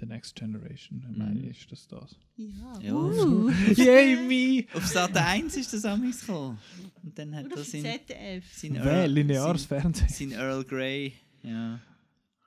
The 0.00 0.06
Next 0.06 0.36
Generation, 0.36 1.04
ich 1.10 1.16
meine, 1.16 1.48
ist 1.48 1.70
das 1.72 1.88
das? 1.88 2.16
Ja. 2.36 2.80
Ja. 2.80 2.94
Uh. 2.94 3.50
Yay, 3.74 4.16
me! 4.16 4.64
Auf 4.72 4.86
Sat 4.86 5.16
1 5.16 5.56
ist 5.56 5.72
das 5.72 5.84
Amis 5.84 6.20
gekommen. 6.20 6.58
Und 7.02 7.18
dann 7.18 7.34
hat 7.34 7.46
Oder 7.46 7.56
er 7.56 7.60
auf 7.60 7.66
sein, 7.66 7.82
ZDF. 7.82 8.44
sein, 8.54 8.78
Wer? 8.80 9.08
Lineares 9.08 9.64
sein, 9.64 9.80
Fernsehen. 9.80 10.30
sein 10.30 10.38
Earl 10.38 10.64
Grey. 10.64 11.14
Ja. 11.42 11.80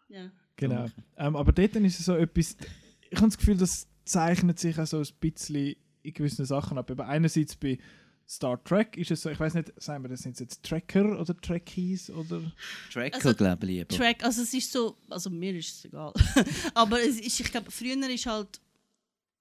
Ja. 0.10 0.32
Genau. 0.56 0.88
Ähm, 1.18 1.36
aber 1.36 1.52
dort 1.52 1.76
ist 1.76 2.00
es 2.00 2.06
so 2.06 2.16
etwas, 2.16 2.56
ich 3.10 3.18
habe 3.18 3.28
das 3.28 3.38
Gefühl, 3.38 3.58
das 3.58 3.88
zeichnet 4.06 4.60
sich 4.60 4.78
auch 4.80 4.88
so 4.88 5.00
ein 5.00 5.08
bisschen 5.20 5.76
in 6.04 6.14
gewissen 6.14 6.46
Sachen 6.46 6.78
ab. 6.78 6.90
Aber 6.92 7.08
einerseits 7.08 7.56
bei 7.56 7.78
Star 8.28 8.64
Trek 8.64 8.96
ist 8.96 9.12
es 9.12 9.22
so, 9.22 9.30
ich 9.30 9.40
weiß 9.40 9.56
nicht, 9.56 9.74
sagen 9.82 10.04
wir, 10.04 10.10
das 10.10 10.22
sind 10.22 10.40
jetzt 10.40 10.64
Tracker 10.64 11.20
oder 11.20 11.36
Trekkies 11.36 12.10
oder. 12.10 12.42
Tracker, 12.92 13.16
Also, 13.16 13.34
glaube 13.34 13.66
ich, 13.66 13.72
lieber. 13.72 13.96
Track, 13.96 14.24
also 14.24 14.42
es 14.42 14.54
ist 14.54 14.72
so, 14.72 14.96
also 15.10 15.30
mir 15.30 15.56
ist 15.56 15.76
es 15.76 15.86
egal. 15.86 16.14
Aber 16.74 17.02
es 17.02 17.20
ist, 17.20 17.40
ich 17.40 17.52
glaube, 17.52 17.72
früher 17.72 18.10
ist 18.10 18.26
halt, 18.26 18.62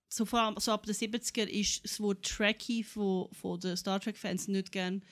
so 0.08 0.24
vor 0.24 0.40
allem 0.40 0.56
so 0.58 0.72
ab 0.72 0.86
den 0.86 0.94
70er 0.94 1.44
ist 1.44 1.84
das 1.84 2.00
Wort 2.00 2.24
Trekkie 2.24 2.82
von, 2.82 3.28
von 3.32 3.60
den 3.60 3.76
Star 3.76 4.00
Trek-Fans 4.00 4.48
nicht 4.48 4.72
gern 4.72 5.02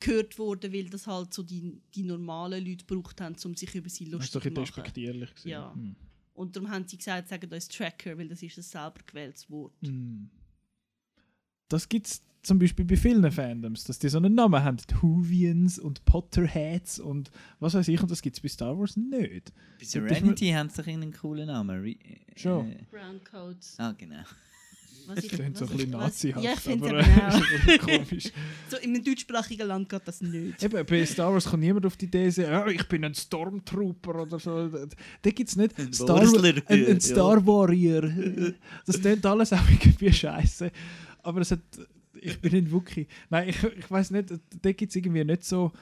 gehört 0.00 0.38
worden, 0.38 0.72
weil 0.72 0.88
das 0.90 1.06
halt 1.06 1.32
so 1.32 1.42
die, 1.42 1.80
die 1.94 2.02
normalen 2.02 2.64
Leute 2.64 2.84
gebraucht 2.84 3.20
haben, 3.20 3.36
um 3.44 3.54
sich 3.54 3.74
über 3.74 3.88
sie 3.88 4.04
Das 4.04 4.24
ist 4.24 4.34
lustig 4.34 4.34
doch 4.34 4.42
zu 4.42 4.48
machen. 4.48 4.64
despektierlich. 4.64 5.30
gewesen. 5.30 5.48
Ja. 5.48 5.72
Hm. 5.74 5.96
Und 6.34 6.56
darum 6.56 6.70
haben 6.70 6.86
sie 6.86 6.96
gesagt, 6.98 7.28
sagen 7.28 7.50
uns 7.52 7.68
Tracker, 7.68 8.18
weil 8.18 8.28
das 8.28 8.42
ist 8.42 8.58
ein 8.58 8.62
selber 8.62 9.00
gewähltes 9.06 9.48
Wort. 9.50 9.72
Hm. 9.82 10.28
Das 11.68 11.88
gibt 11.88 12.06
es 12.08 12.22
zum 12.42 12.58
Beispiel 12.58 12.84
bei 12.84 12.96
vielen 12.96 13.30
Fandoms, 13.32 13.84
dass 13.84 13.98
die 13.98 14.08
so 14.08 14.18
einen 14.18 14.34
Namen 14.34 14.62
haben. 14.62 14.76
Die 14.76 14.94
Whovians 15.02 15.78
und 15.78 16.04
Potterheads 16.04 16.98
und 17.00 17.30
was 17.58 17.74
weiß 17.74 17.88
ich, 17.88 18.00
und 18.02 18.10
das 18.10 18.20
gibt 18.20 18.36
es 18.36 18.42
bei 18.42 18.48
Star 18.48 18.78
Wars 18.78 18.96
nicht. 18.96 19.52
Bei 19.78 19.84
Serenity 19.84 20.50
haben 20.50 20.68
sie 20.68 20.82
doch 20.82 20.86
einen 20.88 21.12
coolen 21.12 21.46
Namen. 21.46 21.80
Re 21.80 21.96
Schon. 22.36 22.70
Äh, 22.70 22.84
Brown 22.90 23.20
Coats. 23.24 23.76
ah, 23.78 23.92
genau. 23.92 24.22
Was 25.06 25.16
Das 25.16 25.28
klingt 25.28 25.56
so 25.56 25.64
ein 25.66 25.70
bisschen 25.70 25.90
nazihaft. 25.90 26.44
Ja, 26.44 26.52
ich 26.52 26.60
finde 26.60 26.98
es 26.98 27.06
eben 27.06 27.20
auch. 27.20 27.78
komisch. 28.06 28.32
So 28.68 28.76
in 28.78 28.94
einem 28.94 29.04
deutschsprachigen 29.04 29.66
Land 29.68 29.88
geht 29.88 30.02
das 30.04 30.20
nicht. 30.20 30.62
Eben, 30.62 30.86
bei 30.86 31.06
Star 31.06 31.32
Wars 31.32 31.44
kommt 31.44 31.62
niemand 31.62 31.86
auf 31.86 31.96
die 31.96 32.06
Idee, 32.06 32.30
so, 32.30 32.42
ja, 32.42 32.66
ich 32.66 32.86
bin 32.88 33.04
ein 33.04 33.14
Stormtrooper 33.14 34.22
oder 34.22 34.38
so. 34.38 34.68
Da 34.68 35.30
gibt 35.30 35.48
es 35.48 35.56
nicht 35.56 35.78
Ein 35.78 35.92
Star, 35.92 36.20
ein, 36.20 36.62
ein 36.68 36.86
Ja. 36.86 37.00
Star 37.00 37.46
Warrior. 37.46 38.10
Das 38.86 39.00
klingt 39.00 39.24
alles 39.26 39.52
auch 39.52 39.68
irgendwie 39.68 40.12
scheiße. 40.12 40.70
Aber 41.22 41.40
es 41.40 41.50
hat, 41.50 41.60
ich 42.20 42.40
bin 42.40 42.54
ein 42.54 42.70
Wookie. 42.72 43.06
Nein, 43.30 43.48
ich, 43.48 43.62
ich 43.62 43.90
weiß 43.90 44.10
nicht, 44.10 44.30
da 44.62 44.72
gibt 44.72 44.90
es 44.90 44.96
irgendwie 44.96 45.24
nicht 45.24 45.44
so. 45.44 45.72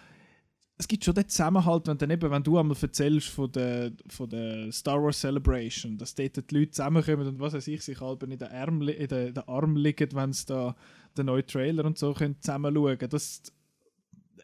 Es 0.79 0.89
gibt 0.89 1.05
schon 1.05 1.15
den 1.15 1.29
Zusammenhalt, 1.29 1.87
wenn, 1.87 1.99
dann 1.99 2.11
eben, 2.11 2.31
wenn 2.31 2.43
du 2.43 2.59
einmal 2.59 2.77
erzählst 2.81 3.29
von 3.29 3.53
der, 3.53 3.93
von 4.09 4.29
der 4.29 4.73
Star 4.73 5.03
Wars 5.03 5.21
Celebration, 5.21 5.97
dass 5.97 6.15
dort 6.15 6.51
die 6.51 6.55
Leute 6.59 6.73
zusammenkommen 6.73 7.27
und 7.29 7.41
was 7.41 7.53
weiß 7.53 7.69
ich, 7.69 7.83
sich 7.83 8.01
halb 8.01 8.23
in 8.25 8.31
den, 8.31 8.43
Arm, 8.49 8.83
in 8.83 9.07
den, 9.07 9.29
in 9.29 9.35
den 9.35 9.49
Arm 9.49 9.77
liegen, 9.77 10.09
wenn 10.13 10.33
sie 10.33 10.47
da 10.47 10.75
den 11.17 11.27
neuen 11.27 11.47
Trailer 11.47 11.85
und 11.85 11.99
so 11.99 12.15
können 12.15 12.41
zusammen 12.41 12.75
schauen 12.75 12.99
Das, 13.11 13.43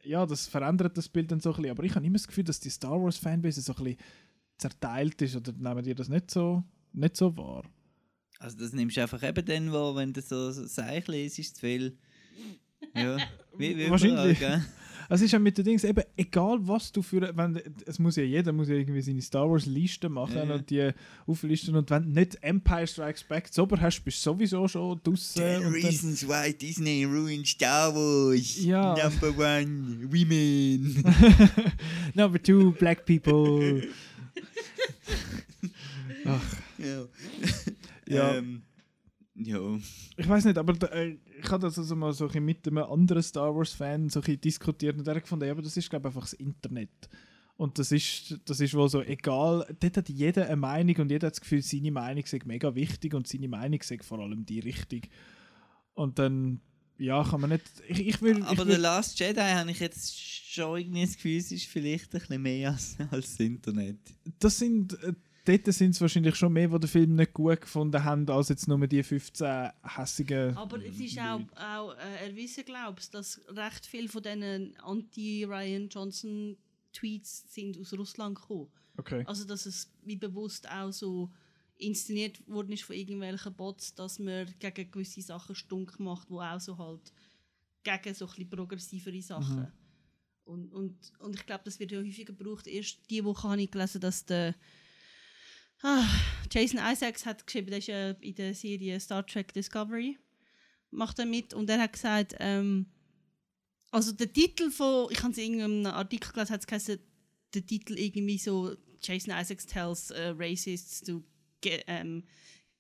ja, 0.05 0.27
das 0.27 0.47
verändert 0.47 0.97
das 0.97 1.09
Bild 1.09 1.31
dann 1.33 1.41
so 1.41 1.51
ein 1.51 1.57
bisschen. 1.57 1.71
Aber 1.71 1.83
ich 1.85 1.95
habe 1.95 2.07
immer 2.07 2.19
das 2.19 2.29
Gefühl, 2.29 2.45
dass 2.45 2.61
die 2.61 2.71
Star 2.71 3.03
Wars 3.03 3.17
Fanbase 3.17 3.61
so 3.61 3.75
ein 3.75 3.85
bisschen 3.85 3.99
zerteilt 4.59 5.21
ist. 5.23 5.37
Oder 5.37 5.53
nehmen 5.53 5.83
die 5.83 5.95
das 5.95 6.09
nicht 6.09 6.31
so, 6.31 6.63
nicht 6.93 7.17
so 7.17 7.37
wahr? 7.37 7.65
Also 8.39 8.59
das 8.59 8.73
nimmst 8.73 8.97
du 8.97 9.03
einfach 9.03 9.23
eben 9.23 9.45
dann 9.45 9.73
wahr, 9.73 9.97
wenn 9.97 10.13
du 10.13 10.23
so 10.23 10.51
so 10.53 10.65
Zeichen 10.67 11.11
liest, 11.13 11.39
ist 11.39 11.57
zu 11.57 11.61
viel. 11.63 11.99
Ja, 12.95 13.17
wie, 13.57 13.77
wie 13.77 13.91
Wahrscheinlich. 13.91 14.39
überall? 14.39 14.65
Es 15.11 15.23
ist 15.23 15.33
ja 15.33 15.39
mit 15.39 15.57
den 15.57 15.65
Dings 15.65 15.85
eben, 15.85 16.03
egal 16.17 16.59
was 16.61 16.93
du 16.93 17.01
für. 17.01 17.33
Wenn, 17.35 17.61
es 17.87 17.99
muss 17.99 18.17
ja 18.17 18.23
jeder 18.25 18.53
muss 18.53 18.69
ja 18.69 18.75
irgendwie 18.75 19.01
seine 19.01 19.23
Star 19.23 19.51
Wars 19.51 19.65
Liste 19.65 20.09
machen 20.09 20.37
Ja, 20.37 20.55
und 20.55 20.69
die 20.69 20.91
auflisten. 21.27 21.75
Und 21.77 21.89
wenn 21.91 22.03
du 22.05 22.21
nicht 22.21 22.37
Empire 22.43 22.87
Strikes 22.87 23.25
Back 23.25 23.53
zu 23.53 23.63
ober 23.63 23.81
hast, 23.81 24.03
bist 24.03 24.19
du 24.19 24.31
sowieso 24.31 24.69
schon 24.69 25.01
draußen. 25.03 25.43
Ten 25.43 25.57
Und 25.67 25.73
dann, 25.73 25.73
reasons 25.73 26.29
why 26.29 26.53
Disney 26.53 27.05
ruined 27.05 27.47
Star 27.47 27.95
Wars. 27.95 28.63
Ja. 28.63 28.97
Number 28.97 29.29
one, 29.39 30.09
women. 30.13 31.03
Number 32.15 32.43
two, 32.43 32.73
Black 32.73 33.07
People. 33.07 33.89
Ach, 36.27 36.57
ja. 36.79 37.07
Ja. 38.07 38.35
Ähm, 38.37 38.63
ja. 39.39 39.79
ich 40.17 40.29
weiß 40.29 40.45
nicht, 40.45 40.59
aber 40.59 40.73
da, 40.73 40.89
äh, 40.89 41.17
ich 41.41 41.51
habe 41.51 41.63
das 41.63 41.79
also 41.79 41.95
mal 41.97 42.13
so 42.13 42.25
ein 42.25 42.29
bisschen 42.29 42.45
mit 42.45 42.67
einem 42.67 42.79
anderen 42.79 43.23
Star 43.23 43.55
Wars-Fan 43.55 44.09
so 44.09 44.21
ein 44.21 44.23
bisschen 44.23 44.41
diskutiert 44.41 44.99
und 44.99 45.07
der 45.07 45.15
hat 45.15 45.23
gefunden, 45.23 45.47
ja, 45.47 45.53
aber 45.53 45.63
das 45.63 45.77
ist, 45.77 45.89
glaube 45.89 46.09
ich, 46.09 46.15
einfach 46.15 46.29
das 46.29 46.35
Internet. 46.35 47.09
Und 47.59 47.79
das 47.79 47.91
ist, 47.91 48.39
das 48.45 48.61
ist 48.61 48.75
wohl 48.75 48.89
so 48.89 49.03
egal. 49.03 49.67
Dort 49.81 49.97
hat 49.97 50.09
jeder 50.09 50.47
eine 50.47 50.55
Meinung 50.55 50.95
und 50.99 51.11
jeder 51.11 51.27
hat 51.27 51.35
das 51.35 51.41
Gefühl, 51.41 51.61
seine 51.61 51.91
Meinung 51.91 52.25
sei 52.25 52.39
mega 52.45 52.73
wichtig 52.77 53.15
und 53.15 53.27
seine 53.27 53.49
Meinung 53.49 53.83
sei 53.83 53.99
vor 54.01 54.21
allem 54.21 54.47
die 54.47 54.61
richtig. 54.61 55.11
Und 55.95 56.21
dann, 56.21 56.61
ja, 56.99 57.25
kann 57.25 57.41
man 57.41 57.51
nicht. 57.51 57.65
Ich, 57.89 58.07
ich 58.07 58.23
will. 58.23 58.45
Aber 58.45 58.53
ich 58.53 58.61
The 58.61 58.69
will 58.69 58.77
Last 58.77 59.19
Jedi 59.19 59.41
habe 59.41 59.71
ich 59.73 59.81
jetzt 59.81 60.21
schon 60.21 60.79
irgendwie 60.79 61.05
das 61.05 61.15
Gefühl, 61.17 61.37
es 61.37 61.51
ist 61.51 61.67
vielleicht 61.67 62.15
ein 62.15 62.21
bisschen 62.21 62.43
mehr 62.43 62.71
als, 62.71 62.97
als 63.11 63.37
das 63.37 63.41
Internet. 63.41 63.99
das 64.39 64.59
sind. 64.59 64.97
Dort 65.49 65.65
sind 65.73 65.95
es 65.95 66.01
wahrscheinlich 66.03 66.35
schon 66.35 66.53
mehr, 66.53 66.69
die 66.69 66.79
den 66.79 66.89
Film 66.89 67.15
nicht 67.15 67.33
gut 67.33 67.63
gefunden 67.63 68.05
haben, 68.05 68.29
als 68.29 68.51
jetzt 68.51 68.69
nur 68.69 68.87
die 68.87 69.03
15 69.03 69.71
hässigen. 69.83 70.55
Aber 70.55 70.85
es 70.85 71.01
ist 71.01 71.19
auch, 71.19 71.41
auch 71.57 71.95
äh, 71.95 72.27
erwiesen, 72.29 72.65
glaubst 72.67 73.15
dass 73.15 73.41
recht 73.49 73.87
viele 73.87 74.09
von 74.09 74.23
diesen 74.23 74.77
Anti-Ryan 74.81 75.89
Johnson 75.89 76.59
Tweets 76.93 77.45
sind 77.55 77.79
aus 77.81 77.95
Russland 77.95 78.39
gekommen. 78.39 78.69
Okay. 78.99 79.25
Also 79.27 79.47
dass 79.47 79.65
es 79.65 79.91
wie 80.03 80.17
bewusst 80.17 80.71
auch 80.71 80.93
so 80.93 81.31
inszeniert 81.77 82.47
worden 82.47 82.73
ist 82.73 82.83
von 82.83 82.97
irgendwelchen 82.97 83.55
Bots, 83.55 83.95
dass 83.95 84.19
man 84.19 84.53
gegen 84.59 84.91
gewisse 84.91 85.23
Sachen 85.23 85.55
stunk 85.55 85.99
macht, 85.99 86.29
wo 86.29 86.43
auch 86.43 86.61
so 86.61 86.77
halt 86.77 87.11
gegen 87.85 88.15
so 88.15 88.29
ein 88.37 88.51
progressivere 88.51 89.23
Sachen. 89.23 89.61
Mhm. 89.61 89.73
Und, 90.45 90.73
und, 90.75 91.13
und 91.21 91.37
ich 91.37 91.47
glaube, 91.47 91.63
das 91.65 91.81
wird 91.81 91.93
ja 91.93 92.01
häufiger 92.01 92.35
gebraucht. 92.35 92.67
Erst 92.67 92.99
diese 93.09 93.25
Woche 93.25 93.49
habe 93.49 93.63
ich 93.63 93.71
gelesen, 93.71 94.03
dass 94.03 94.27
der 94.27 94.55
ah, 95.83 96.05
Jason 96.51 96.81
Isaacs 96.81 97.27
hat 97.27 97.47
geschrieben, 97.47 97.69
der 97.69 97.79
ist 97.79 97.89
ja 97.89 98.11
in 98.11 98.35
der 98.35 98.55
Serie 98.55 98.99
Star 99.01 99.27
Trek 99.27 99.53
Discovery, 99.53 100.19
macht 100.91 101.19
er 101.19 101.27
mit 101.27 101.55
und 101.55 101.69
er 101.71 101.81
hat 101.81 101.93
gesagt, 101.93 102.35
ähm, 102.41 102.87
also 103.91 104.13
der 104.13 104.33
Titel 104.33 104.71
von, 104.71 105.09
ich 105.11 105.23
habe 105.23 105.33
es 105.33 105.39
in 105.39 105.59
irgendeinem 105.59 105.95
Artikel 105.95 106.33
gelesen, 106.33 106.53
hat 106.53 106.73
es 106.73 106.99
der 107.55 107.67
Titel 107.67 107.99
irgendwie 107.99 108.39
so 108.39 108.75
Jason 109.03 109.33
Isaacs 109.33 109.67
tells 109.67 110.11
uh, 110.11 110.35
racists 110.37 111.01
to 111.01 111.23
get, 111.61 111.85
um, 111.89 112.25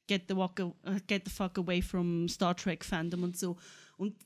get 0.07 0.25
the, 0.29 0.37
walk, 0.37 0.61
äh, 0.61 1.01
get 1.07 1.25
the 1.25 1.31
fuck 1.31 1.57
away 1.59 1.81
from 1.81 2.29
Star 2.29 2.57
Trek 2.57 2.85
Fandom 2.85 3.23
und 3.23 3.39
so. 3.39 3.57
Und, 3.97 4.17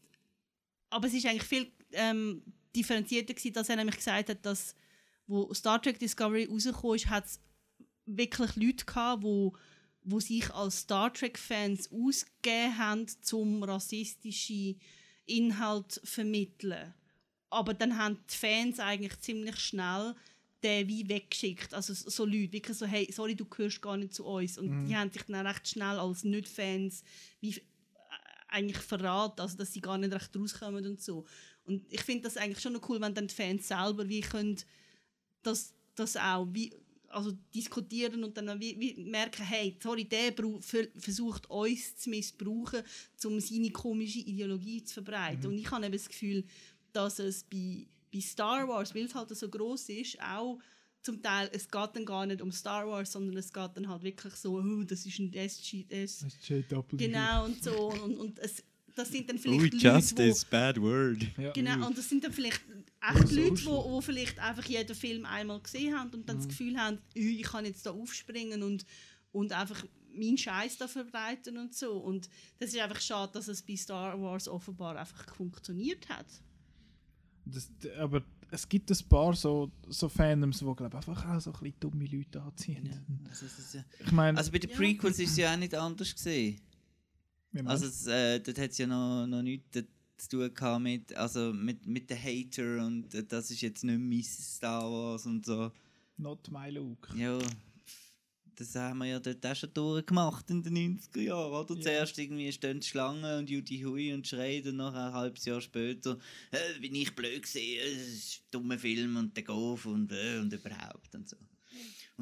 aber 0.91 1.07
es 1.07 1.14
ist 1.14 1.27
eigentlich 1.27 1.45
viel 1.45 1.70
ähm, 1.93 2.43
differenzierter 2.75 3.35
gewesen, 3.35 3.53
dass 3.53 3.68
er 3.68 3.77
nämlich 3.77 3.97
gesagt 3.97 4.31
hat, 4.31 4.45
dass 4.45 4.75
wo 5.27 5.53
Star 5.55 5.81
Trek 5.81 5.99
Discovery 5.99 6.47
rausgekommen 6.47 6.97
ist, 6.97 7.09
hat 7.09 7.27
es 7.27 7.41
wirklich 8.16 8.56
Leute 8.56 8.84
gehabt, 8.84 9.22
wo, 9.22 9.54
wo 10.04 10.20
sich 10.20 10.50
als 10.52 10.80
Star 10.80 11.12
Trek 11.12 11.38
Fans 11.38 11.90
ausgegeben 11.92 12.78
haben, 12.78 13.06
zum 13.22 13.62
rassistischen 13.62 14.80
Inhalt 15.26 15.92
zu 15.92 16.00
vermitteln. 16.04 16.94
Aber 17.50 17.74
dann 17.74 17.98
haben 17.98 18.18
die 18.30 18.36
Fans 18.36 18.80
eigentlich 18.80 19.18
ziemlich 19.20 19.58
schnell 19.58 20.14
den 20.62 20.88
wie 20.88 21.08
weggeschickt. 21.08 21.74
Also 21.74 21.92
so 21.92 22.24
Leute, 22.24 22.52
wirklich 22.52 22.76
so, 22.76 22.86
hey, 22.86 23.08
sorry, 23.12 23.34
du 23.34 23.44
gehörst 23.44 23.82
gar 23.82 23.96
nicht 23.96 24.14
zu 24.14 24.24
uns. 24.24 24.58
Und 24.58 24.86
die 24.86 24.96
haben 24.96 25.10
sich 25.10 25.22
dann 25.22 25.46
recht 25.46 25.68
schnell 25.68 25.98
als 25.98 26.24
Nicht-Fans 26.24 27.02
wie 27.40 27.50
äh, 27.50 27.62
eigentlich 28.48 28.78
verraten, 28.78 29.40
also 29.40 29.56
dass 29.56 29.72
sie 29.72 29.80
gar 29.80 29.98
nicht 29.98 30.12
recht 30.12 30.36
rauskommen 30.36 30.86
und 30.86 31.00
so. 31.00 31.26
Und 31.64 31.84
ich 31.92 32.02
finde 32.02 32.24
das 32.24 32.36
eigentlich 32.36 32.60
schon 32.60 32.72
noch 32.72 32.88
cool, 32.88 33.00
wenn 33.00 33.14
dann 33.14 33.26
die 33.26 33.34
Fans 33.34 33.68
selber 33.68 34.08
wie 34.08 34.20
können 34.20 34.56
das, 35.42 35.74
das 35.94 36.16
auch 36.16 36.46
wie, 36.52 36.72
also 37.12 37.32
diskutieren 37.54 38.24
und 38.24 38.36
dann 38.36 38.58
merken, 38.96 39.44
hey, 39.44 39.76
sorry, 39.82 40.04
der 40.04 40.32
versucht 40.96 41.48
uns 41.50 41.96
zu 41.96 42.10
missbrauchen, 42.10 42.82
um 43.24 43.40
seine 43.40 43.70
komische 43.70 44.20
Ideologie 44.20 44.82
zu 44.82 44.94
verbreiten. 44.94 45.46
Und 45.48 45.58
ich 45.58 45.70
habe 45.70 45.84
eben 45.84 45.92
das 45.92 46.08
Gefühl, 46.08 46.44
dass 46.92 47.18
es 47.18 47.44
bei, 47.44 47.86
bei 48.12 48.20
Star 48.20 48.66
Wars, 48.66 48.94
weil 48.94 49.04
es 49.04 49.14
halt 49.14 49.28
so 49.36 49.48
groß 49.48 49.90
ist, 49.90 50.20
auch 50.22 50.58
zum 51.02 51.20
Teil, 51.20 51.50
es 51.52 51.68
geht 51.68 51.90
dann 51.94 52.04
gar 52.04 52.26
nicht 52.26 52.40
um 52.40 52.52
Star 52.52 52.86
Wars, 52.88 53.12
sondern 53.12 53.36
es 53.36 53.52
geht 53.52 53.70
dann 53.74 53.88
halt 53.88 54.02
wirklich 54.02 54.34
so, 54.34 54.54
oh, 54.54 54.84
das 54.84 55.04
ist 55.04 55.18
ein 55.18 55.32
SG, 55.32 55.84
S 55.88 56.24
JW. 56.46 56.82
genau 56.96 57.44
und 57.44 57.62
so 57.62 57.90
und, 57.90 58.16
und 58.16 58.38
es, 58.38 58.62
das 58.95 59.11
sind 59.11 59.28
dann 59.28 59.38
vielleicht 59.38 59.72
Leute, 59.74 59.76
Justice, 59.76 60.47
bad 60.49 60.80
word. 60.80 61.18
Ja. 61.38 61.53
Genau, 61.53 61.86
und 61.86 61.97
das 61.97 62.09
sind 62.09 62.22
dann 62.24 62.32
vielleicht 62.32 62.61
Ja, 63.03 63.14
echt 63.14 63.28
so 63.28 63.34
Leute, 63.36 63.55
die 63.55 63.66
wo 63.66 64.01
vielleicht 64.01 64.38
einfach 64.38 64.64
jeden 64.66 64.95
Film 64.95 65.24
einmal 65.24 65.61
gesehen 65.61 65.95
haben 65.99 66.11
und 66.11 66.28
dann 66.28 66.36
das 66.36 66.49
Gefühl 66.49 66.76
haben, 66.76 66.99
«Ui, 67.16 67.40
ich 67.40 67.43
kann 67.43 67.64
jetzt 67.64 67.84
da 67.86 67.90
aufspringen 67.90 68.62
und, 68.62 68.84
und 69.32 69.53
einfach 69.53 69.84
meinen 70.14 70.36
Scheiß 70.36 70.76
da 70.78 70.86
verbreiten 70.88 71.57
und 71.57 71.74
so. 71.74 71.93
Und 71.99 72.28
das 72.59 72.70
ist 72.74 72.78
einfach 72.80 73.01
schade, 73.01 73.32
dass 73.32 73.49
es 73.49 73.62
bei 73.62 73.76
Star 73.76 74.20
Wars 74.20 74.47
offenbar 74.47 74.97
einfach 74.97 75.34
funktioniert 75.34 76.09
hat. 76.09 76.26
Das, 77.45 77.70
aber 77.99 78.22
es 78.51 78.68
gibt 78.68 78.90
ein 78.90 79.09
paar 79.09 79.34
so, 79.34 79.72
so 79.88 80.09
Fandoms, 80.09 80.59
die 80.59 80.64
glaube 80.76 80.97
einfach 80.97 81.26
auch 81.26 81.40
so 81.40 81.51
ein 81.53 81.59
bisschen 81.61 81.80
dumme 81.80 82.05
Leute 82.05 82.40
anziehen. 82.43 82.90
Also, 83.28 83.47
es 83.47 83.59
ist 83.59 83.74
ja- 83.74 83.84
Ich 84.05 84.12
meine, 84.12 84.36
also 84.38 84.53
bei 84.53 84.59
den 84.59 84.70
Ja. 84.70 84.76
Prequels 84.76 85.18
ist 85.18 85.30
es 85.30 85.36
ja 85.38 85.53
auch 85.55 85.57
nicht 85.59 85.74
anders 85.74 86.14
gesehen. 86.14 86.61
Also 87.64 88.11
äh, 88.11 88.40
dort 88.40 88.59
hat 88.59 88.70
es 88.70 88.78
ja 88.78 88.86
noch, 88.86 89.26
noch 89.26 89.42
nichts 89.42 89.84
zu 90.16 90.28
tun 90.28 90.55
gehabt 90.55 90.82
mit, 90.82 91.14
also 91.16 91.53
mit, 91.53 91.86
mit 91.86 92.09
den 92.09 92.18
Hater 92.22 92.86
und 92.86 93.12
äh, 93.14 93.24
das 93.24 93.50
ist 93.50 93.61
jetzt 93.61 93.84
nicht 93.84 93.98
mein 93.98 94.22
Star 94.22 94.90
Wars 94.90 95.26
und 95.26 95.44
so. 95.44 95.70
not 96.16 96.50
my 96.50 96.70
Luke. 96.70 97.09
Ja, 97.16 97.38
das 98.55 98.74
haben 98.74 98.98
wir 98.98 99.07
ja 99.07 99.20
dort 99.20 99.44
auch 99.44 99.57
schon 99.57 99.74
durchgemacht 99.74 100.50
in 100.50 100.62
den 100.62 100.98
90er 100.98 101.20
Jahren, 101.20 101.53
oder? 101.53 101.80
Zuerst 101.80 102.18
irgendwie 102.18 102.53
stehen 102.53 102.80
die 102.80 102.86
Schlangen 102.86 103.38
und 103.38 103.50
Judy 103.50 103.82
Hui 103.82 104.12
und 104.12 104.26
schreien 104.26 104.68
und 104.68 104.76
nachher 104.76 105.07
ein 105.09 105.12
halbes 105.12 105.44
Jahr 105.44 105.61
später, 105.61 106.18
äh, 106.50 106.80
bin 106.80 106.94
ich 106.94 107.14
blöd 107.14 107.42
gesehen, 107.42 107.82
es 107.84 108.09
ist 108.09 108.38
ein 108.38 108.50
dummer 108.50 108.78
Film 108.78 109.16
und 109.16 109.36
der 109.36 109.44
Golf 109.44 109.86
und, 109.86 110.12
äh, 110.12 110.38
und 110.38 110.53
überhaupt 110.53 111.14
und 111.14 111.28
so. 111.28 111.36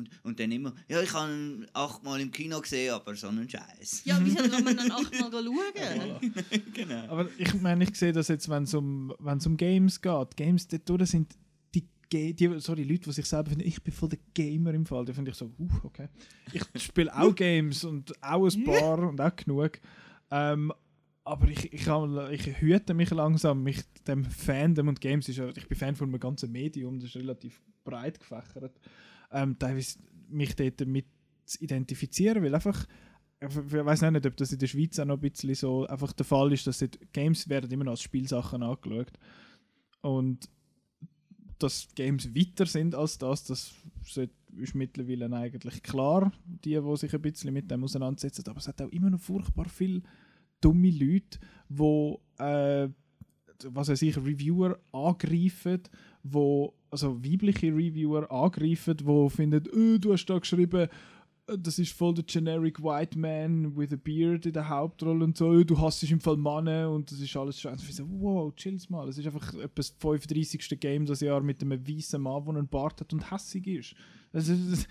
Und, 0.00 0.10
und 0.22 0.40
dann 0.40 0.50
immer, 0.52 0.74
ja, 0.88 1.00
ich 1.02 1.12
habe 1.12 1.32
ihn 1.32 1.66
achtmal 1.72 2.20
im 2.20 2.30
Kino 2.30 2.60
gesehen, 2.60 2.92
aber 2.94 3.14
so 3.14 3.28
einen 3.28 3.48
Scheiß. 3.48 4.02
Ja, 4.04 4.18
wieso 4.22 4.36
kann 4.50 4.64
man 4.64 4.76
dann 4.76 4.90
achtmal 4.90 5.30
schauen? 5.30 6.32
genau. 6.74 7.08
Aber 7.08 7.28
ich 7.36 7.54
meine, 7.60 7.84
ich 7.84 7.94
sehe 7.96 8.12
das 8.12 8.28
jetzt, 8.28 8.48
wenn 8.48 8.64
es 8.64 8.74
um, 8.74 9.14
wenn's 9.18 9.46
um 9.46 9.56
Games 9.56 10.00
geht. 10.00 10.36
Games 10.36 10.68
dort 10.68 11.06
sind 11.06 11.34
die, 12.12 12.50
sorry, 12.58 12.82
Leute, 12.82 13.04
die 13.04 13.12
sich 13.12 13.26
selber 13.26 13.50
finden, 13.50 13.66
ich 13.66 13.82
bin 13.82 13.92
voll 13.92 14.08
der 14.08 14.18
Gamer 14.34 14.74
im 14.74 14.84
Fall. 14.84 15.04
Da 15.04 15.12
finde 15.12 15.30
ich 15.30 15.36
so, 15.36 15.46
uh, 15.58 15.68
okay. 15.84 16.08
Ich 16.52 16.82
spiele 16.82 17.14
auch 17.16 17.34
Games 17.34 17.84
und 17.84 18.12
auch 18.22 18.46
ein 18.46 18.64
paar 18.64 18.98
und 18.98 19.20
auch 19.20 19.36
genug. 19.36 19.78
Ähm, 20.30 20.72
aber 21.24 21.48
ich, 21.48 21.72
ich, 21.72 21.86
ich 21.86 22.60
hüte 22.60 22.94
mich 22.94 23.10
langsam, 23.10 23.62
mich 23.62 23.82
dem 24.08 24.24
Fandom 24.24 24.88
und 24.88 25.00
Games 25.00 25.28
ist 25.28 25.38
ich 25.38 25.68
bin 25.68 25.78
Fan 25.78 25.94
von 25.94 26.08
einem 26.08 26.18
ganzen 26.18 26.50
Medium, 26.50 26.98
das 26.98 27.10
ist 27.10 27.16
relativ 27.16 27.62
breit 27.84 28.18
gefächert. 28.18 28.80
Ähm, 29.32 29.58
teilweise 29.58 29.98
mich 30.28 30.54
dort 30.56 30.80
damit 30.80 31.06
zu 31.44 31.62
identifizieren, 31.62 32.42
weil 32.42 32.54
einfach 32.54 32.86
ich 33.42 33.56
weiß 33.72 34.02
nicht, 34.02 34.26
ob 34.26 34.36
das 34.36 34.52
in 34.52 34.58
der 34.58 34.66
Schweiz 34.66 34.98
auch 34.98 35.06
noch 35.06 35.16
ein 35.16 35.20
bisschen 35.20 35.54
so 35.54 35.86
einfach 35.86 36.12
der 36.12 36.26
Fall 36.26 36.52
ist, 36.52 36.66
dass 36.66 36.80
dort 36.80 36.98
Games 37.12 37.48
werden 37.48 37.70
immer 37.70 37.84
noch 37.84 37.92
als 37.92 38.02
Spielsachen 38.02 38.62
angeschaut. 38.62 39.12
Und 40.02 40.48
dass 41.58 41.88
Games 41.94 42.34
weiter 42.34 42.66
sind 42.66 42.94
als 42.94 43.18
das, 43.18 43.44
das 43.44 43.72
ist 44.56 44.74
mittlerweile 44.74 45.34
eigentlich 45.34 45.82
klar, 45.82 46.32
die, 46.44 46.78
die 46.80 46.96
sich 46.96 47.14
ein 47.14 47.22
bisschen 47.22 47.52
mit 47.54 47.70
dem 47.70 47.84
auseinandersetzen. 47.84 48.44
Aber 48.46 48.58
es 48.58 48.68
hat 48.68 48.82
auch 48.82 48.90
immer 48.90 49.10
noch 49.10 49.20
furchtbar 49.20 49.68
viele 49.68 50.02
dumme 50.60 50.90
Leute, 50.90 51.38
die, 51.68 52.42
äh, 52.42 52.88
was 53.64 53.88
weiß 53.88 54.02
ich, 54.02 54.16
Reviewer 54.16 54.78
angreifen, 54.92 55.82
wo, 56.22 56.74
also 56.90 57.22
weibliche 57.24 57.68
Reviewer 57.68 58.30
angreifen, 58.30 58.96
die 58.96 59.30
finden, 59.30 59.64
«Äh, 59.66 59.98
du 59.98 60.12
hast 60.12 60.26
da 60.26 60.38
geschrieben, 60.38 60.88
äh, 61.46 61.58
das 61.58 61.78
ist 61.78 61.92
voll 61.92 62.14
der 62.14 62.24
generic 62.24 62.82
white 62.82 63.18
man 63.18 63.76
with 63.76 63.92
a 63.92 63.96
beard 63.96 64.46
in 64.46 64.52
der 64.52 64.68
Hauptrolle 64.68 65.24
und 65.24 65.36
so, 65.36 65.52
«Äh, 65.52 65.64
du 65.64 65.78
hasst 65.78 66.02
im 66.10 66.20
Fall 66.20 66.36
Männer 66.36 66.90
und 66.90 67.10
das 67.10 67.20
ist 67.20 67.36
alles 67.36 67.60
scheiße. 67.60 67.84
Ich 67.88 67.96
so, 67.96 68.04
wow, 68.08 68.54
chill's 68.54 68.90
mal. 68.90 69.08
Es 69.08 69.18
ist 69.18 69.26
einfach 69.26 69.54
etwa 69.54 69.68
das 69.74 69.94
35. 69.98 70.80
Game 70.80 71.06
das 71.06 71.20
Jahr 71.20 71.40
mit 71.40 71.62
einem 71.62 71.86
weißen 71.86 72.20
Mann, 72.20 72.44
der 72.44 72.56
einen 72.56 72.68
Bart 72.68 73.00
hat 73.00 73.12
und 73.12 73.30
hässig 73.30 73.66
ist. 73.66 73.94
Das 74.32 74.48
ist, 74.48 74.86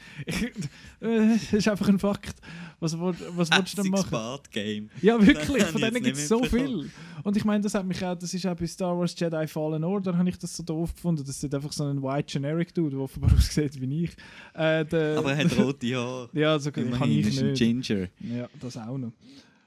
das 1.00 1.54
ist 1.54 1.68
einfach 1.70 1.88
ein 1.88 1.98
Fakt. 1.98 2.36
Was, 2.82 3.00
was 3.00 3.50
willst 3.52 3.78
du 3.78 3.84
denn 3.84 3.92
machen? 3.92 4.10
Bart-Game. 4.12 4.90
Ja, 5.02 5.20
wirklich, 5.26 5.64
von 5.64 5.80
denen 5.80 6.04
gibt 6.04 6.18
es 6.18 6.28
so 6.28 6.44
viel. 6.44 6.90
Und 7.24 7.38
ich 7.38 7.46
meine, 7.46 7.64
das 7.64 7.74
hat 7.74 7.86
mich 7.86 8.04
auch, 8.04 8.16
das 8.16 8.34
ist 8.34 8.46
auch 8.46 8.56
bei 8.56 8.68
Star 8.68 8.98
Wars 8.98 9.18
Jedi 9.18 9.48
Fallen 9.48 9.84
Order, 9.86 10.18
habe 10.18 10.28
ich 10.28 10.38
das 10.38 10.58
so 10.58 10.64
doof 10.64 10.94
gefunden. 10.94 11.24
Das 11.26 11.42
ist 11.42 11.56
einfach 11.56 11.72
so 11.72 11.86
ein 11.86 12.04
White 12.04 12.34
Generic 12.34 12.74
Dude, 12.74 12.92
der 12.92 13.00
offenbar 13.00 13.32
aussieht 13.38 13.80
wie 13.80 14.04
ich. 14.04 14.12
Äh, 14.54 14.84
der, 14.86 15.18
Aber 15.18 15.32
er 15.32 15.38
hat 15.46 15.58
rote 15.58 15.96
Haare. 15.96 16.30
Ja, 16.34 16.60
so 16.60 16.72
kann 16.72 16.88
Immerhin 16.88 17.20
ich 17.20 17.42
nicht. 17.42 17.58
Ginger. 17.58 18.08
Ja, 18.20 18.50
das 18.60 18.76
auch 18.76 18.98
noch. 18.98 19.14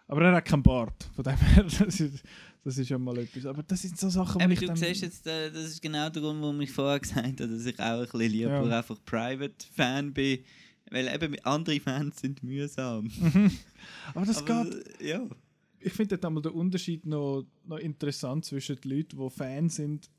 Aber 0.08 0.22
er 0.22 0.34
hat 0.34 0.44
keinen 0.44 0.62
Bart. 0.62 1.08
Von 1.14 1.24
dem 1.24 1.36
her, 1.36 1.64
das 1.64 2.00
ist, 2.00 2.22
das 2.64 2.78
ist 2.78 2.88
ja 2.88 2.98
mal 2.98 3.18
etwas. 3.18 3.46
Aber 3.46 3.62
das 3.62 3.82
sind 3.82 3.98
so 3.98 4.08
Sachen, 4.08 4.40
Aber 4.40 4.52
ich 4.52 4.60
du 4.60 4.76
siehst 4.76 5.02
jetzt, 5.02 5.26
äh, 5.26 5.50
das 5.50 5.64
ist 5.64 5.82
genau 5.82 6.08
der 6.08 6.22
Grund, 6.22 6.40
warum 6.40 6.60
ich 6.60 6.70
vorher 6.70 7.00
gesagt 7.00 7.40
habe, 7.40 7.48
dass 7.48 7.66
ich 7.66 7.78
auch 7.78 8.00
ein 8.00 8.02
bisschen 8.02 8.20
lieber 8.32 8.66
Ja. 8.68 8.78
einfach 8.78 8.96
Private-Fan 9.04 10.12
bin. 10.12 10.40
Weil 10.90 11.08
eben 11.14 11.38
andere 11.44 11.80
Fans 11.80 12.20
sind 12.20 12.42
mühsam. 12.42 13.10
aber 14.14 14.26
das 14.26 14.38
Aber, 14.38 14.64
geht... 14.64 15.00
äh, 15.00 15.08
Ja. 15.10 15.26
ich 15.80 15.92
finde 15.92 16.16
dort 16.16 16.24
einmal 16.26 16.42
den 16.42 16.52
Unterschied 16.52 17.06
noch, 17.06 17.44
noch 17.64 17.78
interessant 17.78 18.44
zwischen 18.44 18.80
den 18.80 18.90
Leuten, 18.90 19.16
die 19.18 19.30
Fans 19.30 19.76
sind 19.76 20.10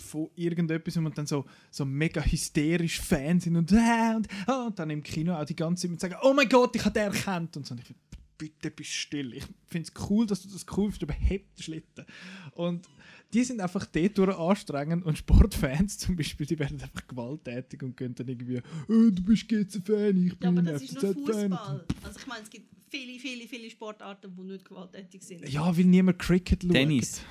von 0.00 0.28
irgendetwas 0.34 0.96
und 0.96 1.16
dann 1.16 1.26
so, 1.26 1.44
so 1.70 1.84
mega 1.84 2.20
hysterisch 2.20 3.00
Fan 3.00 3.38
sind 3.40 3.56
und, 3.56 3.70
äh, 3.72 4.14
und, 4.16 4.28
ah, 4.46 4.66
und 4.66 4.78
dann 4.78 4.90
im 4.90 5.02
Kino 5.02 5.34
auch 5.34 5.44
die 5.44 5.54
ganze 5.56 5.88
Zeit 5.88 6.00
sagen, 6.00 6.16
oh 6.22 6.34
mein 6.34 6.48
Gott, 6.48 6.74
ich 6.76 6.84
habe 6.84 6.92
den 6.92 7.12
erkannt 7.12 7.56
und 7.56 7.66
so. 7.66 7.74
Und 7.74 7.80
ich 7.80 7.86
find, 7.86 7.98
bitte 8.38 8.70
bist 8.70 8.90
still. 8.92 9.32
Ich 9.34 9.44
finde 9.66 9.88
es 9.94 10.08
cool, 10.10 10.26
dass 10.26 10.42
du 10.42 10.48
das 10.48 10.64
cool 10.76 10.90
findest, 10.90 11.02
aber 11.04 11.14
den 11.28 11.62
Schlitten. 11.62 12.04
Und 12.52 12.88
die 13.32 13.42
sind 13.44 13.60
einfach 13.60 13.86
dort 13.86 14.18
durch 14.18 14.36
anstrengend 14.36 15.04
und 15.04 15.18
Sportfans 15.18 15.98
zum 15.98 16.14
Beispiel, 16.16 16.46
die 16.46 16.58
werden 16.58 16.80
einfach 16.80 17.06
gewalttätig 17.06 17.82
und 17.82 17.96
gehen 17.96 18.14
dann 18.14 18.28
irgendwie, 18.28 18.60
oh, 18.88 19.10
du 19.10 19.22
bist 19.22 19.48
GC-Fan, 19.48 20.16
ich 20.26 20.32
Ja, 20.32 20.50
bin 20.50 20.58
aber 20.58 20.62
das 20.62 20.82
ist 20.82 21.02
nur. 21.02 21.14
Fußball. 21.14 21.84
Also 22.02 22.18
ich 22.20 22.26
meine, 22.26 22.42
es 22.44 22.50
gibt 22.50 22.68
viele, 22.88 23.18
viele, 23.18 23.48
viele 23.48 23.70
Sportarten, 23.70 24.32
die 24.36 24.42
nicht 24.42 24.64
gewalttätig 24.64 25.22
sind. 25.22 25.48
Ja, 25.48 25.76
weil 25.76 25.84
niemand 25.84 26.18
Cricket 26.20 26.62
schaut. 26.62 26.72
Tennis. 26.72 27.22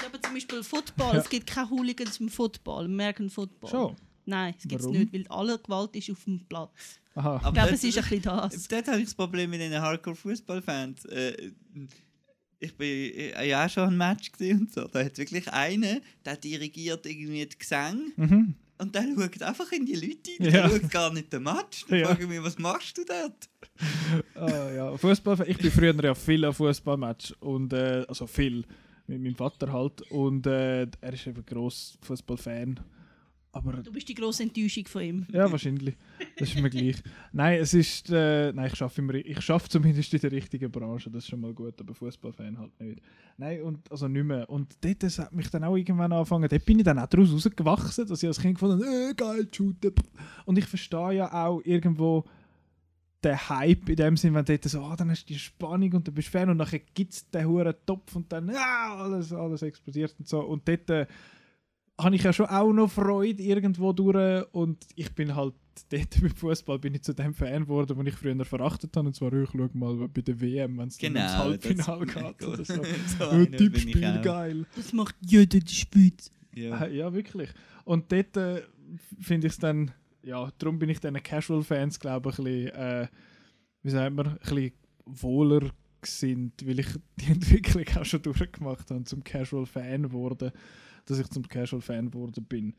Ja, 0.00 0.06
aber 0.06 0.22
zum 0.22 0.34
Beispiel 0.34 0.62
Football, 0.62 1.14
Ja. 1.14 1.20
es 1.20 1.28
gibt 1.28 1.46
keine 1.48 1.68
Hooligans 1.70 2.20
im 2.20 2.28
Football, 2.28 2.84
im 2.84 2.92
American 2.92 3.28
Football. 3.28 3.70
Schon? 3.70 3.96
Nein, 4.26 4.54
es 4.56 4.68
gibt 4.68 4.80
es 4.80 4.86
nicht, 4.86 5.12
weil 5.12 5.26
alle 5.28 5.58
Gewalt 5.58 5.96
ist 5.96 6.10
auf 6.10 6.22
dem 6.24 6.38
Platz. 6.48 6.99
Aha. 7.14 7.36
Ich 7.36 7.42
Aber 7.44 7.52
glaube, 7.52 7.70
das- 7.70 7.78
es 7.80 7.84
ist 7.84 7.98
ein 7.98 8.02
bisschen 8.04 8.22
das. 8.22 8.68
Dort 8.68 8.86
habe 8.88 8.98
ich 8.98 9.04
das 9.04 9.14
Problem 9.14 9.50
mit 9.50 9.60
den 9.60 9.72
Hardcore-Fußballfans. 9.80 11.04
Äh, 11.06 11.50
ich 12.60 12.76
bin 12.76 12.88
äh, 12.88 13.48
ja 13.48 13.64
auch 13.64 13.70
schon 13.70 13.84
ein 13.88 13.96
Match 13.96 14.30
gesehen 14.32 14.60
und 14.60 14.72
so. 14.72 14.84
Da 14.86 15.04
hat 15.04 15.16
wirklich 15.18 15.50
einen, 15.52 16.00
der 16.24 16.36
dirigiert 16.36 17.06
irgendwie 17.06 17.46
die 17.46 17.58
Gesang 17.58 18.12
Mhm. 18.16 18.54
und 18.78 18.94
der 18.94 19.02
schaut 19.02 19.42
einfach 19.42 19.72
in 19.72 19.86
die 19.86 19.94
Leute 19.94 20.30
rein. 20.40 20.52
Ja. 20.54 20.68
Der 20.68 20.70
schaut 20.80 20.90
gar 20.90 21.12
nicht 21.12 21.32
den 21.32 21.42
Match. 21.42 21.86
Dann 21.88 21.98
Ja. 22.00 22.06
frage 22.08 22.22
ich 22.24 22.28
mich, 22.28 22.42
was 22.42 22.58
machst 22.58 22.96
du 22.98 23.04
dort? 23.04 23.48
Ah, 24.34 24.70
ja. 24.72 24.96
Fußball, 24.96 25.42
ich 25.48 25.56
bin 25.58 25.70
früher 25.70 26.04
ja 26.04 26.14
viel 26.14 26.44
an 26.44 26.52
Fußballmatch 26.52 27.34
und 27.40 27.72
äh, 27.72 28.04
also 28.06 28.26
viel 28.26 28.64
mit 29.06 29.20
meinem 29.22 29.34
Vater 29.34 29.72
halt 29.72 30.02
und 30.10 30.46
äh, 30.46 30.82
er 31.00 31.12
ist 31.12 31.26
eben 31.26 31.44
gross 31.44 31.98
Fußballfan 32.02 32.78
Aber 33.52 33.72
Du 33.82 33.90
bist 33.92 34.08
die 34.08 34.14
grosse 34.14 34.44
Enttäuschung 34.44 34.86
von 34.86 35.02
ihm. 35.02 35.26
ja, 35.32 35.50
wahrscheinlich. 35.50 35.96
Das 36.38 36.50
ist 36.50 36.60
mir 36.60 36.70
gleich. 36.70 37.02
Nein, 37.32 37.60
es 37.60 37.74
ist. 37.74 38.08
Äh, 38.10 38.52
nein, 38.52 38.68
ich 38.72 38.76
schaffe. 38.76 39.02
Ich 39.18 39.40
schaffe 39.40 39.68
zumindest 39.68 40.14
in 40.14 40.20
der 40.20 40.30
richtigen 40.30 40.70
Branche. 40.70 41.10
Das 41.10 41.24
ist 41.24 41.30
schon 41.30 41.40
mal 41.40 41.52
gut, 41.52 41.80
aber 41.80 41.92
Fußballfan 41.92 42.58
halt 42.58 42.80
nicht. 42.80 43.02
Nein, 43.36 43.62
und 43.62 43.90
also 43.90 44.06
nicht 44.06 44.24
mehr. 44.24 44.48
Und 44.48 44.76
dort 44.80 45.02
das 45.02 45.18
hat 45.18 45.32
mich 45.32 45.50
dann 45.50 45.64
auch 45.64 45.76
irgendwann 45.76 46.12
angefangen. 46.12 46.48
Dort 46.48 46.64
bin 46.64 46.78
ich 46.78 46.84
dann 46.84 46.98
auch 47.00 47.08
daraus 47.08 47.32
rausgewachsen, 47.32 48.06
dass 48.06 48.22
ich 48.22 48.28
als 48.28 48.40
Kind 48.40 48.54
gefunden 48.54 48.84
habe, 48.84 49.10
äh, 49.10 49.14
geil, 49.14 49.48
shooten. 49.52 49.94
Und 50.44 50.56
ich 50.56 50.66
verstehe 50.66 51.12
ja 51.14 51.32
auch 51.46 51.60
irgendwo 51.64 52.24
den 53.24 53.36
Hype 53.48 53.88
in 53.88 53.96
dem 53.96 54.16
Sinn, 54.16 54.34
wenn 54.34 54.44
dort 54.44 54.64
so, 54.64 54.80
ah, 54.82 54.96
dann 54.96 55.10
hast 55.10 55.24
du 55.24 55.34
die 55.34 55.38
Spannung 55.38 55.92
und 55.92 56.06
dann 56.06 56.14
bist 56.14 56.28
du 56.28 56.32
Fan 56.38 56.48
und 56.50 56.56
nachher 56.56 56.78
gibt 56.94 57.12
es 57.12 57.28
den 57.30 57.46
hohen 57.46 57.74
Topf 57.84 58.16
und 58.16 58.32
dann, 58.32 58.48
ja, 58.48 58.94
alles, 58.96 59.32
alles 59.32 59.60
explodiert 59.62 60.14
und 60.18 60.26
so. 60.28 60.40
Und 60.40 60.66
dort 60.66 60.88
äh, 60.88 61.06
habe 62.02 62.14
ich 62.16 62.22
ja 62.22 62.32
schon 62.32 62.46
auch 62.46 62.72
noch 62.72 62.90
Freude 62.90 63.42
irgendwo 63.42 63.92
durch 63.92 64.44
und 64.52 64.84
ich 64.96 65.12
bin 65.14 65.34
halt 65.34 65.54
dort 65.90 66.20
beim 66.20 66.30
Fußball 66.34 66.78
bin 66.78 66.94
ich 66.94 67.02
zu 67.02 67.14
dem 67.14 67.32
Fan 67.34 67.62
geworden, 67.62 67.96
den 67.96 68.06
ich 68.06 68.14
früher 68.14 68.44
verachtet 68.44 68.96
habe 68.96 69.06
und 69.08 69.14
zwar 69.14 69.32
ich 69.32 69.48
schau 69.50 69.68
mal 69.72 70.08
bei 70.08 70.20
der 70.20 70.40
WM, 70.40 70.78
wenn 70.78 70.88
es 70.88 70.98
Genau, 70.98 71.20
ins 71.20 71.36
Halbfinale 71.36 72.06
das- 72.14 72.14
geht 72.38 72.48
oder 72.48 72.64
so. 72.64 72.82
so 73.18 73.44
Tippspiel, 73.46 74.20
geil. 74.22 74.66
Das 74.76 74.92
macht 74.92 75.14
jeder 75.20 75.58
der 75.60 75.66
Schweiz. 75.72 76.30
Ja. 76.54 76.84
Äh, 76.84 76.96
Ja, 76.96 77.12
wirklich. 77.14 77.50
Und 77.84 78.10
dort 78.12 78.36
äh, 78.36 78.62
finde 79.20 79.46
ich 79.46 79.54
es 79.54 79.58
dann, 79.58 79.90
ja, 80.22 80.50
darum 80.58 80.78
bin 80.78 80.90
ich 80.90 81.00
diesen 81.00 81.22
Casual-Fans, 81.22 81.98
glaube 81.98 82.30
ich, 82.30 82.38
ein 82.38 82.44
bisschen, 82.44 82.68
äh, 82.74 83.08
wie 83.82 83.90
sagt 83.90 84.14
man, 84.14 84.26
ein 84.26 84.38
bisschen 84.38 84.72
wohler 85.06 85.70
gesinnt, 86.02 86.66
weil 86.66 86.80
ich 86.80 86.88
die 87.20 87.32
Entwicklung 87.32 87.84
auch 87.98 88.04
schon 88.04 88.22
durchgemacht 88.22 88.90
habe, 88.90 89.04
zum 89.04 89.22
Casual-Fan 89.24 90.02
geworden, 90.04 90.50
dass 91.06 91.18
ich 91.18 91.28
zum 91.28 91.46
Casual-Fan 91.46 92.10
geworden 92.10 92.44
bin. 92.48 92.74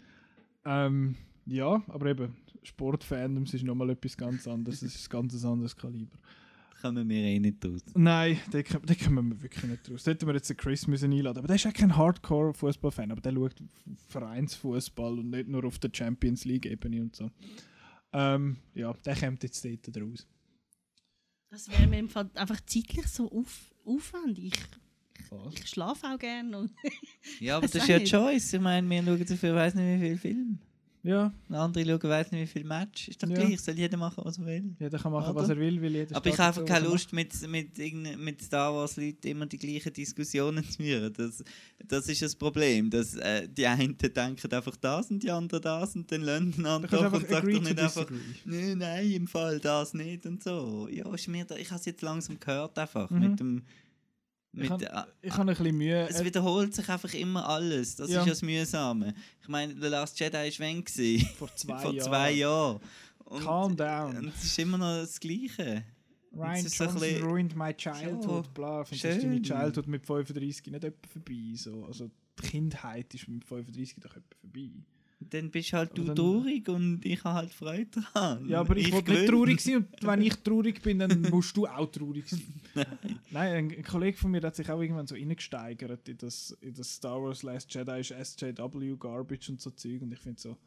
Ähm, 0.65 1.15
ja, 1.45 1.82
aber 1.88 2.05
eben, 2.07 2.36
Sportfandoms 2.63 3.53
ist 3.53 3.63
nochmal 3.63 3.89
etwas 3.89 4.15
ganz 4.15 4.47
anderes, 4.47 4.82
es 4.84 4.95
ist 4.95 5.07
ein 5.07 5.09
ganz 5.28 5.43
anderes 5.45 5.76
Kaliber. 5.76 6.17
Kommen 6.82 7.07
wir 7.09 7.17
eh 7.17 7.39
nicht 7.39 7.63
raus. 7.63 7.82
Nein, 7.93 8.39
den, 8.51 8.63
können- 8.63 8.86
den 8.86 8.97
kommen 8.97 9.30
wir 9.30 9.41
wirklich 9.43 9.63
nicht 9.65 9.89
raus. 9.91 10.03
Da 10.03 10.11
hätten 10.11 10.26
wir 10.28 10.34
jetzt 10.34 10.49
den 10.49 10.57
Chris 10.57 10.88
müssen 10.88 11.11
einladen 11.13 11.38
Aber 11.38 11.47
der 11.47 11.55
ist 11.55 11.67
auch 11.67 11.74
kein 11.74 11.95
Hardcore-Fußballfan, 11.95 13.11
aber 13.11 13.22
der 13.22 13.34
schaut 13.34 13.55
Vereinsfußball 14.07 15.19
und 15.19 15.30
nicht 15.30 15.47
nur 15.47 15.63
auf 15.65 15.78
der 15.80 15.91
Champions 15.93 16.45
League-Ebene 16.45 17.01
und 17.01 17.15
so. 17.15 17.30
Ähm, 18.13 18.57
ja, 18.74 18.93
der 18.93 19.15
kommt 19.15 19.43
jetzt 19.43 19.63
dort 19.63 19.97
raus. 19.97 20.28
Das 21.51 21.69
wäre 21.69 21.88
mir 21.88 21.99
im 21.99 22.09
Fall 22.09 22.30
einfach 22.36 22.61
zeitlich 22.65 23.07
so 23.07 23.32
auf, 23.32 23.72
aufwendig. 23.86 24.53
Was? 25.30 25.53
Ich 25.55 25.67
schlafe 25.69 26.07
auch 26.07 26.17
gerne. 26.19 26.69
Ja, 27.39 27.57
aber 27.57 27.67
das 27.67 27.76
ist 27.76 27.88
ja 27.88 27.99
nicht. 27.99 28.11
Choice. 28.11 28.53
Ich 28.53 28.59
meine, 28.61 28.89
wir 28.89 29.03
schauen 29.03 29.26
dafür, 29.26 29.55
weiß 29.55 29.76
nicht 29.76 30.01
wie 30.01 30.07
viel 30.07 30.17
Film. 30.17 30.57
Ja, 31.03 31.34
Andere 31.49 31.84
schauen, 31.84 32.03
weiß 32.11 32.32
nicht 32.32 32.41
wie 32.41 32.45
viel 32.59 32.63
Match. 32.63 33.07
Ist 33.07 33.24
doch 33.24 33.28
Ja. 33.28 33.34
gleich, 33.36 33.59
soll 33.59 33.74
jeder 33.76 33.97
machen, 33.97 34.24
was 34.24 34.38
er 34.38 34.45
will. 34.45 34.76
jeder 34.80 34.99
kann 34.99 35.11
machen, 35.11 35.32
Oder? 35.32 35.41
was 35.41 35.49
er 35.49 35.57
will, 35.57 35.82
weil 35.82 35.91
jeder 35.95 36.15
Aber 36.15 36.28
ich 36.30 36.38
habe 36.38 36.47
einfach 36.49 36.65
keine 36.65 36.88
Lust, 36.88 37.11
mit, 37.11 37.34
mit, 37.47 37.76
mit 38.19 38.41
Star 38.43 38.72
Wars-Leuten 38.72 39.28
immer 39.28 39.47
die 39.47 39.57
gleichen 39.57 39.91
Diskussionen 39.93 40.63
zu 40.69 40.78
führen. 40.78 41.11
Das, 41.13 41.43
das 41.88 42.07
ist 42.07 42.22
das 42.22 42.36
Problem. 42.36 42.91
Dass, 42.91 43.15
äh, 43.15 43.47
die 43.49 43.65
einen 43.65 43.97
denken 43.97 44.51
einfach 44.53 44.76
das 44.76 45.09
und 45.09 45.24
die 45.24 45.32
anderen 45.32 45.63
das 45.63 45.95
und 45.95 46.11
dann 46.11 46.22
lernen 46.22 46.53
kannst 46.55 46.93
doch 46.93 47.13
und 47.13 47.28
sagt 47.28 47.47
doch 47.47 47.61
nicht 47.61 47.80
einfach, 47.80 48.07
nein, 48.45 48.78
nein, 48.78 49.11
im 49.11 49.28
Fall 49.28 49.59
das 49.59 49.95
nicht 49.95 50.28
und 50.28 50.43
so. 50.43 50.88
Ja, 50.91 51.11
ist 51.15 51.28
mir 51.28 51.45
da, 51.45 51.55
ich 51.55 51.69
habe 51.72 51.80
es 51.80 51.86
jetzt 51.88 52.03
langsam 52.03 52.39
gehört 52.39 52.78
einfach 52.78 53.09
Mhm. 53.09 53.19
mit 53.19 53.39
dem... 53.39 53.63
Ich 54.53 54.59
Mit, 54.69 54.69
habe 54.69 55.07
ich 55.21 55.31
habe 55.31 55.41
ein 55.43 55.47
bisschen 55.55 55.77
Mühe. 55.77 56.07
es 56.09 56.19
äh, 56.19 56.25
wiederholt 56.25 56.73
sich 56.75 56.89
einfach 56.89 57.13
immer 57.13 57.47
alles. 57.47 57.95
Das 57.95 58.09
Ja. 58.09 58.21
ist 58.23 58.29
das 58.29 58.41
Mühsame. 58.41 59.13
Ich 59.41 59.47
meine, 59.47 59.73
The 59.79 59.87
Last 59.87 60.19
Jedi 60.19 60.33
war 60.33 60.43
wann? 60.59 61.25
vor 61.37 61.55
zwei 61.55 61.79
Vor 61.81 61.93
Jahren. 61.93 62.09
zwei 62.09 62.31
Jahren. 62.33 62.79
Und, 63.25 63.43
Calm 63.45 63.77
down. 63.77 64.17
Und 64.17 64.27
es 64.35 64.43
ist 64.43 64.59
immer 64.59 64.77
noch 64.77 65.01
das 65.01 65.17
Gleiche. 65.19 65.85
Ryan 66.33 66.67
so 66.67 66.83
Johnson 66.83 66.99
bisschen- 66.99 67.23
ruined 67.23 67.55
my 67.55 67.73
childhood, 67.73 68.53
bla. 68.53 68.83
Findest 68.83 69.23
du 69.23 69.27
deine 69.27 69.41
Childhood 69.41 69.87
mit 69.87 70.05
35 70.05 70.65
nicht 70.71 70.83
etwa 70.83 71.07
vorbei? 71.07 71.53
So. 71.55 71.85
Also 71.85 72.09
die 72.41 72.47
Kindheit 72.47 73.13
ist 73.13 73.27
mit 73.29 73.45
35 73.45 73.95
doch 74.01 74.15
etwa 74.17 74.35
vorbei. 74.41 74.69
Dann 75.30 75.51
bist 75.51 75.72
halt 75.74 75.95
du 75.97 76.03
dann- 76.03 76.15
traurig 76.15 76.67
und 76.67 77.05
ich 77.05 77.24
habe 77.24 77.36
halt 77.36 77.53
Freude 77.53 77.86
dran. 78.13 78.49
Ja, 78.49 78.61
aber 78.61 78.76
ich, 78.76 78.88
will 78.88 78.93
nicht 78.95 79.05
gewinne. 79.05 79.26
traurig 79.28 79.61
sein 79.61 79.76
und 79.78 79.88
wenn 80.01 80.22
ich 80.24 80.36
traurig 80.38 80.82
bin, 80.82 80.99
dann 80.99 81.22
musst 81.30 81.55
du 81.55 81.67
auch 81.67 81.89
traurig 81.91 82.28
sein. 82.28 82.41
Nein, 83.30 83.53
ein, 83.53 83.78
ein 83.78 83.84
Kollege 83.84 84.17
von 84.17 84.32
mir 84.32 84.41
hat 84.41 84.55
sich 84.55 84.69
auch 84.69 84.82
irgendwann 84.82 85.05
so 85.07 85.15
reingesteigert 85.15 86.09
in 86.09 86.17
das, 86.17 86.57
in 86.61 86.74
das 86.74 86.95
Star 86.95 87.22
Wars 87.22 87.43
Last 87.43 87.74
Jedi 87.74 87.99
ist 87.99 88.09
SJW 88.11 88.95
Garbage 88.97 89.49
und 89.49 89.61
so 89.61 89.69
Zeug 89.69 90.01
und 90.01 90.11
ich 90.11 90.19
finde 90.19 90.41
so, 90.41 90.57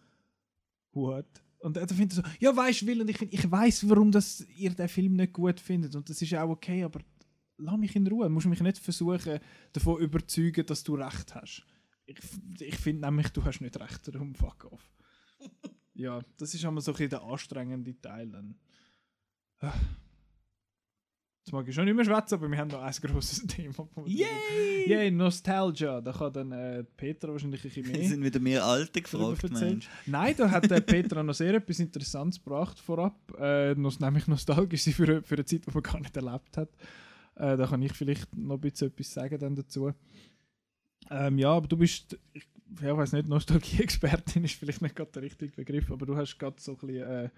what? 0.92 1.26
Und 1.58 1.76
er 1.76 1.88
findet 1.88 2.12
so, 2.12 2.22
ja, 2.40 2.54
weißt 2.54 2.82
du, 2.82 2.86
Will, 2.86 3.00
und 3.00 3.08
ich, 3.10 3.18
find, 3.18 3.32
ich 3.32 3.50
weiß, 3.50 3.88
warum 3.88 4.12
das 4.12 4.46
ihr 4.56 4.70
den 4.70 4.88
Film 4.88 5.14
nicht 5.16 5.32
gut 5.32 5.58
findet 5.58 5.94
und 5.96 6.08
das 6.08 6.20
ist 6.22 6.34
auch 6.34 6.50
okay, 6.50 6.84
aber 6.84 7.00
lass 7.56 7.76
mich 7.78 7.96
in 7.96 8.06
Ruhe. 8.06 8.24
Du 8.26 8.30
musst 8.30 8.46
mich 8.46 8.60
nicht 8.60 8.78
versuchen, 8.78 9.38
davon 9.72 10.00
überzeugen, 10.00 10.64
dass 10.66 10.84
du 10.84 10.94
recht 10.94 11.34
hast. 11.34 11.64
Ich, 12.06 12.18
ich 12.60 12.76
finde 12.76 13.06
nämlich, 13.06 13.28
du 13.30 13.44
hast 13.44 13.60
nicht 13.60 13.78
recht, 13.80 14.06
darum 14.14 14.34
fuck 14.34 14.66
off. 14.70 14.92
ja, 15.94 16.20
das 16.36 16.54
ist 16.54 16.64
einmal 16.64 16.82
so 16.82 16.90
ein 16.92 16.94
bisschen 16.94 17.10
der 17.10 17.22
anstrengende 17.22 17.98
Teil 18.00 18.28
dann. 18.30 18.56
Jetzt 21.46 21.52
mag 21.52 21.68
ich 21.68 21.74
schon 21.74 21.84
nicht 21.84 21.94
mehr 21.94 22.04
schwätzen, 22.06 22.34
aber 22.34 22.50
wir 22.50 22.56
haben 22.56 22.68
noch 22.68 22.80
ein 22.82 22.92
grosses 23.02 23.40
Thema. 23.46 23.86
Yay! 24.06 24.88
Yay, 24.88 25.10
Nostalgia. 25.10 26.00
Da 26.00 26.12
kann 26.12 26.32
dann 26.32 26.52
äh, 26.52 26.84
Peter 26.84 27.28
wahrscheinlich 27.28 27.60
ein 27.64 27.68
bisschen 27.70 27.84
Wir 27.86 27.98
mehr 27.98 28.08
sind 28.08 28.24
wieder 28.24 28.40
mehr 28.40 28.64
Alte 28.64 29.02
gefragt. 29.02 29.50
Mensch. 29.50 29.88
Nein, 30.06 30.34
da 30.38 30.50
hat 30.50 30.64
der 30.70 30.80
Peter 30.80 31.22
noch 31.22 31.34
sehr 31.34 31.52
etwas 31.54 31.78
Interessantes 31.80 32.42
gebracht 32.42 32.78
vorab. 32.80 33.14
Äh, 33.38 33.74
nämlich 33.74 34.26
nostalgisch 34.26 34.84
für, 34.84 35.04
eine- 35.04 35.22
für 35.22 35.34
eine 35.34 35.44
Zeit, 35.44 35.66
die 35.66 35.70
man 35.70 35.82
gar 35.82 36.00
nicht 36.00 36.16
erlebt 36.16 36.56
hat. 36.56 36.70
Äh, 37.36 37.56
da 37.58 37.66
kann 37.66 37.82
ich 37.82 37.92
vielleicht 37.92 38.34
noch 38.34 38.54
ein 38.54 38.60
bisschen 38.60 38.88
etwas 38.88 39.12
sagen 39.12 39.38
dann 39.38 39.54
dazu. 39.54 39.92
Ähm, 41.10 41.38
ja, 41.38 41.50
aber 41.50 41.68
du 41.68 41.76
bist, 41.76 42.18
ich 42.32 42.44
ja, 42.80 42.96
weiß 42.96 43.12
nicht, 43.12 43.28
Nostalgie-Expertin 43.28 44.44
ist 44.44 44.54
vielleicht 44.54 44.82
nicht 44.82 44.96
gerade 44.96 45.12
der 45.12 45.22
richtige 45.22 45.52
Begriff, 45.52 45.90
aber 45.90 46.06
du 46.06 46.16
hast 46.16 46.38
gerade 46.38 46.56
so 46.58 46.72
ein 46.72 46.78
bisschen 46.78 47.02
äh, 47.02 47.28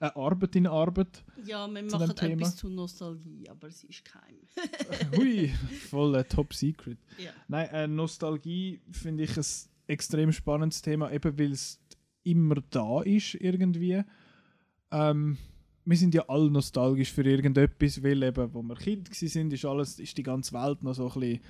eine 0.00 0.16
Arbeit 0.16 0.56
in 0.56 0.66
Arbeit. 0.66 1.24
ja, 1.44 1.66
wir 1.66 1.82
machen 1.82 2.10
etwas 2.10 2.56
zu 2.56 2.68
Nostalgie, 2.68 3.48
aber 3.48 3.68
es 3.68 3.84
ist 3.84 4.04
kein. 4.04 4.36
Hui, 5.16 5.48
voll 5.90 6.14
äh, 6.14 6.24
top 6.24 6.54
secret. 6.54 6.98
Ja. 7.18 7.30
Nein, 7.48 7.68
äh, 7.70 7.86
Nostalgie 7.86 8.80
finde 8.90 9.24
ich 9.24 9.36
ein 9.36 9.44
extrem 9.86 10.32
spannendes 10.32 10.82
Thema, 10.82 11.10
eben 11.12 11.38
weil 11.38 11.52
es 11.52 11.80
immer 12.22 12.56
da 12.70 13.02
ist 13.02 13.34
irgendwie. 13.34 14.02
Ähm, 14.90 15.38
wir 15.84 15.96
sind 15.96 16.14
ja 16.14 16.24
alle 16.28 16.50
nostalgisch 16.50 17.12
für 17.12 17.22
irgendetwas, 17.22 18.02
weil 18.02 18.22
eben, 18.22 18.52
wo 18.52 18.62
wir 18.62 18.74
Kind 18.74 19.14
sind, 19.14 19.52
ist 19.52 19.64
alles, 19.64 20.00
ist 20.00 20.18
die 20.18 20.24
ganze 20.24 20.52
Welt 20.52 20.82
noch 20.82 20.94
so 20.94 21.08
ein 21.08 21.20
bisschen, 21.20 21.40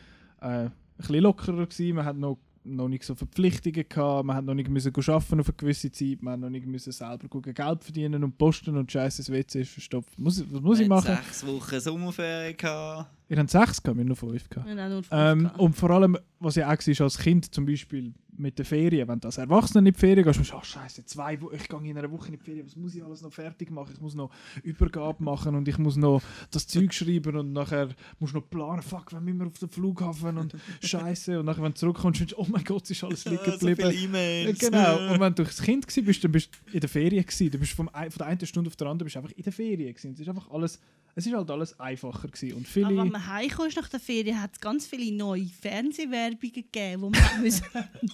äh, 0.40 0.70
bisschen 0.98 1.22
lockerer 1.22 1.66
gewesen. 1.66 1.96
Man 1.96 2.04
hat 2.04 2.16
noch, 2.16 2.38
noch 2.64 2.88
nicht 2.88 3.04
so 3.04 3.14
Verpflichtungen 3.14 3.84
gehabt, 3.88 4.26
man 4.26 4.36
hat 4.36 4.44
noch 4.44 4.54
nicht 4.54 4.68
müssen 4.68 4.92
go 4.92 5.00
arbeiten 5.00 5.38
auf 5.40 5.46
eine 5.48 5.56
gewisse 5.56 5.90
Zeit, 5.92 6.20
man 6.22 6.32
hat 6.34 6.40
noch 6.40 6.50
nicht 6.50 6.66
müssen 6.66 6.90
selber 6.92 7.28
gucken, 7.28 7.54
Geld 7.54 7.84
verdienen 7.84 8.24
und 8.24 8.36
posten 8.38 8.76
und 8.76 8.90
scheiße, 8.90 9.18
das 9.22 9.30
WC 9.30 9.60
ist 9.60 9.70
verstopft. 9.70 10.18
Muss, 10.18 10.40
ich- 10.40 10.46
was 10.52 10.60
muss 10.60 10.80
ich 10.80 10.88
Wir 10.88 10.96
hatten 10.96 11.08
machen? 11.12 11.24
sechs 11.24 11.46
Wochen 11.46 11.80
Sommerferien. 11.80 12.56
Gehabt. 12.56 13.10
Ihr 13.28 13.38
habt 13.38 13.50
sechs 13.50 13.82
gehabt, 13.82 13.96
wir 13.96 14.00
haben 14.02 14.06
nur 14.08 14.16
fünf 14.16 14.48
gehabt. 14.50 14.68
Wir 14.68 14.82
haben 14.82 14.90
nur 14.90 15.02
fünf 15.02 15.08
Ähm, 15.12 15.38
gehabt. 15.44 15.58
und 15.60 15.76
vor 15.76 15.90
allem, 15.90 16.18
was 16.40 16.56
ja 16.56 16.66
auch 16.66 16.70
war 16.86 17.00
als 17.04 17.18
Kind, 17.18 17.54
zum 17.54 17.66
Beispiel 17.66 18.12
mit 18.38 18.58
den 18.58 18.64
Ferien, 18.64 19.08
wenn 19.08 19.20
du 19.20 19.28
als 19.28 19.38
Erwachsener 19.38 19.80
in 19.86 19.92
die 19.92 19.98
Ferien 19.98 20.24
gehst, 20.24 20.38
musst 20.38 20.52
du, 20.52 20.56
ach 20.56 20.64
scheiße, 20.64 21.04
zwei 21.06 21.40
Wo 21.40 21.50
ich 21.50 21.68
gehe 21.68 21.78
in 21.90 21.96
einer 21.98 22.10
Woche 22.10 22.26
in 22.28 22.32
die 22.32 22.38
Ferien, 22.44 22.66
was 22.66 22.76
muss 22.76 22.94
ich 22.94 23.04
alles 23.04 23.22
noch 23.22 23.32
fertig 23.32 23.70
machen? 23.70 23.92
Ich 23.94 24.00
muss 24.00 24.14
noch 24.14 24.30
Übergabe 24.62 25.22
machen 25.22 25.54
und 25.54 25.66
ich 25.68 25.78
muss 25.78 25.96
noch 25.96 26.22
das 26.50 26.66
Zeug 26.66 26.92
schreiben 26.92 27.36
und 27.36 27.52
nachher 27.52 27.88
musst 28.18 28.34
du 28.34 28.38
noch 28.38 28.48
planen, 28.48 28.82
fuck, 28.82 29.12
müssen 29.20 29.38
wir 29.38 29.46
auf 29.46 29.58
den 29.58 29.68
Flughafen 29.68 30.38
und 30.38 30.54
scheiße. 30.82 31.38
Und 31.40 31.46
nachher, 31.46 31.62
wenn 31.62 31.72
du 31.72 31.78
zurückkommst, 31.78 32.20
denkst 32.20 32.34
du, 32.34 32.40
oh 32.40 32.46
mein 32.48 32.64
Gott, 32.64 32.84
es 32.84 32.90
ist 32.90 33.04
alles 33.04 33.24
liegen 33.26 33.36
Ja, 33.44 33.52
so 33.52 33.66
geblieben. 33.66 33.90
viele 33.90 34.04
E-Mails. 34.04 34.58
genau. 34.58 35.12
Und 35.12 35.20
wenn 35.20 35.34
du 35.34 35.42
als 35.44 35.62
Kind 35.62 35.86
bist, 35.86 36.24
dann 36.24 36.32
bist 36.32 36.50
du 36.66 36.72
in 36.74 36.80
der 36.80 36.88
Ferien 36.88 37.24
gewesen. 37.24 37.50
Du 37.50 37.58
bist 37.58 37.72
vom 37.72 37.88
von 37.88 38.10
der 38.18 38.26
einen 38.26 38.46
Stunde 38.46 38.68
auf 38.68 38.76
der 38.76 38.86
anderen 38.88 39.06
bist 39.06 39.16
du 39.16 39.20
einfach 39.20 39.32
in 39.36 39.42
der 39.42 39.52
Ferien 39.52 39.94
gewesen. 39.94 40.12
Es 40.12 40.20
ist 40.20 40.28
einfach 40.28 40.50
alles, 40.50 40.80
es 41.18 41.26
ist 41.26 41.32
halt 41.32 41.50
alles 41.50 41.80
einfacher 41.80 42.28
gewesen. 42.28 42.58
Und 42.58 42.68
viele... 42.68 42.88
Aber 42.88 42.96
wenn 42.98 43.08
man 43.08 43.26
heimkommt 43.26 43.74
nach 43.74 43.88
der 43.88 44.00
Ferien, 44.00 44.40
hat 44.40 44.52
es 44.52 44.60
ganz 44.60 44.86
viele 44.86 45.16
neue 45.16 45.46
Fernsehwerbungen 45.46 46.52
gegeben, 46.52 47.10
die 47.10 47.18
man 47.18 47.40
müssen 47.42 47.64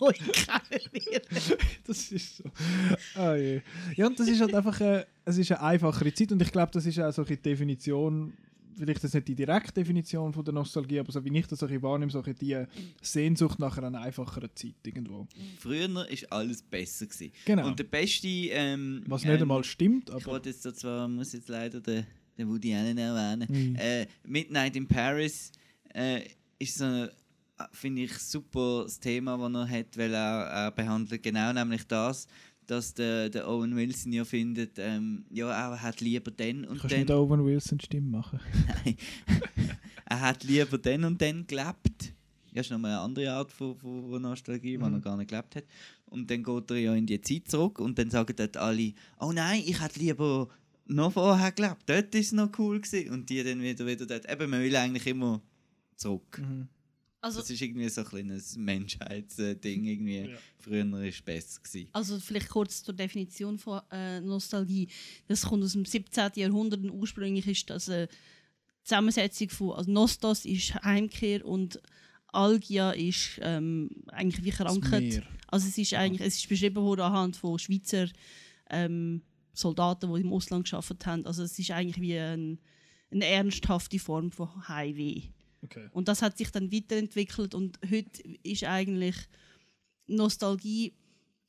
neu 0.01 0.13
kennenlernen 0.13 1.59
das 1.85 2.13
ist 2.13 2.37
so. 2.37 2.45
Ah, 3.17 3.35
je. 3.35 3.61
Ja, 3.97 4.07
und 4.07 4.19
das 4.21 4.29
ist 4.29 4.41
halt 4.41 4.55
einfach 4.55 4.81
eine, 4.81 5.05
es 5.25 5.37
ist 5.37 5.51
eine 5.51 5.61
einfachere 5.61 6.15
Zeit 6.15 6.31
und 6.31 6.41
ich 6.41 6.53
glaube, 6.53 6.71
das 6.71 6.87
ist 6.87 7.01
auch 7.01 7.13
so 7.13 7.25
eine 7.25 7.37
Definition, 7.37 8.35
vielleicht 8.79 9.03
das 9.03 9.15
nicht 9.15 9.27
die 9.27 9.35
direkte 9.35 9.73
Definition 9.73 10.33
von 10.33 10.45
der 10.45 10.55
Nostalgie, 10.55 11.01
aber 11.01 11.11
so 11.11 11.25
wie 11.25 11.37
ich 11.37 11.47
das 11.49 11.59
so 11.59 11.67
ein 11.67 11.83
wahrnehme, 11.83 12.13
so 12.13 12.23
die 12.23 12.65
Sehnsucht 13.01 13.59
nach 13.59 13.79
einer 13.79 14.01
einfacheren 14.01 14.51
Zeit 14.55 14.77
irgendwo. 14.85 15.27
Früher 15.59 15.93
war 15.93 16.07
alles 16.31 16.63
besser. 16.63 17.07
Gewesen. 17.07 17.33
Genau. 17.47 17.67
Und 17.67 17.81
der 17.81 17.85
beste. 17.85 18.29
Ähm, 18.29 19.03
Was 19.09 19.25
nicht 19.25 19.35
ähm, 19.35 19.43
einmal 19.43 19.65
stimmt, 19.65 20.09
Ich 20.09 20.15
aber 20.15 20.27
wollte 20.27 20.51
jetzt 20.51 20.63
zwar, 20.63 21.09
muss 21.09 21.33
jetzt 21.33 21.49
leider 21.49 21.81
den, 21.81 22.07
den 22.39 22.49
Woody 22.49 22.75
Allen 22.75 22.99
erwähnen. 22.99 23.47
Mhm. 23.49 23.77
Äh, 23.77 24.07
Midnight 24.27 24.77
in 24.77 24.87
Paris 24.87 25.53
äh, 25.95 26.23
ist 26.59 26.77
so 26.79 26.85
ein, 26.85 27.09
finde 27.73 28.03
ich, 28.03 28.13
super 28.19 28.83
das 28.85 28.99
Thema, 28.99 29.37
das 29.37 29.71
er 29.71 29.79
hat, 29.79 29.97
weil 29.97 30.15
er, 30.15 30.45
er 30.47 30.71
behandelt 30.71 31.23
genau 31.23 31.53
nämlich 31.53 31.87
das, 31.87 32.27
dass 32.67 32.95
der, 32.95 33.29
der 33.29 33.49
Owen 33.49 33.75
Wilson 33.77 34.13
ja 34.13 34.25
findet, 34.25 34.79
ähm, 34.79 35.25
ja, 35.31 35.51
er 35.51 35.83
hat 35.83 36.01
lieber 36.01 36.31
den 36.31 36.61
und 36.65 36.79
Kannst 36.79 36.85
du 36.85 36.89
den. 36.89 37.01
nicht 37.01 37.11
Owen 37.11 37.45
Wilson 37.45 37.81
Stimme 37.81 38.09
machen? 38.09 38.41
Nein. 38.85 38.97
er 40.07 40.21
hat 40.21 40.45
lieber 40.45 40.79
den 40.79 41.05
und 41.05 41.21
den 41.21 41.47
gelebt. 41.47 42.15
Das 42.55 42.67
ist 42.67 42.71
nochmal 42.71 42.93
eine 42.93 43.01
andere 43.01 43.33
Art 43.33 43.51
von, 43.51 43.75
von, 43.77 44.11
von 44.11 44.23
Nostalgie, 44.23 44.73
die 44.73 44.79
Mhm. 44.79 44.95
er 44.95 45.01
gar 45.01 45.17
nicht 45.17 45.31
gelebt 45.31 45.57
hat. 45.57 45.65
Und 46.07 46.31
dann 46.31 46.43
geht 46.43 46.71
er 46.71 46.77
ja 46.77 46.95
in 46.95 47.07
die 47.07 47.21
Zeit 47.21 47.49
zurück 47.49 47.79
und 47.79 47.99
dann 47.99 48.11
sagen 48.11 48.35
dort 48.37 48.57
alle, 48.59 48.93
oh 49.19 49.33
nein, 49.33 49.63
ich 49.65 49.81
hätte 49.81 49.99
lieber 49.99 50.49
noch 50.87 51.13
vorher 51.13 51.53
gelebt, 51.53 51.83
dort 51.87 52.15
war 52.15 52.21
es 52.21 52.33
noch 52.33 52.59
cool. 52.59 52.81
Gewesen. 52.81 53.11
Und 53.11 53.29
die 53.31 53.43
dann 53.43 53.63
wieder, 53.63 53.87
wieder 53.87 54.07
dort, 54.07 54.31
eben, 54.31 54.51
man 54.51 54.63
will 54.63 54.77
eigentlich 54.77 55.07
immer 55.07 55.41
zurück. 55.97 56.39
Mhm. 56.39 56.69
Also, 57.21 57.39
Das 57.39 57.51
ist 57.51 57.63
irgendwie 57.63 57.89
so 57.89 58.01
ein 58.01 58.07
kleines 58.09 58.57
Menschheitsding. 58.57 59.85
Irgendwie. 59.85 60.31
Ja. 60.31 60.39
Früher 60.59 60.91
war 60.91 61.03
es 61.03 61.23
besser. 61.23 61.61
Gewesen. 61.63 61.89
also 61.93 62.19
vielleicht 62.19 62.49
kurz 62.49 62.83
zur 62.83 62.95
Definition 62.95 63.59
von 63.59 63.81
äh, 63.93 64.21
Nostalgie. 64.21 64.89
Das 65.29 65.43
kommt 65.43 65.63
aus 65.63 65.73
dem 65.73 65.85
17. 65.85 66.33
Jahrhundert 66.35 66.83
und 66.83 66.91
ursprünglich 66.91 67.47
ist 67.47 67.71
das 67.71 67.89
eine 67.89 68.09
Zusammensetzung 68.83 69.51
von 69.51 69.73
also 69.73 69.91
Nostos 69.91 70.45
ist 70.45 70.75
Heimkehr 70.83 71.47
und 71.47 71.81
Algia 72.27 72.91
ist 72.91 73.39
ähm, 73.41 73.91
eigentlich 74.09 74.45
wie 74.45 74.51
Krankheit. 74.51 75.23
Also 75.47 75.69
es 75.69 75.79
ist 75.79 75.95
eigentlich 75.95 76.27
es 76.27 76.37
ist 76.39 76.49
beschrieben 76.49 76.83
worden 76.83 77.03
anhand 77.03 77.37
von 77.37 77.59
Schweizer 77.59 78.09
ähm, 78.71 79.23
Soldaten, 79.53 80.13
die 80.15 80.21
im 80.21 80.33
Ausland 80.33 80.65
geschafft 80.65 81.07
haben. 81.07 81.27
Also 81.27 81.43
es 81.43 81.59
ist 81.59 81.71
eigentlich 81.71 82.01
wie 82.01 82.17
ein, 82.17 82.59
eine 83.11 83.27
ernsthafte 83.27 83.99
Form 83.99 84.31
von 84.33 84.69
Heimweh. 84.69 85.23
Okay. 85.63 85.89
Und 85.93 86.09
das 86.09 86.23
hat 86.23 86.39
sich 86.39 86.51
dann 86.51 86.73
weiterentwickelt 86.73 87.55
und 87.55 87.79
heute 87.89 88.23
ist 88.43 88.65
eigentlich 88.65 89.17
Nostalgie, 90.07 90.95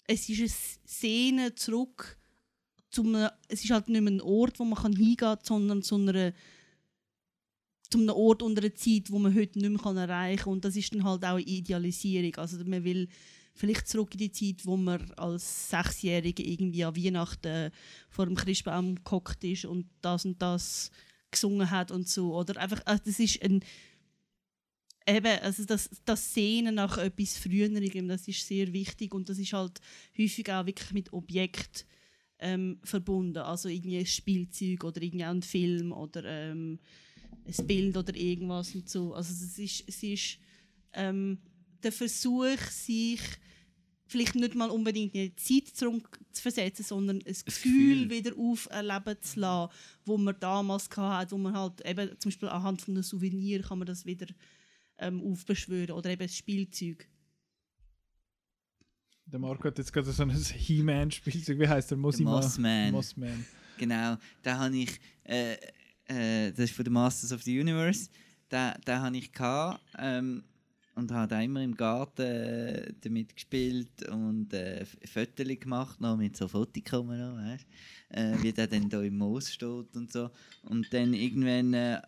es 0.05 0.29
ist 0.29 0.39
eine 0.39 0.49
Szene 0.87 1.55
zurück 1.55 2.17
zu 2.91 3.03
einem, 3.03 3.29
es 3.47 3.63
ist 3.63 3.71
halt 3.71 3.89
nicht 3.89 4.01
mehr 4.01 4.13
ein 4.13 4.21
Ort, 4.21 4.59
wo 4.59 4.65
man 4.65 4.77
kann 4.77 4.95
hingehen 4.95 5.17
kann, 5.17 5.39
sondern 5.41 5.81
zu 5.81 5.95
einer 5.95 6.33
zu 7.89 7.99
einem 7.99 8.09
Ort 8.09 8.41
und 8.41 8.57
einer 8.57 8.73
Zeit, 8.73 9.11
wo 9.11 9.19
man 9.19 9.35
heute 9.35 9.59
nicht 9.59 9.83
mehr 9.83 9.95
erreichen 9.95 10.43
kann. 10.43 10.53
Und 10.53 10.65
das 10.65 10.75
ist 10.75 10.93
dann 10.93 11.03
halt 11.03 11.23
auch 11.23 11.35
eine 11.35 11.41
Idealisierung. 11.41 12.35
Also 12.37 12.57
man 12.65 12.83
will 12.83 13.07
vielleicht 13.53 13.87
zurück 13.87 14.13
in 14.13 14.19
die 14.19 14.31
Zeit, 14.31 14.65
wo 14.65 14.77
man 14.77 15.11
als 15.11 15.69
Sechsjährige 15.69 16.43
irgendwie 16.43 16.83
an 16.83 16.95
Weihnachten 16.95 17.71
vor 18.09 18.25
dem 18.25 18.35
Christbaum 18.35 19.03
gehockt 19.03 19.43
ist 19.43 19.65
und 19.65 19.87
das 20.01 20.25
und 20.25 20.41
das 20.41 20.91
gesungen 21.31 21.69
hat 21.69 21.91
und 21.91 22.07
so. 22.07 22.35
Oder 22.35 22.59
einfach, 22.59 22.81
also 22.85 23.03
das 23.05 23.19
ist 23.19 23.41
ein 23.43 23.63
eben, 25.07 25.39
also 25.41 25.65
das, 25.65 25.89
das 26.05 26.33
Sehnen 26.33 26.75
nach 26.75 26.97
etwas 26.97 27.37
Früherem, 27.37 28.07
das 28.07 28.27
ist 28.27 28.47
sehr 28.47 28.71
wichtig 28.73 29.13
und 29.13 29.29
das 29.29 29.37
ist 29.37 29.53
halt 29.53 29.79
häufig 30.17 30.51
auch 30.51 30.65
wirklich 30.65 30.91
mit 30.91 31.13
Objekt 31.13 31.85
ähm, 32.39 32.79
verbunden. 32.83 33.39
Also 33.39 33.69
irgendwie 33.69 33.99
ein 33.99 34.05
Spielzeug 34.05 34.83
oder 34.83 35.01
irgendwie 35.01 35.25
ein 35.25 35.41
Film 35.41 35.91
oder 35.91 36.23
ähm, 36.25 36.79
ein 37.45 37.67
Bild 37.67 37.97
oder 37.97 38.15
irgendwas 38.15 38.73
und 38.75 38.89
so. 38.89 39.13
Also 39.13 39.33
es 39.33 39.57
ist, 39.57 39.83
es 39.87 40.03
ist 40.03 40.39
ähm, 40.93 41.39
der 41.83 41.91
Versuch, 41.91 42.57
sich 42.69 43.21
vielleicht 44.07 44.35
nicht 44.35 44.55
mal 44.55 44.69
unbedingt 44.69 45.15
in 45.15 45.33
die 45.33 45.35
Zeit 45.35 45.75
zurück 45.75 46.19
zu 46.31 46.41
versetzen, 46.41 46.83
sondern 46.83 47.17
ein 47.17 47.23
Gefühl, 47.45 48.03
Gefühl. 48.03 48.09
wieder 48.09 48.37
auferleben 48.37 49.21
zu 49.21 49.39
lassen, 49.39 49.73
wo 50.05 50.17
man 50.17 50.35
damals 50.39 50.89
hatte, 50.95 51.31
wo 51.31 51.37
man 51.37 51.53
halt 51.53 51.85
eben 51.85 52.09
zum 52.19 52.29
Beispiel 52.29 52.49
anhand 52.49 52.81
von 52.81 52.93
einem 52.93 53.03
Souvenir 53.03 53.61
kann 53.63 53.79
man 53.79 53.87
das 53.87 54.05
wieder 54.05 54.27
ähm, 54.99 55.21
aufbeschwören 55.21 55.91
oder 55.91 56.11
eben 56.11 56.23
ein 56.23 56.29
Spielzeug. 56.29 57.07
Der 59.25 59.39
Marco 59.39 59.63
hat 59.63 59.77
jetzt 59.77 59.91
gerade 59.91 60.11
so 60.11 60.21
ein 60.21 60.29
He-Man-Spielzeug. 60.29 61.57
Wie 61.57 61.67
heißt 61.67 61.91
der? 61.91 61.97
Mosima? 61.97 62.31
Mossman. 62.31 62.91
Mossman. 62.91 63.45
Genau, 63.77 64.17
da 64.43 64.59
habe 64.59 64.77
ich, 64.77 64.99
äh, 65.23 65.53
äh, 66.05 66.51
das 66.51 66.65
ist 66.65 66.75
von 66.75 66.85
den 66.85 66.93
Masters 66.93 67.31
of 67.31 67.41
the 67.41 67.59
Universe, 67.59 68.09
da, 68.49 68.75
da 68.85 69.01
habe 69.01 69.17
ich 69.17 69.31
gehabt, 69.31 69.81
ähm, 69.97 70.43
und 70.95 71.11
habe 71.11 71.27
da 71.27 71.41
immer 71.41 71.61
im 71.63 71.75
Garten 71.75 72.21
äh, 72.21 72.93
damit 73.01 73.35
gespielt 73.35 74.07
und 74.09 74.53
äh, 74.53 74.85
Fotos 75.11 75.47
gemacht, 75.59 75.99
noch 75.99 76.17
mit 76.17 76.37
so 76.37 76.47
Fotokamera, 76.47 77.35
weißt 77.35 77.65
äh, 78.09 78.35
wie 78.41 78.51
der 78.53 78.67
dann 78.67 78.89
da 78.89 79.01
im 79.01 79.17
Moos 79.17 79.51
steht 79.51 79.95
und 79.95 80.11
so. 80.11 80.29
Und 80.63 80.93
dann 80.93 81.13
irgendwann, 81.13 81.73
äh, 81.73 82.01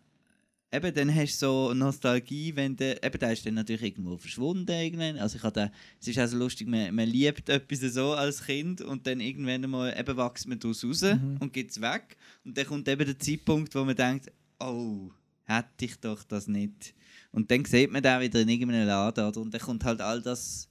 eben, 0.72 0.94
dann 0.94 1.14
hast 1.16 1.42
du 1.42 1.46
so 1.46 1.74
Nostalgie, 1.74 2.56
wenn 2.56 2.76
der, 2.76 3.04
eben, 3.04 3.18
der 3.20 3.34
ist 3.34 3.46
dann 3.46 3.56
natürlich 3.56 3.84
irgendwo 3.84 4.18
verschwunden 4.18 4.70
irgendwann. 4.72 5.18
Also 5.18 5.38
ich 5.38 5.44
habe 5.44 5.72
es 6.00 6.08
ist 6.08 6.18
also 6.20 6.38
lustig, 6.38 6.68
man, 6.68 6.94
man 6.94 7.08
liebt 7.08 7.50
etwas 7.50 7.80
so 7.94 8.14
als 8.14 8.46
Kind 8.46 8.82
und 8.82 9.08
dann 9.08 9.20
irgendwann 9.20 9.64
einmal 9.64 9.98
eben 9.98 10.18
wächst 10.18 10.48
man 10.48 10.60
daraus 10.60 10.84
raus 10.84 11.02
Mhm. 11.02 11.38
und 11.40 11.54
geht 11.54 11.72
es 11.72 11.82
weg. 11.82 12.18
Und 12.44 12.58
dann 12.58 12.66
kommt 12.66 12.88
eben 12.88 13.06
der 13.06 13.18
Zeitpunkt, 13.18 13.74
wo 13.74 13.84
man 13.84 13.96
denkt, 13.96 14.32
oh, 14.60 15.10
hätte 15.46 15.86
ich 15.86 15.96
doch 15.98 16.24
das 16.24 16.48
nicht. 16.48 16.94
Und 17.36 17.52
dann 17.52 17.66
sieht 17.66 17.92
man 17.92 18.02
den 18.02 18.22
wieder 18.22 18.42
in 18.42 18.50
irgendeinem 18.50 18.88
Laden 18.88 19.26
oder? 19.28 19.42
und 19.42 19.54
dann 19.54 19.62
kommt 19.62 19.84
halt 19.84 20.02
all 20.02 20.22
das, 20.22 20.70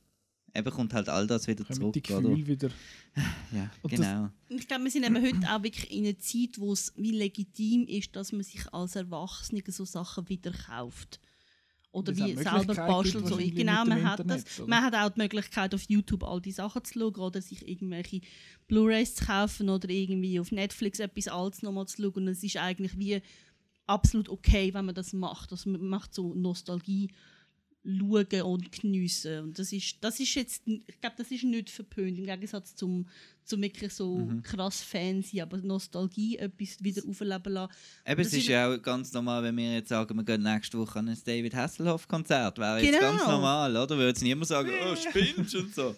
eben 0.55 0.70
kommt 0.70 0.95
halt 0.95 1.09
all 1.09 1.27
das 1.27 1.47
wieder 1.47 1.65
Kommen 1.65 1.77
zurück, 1.78 1.93
die 1.95 2.12
oder? 2.12 2.23
Gefühle 2.23 2.47
wieder. 2.47 2.69
Ja, 3.53 3.70
Und 3.82 3.93
das- 3.93 4.01
genau. 4.01 4.23
Und 4.51 4.59
Ich 4.61 4.66
glaube, 4.66 4.85
wir 4.85 4.91
sind 4.91 5.05
eben 5.05 5.23
heute 5.23 5.55
auch 5.55 5.62
wirklich 5.62 5.91
in 5.93 6.05
einer 6.07 6.19
Zeit, 6.19 6.59
wo 6.59 6.73
es 6.73 6.93
wie 6.97 7.12
legitim 7.12 7.86
ist, 7.86 8.16
dass 8.16 8.32
man 8.32 8.43
sich 8.43 8.73
als 8.73 8.97
Erwachsene 8.97 9.62
so 9.69 9.85
Sachen 9.85 10.28
wieder 10.28 10.53
kauft. 10.53 11.20
Oder 11.93 12.16
Weil 12.19 12.31
es 12.32 12.41
wie 12.41 12.47
auch 12.49 12.59
selber 12.59 12.59
Möglichkeiten 12.59 12.86
bastelt. 12.89 13.15
gibt 13.15 13.27
So. 13.28 13.31
wahrscheinlich 13.35 13.55
Genau, 13.55 13.85
mit 13.85 13.93
dem 13.93 13.99
man 14.03 14.11
hat, 14.11 14.20
Internet, 14.20 14.47
das, 14.47 14.59
oder? 14.61 14.69
man 14.69 14.82
hat 14.82 14.95
auch 14.97 15.11
die 15.15 15.20
Möglichkeit, 15.20 15.74
auf 15.77 15.82
YouTube 15.82 16.24
all 16.24 16.41
die 16.41 16.51
Sachen 16.51 16.82
zu 16.85 16.93
schauen 16.99 17.15
oder 17.15 17.41
sich 17.41 17.69
irgendwelche 17.69 18.20
Blu-Rays 18.66 19.15
zu 19.15 19.27
kaufen 19.27 19.69
oder 19.69 19.89
irgendwie 19.89 20.41
auf 20.41 20.51
Netflix 20.51 20.99
etwas 20.99 21.28
Altes 21.28 21.62
nochmal 21.62 21.86
zu 21.86 22.03
schauen. 22.03 22.15
Und 22.24 22.28
es 22.28 22.43
ist 22.43 22.57
eigentlich 22.57 22.99
wie 22.99 23.20
absolut 23.86 24.28
okay, 24.28 24.73
wenn 24.74 24.85
man 24.86 24.94
das 24.94 25.12
macht. 25.12 25.52
Also 25.52 25.70
man 25.70 25.86
macht 25.86 26.15
so 26.15 26.35
Nostalgie 26.35 27.11
schauen 27.86 28.43
und 28.43 28.73
geniessen. 28.73 29.40
Und 29.44 29.59
das 29.59 29.70
ist, 29.70 29.97
das 30.01 30.19
ist 30.19 30.35
jetzt, 30.35 30.62
ich 30.66 31.01
glaube, 31.02 31.16
das 31.19 31.31
ist 31.31 31.44
nicht 31.44 31.69
verpönt, 31.69 32.19
im 32.19 32.24
Gegensatz 32.24 32.74
zum, 32.74 33.06
zum 33.44 33.61
wirklich 33.61 33.93
so 33.93 34.16
Mhm. 34.20 34.43
krass 34.43 34.81
Fan 34.82 35.23
sein, 35.23 35.43
aber 35.43 35.59
Nostalgie, 35.59 36.39
etwas 36.39 36.82
wieder 36.82 37.02
aufleben 37.06 37.52
lassen. 37.52 37.73
Eben, 38.06 38.20
es 38.23 38.32
ist 38.32 38.47
ja 38.48 38.73
auch 38.73 38.81
ganz 38.81 39.12
normal, 39.12 39.43
wenn 39.43 39.56
wir 39.59 39.74
jetzt 39.74 39.90
sagen, 39.90 40.16
wir 40.16 40.24
gehen 40.24 40.43
nächste 40.43 40.78
Woche 40.78 40.98
an 40.98 41.09
ein 41.11 41.19
David 41.27 41.55
Hasselhoff-Konzert. 41.55 42.56
Wäre 42.56 42.81
jetzt 42.81 42.98
Genau. 42.98 43.12
ganz 43.12 43.27
normal, 43.27 43.70
oder? 43.77 43.90
Würde 43.98 44.09
jetzt 44.09 44.23
niemand 44.23 44.47
sagen, 44.48 44.70
oh, 44.90 44.97
spinnst 44.97 45.55
und 45.55 45.74
so. 45.74 45.94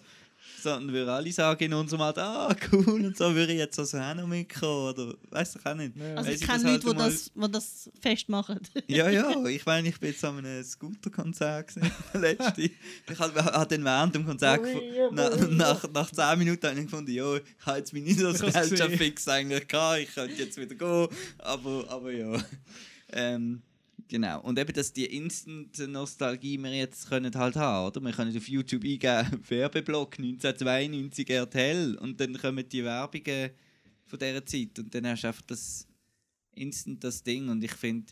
Sondern 0.67 0.93
würden 0.93 1.09
alle 1.09 1.31
sagen 1.31 1.63
in 1.63 1.73
unserem 1.73 2.01
Alter, 2.01 2.23
ah, 2.23 2.55
cool 2.71 3.05
und 3.05 3.17
so, 3.17 3.33
würde 3.33 3.53
ich 3.53 3.59
jetzt 3.59 3.79
also 3.79 3.97
auch 3.97 4.13
noch 4.15 4.27
mitkommen. 4.27 4.89
Oder 4.93 5.13
weiß 5.31 5.55
ich 5.55 5.65
auch 5.65 5.75
nicht. 5.75 5.95
Ja. 5.95 6.15
Also 6.15 6.29
ich 6.31 6.41
kenne 6.41 6.53
das 6.53 6.63
Leute, 6.63 6.71
halt 6.71 6.83
die 6.83 6.97
mal- 6.97 7.09
das, 7.09 7.31
die 7.33 7.51
das 7.51 7.89
festmachen. 8.01 8.59
Ja, 8.87 9.09
ja, 9.09 9.45
ich 9.45 9.65
meine, 9.65 9.87
ich 9.87 9.99
bin 9.99 10.09
jetzt 10.11 10.25
an 10.25 10.37
einem 10.39 10.63
Scooter-Konzert 10.63 11.67
gesehen, 11.67 11.91
letzte. 12.13 12.61
Ich 12.63 12.71
habe 13.19 13.43
hab 13.45 13.69
dann 13.69 13.83
während 13.85 14.15
dem 14.15 14.25
Konzert, 14.25 14.61
gefo- 14.61 15.09
na, 15.13 15.29
nach, 15.47 15.89
nach 15.93 16.11
10 16.11 16.37
Minuten 16.39 16.67
habe 16.67 16.79
ich 16.79 16.85
gefunden, 16.85 17.11
ja, 17.11 17.35
ich 17.37 17.43
habe 17.65 17.77
jetzt 17.77 17.93
meine 17.93 18.09
hab's 18.09 18.41
Nostalgia 18.41 18.85
gesehen. 18.87 18.97
fix 18.97 19.27
eigentlich 19.27 19.67
gehabt, 19.67 19.99
ich 20.01 20.13
könnte 20.13 20.35
jetzt 20.43 20.57
wieder 20.57 20.75
gehen, 20.75 21.07
aber, 21.39 21.85
aber 21.89 22.11
ja. 22.11 22.37
Ähm, 23.13 23.61
genau, 24.07 24.41
und 24.41 24.57
eben, 24.59 24.73
dass 24.73 24.93
die 24.93 25.05
Instant-Nostalgie 25.05 26.57
wir 26.57 26.73
jetzt 26.73 27.09
können 27.09 27.33
halt 27.33 27.55
haben, 27.55 27.87
oder? 27.87 28.01
Wir 28.01 28.11
können 28.11 28.35
auf 28.35 28.47
YouTube 28.47 28.83
eingeben, 28.83 29.43
Werbeblock 29.49 30.19
1992 30.19 31.29
RTL 31.29 31.95
und 31.95 32.19
dann 32.19 32.37
kommen 32.37 32.67
die 32.67 32.83
Werbungen 32.83 33.51
von 34.05 34.19
dieser 34.19 34.45
Zeit 34.45 34.79
und 34.79 34.93
dann 34.93 35.07
hast 35.07 35.23
du 35.23 35.27
einfach 35.27 35.41
das 35.43 35.87
instant 36.53 37.03
das 37.03 37.23
Ding 37.23 37.49
und 37.49 37.63
ich 37.63 37.73
finde, 37.73 38.11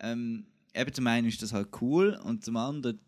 ähm, 0.00 0.46
eben 0.74 0.92
zum 0.92 1.06
einen 1.06 1.28
ist 1.28 1.42
das 1.42 1.52
halt 1.52 1.68
cool 1.80 2.18
und 2.24 2.44
zum 2.44 2.56
anderen 2.56 2.98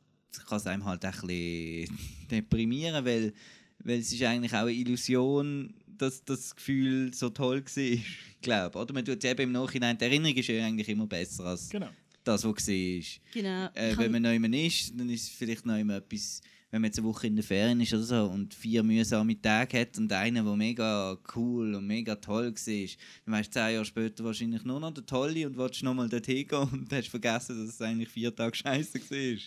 kann 0.47 0.59
es 0.59 0.67
einem 0.67 0.85
halt 0.85 1.05
auch 1.07 1.23
ein 1.23 1.27
bisschen 1.27 1.99
deprimieren, 2.31 3.05
weil, 3.05 3.33
weil 3.79 3.99
es 3.99 4.13
ist 4.13 4.23
eigentlich 4.23 4.53
auch 4.53 4.63
eine 4.63 4.73
Illusion, 4.73 5.75
dass 5.87 6.25
das 6.25 6.55
Gefühl 6.55 7.15
so 7.15 7.31
toll 7.31 7.65
war, 7.65 7.99
glaube. 8.43 8.79
Oder 8.79 8.93
man 8.93 9.05
tut 9.05 9.23
es 9.23 9.31
eben 9.31 9.43
im 9.43 9.53
Nachhinein, 9.53 9.97
die 9.97 10.05
Erinnerung 10.05 10.37
ist 10.37 10.49
ja 10.49 10.65
eigentlich 10.65 10.89
immer 10.89 11.07
besser 11.07 11.45
als 11.45 11.69
Genau. 11.69 11.91
Das, 12.25 12.45
was 12.45 12.69
war. 12.69 13.21
genau. 13.33 13.67
Äh, 13.75 13.97
wenn 13.97 14.13
man 14.13 14.23
noch 14.23 14.33
immer 14.33 14.53
ist, 14.57 14.93
dann 14.99 15.09
ist 15.11 15.23
es 15.23 15.29
vielleicht 15.29 15.67
noch 15.67 15.77
immer 15.77 15.97
etwas, 15.97 16.41
wenn 16.71 16.81
man 16.81 16.89
jetzt 16.89 16.99
eine 16.99 17.07
Woche 17.07 17.29
in 17.29 17.37
der 17.37 17.45
Ferien 17.45 17.81
ist 17.81 17.95
oder 17.95 18.03
so 18.03 18.25
und 18.25 18.53
vier 18.53 18.83
mühsame 18.83 19.41
Tage 19.41 19.81
hat 19.81 19.97
und 19.97 20.13
einer, 20.13 20.43
der 20.43 20.57
mega 20.57 21.17
cool 21.37 21.75
und 21.75 21.87
mega 21.87 22.17
toll 22.17 22.53
war, 22.53 22.89
dann 23.25 23.35
weißt 23.35 23.49
du 23.49 23.53
zehn 23.53 23.75
Jahre 23.75 23.85
später 23.85 24.25
wahrscheinlich 24.25 24.65
nur 24.65 24.81
noch 24.81 24.93
der 24.93 25.07
Tolle 25.07 25.47
und 25.47 25.57
willst 25.57 25.83
nochmal 25.83 26.09
dorthin 26.09 26.49
gehen 26.49 26.69
und 26.73 26.93
hast 26.93 27.09
vergessen, 27.09 27.59
dass 27.59 27.75
es 27.75 27.81
eigentlich 27.81 28.09
vier 28.09 28.35
Tage 28.35 28.57
scheiße 28.57 29.01
war. 29.01 29.39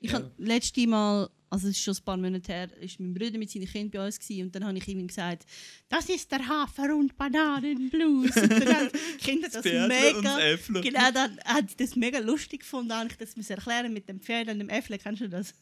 Ich 0.00 0.12
habe 0.12 0.30
letzte 0.38 0.86
Mal, 0.86 1.28
also 1.50 1.68
es 1.68 1.76
ist 1.76 1.82
schon 1.82 1.94
ein 1.94 2.04
paar 2.04 2.16
Monate 2.16 2.52
her, 2.52 2.68
ist 2.80 3.00
mein 3.00 3.14
Bruder 3.14 3.38
mit 3.38 3.50
seinen 3.50 3.66
Kindern 3.66 3.90
bei 3.90 4.06
uns 4.06 4.18
gewesen, 4.18 4.44
und 4.44 4.54
dann 4.54 4.64
habe 4.64 4.78
ich 4.78 4.86
ihm 4.86 5.06
gesagt, 5.06 5.44
das 5.88 6.08
ist 6.08 6.30
der 6.30 6.46
Hafer- 6.46 6.94
und 6.94 7.16
Bananenblues. 7.16 8.36
und 8.36 8.50
dann 8.50 8.74
haben 8.74 8.90
die 8.92 9.16
Kinder 9.24 9.48
das 9.48 9.64
mega... 9.64 10.20
das 10.22 10.38
Äffle. 10.38 10.80
Genau, 10.80 11.10
dann 11.12 11.38
hat 11.44 11.70
sie 11.70 11.76
das 11.76 11.96
mega 11.96 12.18
lustig 12.20 12.60
gefunden, 12.60 12.92
habe 12.92 13.08
ich 13.08 13.16
das 13.16 13.36
müssen 13.36 13.52
erklären 13.52 13.92
mit 13.92 14.08
dem 14.08 14.20
Pferd 14.20 14.48
und 14.48 14.58
dem 14.58 14.68
Äffle, 14.68 14.98
kennst 14.98 15.22
du 15.22 15.28
das? 15.28 15.54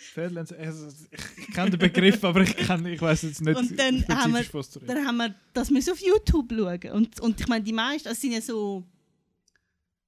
Fairlands, 0.00 0.52
also, 0.52 0.88
ich, 1.10 1.20
ich 1.48 1.54
kenne 1.54 1.70
den 1.70 1.78
Begriff, 1.78 2.24
aber 2.24 2.40
ich, 2.40 2.56
ich 2.56 2.68
weiß 3.02 3.22
jetzt 3.22 3.42
nicht 3.42 3.56
Und 3.56 3.78
dann 3.78 4.06
haben 4.08 4.32
wir-. 4.32 4.86
Dann 4.86 5.06
haben 5.06 5.16
wir 5.18 5.34
das 5.52 5.70
müssen 5.70 5.92
auf 5.92 6.00
YouTube 6.00 6.50
schauen. 6.50 6.90
Und, 6.92 7.20
und 7.20 7.38
ich 7.38 7.46
meine, 7.48 7.62
die 7.62 7.72
meisten, 7.72 8.08
das 8.08 8.20
sind 8.20 8.32
ja 8.32 8.40
so 8.40 8.84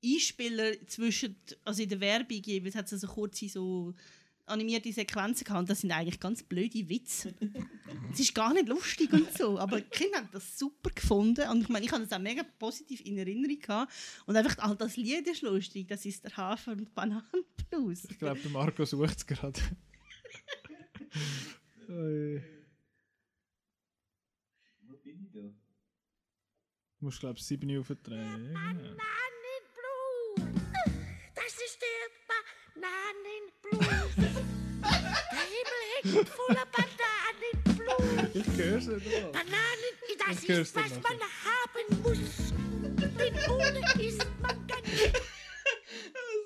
Einspieler 0.04 0.86
zwischen, 0.86 1.36
also 1.64 1.82
in 1.82 1.88
der 1.88 2.00
Werbung 2.00 2.42
jeweils 2.42 2.74
hat 2.74 2.90
es 2.90 3.00
so 3.00 3.06
kurze 3.06 3.48
so 3.48 3.94
animierte 4.46 4.92
Sequenzen 4.92 5.44
gehabt. 5.44 5.60
Und 5.60 5.70
das 5.70 5.80
sind 5.80 5.92
eigentlich 5.92 6.20
ganz 6.20 6.42
blöde 6.42 6.88
Witze. 6.88 7.34
es 8.12 8.20
ist 8.20 8.34
gar 8.34 8.52
nicht 8.52 8.68
lustig 8.68 9.12
und 9.12 9.32
so, 9.36 9.58
aber 9.58 9.80
die 9.80 9.88
Kinder 9.88 10.18
haben 10.18 10.28
das 10.32 10.58
super 10.58 10.90
gefunden. 10.90 11.48
Und 11.48 11.62
ich 11.62 11.68
meine, 11.68 11.84
ich 11.84 11.92
habe 11.92 12.04
das 12.04 12.12
auch 12.12 12.22
mega 12.22 12.42
positiv 12.58 13.00
in 13.02 13.18
Erinnerung 13.18 13.58
gehabt. 13.58 13.92
Und 14.26 14.36
einfach 14.36 14.58
all 14.58 14.76
das 14.76 14.96
Lied 14.96 15.26
ist 15.28 15.42
lustig. 15.42 15.88
Das 15.88 16.04
ist 16.04 16.24
der 16.24 16.36
Hafer- 16.36 16.72
und 16.72 16.94
Bananenblues. 16.94 18.04
Ich 18.10 18.18
glaube, 18.18 18.40
der 18.40 18.50
Marco 18.50 18.84
sucht 18.84 19.18
es 19.18 19.26
gerade. 19.26 19.60
Wo 21.88 21.94
bin 25.02 25.20
ich 25.20 25.30
da? 25.32 25.40
Du 25.40 27.06
musst, 27.06 27.20
glaube 27.20 27.38
ich, 27.38 27.44
7 27.44 27.78
aufdrehen. 27.78 28.52
Ja, 28.52 28.72
genau. 28.72 28.96
Das 31.44 31.54
ist 31.54 31.78
der 31.82 32.02
Bananenblues. 32.78 34.14
Der 34.82 35.46
Himmel 35.50 35.80
hängt 36.02 36.28
voller 36.28 36.66
Bananenblues. 36.70 38.30
Ich 38.34 38.46
es 38.46 38.86
nicht 38.86 39.22
mal. 39.22 39.32
Bananen, 39.32 39.92
das 40.24 40.42
Ich 40.44 40.48
ist, 40.48 40.76
was 40.76 40.90
man 41.02 41.18
haben 41.42 42.02
muss. 42.02 42.18
Denn 43.18 43.34
ohne 43.50 44.06
isst 44.06 44.26
man 44.40 44.66
gar 44.68 44.80
nicht. 44.82 45.14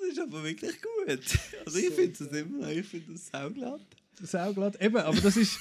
Das 0.00 0.12
ist 0.12 0.18
aber 0.18 0.44
wirklich 0.44 0.80
gut. 0.80 1.38
Also 1.66 1.78
ich 1.78 1.94
finde 1.94 2.18
das 2.18 2.28
immer 2.28 2.58
noch, 2.58 2.68
ich 2.68 2.86
finde 2.86 3.12
das 3.12 3.26
sauglatt. 3.26 3.86
Sauglatt. 4.22 4.80
Eben, 4.80 4.96
aber 4.96 5.20
das 5.20 5.36
ist, 5.36 5.58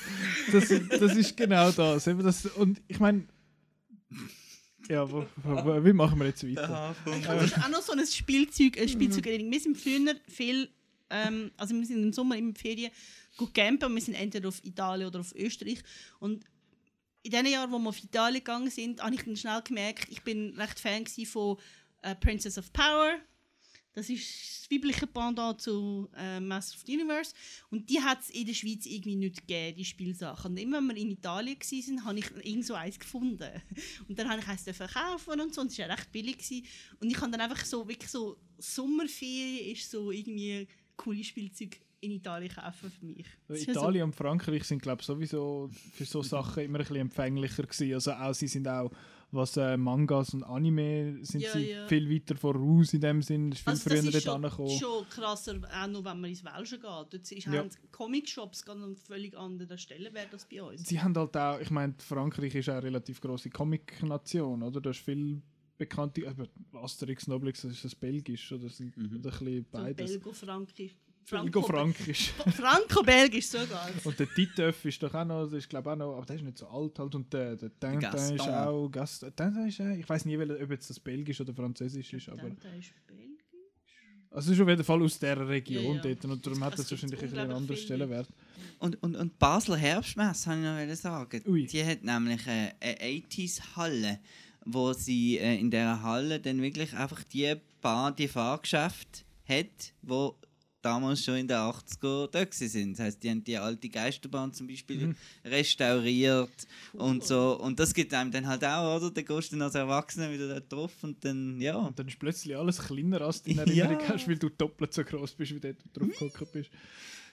das, 0.53 0.69
das 0.69 1.15
ist 1.15 1.35
genau 1.35 1.71
das. 1.71 2.07
Eben 2.07 2.23
das 2.23 2.45
und 2.45 2.81
ich 2.87 2.99
meine, 3.01 3.27
ja, 4.87 5.09
wo, 5.09 5.25
wo, 5.43 5.83
wie 5.83 5.93
machen 5.93 6.19
wir 6.19 6.27
jetzt 6.27 6.43
weiter? 6.47 6.95
Ich 7.19 7.27
habe 7.27 7.65
auch 7.65 7.69
noch 7.69 7.81
so 7.81 7.93
ein 7.93 8.05
Spielzeug, 8.05 8.79
ein 8.79 8.89
Spielzeugerinnerung. 8.89 9.51
Wir 9.51 9.59
sind 9.59 9.77
früher 9.77 10.15
viel, 10.27 10.69
ähm, 11.09 11.51
also 11.57 11.75
wir 11.75 11.85
sind 11.85 12.03
im 12.03 12.13
Sommer 12.13 12.37
immer 12.37 12.49
in 12.49 12.55
Ferien 12.55 12.91
gut 13.37 13.53
campen 13.53 13.89
und 13.89 13.95
wir 13.95 14.01
sind 14.01 14.15
entweder 14.15 14.47
auf 14.47 14.63
Italien 14.63 15.07
oder 15.07 15.19
auf 15.19 15.33
Österreich. 15.35 15.81
Und 16.19 16.45
in 17.23 17.31
den 17.31 17.45
Jahren, 17.47 17.71
wo 17.71 17.79
wir 17.79 17.89
auf 17.89 18.03
Italien 18.03 18.43
gegangen 18.43 18.69
sind, 18.69 19.01
habe 19.01 19.15
ich 19.15 19.23
dann 19.23 19.35
schnell 19.35 19.61
gemerkt, 19.63 20.07
ich 20.09 20.21
bin 20.21 20.55
recht 20.57 20.79
Fan 20.79 21.05
von 21.25 21.57
äh, 22.01 22.15
Princess 22.15 22.57
of 22.57 22.71
Power. 22.71 23.15
Das 23.95 24.09
ist 24.09 24.61
das 24.61 24.69
weibliche 24.69 25.07
Pendant 25.07 25.61
zu 25.61 26.09
äh, 26.17 26.41
Master 26.41 26.75
of 26.75 26.83
the 26.85 26.95
Universe. 26.95 27.33
Und 27.71 27.89
die 27.89 28.01
hat 28.01 28.19
es 28.21 28.29
in 28.29 28.45
der 28.45 28.53
Schweiz 28.53 28.85
irgendwie 28.85 29.15
nicht 29.15 29.47
gegeben, 29.47 29.77
die 29.77 29.85
Spielsachen. 29.85 30.51
Und 30.51 30.57
immer, 30.57 30.79
wenn 30.79 30.87
wir 30.87 30.97
in 30.97 31.11
Italien 31.11 31.57
waren, 31.57 32.05
habe 32.05 32.19
ich 32.19 32.31
irgend 32.43 32.65
so 32.65 32.73
eins 32.73 32.99
gefunden. 32.99 33.49
Und 34.09 34.19
dann 34.19 34.29
habe 34.29 34.41
ich 34.41 34.47
eins 34.47 34.65
dürfen 34.65 34.87
kaufen 34.87 35.39
und 35.39 35.53
so. 35.53 35.61
Und 35.61 35.71
es 35.71 35.79
war 35.79 35.87
ja 35.87 35.93
recht 35.93 36.11
billig. 36.11 36.37
Gewesen. 36.37 36.65
Und 36.99 37.09
ich 37.09 37.19
habe 37.21 37.31
dann 37.31 37.39
einfach 37.39 37.63
so, 37.63 37.87
wirklich 37.87 38.11
so, 38.11 38.37
Sommerferien 38.57 39.71
ist 39.73 39.89
so 39.89 40.11
irgendwie 40.11 40.67
coole 40.97 41.23
Spielzeug 41.23 41.77
in 42.01 42.11
Italien 42.11 42.51
kaufen 42.53 42.91
für 42.91 43.05
mich. 43.05 43.25
Das 43.47 43.59
ist 43.59 43.67
ja 43.67 43.73
Italien 43.73 44.03
und 44.03 44.15
Frankreich 44.15 44.65
sind, 44.65 44.81
glaube 44.81 45.01
ich, 45.01 45.07
sowieso 45.07 45.69
für 45.93 46.05
so 46.05 46.21
Sachen 46.21 46.63
immer 46.63 46.79
ein 46.79 46.81
bisschen 46.81 46.97
empfänglicher 46.97 47.63
gewesen. 47.63 47.93
Also 47.93 48.11
auch, 48.11 48.33
sie 48.33 48.47
sind 48.47 48.67
auch, 48.67 48.91
was 49.35 49.57
äh, 49.57 49.77
Mangas 49.77 50.33
und 50.33 50.43
Anime, 50.43 51.17
sind 51.23 51.41
Ja, 51.41 51.51
sie 51.51 51.71
ja. 51.71 51.87
viel 51.87 52.09
weiter 52.09 52.35
voraus 52.35 52.93
in 52.93 53.01
dem 53.01 53.21
Sinn. 53.21 53.51
ist 53.51 53.59
viel 53.61 53.71
Also 53.73 53.89
früher 53.89 54.01
das 54.03 54.15
ist 54.15 54.25
dort 54.27 54.53
schon, 54.55 54.69
schon 54.79 55.09
krasser, 55.09 55.55
auch 55.55 55.87
noch 55.87 56.03
wenn 56.05 56.19
man 56.21 56.29
ins 56.29 56.43
Welschen 56.43 56.79
geht. 56.79 56.83
Dort 56.89 57.13
ist, 57.13 57.45
Ja. 57.45 57.51
haben 57.53 57.69
Comic-Shops 57.91 58.63
ganz 58.65 58.81
an 58.83 58.95
völlig 58.95 59.37
anderen 59.37 59.77
Stellenwert 59.77 60.33
als 60.33 60.45
bei 60.45 60.63
uns. 60.63 60.87
Sie 60.87 60.99
haben 60.99 61.15
halt 61.15 61.35
auch, 61.37 61.59
ich 61.59 61.69
meine, 61.69 61.93
Frankreich 61.99 62.55
ist 62.55 62.69
auch 62.69 62.73
eine 62.75 62.83
relativ 62.83 63.21
grosse 63.21 63.49
Comic-Nation, 63.49 64.63
oder? 64.63 64.81
Da 64.81 64.89
ist 64.89 64.99
viel 64.99 65.41
bekannte, 65.77 66.27
aber 66.27 66.47
Asterix, 66.73 67.27
Nobelix, 67.27 67.61
das 67.61 67.71
ist 67.73 67.85
das 67.85 67.95
Belgisch, 67.95 68.51
oder? 68.51 68.63
Das 68.63 68.77
sind 68.77 68.95
Mhm. 68.95 69.15
ein 69.15 69.21
bisschen 69.21 69.63
So 69.63 69.77
beides. 69.77 70.19
Belgo-Frankisch. 71.29 72.31
Belgo-Frankisch. 72.33 72.55
Franco-Belgisch 72.55 73.47
sogar. 73.47 73.89
Und 74.03 74.19
der 74.19 74.27
Titeuf 74.33 74.85
ist 74.85 75.01
doch 75.01 75.13
auch 75.13 75.25
noch, 75.25 75.43
das 75.45 75.53
ist 75.53 75.69
glaube 75.69 75.91
auch 75.91 75.95
noch, 75.95 76.15
aber 76.17 76.25
der 76.25 76.35
ist 76.37 76.41
nicht 76.43 76.57
so 76.57 76.67
alt 76.67 76.97
halt. 76.99 77.15
Und 77.15 77.31
der, 77.33 77.55
der 77.55 77.71
Tintin 77.79 78.35
ist 78.35 78.41
auch, 78.49 78.89
Gaston, 78.89 79.35
Tintin 79.35 79.67
ist, 79.67 79.79
ich 79.79 80.07
weiß 80.07 80.25
nie, 80.25 80.37
ob 80.37 80.71
jetzt 80.71 80.89
das 80.89 80.99
Belgisch 80.99 81.41
oder 81.41 81.53
Französisch 81.53 82.13
ist, 82.13 82.29
aber 82.29 82.43
Der 82.43 82.49
ist 82.49 82.61
Belgisch. 82.61 82.93
also 84.31 84.51
es 84.51 84.57
ist 84.57 84.61
auf 84.61 84.69
jeden 84.69 84.83
Fall 84.83 85.01
aus 85.01 85.17
dieser 85.19 85.47
Region 85.47 85.83
Ja, 85.83 85.93
ja. 85.95 86.01
dort 86.15 86.25
und 86.25 86.45
darum 86.45 86.63
hat 86.63 86.73
Es 86.73 86.81
das 86.81 86.91
wahrscheinlich 86.91 87.19
ein 87.19 87.23
bisschen 87.23 87.39
einen 87.39 87.51
anderen. 87.51 87.77
Stellenwert. 87.81 88.27
Und, 88.79 89.01
und, 89.01 89.15
und 89.15 89.39
Basler 89.39 89.77
Herbstmesse, 89.77 90.49
habe 90.51 90.83
ich 90.83 90.89
noch 90.89 90.95
sagen. 90.95 91.41
Ui. 91.47 91.65
Die 91.65 91.83
hat 91.85 92.03
nämlich 92.03 92.45
eine 92.47 92.73
80s-Halle, 92.81 94.19
wo 94.65 94.93
sie 94.93 95.37
äh, 95.37 95.57
in 95.59 95.71
dieser 95.71 96.01
Halle 96.01 96.39
dann 96.39 96.61
wirklich 96.61 96.93
einfach 96.93 97.23
die 97.23 97.55
Bar, 97.81 98.11
die 98.13 98.27
Fahrgeschäfte 98.27 99.21
hat, 99.47 99.93
wo 100.01 100.35
damals 100.85 101.23
schon 101.23 101.35
in 101.37 101.47
den 101.47 101.57
80er 101.57 102.27
da 102.29 102.45
sind. 102.51 102.93
Das 102.93 102.99
heisst, 103.05 103.23
die 103.23 103.29
haben 103.29 103.43
die 103.43 103.57
alte 103.57 103.89
Geisterbahn 103.89 104.53
zum 104.53 104.67
Beispiel 104.67 105.07
Mhm. 105.07 105.15
restauriert 105.43 106.67
und 106.93 107.23
so. 107.23 107.59
Und 107.59 107.79
das 107.79 107.93
gibt 107.93 108.13
einem 108.13 108.31
dann 108.31 108.47
halt 108.47 108.63
auch, 108.63 108.97
oder? 108.97 109.11
Dann 109.11 109.25
gehst 109.25 109.51
du 109.51 109.55
dann 109.55 109.63
als 109.63 109.75
Erwachsener 109.75 110.31
wieder 110.31 110.47
da 110.47 110.59
drauf 110.59 110.91
und 111.01 111.23
dann, 111.25 111.59
ja. 111.59 111.75
Und 111.75 111.97
dann 111.97 112.07
ist 112.07 112.19
plötzlich 112.19 112.55
alles 112.55 112.79
kleiner, 112.79 113.21
als 113.21 113.41
du 113.43 113.51
in 113.51 113.57
Ja. 113.75 113.85
Erinnerung 113.85 114.07
hast, 114.09 114.27
weil 114.27 114.37
du 114.37 114.49
doppelt 114.49 114.93
so 114.93 115.03
groß 115.03 115.33
bist, 115.33 115.55
wie 115.55 115.59
dort 115.59 115.77
du 115.93 115.99
drauf 115.99 116.17
geguckt 116.19 116.51
bist. 116.53 116.69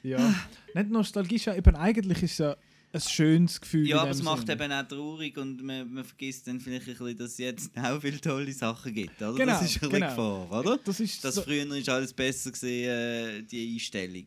Ja. 0.03 0.35
Nicht 0.75 0.91
nostalgisch, 0.91 1.47
ja, 1.47 1.55
eben 1.55 1.77
eigentlich 1.77 2.23
ist 2.25 2.39
ja 2.39 2.57
ein 2.93 3.01
schönes 3.01 3.61
Gefühl. 3.61 3.89
Ja, 3.89 4.03
aber 4.03 4.11
es 4.11 4.23
macht 4.23 4.47
Sinn. 4.47 4.61
eben 4.61 4.73
auch 4.73 4.87
traurig 4.87 5.37
und 5.39 5.63
man, 5.63 5.93
man 5.93 6.05
vergisst 6.05 6.47
dann 6.47 6.61
vielleicht 6.61 6.89
ein 6.89 6.97
bisschen, 6.97 7.17
dass 7.17 7.33
es 7.33 7.39
jetzt 7.39 7.71
auch 7.79 8.01
viele 8.01 8.21
tolle 8.21 8.53
Sachen 8.53 8.93
gibt. 8.93 9.21
Oder? 9.21 9.33
Genau, 9.33 9.53
das 9.53 9.63
ist 9.63 9.83
ein 9.83 9.91
genau. 9.91 10.09
Gefahr, 10.09 10.61
oder? 10.61 10.79
Das 10.85 11.01
ist 11.01 11.25
Dass 11.25 11.37
so, 11.37 11.43
früher 11.43 11.67
ist 11.75 11.89
alles 11.89 12.13
besser 12.13 12.51
gesehen, 12.51 12.91
äh, 12.91 13.43
die 13.43 13.75
Einstellung. 13.75 14.27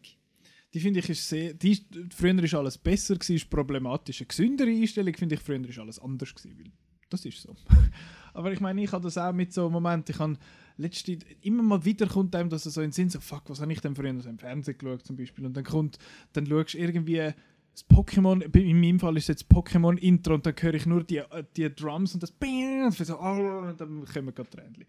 die 0.74 0.80
finde 0.80 1.00
ich 1.00 1.10
ist 1.10 1.28
sehr. 1.30 1.54
Die, 1.54 1.86
früher 2.16 2.44
ist 2.44 2.54
alles 2.54 2.78
besser, 2.78 3.16
gewesen, 3.16 3.36
ist 3.36 3.50
problematisch. 3.50 4.22
Eine 4.22 4.28
gesündere 4.28 4.70
Einstellung 4.70 5.14
finde 5.14 5.36
ich, 5.36 5.42
früher 5.42 5.68
ist 5.70 5.80
alles 5.80 6.00
anders. 6.00 6.34
Gewesen, 6.34 6.58
weil 6.58 6.72
das 7.10 7.26
ist 7.26 7.42
so. 7.42 7.56
Aber 8.34 8.52
ich 8.52 8.60
meine, 8.60 8.84
ich 8.84 8.92
habe 8.92 9.04
das 9.04 9.18
auch 9.18 9.32
mit 9.32 9.54
so 9.54 9.70
Momenten. 9.70 10.14
Ich 10.14 10.20
habe 10.20 10.38
letzte, 10.78 11.18
immer 11.42 11.64
mal 11.64 11.86
wieder 11.86 12.08
kommt 12.08 12.36
einem 12.36 12.50
das 12.50 12.64
so 12.64 12.82
in 12.82 12.88
den 12.88 12.92
Sinn, 12.92 13.10
so, 13.10 13.20
fuck, 13.20 13.44
was 13.48 13.62
habe 13.62 13.72
ich 13.72 13.80
denn 13.80 13.96
früher 13.96 14.20
so 14.22 14.30
im 14.30 14.40
Fernsehen 14.40 14.78
geschaut 14.78 15.06
zum 15.06 15.16
Beispiel? 15.16 15.46
Und 15.46 15.56
dann 15.56 15.64
kommt, 15.64 15.98
dann 16.34 16.46
schaust 16.46 16.74
du 16.74 16.80
irgendwie 16.80 17.34
das 17.76 17.90
Pokémon, 17.90 18.42
in 18.58 18.80
meinem 18.80 19.00
Fall 19.00 19.18
ist 19.18 19.24
es 19.24 19.28
jetzt 19.28 19.52
Pokémon-Intro 19.52 20.36
und 20.36 20.46
dann 20.46 20.56
höre 20.58 20.74
ich 20.76 20.86
nur 20.86 21.04
die, 21.04 21.18
äh, 21.18 21.44
die 21.56 21.74
Drums 21.74 22.14
und 22.14 22.24
das 22.24 22.32
und 22.32 22.94
so, 22.94 23.20
oh, 23.20 23.68
und 23.68 23.80
dann 23.80 24.06
kommen 24.06 24.34
gerade 24.34 24.50
Tränen. 24.50 24.86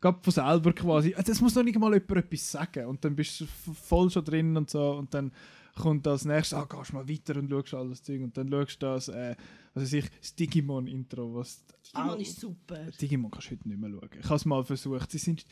Gerade 0.00 0.18
von 0.22 0.32
selber 0.32 0.72
quasi. 0.72 1.12
Also, 1.14 1.30
Das 1.32 1.40
muss 1.42 1.54
noch 1.54 1.62
nicht 1.62 1.78
mal 1.78 1.92
jemand 1.92 2.10
etwas 2.12 2.50
sagen. 2.50 2.86
Und 2.86 3.04
dann 3.04 3.14
bist 3.14 3.40
du 3.42 3.46
voll 3.46 4.08
schon 4.10 4.24
drin 4.24 4.56
und 4.56 4.70
so. 4.70 4.92
Und 4.92 5.12
dann 5.12 5.30
kommt 5.76 6.06
das 6.06 6.24
nächste, 6.24 6.56
ah, 6.56 6.64
gehst 6.64 6.94
mal 6.94 7.06
weiter 7.06 7.36
und 7.36 7.50
schaust 7.50 7.74
all 7.74 7.90
das 7.90 8.02
Zeug. 8.02 8.22
Und 8.22 8.34
dann 8.34 8.48
schaust 8.50 8.82
du 8.82 8.86
das, 8.86 9.08
äh, 9.08 9.36
was 9.74 9.82
weiß 9.84 9.92
ich, 9.92 10.06
das 10.18 10.34
Digimon-Intro. 10.36 11.34
Was 11.34 11.62
Digimon 11.94 12.10
auch- 12.14 12.18
ist 12.18 12.40
super. 12.40 12.78
Digimon 12.98 13.30
kannst 13.30 13.48
du 13.48 13.56
heute 13.56 13.68
nicht 13.68 13.78
mehr 13.78 13.90
schauen. 13.90 14.08
Ich 14.18 14.24
habe 14.24 14.36
es 14.36 14.44
mal 14.46 14.64
versucht. 14.64 15.10
Sie 15.10 15.18
sind, 15.18 15.44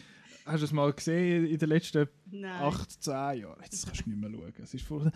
hast 0.48 0.60
du 0.60 0.64
es 0.64 0.72
mal 0.72 0.92
gesehen 0.92 1.46
in 1.46 1.58
den 1.58 1.68
letzten 1.68 2.08
Nein. 2.30 2.62
8, 2.62 3.02
10 3.02 3.12
Jahren? 3.12 3.60
Jetzt 3.62 3.86
kannst 3.86 4.04
du 4.04 4.10
nicht 4.10 4.20
mehr 4.20 4.30
schauen. 4.30 4.52
Es 4.62 4.74
ist 4.74 4.84
vor, 4.84 5.10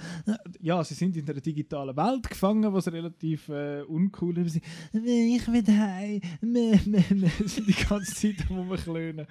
ja, 0.60 0.84
sie 0.84 0.94
sind 0.94 1.16
in 1.16 1.28
einer 1.28 1.40
digitalen 1.40 1.96
Welt 1.96 2.28
gefangen, 2.28 2.72
was 2.72 2.90
relativ 2.90 3.48
äh, 3.48 3.82
uncool 3.82 4.38
ist. 4.38 4.60
Ich 4.92 5.48
will 5.48 5.66
heim. 5.66 6.20
Sie 6.40 7.48
sind 7.48 7.68
die 7.68 7.84
ganze 7.84 8.14
Zeit 8.14 8.50
rumklönen. 8.50 9.26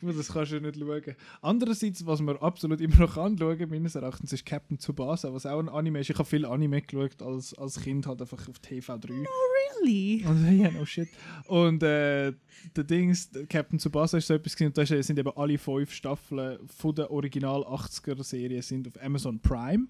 Das 0.00 0.32
kannst 0.32 0.52
du 0.52 0.60
nicht 0.60 0.78
schauen. 0.78 1.16
Andererseits, 1.40 2.04
was 2.06 2.20
man 2.20 2.36
absolut 2.38 2.80
immer 2.80 2.96
noch 2.96 3.16
anschauen 3.16 3.68
meines 3.68 3.94
Erachtens, 3.94 4.32
ist 4.32 4.46
Captain 4.46 4.78
Tsubasa, 4.78 5.32
was 5.32 5.46
auch 5.46 5.58
ein 5.58 5.68
Anime 5.68 6.00
ist. 6.00 6.10
Ich 6.10 6.18
habe 6.18 6.28
viel 6.28 6.44
Anime 6.44 6.82
geschaut 6.82 7.22
als, 7.22 7.54
als 7.54 7.80
Kind, 7.80 8.06
halt 8.06 8.20
einfach 8.20 8.48
auf 8.48 8.56
TV3. 8.56 9.08
Really? 9.08 10.24
Und 10.26 10.58
ja, 10.58 10.70
no 10.70 10.84
shit. 10.84 11.08
Und 11.46 11.82
äh, 11.82 12.32
der 12.74 12.84
Dings, 12.84 13.30
Captain 13.48 13.78
Tsubasa 13.78 14.18
ist 14.18 14.26
so 14.26 14.34
etwas 14.34 14.56
gewesen, 14.56 14.68
und 14.68 14.78
da 14.78 14.86
sind 14.86 15.18
eben 15.18 15.30
alle 15.38 15.58
fünf 15.58 15.92
Staffeln 15.92 16.58
von 16.66 16.94
der 16.94 17.10
Original 17.10 17.62
80er 17.62 18.22
Serie 18.22 18.62
sind 18.62 18.88
auf 18.88 19.02
Amazon 19.02 19.40
Prime. 19.40 19.86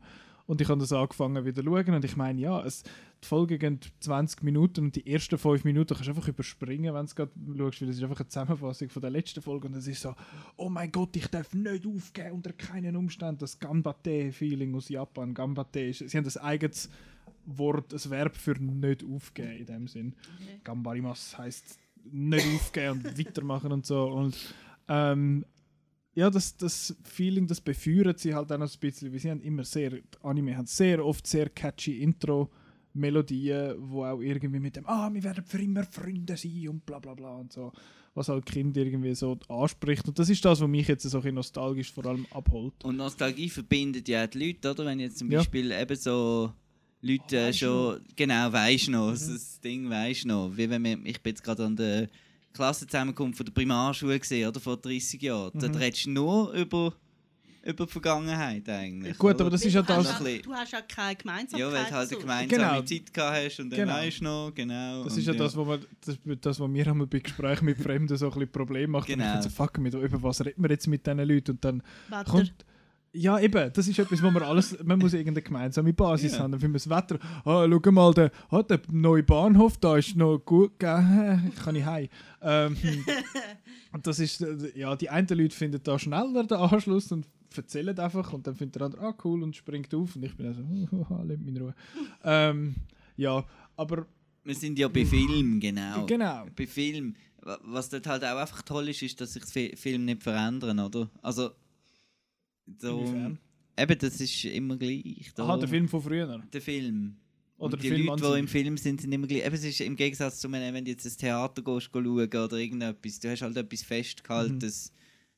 Und 0.47 0.63
ich 0.63 0.69
habe 0.69 0.81
das 0.81 0.95
angefangen 0.95 1.45
wieder 1.45 1.63
zu 1.63 1.69
schauen 1.69 1.95
und 1.95 2.05
ich 2.07 2.17
meine, 2.17 2.41
ja, 2.41 2.65
es, 2.65 2.83
die 3.23 3.27
Folgen 3.27 3.59
gehen 3.59 3.81
20 4.01 4.43
Minuten 4.43 4.87
und 4.87 4.97
die 4.97 5.07
ersten 5.07 5.37
5 5.37 5.65
Minuten 5.65 5.95
kannst 5.95 6.07
du 6.07 6.13
einfach 6.13 6.27
überspringen, 6.27 6.95
wenn 6.95 7.05
du 7.05 7.15
gerade 7.15 7.33
schaust, 7.59 7.81
weil 7.83 7.89
das 7.89 7.97
ist 7.99 8.03
einfach 8.03 8.21
eine 8.21 8.29
Zusammenfassung 8.29 8.89
von 8.89 9.03
der 9.03 9.11
letzten 9.11 9.43
Folge 9.43 9.69
und 9.69 9.75
es 9.75 9.87
ist 9.87 10.01
so, 10.01 10.15
oh 10.57 10.71
mein 10.71 10.91
Gott, 10.91 11.15
ich 11.17 11.27
darf 11.27 11.53
nicht 11.53 11.87
aufgeben 11.87 12.33
unter 12.33 12.55
keinen 12.55 12.97
Umständen. 12.97 13.41
Das 13.41 13.59
Gambate-Feeling 13.59 14.75
aus 14.75 14.89
Japan. 14.89 15.35
Gambate 15.35 15.81
ist, 15.81 16.09
sie 16.09 16.17
haben 16.17 16.25
das 16.25 16.39
eigenes 16.39 16.89
Wort, 17.45 17.93
ein 17.93 18.11
Verb 18.11 18.35
für 18.35 18.55
nicht 18.55 19.05
aufgeben 19.05 19.53
in 19.53 19.67
dem 19.67 19.87
Sinn. 19.87 20.15
Okay. 20.41 20.61
Gambarimas 20.65 21.37
heißt 21.37 21.79
nicht 22.11 22.47
aufgeben 22.55 23.03
und 23.05 23.19
weitermachen 23.19 23.71
und 23.71 23.85
so. 23.85 24.07
Und 24.07 24.35
ähm, 24.89 25.45
ja, 26.15 26.31
das, 26.31 26.57
das 26.57 26.97
Feeling, 27.05 27.47
das 27.47 27.61
befeuert 27.61 28.19
sie 28.19 28.35
halt 28.35 28.51
auch 28.51 28.59
noch 28.59 28.69
ein 28.73 28.81
bisschen, 28.81 29.13
weil 29.13 29.19
sie 29.21 29.31
haben 29.31 29.41
immer 29.43 29.63
sehr, 29.65 29.93
Anime 30.23 30.57
haben 30.57 30.67
sehr 30.67 31.05
oft 31.05 31.27
sehr 31.27 31.49
catchy 31.49 32.03
Intro-Melodien, 32.03 33.75
wo 33.79 34.05
auch 34.05 34.21
irgendwie 34.21 34.59
mit 34.61 34.77
dem, 34.77 34.87
ah, 34.87 35.09
wir 35.13 35.23
werden 35.23 35.45
für 35.45 35.63
immer 35.63 35.85
Freunde 35.85 36.37
sein 36.37 36.69
und 36.69 36.85
bla 36.87 36.99
bla 36.99 37.15
bla 37.15 37.37
und 37.37 37.53
so, 37.53 37.73
was 38.15 38.29
halt 38.29 38.47
Kind 38.47 38.77
irgendwie 38.77 39.15
so 39.15 39.39
anspricht. 39.49 40.09
Und 40.09 40.19
das 40.19 40.29
ist 40.29 40.45
das, 40.45 40.61
was 40.61 40.69
mich 40.69 40.89
jetzt 40.89 41.09
so 41.09 41.21
ein 41.21 41.35
nostalgisch 41.35 41.93
vor 41.93 42.07
allem 42.07 42.27
abholt. 42.33 42.85
Und 42.85 42.97
Nostalgie 42.97 43.49
verbindet 43.49 44.09
ja 44.09 44.25
auch 44.25 44.29
die 44.29 44.47
Leute, 44.49 44.71
oder? 44.73 44.87
Wenn 44.87 45.01
jetzt 45.01 45.19
zum 45.19 45.31
Ja. 45.31 45.39
Beispiel 45.39 45.71
eben 45.71 45.97
so 45.97 46.53
Leute 47.01 47.37
Weisst 47.47 47.61
schon, 47.61 48.01
genau, 48.17 48.53
weisst 48.53 48.89
noch, 48.89 49.13
das 49.13 49.61
Ding 49.61 49.89
weisst 49.89 50.27
noch. 50.27 50.57
Wie 50.57 50.69
wenn 50.69 50.83
wir, 50.83 50.99
ich 51.05 51.23
bin 51.23 51.31
jetzt 51.31 51.45
gerade 51.45 51.65
an 51.65 51.77
der 51.77 52.09
Klassenzusammenkunft 52.53 53.37
von 53.37 53.47
der 53.47 53.53
Primarschule 53.53 54.19
gesehen, 54.19 54.49
oder? 54.49 54.61
Vor 54.61 54.77
30 54.77 55.21
Jahren. 55.23 55.53
Dort 55.55 55.79
redest 55.79 56.07
du 56.07 56.11
nur 56.11 56.53
über, 56.53 56.93
über 57.65 57.87
die 57.87 57.93
Vergangenheit 57.93 58.69
eigentlich. 58.69 59.17
Gut, 59.19 59.35
oder? 59.35 59.43
aber 59.43 59.51
das 59.51 59.65
ist 59.65 59.75
ja 59.75 59.87
hast 59.87 60.21
das. 60.21 60.29
Ja, 60.29 60.39
du 60.43 60.53
hast 60.53 60.73
ja 60.73 60.81
keine 60.83 61.17
Gemeinsamkeit. 61.17 61.61
Ja, 61.61 61.73
weil 61.73 61.85
du 61.85 61.91
halt 61.93 62.11
eine 62.13 62.21
gemeinsame 62.21 62.49
Genau. 62.49 62.83
Zeit 62.83 63.15
gehabt 63.15 63.37
hast 63.45 63.61
und 63.61 63.71
dann 63.71 63.81
Genau. 63.81 63.93
weisst 63.95 64.21
du 64.21 64.25
noch, 64.25 64.53
genau. 64.55 65.05
Das 65.05 65.17
ist 65.17 65.27
ja 65.27 65.33
das, 65.35 65.57
was 65.57 65.67
man, 65.67 65.87
das, 66.05 66.19
das, 66.41 66.61
was 66.61 66.69
mir 66.69 66.87
einmal 66.87 67.07
bei 67.07 67.19
Gesprächen 67.19 67.65
mit 67.65 67.79
Fremden 67.79 68.17
so 68.17 68.27
ein 68.27 68.33
bisschen 68.33 68.51
Problem 68.53 68.91
macht. 68.91 69.07
Genau. 69.07 69.33
Und 69.33 69.39
ich 69.39 69.45
so, 69.45 69.51
fuck, 69.51 69.79
mit, 69.79 69.95
über 69.95 70.23
was 70.23 70.45
reden 70.45 70.63
wir 70.63 70.71
jetzt 70.71 70.87
mit 70.87 71.07
diesen 71.07 71.19
Leuten? 71.21 71.51
Und 71.53 71.65
dann 71.65 71.83
Wetter. 72.09 72.25
kommt... 72.25 72.55
Ja, 73.19 73.39
eben, 73.41 73.73
das 73.73 73.89
ist 73.89 73.99
etwas, 73.99 74.23
wo 74.23 74.31
man 74.31 74.43
alles... 74.43 74.77
Man 74.85 74.99
muss 74.99 75.13
irgendeine 75.13 75.43
gemeinsame 75.43 75.93
Basis 75.93 76.33
Ja. 76.33 76.41
haben. 76.41 76.53
Dann 76.53 76.61
finden 76.61 76.75
wir 76.75 76.79
das 76.79 76.89
Wetter... 76.89 77.19
Ah, 77.45 77.67
schau 77.69 77.91
mal, 77.93 78.15
der, 78.15 78.31
ah, 78.51 78.63
der 78.63 78.81
neue 78.91 79.23
Bahnhof, 79.23 79.77
da 79.79 79.97
ist 79.97 80.15
noch 80.17 80.39
gut... 80.39 80.79
Gell? 80.79 81.41
Kann 81.65 81.75
ich 81.77 81.85
heim? 81.85 82.09
Ähm, 82.43 82.77
und 83.93 84.07
das 84.07 84.19
ist... 84.21 84.45
Ja, 84.75 84.95
die 84.97 85.11
einen 85.11 85.27
Leute 85.29 85.55
finden 85.57 85.81
da 85.83 85.99
schneller 85.99 86.45
den 86.45 86.59
Anschluss 86.59 87.11
und 87.13 87.27
erzählen 87.57 87.99
einfach 87.99 88.33
und 88.33 88.47
dann 88.47 88.55
findet 88.55 88.77
der 88.77 88.83
andere, 88.83 89.03
ah 89.03 89.15
cool, 89.25 89.43
und 89.43 89.57
springt 89.57 89.93
auf 89.95 90.15
und 90.15 90.23
ich 90.25 90.37
bin 90.37 90.47
also, 90.47 90.61
lass 91.25 91.39
mich 91.39 91.49
in 91.49 91.57
Ruhe. 91.57 91.75
ähm, 92.23 92.75
ja, 93.17 93.45
aber 93.77 94.07
Wir 94.45 94.55
sind 94.55 94.79
ja 94.79 94.87
bei 94.89 95.05
Film, 95.05 95.59
genau. 95.59 96.07
genau. 96.07 96.47
Bei 96.55 96.67
Film, 96.67 97.17
wa- 97.43 97.59
was 97.65 97.89
dort 97.89 98.07
halt 98.07 98.23
auch 98.25 98.37
einfach 98.37 98.63
toll 98.63 98.89
ist, 98.91 99.03
ist, 99.03 99.21
dass 99.21 99.33
sich 99.33 99.45
Fi- 99.45 99.75
Filme 99.77 100.05
nicht 100.05 100.23
verändern, 100.23 100.79
oder? 100.79 101.09
Also, 101.23 101.47
so, 101.49 101.51
Inwiefern? 102.83 103.39
eben, 103.79 103.99
das 103.99 104.21
ist 104.21 104.45
immer 104.45 104.77
gleich. 104.77 105.27
Aha, 105.29 105.33
darum- 105.47 105.61
der 105.61 105.69
Film 105.69 105.89
von 105.89 106.03
früher. 106.03 106.43
Der 106.53 106.61
Film. 106.61 107.17
Oder 107.57 107.77
die 107.77 107.89
der 107.89 107.97
Film 107.97 108.07
Leute, 108.07 108.33
die 108.33 108.39
im 108.39 108.49
Film 108.49 108.77
sind, 108.77 109.01
sind 109.01 109.13
immer 109.13 109.27
gleich. 109.27 109.45
Eben, 109.45 109.55
es 109.55 109.65
ist 109.65 109.81
im 109.81 109.97
Gegensatz 109.97 110.39
zu, 110.41 110.51
wenn 110.53 110.75
wenn 110.75 110.85
du 110.85 110.91
jetzt 110.93 111.05
ins 111.05 111.17
Theater 111.17 111.61
gehst, 111.63 111.91
schauen 111.93 112.05
oder 112.07 112.57
irgendetwas. 112.57 113.19
Du 113.19 113.29
hast 113.31 113.43
halt 113.43 113.57
etwas 113.57 113.83
Festgehaltenes, 113.83 114.93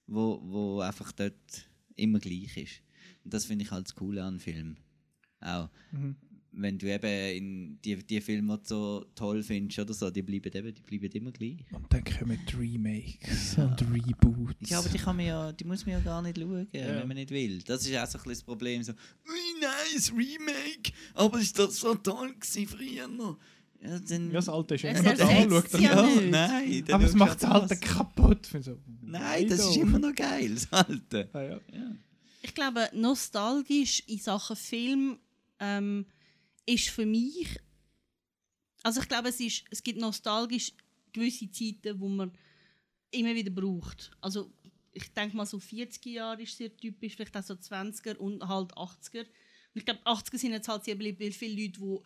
Mhm. 0.07 0.15
wo, 0.15 0.41
wo 0.43 0.81
einfach 0.81 1.13
dort 1.13 1.69
immer 1.97 2.19
gleich 2.19 2.57
ist. 2.59 2.83
Und 3.25 3.33
das 3.33 3.47
finde 3.47 3.65
ich 3.65 3.71
halt 3.71 3.87
das 3.87 3.95
Coole 3.95 4.23
an 4.23 4.39
Film. 4.39 4.77
Auch. 5.41 5.71
Mhm. 5.93 6.17
Wenn 6.63 6.79
du 6.79 6.87
eben 6.93 7.37
in 7.37 7.79
die, 7.83 7.97
die 7.97 8.21
Filme, 8.21 8.61
so 8.63 9.07
toll 9.15 9.43
findest 9.43 9.79
oder 9.79 9.95
so, 9.95 10.11
die 10.11 10.23
bleiben, 10.23 10.53
eben, 10.53 10.75
die 10.75 10.83
bleiben 10.83 11.11
immer 11.13 11.31
gleich. 11.33 11.65
Und 11.73 11.93
dann 11.93 12.05
kommen 12.05 12.39
die 12.51 12.57
Remakes 12.57 13.57
und 13.59 13.81
Reboots. 13.83 14.69
Ja, 14.71 14.79
aber 14.81 14.89
die, 14.89 14.99
kann 14.99 15.17
man 15.17 15.27
ja, 15.27 15.53
die 15.53 15.65
muss 15.65 15.87
man 15.87 15.95
ja 15.95 16.01
gar 16.01 16.21
nicht 16.23 16.39
schauen, 16.39 16.69
Ja. 16.73 16.87
wenn 17.01 17.09
man 17.09 17.17
nicht 17.17 17.31
will. 17.31 17.63
Das 17.63 17.87
ist 17.87 17.97
auch 17.97 18.07
so 18.07 18.19
ein 18.19 18.23
bisschen 18.25 18.31
das 18.33 18.43
Problem. 18.43 18.83
So, 18.83 18.93
ui, 18.93 19.61
nice, 19.61 20.11
Remake, 20.13 20.93
aber 21.15 21.39
ist 21.41 21.59
das 21.59 21.77
so 21.77 21.95
toll 21.95 22.35
gewesen 22.35 22.67
früher 22.67 23.09
noch? 23.09 23.39
Ja, 23.83 23.99
dann, 23.99 24.27
Ja, 24.29 24.33
das 24.35 24.49
alte 24.51 24.75
ist 24.75 24.85
immer 24.85 25.03
da. 25.15 25.27
Schaut 25.27 25.81
ja 25.81 26.03
nicht. 26.07 26.31
nein. 26.31 26.85
dann 26.87 26.95
Aber 26.97 27.05
es 27.05 27.15
macht 27.15 27.43
das 27.43 27.51
alte 27.51 27.77
kaputt. 27.77 28.47
So, 28.63 28.77
Nein, 29.01 29.49
das 29.49 29.61
ist 29.61 29.77
immer 29.79 29.99
noch 29.99 30.15
geil, 30.15 30.55
das 30.55 30.71
alte. 30.71 31.29
Ah, 31.33 31.41
ja. 31.41 31.61
Ja. 31.73 31.97
Ich 32.43 32.55
glaube, 32.55 32.89
nostalgisch 32.93 34.03
in 34.07 34.19
Sachen 34.19 34.57
Film 34.57 35.19
ähm, 35.61 36.05
ist 36.71 36.89
für 36.89 37.07
mich. 37.07 37.59
Also 38.83 39.01
ich 39.01 39.09
glaube, 39.09 39.29
es, 39.29 39.41
ist, 39.41 39.65
es 39.71 39.83
gibt 39.83 40.01
nostalgisch 40.01 40.73
gewisse 41.13 41.51
Zeiten, 41.51 42.01
wo 42.01 42.09
man 42.09 42.33
immer 43.11 43.35
wieder 43.35 43.51
braucht. 43.51 44.11
Also 44.21 44.53
ich 44.93 45.13
denke 45.13 45.37
mal 45.37 45.47
so 45.47 45.59
40er 45.59 46.09
Jahre 46.09 46.43
ist 46.43 46.57
sehr 46.57 46.75
typisch, 46.77 47.15
vielleicht 47.15 47.37
auch 47.37 47.43
so 47.43 47.55
20er 47.55 48.17
und 48.17 48.47
halt 48.47 48.73
80er. 48.75 49.21
Und 49.21 49.27
ich 49.75 49.85
glaube, 49.85 50.01
80er 50.05 50.39
sind 50.39 50.53
jetzt 50.53 50.69
halt 50.69 50.85
sehr 50.85 50.95
beliebt, 50.95 51.35
viele 51.35 51.63
Leute, 51.63 51.81
die 51.81 51.99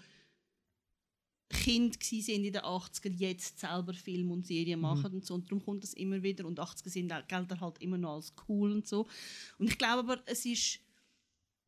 Kind 1.51 2.03
sind 2.03 2.29
in 2.29 2.53
den 2.53 2.63
80er, 2.63 3.11
jetzt 3.11 3.61
selber 3.61 3.95
Film 3.95 4.31
und 4.31 4.47
Serien 4.47 4.81
machen 4.81 5.13
und 5.13 5.25
so. 5.25 5.35
Und 5.35 5.51
darum 5.51 5.65
kommt 5.65 5.83
das 5.85 5.95
immer 5.95 6.23
wieder. 6.23 6.47
Und 6.47 6.59
80er 6.59 6.89
sind 6.89 7.13
gelten 7.29 7.61
halt 7.61 7.79
immer 7.81 7.99
noch 7.99 8.17
als 8.17 8.35
cool 8.49 8.73
und 8.73 8.87
so. 8.87 9.07
Und 9.59 9.69
ich 9.69 9.79
glaube 9.79 10.01
aber, 10.01 10.23
es 10.27 10.45
ist 10.45 10.81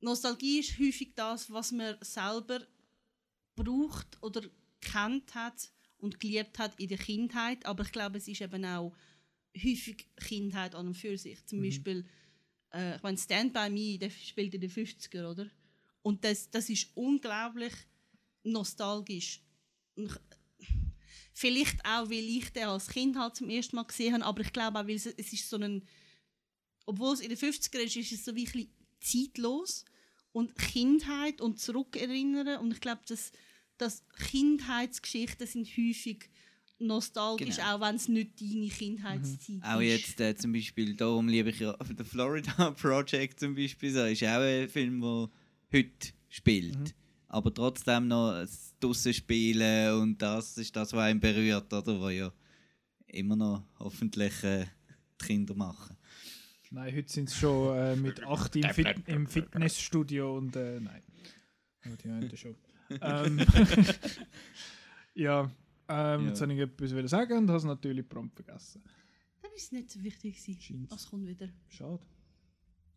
Nostalgie 0.00 0.60
ist 0.60 0.78
häufig 0.78 1.14
das, 1.14 1.50
was 1.50 1.72
man 1.72 1.96
selber 2.00 2.60
braucht 3.56 4.22
oder 4.22 4.42
kennt 4.80 5.34
hat 5.34 5.70
und 5.98 6.20
geliebt 6.20 6.58
hat 6.58 6.78
in 6.78 6.88
der 6.88 6.98
Kindheit. 6.98 7.66
Aber 7.66 7.84
ich 7.84 7.92
glaube, 7.92 8.18
es 8.18 8.28
ist 8.28 8.40
eben 8.40 8.64
auch 8.64 8.94
häufig 9.56 10.06
Kindheit 10.16 10.74
an 10.74 10.88
und 10.88 10.94
für 10.94 11.16
sich. 11.18 11.44
Zum 11.46 11.60
Beispiel, 11.60 12.06
äh, 12.72 12.96
ich 12.96 13.02
meine, 13.02 13.18
Stand 13.18 13.52
By 13.52 13.70
Me, 13.70 13.98
der 13.98 14.10
spielt 14.10 14.54
in 14.54 14.60
den 14.60 14.70
50er, 14.70 15.30
oder? 15.30 15.50
Und 16.02 16.24
das, 16.24 16.50
das 16.50 16.68
ist 16.70 16.90
unglaublich 16.94 17.72
nostalgisch. 18.44 19.42
Vielleicht 21.32 21.84
auch, 21.84 22.08
weil 22.08 22.24
ich 22.24 22.50
den 22.50 22.64
als 22.64 22.88
Kind 22.88 23.18
halt 23.18 23.36
zum 23.36 23.50
ersten 23.50 23.76
Mal 23.76 23.84
gesehen 23.84 24.14
habe, 24.14 24.24
aber 24.24 24.40
ich 24.42 24.52
glaube 24.52 24.78
auch, 24.78 24.86
weil 24.86 24.94
es, 24.94 25.06
es 25.06 25.32
ist 25.32 25.48
so 25.50 25.56
ein, 25.56 25.86
obwohl 26.86 27.14
es 27.14 27.20
in 27.20 27.28
den 27.28 27.38
50er 27.38 27.78
ist, 27.78 27.96
ist 27.96 28.12
es 28.12 28.24
so 28.24 28.34
wie 28.34 28.46
ein 28.46 28.52
bisschen 28.52 28.70
zeitlos 29.00 29.84
und 30.32 30.56
Kindheit 30.56 31.40
und 31.40 31.58
zurückerinnern 31.58 32.58
und 32.58 32.72
ich 32.72 32.80
glaube, 32.80 33.02
dass, 33.06 33.32
dass 33.78 34.04
Kindheitsgeschichten 34.28 35.46
sind 35.46 35.66
häufig 35.68 36.28
nostalgisch, 36.78 37.56
Genau. 37.56 37.76
auch 37.76 37.80
wenn 37.80 37.96
es 37.96 38.08
nicht 38.08 38.40
deine 38.40 38.68
Kindheitszeit 38.68 39.62
Auch 39.62 39.80
ist. 39.80 39.88
jetzt 39.88 40.20
äh, 40.20 40.36
zum 40.36 40.52
Beispiel, 40.52 40.94
darum 40.94 41.28
liebe 41.28 41.50
ich 41.50 41.60
ja 41.60 41.76
The 41.96 42.04
Florida 42.04 42.70
Project 42.72 43.40
zum 43.40 43.54
Beispiel, 43.54 43.92
so, 43.92 44.04
ist 44.04 44.22
auch 44.24 44.40
ein 44.40 44.68
Film, 44.68 45.00
der 45.00 45.30
heute 45.72 46.08
spielt. 46.28 46.94
Aber 47.28 47.52
trotzdem 47.52 48.08
noch 48.08 48.32
das 48.32 48.74
draussen 48.78 49.12
spielen 49.14 50.00
und 50.00 50.22
das 50.22 50.58
ist 50.58 50.76
das, 50.76 50.92
was 50.92 51.04
einen 51.04 51.20
berührt, 51.20 51.72
oder? 51.72 52.00
Was 52.00 52.12
ja 52.12 52.32
immer 53.08 53.36
noch 53.36 53.64
hoffentlich 53.78 54.42
äh, 54.44 54.66
die 55.20 55.24
Kinder 55.26 55.54
machen. 55.54 55.96
Nein, 56.70 56.94
heute 56.94 57.10
sind 57.12 57.28
es 57.28 57.36
schon 57.36 57.76
äh, 57.76 57.96
mit 57.96 58.22
8 58.22 58.56
im, 58.56 58.70
Fit 58.70 58.96
im 59.06 59.26
Fitnessstudio 59.26 60.36
und 60.36 60.54
äh, 60.56 60.78
nein. 60.80 61.02
Aber 61.84 61.96
die 61.96 62.08
einen 62.08 62.36
schon. 62.36 62.54
Ähm, 63.00 63.40
ja, 65.14 65.42
ähm, 65.42 65.50
Ja. 65.88 66.20
jetzt 66.28 66.40
habe 66.40 66.52
ich 66.54 66.60
etwas 66.60 66.94
wollen 66.94 67.08
sagen 67.08 67.38
und 67.38 67.48
habe 67.48 67.58
es 67.58 67.64
natürlich 67.64 68.08
prompt 68.08 68.34
vergessen. 68.36 68.82
Dann 69.42 69.50
ist 69.56 69.64
es 69.64 69.72
nicht 69.72 69.90
so 69.90 70.02
wichtig 70.02 70.36
gewesen. 70.44 70.86
Was 70.90 71.08
kommt 71.08 71.26
wieder? 71.26 71.48
Schade. 71.68 72.00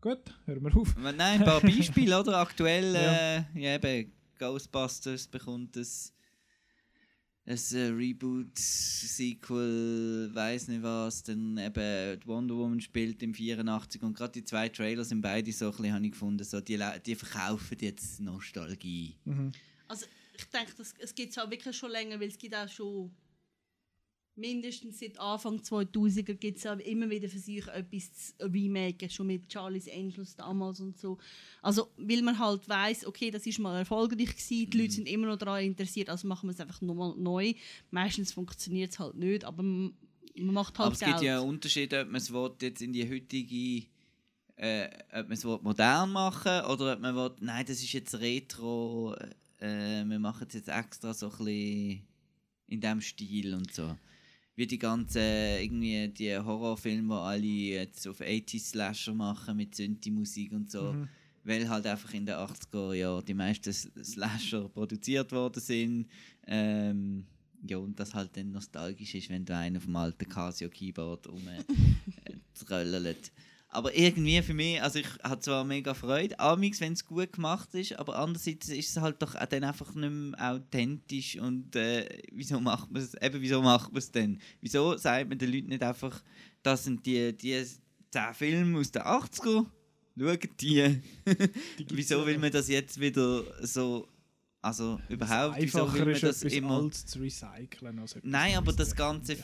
Gut, 0.01 0.19
hören 0.45 0.63
wir 0.63 0.75
auf. 0.77 0.95
Nein, 0.97 1.19
ein 1.19 1.43
paar 1.43 1.61
Beispiele, 1.61 2.19
oder? 2.19 2.37
Aktuell, 2.39 2.93
Ja. 2.93 3.37
äh, 3.37 3.43
ja 3.55 3.75
eben, 3.75 4.11
Ghostbusters 4.37 5.27
bekommt 5.27 5.75
ein, 5.75 5.85
ein 7.45 7.57
äh, 7.73 7.87
Reboot, 7.87 8.57
Sequel, 8.57 10.29
weiß 10.33 10.69
nicht 10.69 10.81
was, 10.81 11.23
dann 11.23 11.57
eben 11.57 12.19
die 12.21 12.27
Wonder 12.27 12.55
Woman 12.55 12.79
spielt 12.79 13.21
im 13.21 13.33
84 13.33 14.01
und 14.01 14.13
gerade 14.15 14.31
die 14.31 14.45
zwei 14.45 14.69
Trailer 14.69 15.03
sind 15.03 15.21
beide 15.21 15.51
so 15.51 15.65
ein 15.65 15.71
bisschen, 15.71 15.93
habe 15.93 16.05
ich 16.05 16.11
gefunden, 16.11 16.43
so, 16.45 16.61
die, 16.61 16.79
die 17.05 17.15
verkaufen 17.15 17.77
jetzt 17.81 18.21
Nostalgie. 18.21 19.17
Mhm. 19.25 19.51
Also 19.89 20.05
ich 20.37 20.45
denke, 20.45 20.71
das, 20.77 20.93
es 20.99 21.13
gibt 21.13 21.31
es 21.31 21.37
auch 21.37 21.49
wirklich 21.49 21.75
schon 21.75 21.91
länger, 21.91 22.19
weil 22.19 22.29
es 22.29 22.37
gibt 22.37 22.55
auch 22.55 22.69
schon 22.69 23.11
mindestens 24.39 24.99
seit 24.99 25.19
Anfang 25.19 25.57
2000er 25.57 26.33
gibt 26.35 26.57
es 26.57 26.65
auch 26.65 26.77
immer 26.79 27.09
wieder 27.09 27.27
Versuche, 27.27 27.71
etwas 27.71 28.13
zu 28.13 28.33
remaken, 28.39 29.09
schon 29.09 29.27
mit 29.27 29.51
Charlie's 29.51 29.89
Angels 29.89 30.35
damals 30.35 30.79
und 30.79 30.97
so. 30.97 31.17
Also 31.61 31.89
weil 31.97 32.21
man 32.21 32.39
halt 32.39 32.67
weiß, 32.69 33.05
okay, 33.05 33.31
das 33.31 33.45
ist 33.45 33.59
mal 33.59 33.77
erfolgreich 33.77 34.29
gewesen, 34.29 34.69
die 34.69 34.77
Leute 34.77 34.93
sind 34.93 35.07
immer 35.09 35.27
noch 35.27 35.37
daran 35.37 35.63
interessiert, 35.63 36.09
also 36.09 36.27
machen 36.27 36.47
wir 36.47 36.53
es 36.53 36.59
einfach 36.59 36.81
nochmal 36.81 37.15
neu. 37.17 37.53
Meistens 37.91 38.31
funktioniert 38.31 38.93
es 38.93 38.99
halt 38.99 39.15
nicht, 39.15 39.43
aber 39.43 39.61
man, 39.61 39.93
macht 40.35 40.79
halt 40.79 40.85
Aber 40.85 40.93
es 40.93 40.99
Geld. 40.99 41.11
gibt 41.11 41.23
ja 41.23 41.39
einen 41.39 41.49
Unterschied, 41.49 41.93
ob 41.93 42.07
man 42.07 42.15
es 42.15 42.31
will, 42.31 42.51
jetzt 42.61 42.81
in 42.81 42.93
die 42.93 43.09
heutige, 43.09 43.87
äh, 44.55 44.89
ob 45.11 45.27
man 45.27 45.31
es 45.33 45.43
will 45.43 45.59
modern 45.61 46.11
machen 46.11 46.65
oder 46.65 46.93
ob 46.93 46.99
man 47.01 47.15
will, 47.15 47.31
nein, 47.41 47.65
das 47.65 47.81
ist 47.81 47.91
jetzt 47.91 48.15
Retro, 48.15 49.15
äh, 49.59 50.03
wir 50.05 50.19
machen 50.19 50.45
es 50.47 50.53
jetzt 50.53 50.69
extra 50.69 51.13
so 51.13 51.27
ein 51.27 51.37
bisschen 51.37 52.01
in 52.67 52.81
dem 52.81 53.01
Stil 53.01 53.53
und 53.53 53.73
so. 53.73 53.95
Wie 54.55 54.67
die 54.67 54.77
ganzen, 54.77 55.21
irgendwie 55.21 56.07
die 56.09 56.37
Horrorfilme, 56.37 57.15
die 57.15 57.19
alle 57.19 57.81
jetzt 57.81 58.07
auf 58.07 58.19
80s 58.19 58.71
Slasher 58.71 59.13
machen 59.13 59.57
mit 59.57 59.75
Synthi-Musik 59.75 60.51
und 60.51 60.69
so. 60.69 60.93
Mhm. 60.93 61.09
Weil 61.45 61.69
halt 61.69 61.87
einfach 61.87 62.13
in 62.13 62.25
den 62.25 62.35
80er 62.35 62.93
Jahren 62.93 63.25
die 63.25 63.33
meisten 63.33 63.73
Slasher 63.73 64.67
produziert 64.69 65.31
worden 65.31 65.61
sind. 65.61 66.07
Ähm, 66.45 67.25
ja, 67.65 67.77
und 67.77 67.99
das 67.99 68.13
halt 68.13 68.35
dann 68.35 68.51
nostalgisch 68.51 69.15
ist, 69.15 69.29
wenn 69.29 69.45
du 69.45 69.55
einen 69.55 69.77
auf 69.77 69.85
dem 69.85 69.95
alten 69.95 70.27
Casio-Keyboard 70.27 71.27
rumtröllert. 71.27 73.31
Aber 73.71 73.95
irgendwie 73.95 74.41
für 74.41 74.55
mich, 74.55 74.81
also 74.81 74.97
ich 74.97 75.07
habe 75.23 75.39
zwar 75.41 75.63
mega 75.63 75.93
Freude, 75.93 76.39
amix, 76.39 76.81
wenn 76.81 76.93
es 76.93 77.05
gut 77.05 77.33
gemacht 77.33 77.73
ist, 77.75 77.97
aber 77.99 78.17
andererseits 78.17 78.67
ist 78.69 78.89
es 78.89 78.97
halt 78.97 79.21
doch 79.21 79.35
dann 79.35 79.63
einfach 79.63 79.93
nicht 79.93 80.11
mehr 80.11 80.53
authentisch 80.53 81.37
und 81.37 81.75
äh, 81.75 82.09
wieso 82.31 82.59
macht 82.59 82.91
man 82.91 83.03
es, 83.03 83.13
eben 83.13 83.39
wieso 83.41 83.61
macht 83.61 83.91
man 83.91 83.99
es 83.99 84.11
denn? 84.11 84.41
Wieso 84.59 84.97
sagt 84.97 85.29
man 85.29 85.37
den 85.37 85.53
Leuten 85.53 85.67
nicht 85.67 85.83
einfach, 85.83 86.23
das 86.63 86.85
sind 86.85 87.05
die, 87.05 87.31
die 87.37 87.63
10 88.09 88.33
Filme 88.33 88.79
aus 88.79 88.91
den 88.91 89.03
80er, 89.03 89.65
schaut 90.17 90.61
die. 90.61 91.01
wieso 91.89 92.25
will 92.25 92.39
man 92.39 92.51
das 92.51 92.69
jetzt 92.69 92.99
wieder 92.99 93.43
so, 93.65 94.07
also 94.61 94.99
überhaupt, 95.07 95.55
wieso 95.57 95.93
will 95.93 96.01
man 96.01 96.09
ist 96.09 96.23
das 96.23 96.43
immer... 96.43 96.81
Altes 96.81 97.05
zu 97.05 97.19
recyceln. 97.19 98.05
Nein, 98.23 98.57
aber 98.57 98.73
das 98.73 98.93
Ganze, 98.93 99.37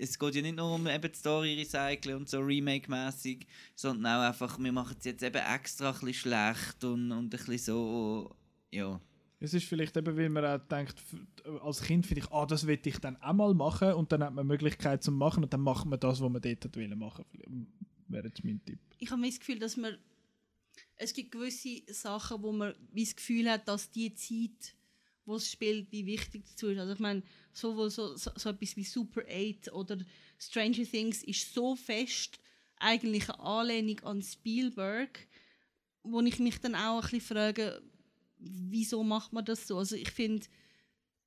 es 0.00 0.18
geht 0.18 0.34
ja 0.34 0.42
nicht 0.42 0.56
nur 0.56 0.74
um 0.74 0.86
eben 0.86 1.12
die 1.12 1.18
Story 1.18 1.54
recyceln 1.54 2.16
und 2.16 2.28
so 2.28 2.40
Remake-mäßig, 2.40 3.46
sondern 3.74 4.14
auch 4.14 4.26
einfach, 4.26 4.58
wir 4.58 4.72
machen 4.72 4.96
es 4.98 5.04
jetzt 5.04 5.22
eben 5.22 5.36
extra 5.36 5.88
ein 5.88 5.92
bisschen 5.92 6.14
schlecht 6.14 6.84
und, 6.84 7.12
und 7.12 7.24
ein 7.24 7.28
bisschen 7.28 7.58
so, 7.58 8.34
ja. 8.70 8.98
Es 9.40 9.52
ist 9.52 9.66
vielleicht 9.66 9.94
eben, 9.98 10.16
weil 10.16 10.30
man 10.30 10.46
auch 10.46 10.66
denkt, 10.66 10.96
als 11.60 11.82
Kind 11.82 12.06
finde 12.06 12.22
ich, 12.22 12.32
ah, 12.32 12.46
das 12.46 12.66
will 12.66 12.80
ich 12.82 12.98
dann 12.98 13.16
auch 13.18 13.34
mal 13.34 13.52
machen 13.52 13.92
und 13.92 14.10
dann 14.10 14.24
hat 14.24 14.32
man 14.32 14.44
die 14.46 14.48
Möglichkeit 14.48 15.02
zu 15.02 15.12
machen 15.12 15.44
und 15.44 15.52
dann 15.52 15.60
macht 15.60 15.84
man 15.84 16.00
das, 16.00 16.22
was 16.22 16.30
man 16.30 16.40
dort 16.40 16.64
hat 16.64 16.76
wollen 16.76 16.98
machen. 16.98 17.26
Wäre 18.08 18.28
jetzt 18.28 18.42
mein 18.42 18.64
Tipp. 18.64 18.78
ich 18.98 19.10
habe 19.10 19.20
das 19.20 19.38
Gefühl, 19.38 19.58
dass 19.58 19.76
man 19.76 19.98
es 20.96 21.12
gibt 21.12 21.32
gewisse 21.32 21.82
Sachen, 21.88 22.42
wo 22.42 22.52
man 22.52 22.74
das 22.92 23.16
Gefühl 23.16 23.50
hat, 23.50 23.68
dass 23.68 23.90
die 23.90 24.14
Zeit, 24.14 24.74
wo 25.24 25.36
es 25.36 25.50
spielt, 25.50 25.90
wie 25.92 26.06
wichtig 26.06 26.44
dazu 26.48 26.68
ist. 26.68 26.78
Also 26.78 26.94
ich 26.94 26.98
meine, 26.98 27.22
sowohl 27.52 27.90
so, 27.90 28.16
so, 28.16 28.30
so 28.34 28.50
etwas 28.50 28.76
wie 28.76 28.84
Super 28.84 29.22
8 29.28 29.72
oder 29.72 29.98
Stranger 30.38 30.84
Things 30.84 31.22
ist 31.24 31.52
so 31.52 31.76
fest 31.76 32.38
eigentlich 32.78 33.28
eine 33.28 33.40
Anlehnung 33.40 34.00
an 34.00 34.22
Spielberg, 34.22 35.26
wo 36.02 36.20
ich 36.20 36.38
mich 36.38 36.58
dann 36.60 36.74
auch 36.74 36.96
ein 36.96 37.10
bisschen 37.10 37.36
frage, 37.36 37.82
wieso 38.38 39.02
macht 39.02 39.32
man 39.32 39.44
das 39.44 39.66
so? 39.66 39.78
Also 39.78 39.96
ich 39.96 40.10
finde, 40.10 40.46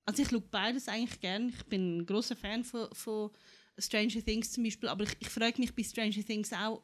also 0.05 0.23
ich 0.23 0.29
schaue 0.29 0.41
beides 0.41 0.87
eigentlich 0.87 1.19
gern. 1.19 1.49
Ich 1.49 1.63
bin 1.65 1.97
ein 1.97 2.05
großer 2.05 2.35
Fan 2.35 2.63
von, 2.63 2.87
von 2.93 3.31
Stranger 3.77 4.23
Things 4.23 4.51
zum 4.51 4.63
Beispiel, 4.63 4.89
aber 4.89 5.03
ich, 5.03 5.15
ich 5.19 5.29
frage 5.29 5.59
mich 5.59 5.73
bei 5.73 5.83
Stranger 5.83 6.23
Things 6.25 6.53
auch, 6.53 6.81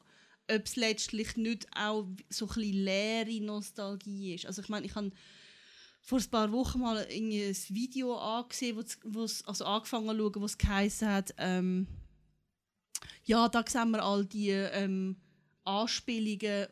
ob 0.50 0.66
es 0.66 0.76
letztlich 0.76 1.36
nicht 1.38 1.68
auch 1.76 2.08
so 2.30 2.48
ein 2.48 2.62
leere 2.62 3.42
Nostalgie 3.42 4.36
ist. 4.36 4.46
Also 4.46 4.62
ich 4.62 4.70
meine, 4.70 4.86
ich 4.86 4.96
habe 4.96 5.12
vor 6.02 6.20
ein 6.20 6.30
paar 6.30 6.52
Wochen 6.52 6.82
mal 6.82 6.98
ein 7.10 7.32
Video 7.70 8.16
angesehen, 8.16 8.78
wo's- 8.78 9.44
also 9.46 9.66
angefangen 9.66 10.10
zu 10.10 10.18
schauen, 10.18 10.42
wo 10.42 10.46
es 10.46 10.58
geheißen 10.58 11.08
hat, 11.08 11.34
ähm, 11.38 11.88
ja, 13.24 13.50
da 13.50 13.64
sehen 13.68 13.90
wir 13.92 14.04
all 14.04 14.24
die 14.26 14.50
ähm, 14.50 15.16
Anspielungen, 15.64 16.68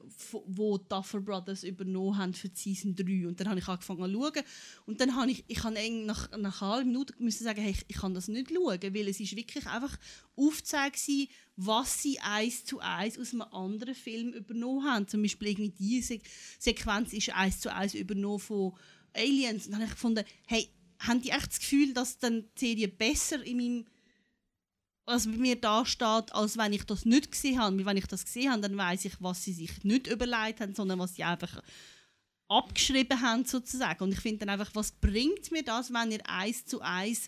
die 0.48 0.78
Duffer 0.88 1.20
Brothers 1.20 1.64
übernommen 1.64 2.16
haben 2.16 2.34
für 2.36 2.52
Season 2.54 2.96
3. 2.96 3.28
Und 3.28 3.40
dann 3.40 3.50
habe 3.50 3.60
ich 3.60 3.68
angefangen 3.68 4.06
zu 4.14 4.22
schauen. 4.22 4.44
Und 4.86 5.02
dann 5.02 5.16
habe 5.16 5.32
ich, 5.32 5.44
ich 5.48 5.64
habe 5.64 5.74
nach, 6.06 6.30
nach 6.30 6.38
einer 6.38 6.62
halben 6.62 6.92
Minute 6.92 7.16
müssen 7.18 7.44
sagen, 7.44 7.60
hey, 7.60 7.72
ich, 7.72 7.84
ich 7.88 7.96
kann 7.98 8.14
das 8.14 8.28
nicht 8.28 8.52
schauen, 8.52 8.80
weil 8.82 9.08
es 9.08 9.20
ist 9.20 9.36
wirklich 9.36 9.66
einfach 9.66 9.98
aufgezeigt 10.36 10.98
gewesen, 11.04 11.28
was 11.56 12.02
sie 12.02 12.20
eins 12.20 12.66
zu 12.66 12.80
eins 12.80 13.20
aus 13.20 13.34
einem 13.34 13.44
anderen 13.44 13.96
Film 13.96 14.34
übernommen 14.34 14.86
haben. 14.86 15.08
Zum 15.08 15.22
Beispiel 15.22 15.50
irgendwie 15.50 15.70
diese 15.70 16.20
Sequenz 16.60 17.14
ist 17.14 17.30
eins 17.30 17.60
zu 17.60 17.74
eins 17.74 17.94
übernommen 17.94 18.40
von 18.40 18.74
Aliens. 19.14 19.66
Und 19.66 19.74
dann 19.74 19.82
habe 19.82 19.90
ich 19.90 19.96
gefunden, 19.96 20.26
hey, 20.48 20.70
haben 21.00 21.22
die 21.22 21.30
echt 21.30 21.48
das 21.48 21.60
Gefühl, 21.60 21.94
dass 21.94 22.18
dann 22.18 22.46
die 22.58 22.68
Serie 22.68 22.88
besser 22.88 23.44
in 23.44 23.58
meinem 23.58 23.86
was 25.06 25.26
bei 25.26 25.34
mir 25.34 25.60
da 25.60 25.86
steht, 25.86 26.34
als 26.34 26.58
wenn 26.58 26.74
ich 26.74 26.86
das 26.86 27.06
nicht 27.06 27.32
gesehen 27.32 27.60
habe. 27.60 27.78
Weil 27.78 27.86
wenn 27.88 27.98
ich 27.98 28.08
das 28.08 28.26
gesehen 28.26 28.52
habe, 28.52 28.62
dann 28.62 28.78
weiß 28.78 29.06
ich, 29.06 29.14
was 29.20 29.44
sie 29.44 29.54
sich 29.54 29.84
nicht 29.84 30.08
überlegt 30.08 30.62
haben, 30.62 30.74
sondern 30.74 31.00
was 31.00 31.16
sie 31.16 31.24
einfach 31.24 31.62
abgeschrieben 32.48 33.20
haben 33.22 33.46
sozusagen. 33.46 34.04
Und 34.04 34.14
ich 34.14 34.20
finde 34.20 34.46
dann 34.46 34.58
einfach, 34.58 34.74
was 34.76 34.92
bringt 34.92 35.52
mir 35.52 35.64
das, 35.64 35.92
wenn 35.92 36.12
ihr 36.12 36.30
eins 36.30 36.66
zu 36.66 36.82
eins 36.82 37.28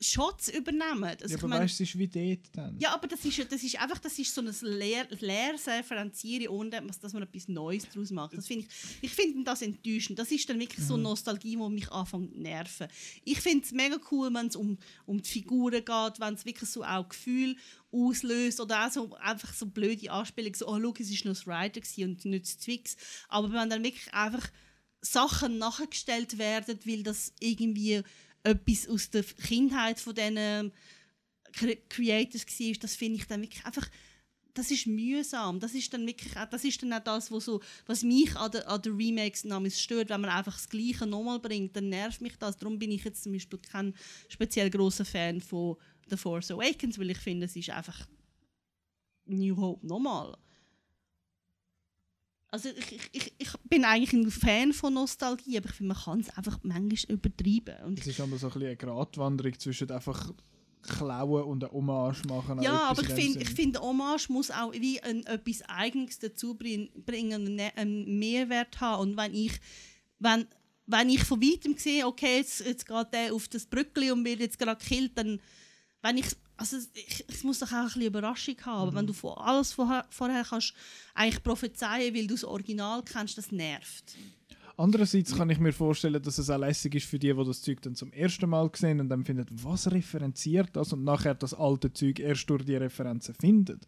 Shots 0.00 0.48
übernehmt? 0.48 1.22
Also 1.22 1.34
ja, 1.34 1.38
aber 1.38 1.48
meine- 1.48 1.64
weißt 1.64 1.78
du, 1.80 1.82
es 1.84 1.88
ist 1.90 1.98
wie 1.98 2.08
dort 2.08 2.40
dann. 2.56 2.78
ja, 2.78 2.92
aber 2.92 3.06
das 3.08 3.24
ist, 3.24 3.50
das 3.50 3.62
ist 3.62 3.80
einfach 3.80 3.98
das 3.98 4.18
ist 4.18 4.34
so 4.34 4.42
ein 4.42 4.52
leer, 4.62 5.06
leeres 5.20 5.66
Referenzieren, 5.66 6.48
ohne 6.48 6.70
dass 6.70 7.12
man 7.12 7.22
etwas 7.22 7.48
Neues 7.48 7.86
daraus 7.92 8.10
macht. 8.10 8.36
Das 8.36 8.46
find 8.46 8.64
ich 8.64 8.68
ich 9.02 9.10
finde 9.12 9.44
das 9.44 9.62
enttäuschend. 9.62 10.18
Das 10.18 10.30
ist 10.30 10.48
dann 10.48 10.58
wirklich 10.60 10.84
so 10.86 10.96
Nostalgie, 10.96 11.56
die 11.56 11.68
mich 11.70 11.90
anfängt 11.90 12.32
zu 12.34 12.40
nerven. 12.40 12.88
Ich 13.24 13.40
finde 13.40 13.64
es 13.64 13.72
mega 13.72 13.98
cool, 14.10 14.32
wenn 14.34 14.48
es 14.48 14.56
um, 14.56 14.76
um 15.06 15.22
die 15.22 15.28
Figuren 15.30 15.84
geht, 15.84 16.20
wenn 16.20 16.34
es 16.34 16.44
wirklich 16.44 16.68
so 16.68 16.84
auch 16.84 17.08
Gefühl 17.08 17.56
auslöst 17.90 18.60
oder 18.60 18.86
auch 18.86 18.92
so 18.92 19.14
einfach 19.16 19.54
so 19.54 19.66
blöde 19.66 20.10
Anspielungen, 20.10 20.54
so 20.54 20.66
«Oh, 20.66 20.78
schau, 20.80 20.94
es 20.98 21.10
war 21.10 21.32
noch 21.32 21.38
das 21.38 21.46
Rider 21.46 21.80
gewesen 21.80 22.04
und 22.10 22.24
nicht 22.24 22.44
das 22.46 22.58
Twix». 22.58 22.96
Aber 23.28 23.52
wenn 23.52 23.70
dann 23.70 23.84
wirklich 23.84 24.12
einfach 24.12 24.46
Sachen 25.00 25.58
nachgestellt 25.58 26.38
werden, 26.38 26.78
weil 26.84 27.02
das 27.02 27.32
irgendwie 27.38 28.02
etwas 28.44 28.88
aus 28.88 29.10
der 29.10 29.24
Kindheit 29.24 29.98
von 29.98 30.14
diesen 30.14 30.72
Cre- 31.52 31.78
Creators 31.88 32.46
war, 32.46 32.74
das 32.80 32.96
finde 32.96 33.18
ich 33.18 33.26
dann 33.26 33.42
wirklich 33.42 33.64
einfach 33.64 33.88
das 34.54 34.70
ist 34.70 34.86
mühsam. 34.86 35.58
Das 35.58 35.74
ist 35.74 35.92
dann 35.92 36.06
wirklich 36.06 36.32
das 36.32 36.64
ist 36.64 36.80
dann 36.82 36.92
auch 36.92 37.00
das, 37.02 37.30
was, 37.30 37.44
so, 37.44 37.60
was 37.86 38.04
mich 38.04 38.34
an 38.36 38.52
den 38.52 38.62
an 38.62 38.80
Remakes 38.86 39.44
namens 39.44 39.80
stört, 39.80 40.10
wenn 40.10 40.20
man 40.20 40.30
einfach 40.30 40.54
das 40.54 40.68
Gleiche 40.68 41.06
nochmal 41.06 41.40
bringt, 41.40 41.74
dann 41.76 41.88
nervt 41.88 42.20
mich 42.20 42.36
das. 42.38 42.56
Darum 42.56 42.78
bin 42.78 42.92
ich 42.92 43.04
jetzt 43.04 43.24
zum 43.24 43.32
Beispiel 43.32 43.58
kein 43.58 43.94
speziell 44.28 44.70
großer 44.70 45.04
Fan 45.04 45.40
von 45.40 45.76
The 46.08 46.16
Force 46.16 46.52
Awakens, 46.52 46.98
weil 46.98 47.10
ich 47.10 47.18
finde, 47.18 47.46
es 47.46 47.56
ist 47.56 47.70
einfach 47.70 48.06
New 49.26 49.56
Hope 49.56 49.86
nochmal. 49.86 50.36
Also 52.54 52.68
ich, 52.68 53.00
ich, 53.10 53.34
ich, 53.36 53.48
bin 53.64 53.84
eigentlich 53.84 54.12
ein 54.12 54.30
Fan 54.30 54.72
von 54.72 54.94
Nostalgie, 54.94 55.58
aber 55.58 55.70
ich 55.70 55.74
finde, 55.74 55.92
man 55.92 56.00
kann 56.04 56.20
es 56.20 56.30
einfach 56.30 56.60
manchmal 56.62 57.16
übertreiben. 57.16 57.84
Und 57.84 57.98
Es 57.98 58.06
ist 58.06 58.20
immer 58.20 58.38
so 58.38 58.46
ein 58.46 58.52
bisschen 58.52 58.68
eine 58.68 58.76
Gratwanderung 58.76 59.58
zwischen 59.58 59.90
einfach 59.90 60.32
klauen 60.82 61.42
und 61.42 61.64
eine 61.64 61.72
Hommage 61.72 62.22
machen. 62.28 62.62
Ja, 62.62 62.90
aber 62.90 63.02
ich 63.02 63.08
finde, 63.08 63.40
ich 63.40 63.50
finde, 63.50 63.80
Hommage 63.80 64.28
muss 64.28 64.52
auch 64.52 64.72
wie 64.72 65.02
ein, 65.02 65.26
etwas 65.26 65.62
Eigenes 65.62 66.20
dazu 66.20 66.54
bringen, 66.54 67.56
Ne- 67.56 67.76
einen 67.76 68.20
Mehrwert 68.20 68.80
haben. 68.80 69.10
Und 69.10 69.16
wenn 69.16 69.34
ich, 69.34 69.58
wenn, 70.20 70.46
wenn 70.86 71.08
ich 71.08 71.24
von 71.24 71.42
weitem 71.42 71.76
sehe, 71.76 72.06
okay, 72.06 72.36
jetzt, 72.36 72.64
jetzt 72.64 72.86
geht 72.86 73.12
der 73.12 73.34
auf 73.34 73.48
das 73.48 73.66
Brückli 73.66 74.12
und 74.12 74.24
wird 74.24 74.38
jetzt 74.38 74.60
gerade 74.60 74.80
gekillt, 74.80 75.18
dann, 75.18 75.40
wenn 76.04 76.18
ich, 76.18 76.26
also 76.58 76.76
ich, 76.94 77.24
es 77.28 77.42
muss 77.44 77.58
doch 77.60 77.68
auch 77.72 77.76
ein 77.76 77.84
bisschen 77.86 78.02
Überraschung 78.02 78.56
haben. 78.64 78.82
Aber 78.82 78.90
Mhm. 78.92 78.96
wenn 78.96 79.06
du 79.06 79.12
von 79.14 79.36
alles 79.38 79.72
vorher, 79.72 80.04
vorher 80.10 80.44
kannst 80.44 80.74
eigentlich 81.14 81.42
prophezeien, 81.42 82.14
weil 82.14 82.26
du 82.26 82.34
das 82.34 82.44
Original 82.44 83.02
kennst, 83.02 83.38
das 83.38 83.50
nervt. 83.50 84.14
Andererseits 84.76 85.34
kann 85.36 85.48
ich 85.50 85.58
mir 85.58 85.72
vorstellen, 85.72 86.20
dass 86.22 86.38
es 86.38 86.50
auch 86.50 86.58
lässig 86.58 86.96
ist 86.96 87.06
für 87.06 87.18
die, 87.18 87.32
die 87.32 87.44
das 87.44 87.62
Zeug 87.62 87.80
dann 87.82 87.94
zum 87.94 88.12
ersten 88.12 88.50
Mal 88.50 88.68
sehen 88.74 89.00
und 89.00 89.08
dann 89.08 89.24
finden, 89.24 89.46
was 89.50 89.90
referenziert 89.90 90.70
das 90.72 90.92
und 90.92 91.04
nachher 91.04 91.34
das 91.34 91.54
alte 91.54 91.92
Zeug 91.92 92.18
erst 92.18 92.50
durch 92.50 92.64
die 92.64 92.74
Referenzen 92.76 93.34
findet. 93.40 93.86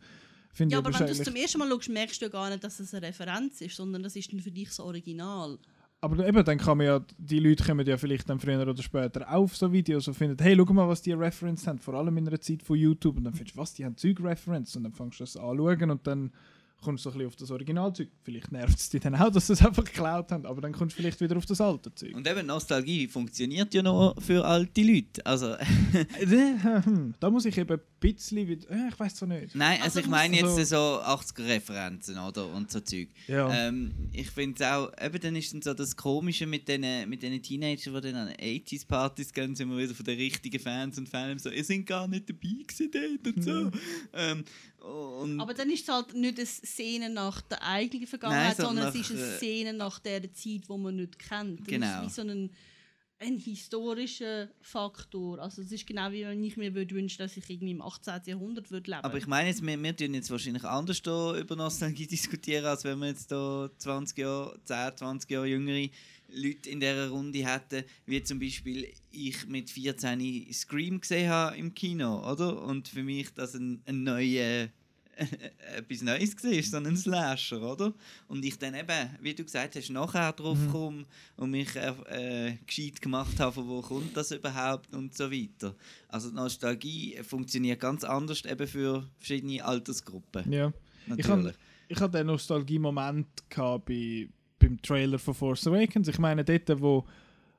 Finde 0.52 0.72
Ja, 0.74 0.78
aber 0.78 0.94
wenn 0.98 1.06
du 1.06 1.12
es 1.12 1.22
zum 1.22 1.34
ersten 1.36 1.59
Mal 1.59 1.68
schaust, 1.68 1.88
merkst 1.90 2.20
du 2.20 2.26
ja 2.26 2.30
gar 2.30 2.48
nicht, 2.48 2.64
dass 2.64 2.80
es 2.80 2.94
eine 2.94 3.06
Referenz 3.09 3.60
ist, 3.60 3.76
sondern 3.76 4.02
das 4.05 4.16
ist 4.16 4.32
dann 4.32 4.40
für 4.40 4.51
dich 4.52 4.68
das 4.68 4.80
Original. 4.80 5.59
Aber 6.07 6.24
eben, 6.24 6.45
dann 6.45 6.59
kann 6.59 6.78
man 6.78 6.87
ja, 6.87 7.01
die 7.19 7.41
Leute 7.41 7.65
kommen 7.65 7.85
ja 7.85 7.97
vielleicht 7.97 8.31
dann 8.31 8.39
früher 8.39 8.62
oder 8.62 8.81
später 8.81 9.28
auf 9.28 9.57
so 9.57 9.73
Videos 9.73 10.07
und 10.07 10.15
finden, 10.15 10.41
hey, 10.41 10.55
schau 10.57 10.73
mal, 10.73 10.87
was 10.87 11.03
die 11.03 11.11
Reference 11.11 11.66
haben, 11.66 11.81
vor 11.81 11.95
allem 11.95 12.16
in 12.16 12.28
einer 12.28 12.41
Zeit 12.41 12.62
von 12.62 12.77
YouTube. 12.77 13.16
Und 13.16 13.24
dann 13.24 13.35
findest 13.35 13.57
du, 13.57 13.61
was, 13.61 13.74
die 13.74 13.85
haben 13.85 13.97
Zeug-Reference. 13.97 14.77
Und 14.77 14.85
dann 14.85 14.93
fängst 14.93 15.19
du 15.19 15.24
das 15.24 15.37
anschauen 15.37 15.91
und 15.91 16.07
dann 16.07 16.31
kommst 16.82 17.05
du 17.05 17.11
so 17.11 17.15
ein 17.15 17.19
bisschen 17.19 17.28
auf 17.28 17.36
das 17.36 17.51
Originalzeug. 17.51 18.09
Vielleicht 18.23 18.53
nervt 18.53 18.78
es 18.78 18.89
dich 18.89 19.01
dann 19.01 19.15
auch, 19.15 19.31
dass 19.31 19.47
sie 19.47 19.55
es 19.55 19.65
einfach 19.65 19.85
geklaut 19.85 20.31
haben, 20.31 20.47
aber 20.47 20.61
dann 20.61 20.73
kommst 20.73 20.97
du 20.97 21.03
vielleicht 21.03 21.20
wieder 21.20 21.36
auf 21.36 21.47
das 21.47 21.61
alte 21.61 21.94
Zeug. 21.94 22.15
Und 22.15 22.27
eben 22.28 22.47
Nostalgie 22.47 23.09
funktioniert 23.09 23.74
ja 23.74 23.82
noch 23.82 24.15
für 24.20 24.44
alte 24.44 24.82
Leute. 24.82 25.24
Also, 25.24 25.57
da 27.20 27.31
muss 27.31 27.44
ich 27.44 27.59
eben 27.59 27.73
ein 27.73 27.81
bisschen 27.98 28.47
wieder, 28.47 28.70
äh, 28.70 28.89
ich 28.89 28.98
weiß 28.98 29.15
zwar 29.16 29.28
nicht. 29.28 29.55
nein, 29.55 29.81
also 29.82 29.85
Also 29.85 30.01
ich 30.01 30.07
meine 30.09 30.36
jetzt 30.36 30.69
so 30.69 30.77
80er-Referenzen 30.77 32.19
oder 32.19 32.47
und 32.53 32.70
so 32.70 32.81
Zeug. 32.81 33.09
Ja. 33.27 33.53
Ähm, 33.53 33.93
ich 34.12 34.31
finde 34.31 34.62
es 34.62 34.70
auch, 34.70 34.93
eben 35.01 35.20
dann 35.20 35.36
ist 35.36 35.53
dann 35.53 35.62
so 35.62 35.74
das 35.74 35.97
Komische 35.97 36.47
mit 36.47 36.69
den 36.69 37.09
mit 37.09 37.23
den 37.23 37.43
Teenagern, 37.43 37.94
die 37.94 38.01
dann 38.01 38.15
an 38.15 38.28
80s-Partys 38.35 39.32
gehen, 39.32 39.55
sind 39.55 39.70
wir 39.70 39.78
wieder 39.78 39.94
von 39.94 40.05
den 40.05 40.19
richtigen 40.19 40.61
Fans 40.61 40.98
und 40.98 41.09
Fans 41.09 41.43
so, 41.43 41.51
ihr 41.51 41.65
seid 41.65 41.86
gar 41.86 42.07
nicht 42.07 42.28
dabei 42.28 42.65
gewesen 42.66 42.90
dort 42.93 43.35
und 43.35 43.43
so. 43.43 43.70
Ähm, 44.12 44.44
und 44.86 45.40
Aber 45.40 45.54
dann 45.54 45.70
ist 45.70 45.82
es 45.88 45.94
halt 45.94 46.14
nicht 46.14 46.38
eine 46.38 46.46
Szene 46.46 47.10
nach 47.10 47.40
der 47.42 47.62
eigenen 47.62 48.06
Vergangenheit, 48.06 48.58
Nein, 48.58 48.66
sondern 48.66 48.92
sondern 48.92 49.00
es 49.00 49.10
ist 49.10 49.16
eine 49.16 49.30
nach, 49.30 49.36
Szene 49.36 49.72
nach 49.72 49.98
der 49.98 50.22
Zeit, 50.32 50.68
die 50.68 50.78
man 50.78 50.96
nicht 50.96 51.18
kennt. 51.18 51.60
Das 51.60 51.66
Genau. 51.66 52.02
ist 52.02 52.06
wie 52.06 52.10
so 52.10 52.22
ein, 52.22 52.50
ein 53.18 53.38
historischer 53.38 54.48
Faktor. 54.60 55.38
Also 55.38 55.62
es 55.62 55.72
ist 55.72 55.86
genau 55.86 56.10
wie 56.12 56.24
wenn 56.24 56.44
ich 56.44 56.56
mir 56.56 56.74
würde 56.74 56.94
wünschen, 56.94 57.18
dass 57.18 57.36
ich 57.36 57.48
irgendwie 57.48 57.70
im 57.72 57.82
18. 57.82 58.20
Jahrhundert 58.26 58.70
würde 58.70 58.90
leben. 58.90 59.04
Aber 59.04 59.16
ich 59.16 59.26
meine 59.26 59.48
jetzt, 59.48 59.64
wir, 59.64 59.82
wir 59.82 59.96
tun 59.96 60.14
jetzt 60.14 60.30
wahrscheinlich 60.30 60.64
anders 60.64 61.00
da 61.02 61.36
über 61.38 61.56
Nostalgie 61.56 62.06
diskutieren, 62.16 62.66
als 62.66 62.84
wenn 62.84 62.98
wir 62.98 63.08
jetzt 63.08 63.32
da 63.32 63.70
20 63.78 64.18
Jahre, 64.18 64.58
10, 64.64 64.96
20 64.98 65.30
Jahre 65.30 65.46
jüngere 65.46 65.88
Leute 66.28 66.70
in 66.70 66.81
dieser 66.81 67.09
Runde 67.11 67.47
hätten, 67.47 67.85
wie 68.07 68.23
zum 68.23 68.39
Beispiel 68.39 68.93
ich 69.11 69.47
mit 69.47 69.70
14 69.70 70.53
Scream 70.53 71.01
gesehen 71.01 71.31
habe 71.31 71.57
im 71.57 71.74
Kino, 71.74 72.31
oder? 72.31 72.62
Und 72.62 72.89
für 72.89 73.03
mich 73.03 73.32
das 73.35 73.55
ein, 73.55 73.81
ein 73.86 74.03
neuer 74.05 74.69
etwas 75.77 76.03
Neues 76.03 76.36
war, 76.44 76.62
so 76.62 76.77
ein 76.77 76.94
Slasher, 76.97 77.62
oder? 77.62 77.94
Und 78.28 78.44
ich 78.44 78.59
dann 78.59 78.74
eben, 78.74 79.11
wie 79.23 79.35
du 79.35 79.44
gesagt 79.44 79.74
hast, 79.77 79.89
nachher 79.89 80.32
drauf 80.35 80.59
Mhm. 80.59 80.70
komme 80.70 81.05
und 81.36 81.51
mich 81.53 81.74
äh, 81.74 82.48
äh, 82.51 82.57
gescheit 82.66 83.01
gemacht 83.01 83.40
habe, 83.40 83.53
von 83.55 83.66
wo 83.66 83.81
kommt 83.81 84.15
das 84.15 84.31
überhaupt 84.32 84.93
und 84.94 85.16
so 85.16 85.31
weiter. 85.32 85.74
Also 86.09 86.28
die 86.28 86.35
Nostalgie 86.36 87.16
funktioniert 87.23 87.81
ganz 87.81 88.05
anders 88.05 88.44
eben 88.44 88.66
für 88.66 89.09
verschiedene 89.19 89.65
Altersgruppen. 89.65 90.53
Ja. 90.53 90.73
Natürlich. 91.07 91.19
Ich 91.19 91.28
hab- 91.31 91.55
Ich 91.89 92.01
hatte 92.01 92.19
den 92.19 92.27
Nostalgie-Moment 92.27 93.27
bei, 93.86 94.28
beim 94.66 94.82
Trailer 94.82 95.18
von 95.18 95.34
Force 95.34 95.66
Awakens. 95.66 96.09
Ich 96.09 96.18
meine, 96.18 96.44
dort, 96.44 96.80
wo, 96.80 97.05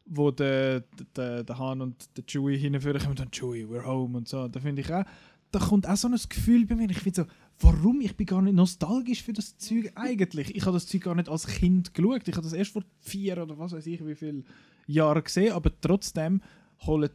wo 0.05 0.31
der, 0.31 0.84
der, 1.15 1.43
der 1.43 1.57
Han 1.57 1.81
und 1.81 2.09
der 2.17 2.25
Chewie 2.25 2.57
hinführen, 2.57 3.01
kommen 3.01 3.15
dann 3.15 3.31
Chewie, 3.31 3.65
we're 3.65 3.85
home 3.85 4.17
und 4.17 4.27
so. 4.27 4.47
Da 4.47 4.59
finde 4.59 4.81
ich 4.81 4.93
auch, 4.93 5.05
da 5.51 5.59
kommt 5.59 5.88
auch 5.88 5.95
so 5.95 6.07
ein 6.07 6.15
Gefühl 6.29 6.65
bei 6.65 6.75
mir. 6.75 6.89
Ich 6.89 6.99
finde 6.99 7.23
so, 7.23 7.27
warum? 7.59 8.01
Ich 8.01 8.15
bin 8.15 8.25
gar 8.25 8.41
nicht 8.41 8.55
nostalgisch 8.55 9.23
für 9.23 9.34
das 9.34 9.57
Zeug 9.57 9.91
eigentlich. 9.95 10.55
Ich 10.55 10.65
habe 10.65 10.73
das 10.73 10.88
Zeug 10.88 11.03
gar 11.03 11.15
nicht 11.15 11.29
als 11.29 11.47
Kind 11.47 11.93
geschaut. 11.93 12.27
Ich 12.27 12.35
habe 12.35 12.43
das 12.43 12.53
erst 12.53 12.73
vor 12.73 12.84
vier 12.99 13.41
oder 13.41 13.57
was 13.57 13.71
weiß 13.71 13.88
ich 13.88 14.05
wie 14.05 14.15
viele 14.15 14.43
Jahren 14.88 15.23
gesehen, 15.23 15.53
aber 15.53 15.71
trotzdem 15.81 16.41
holen, 16.85 17.09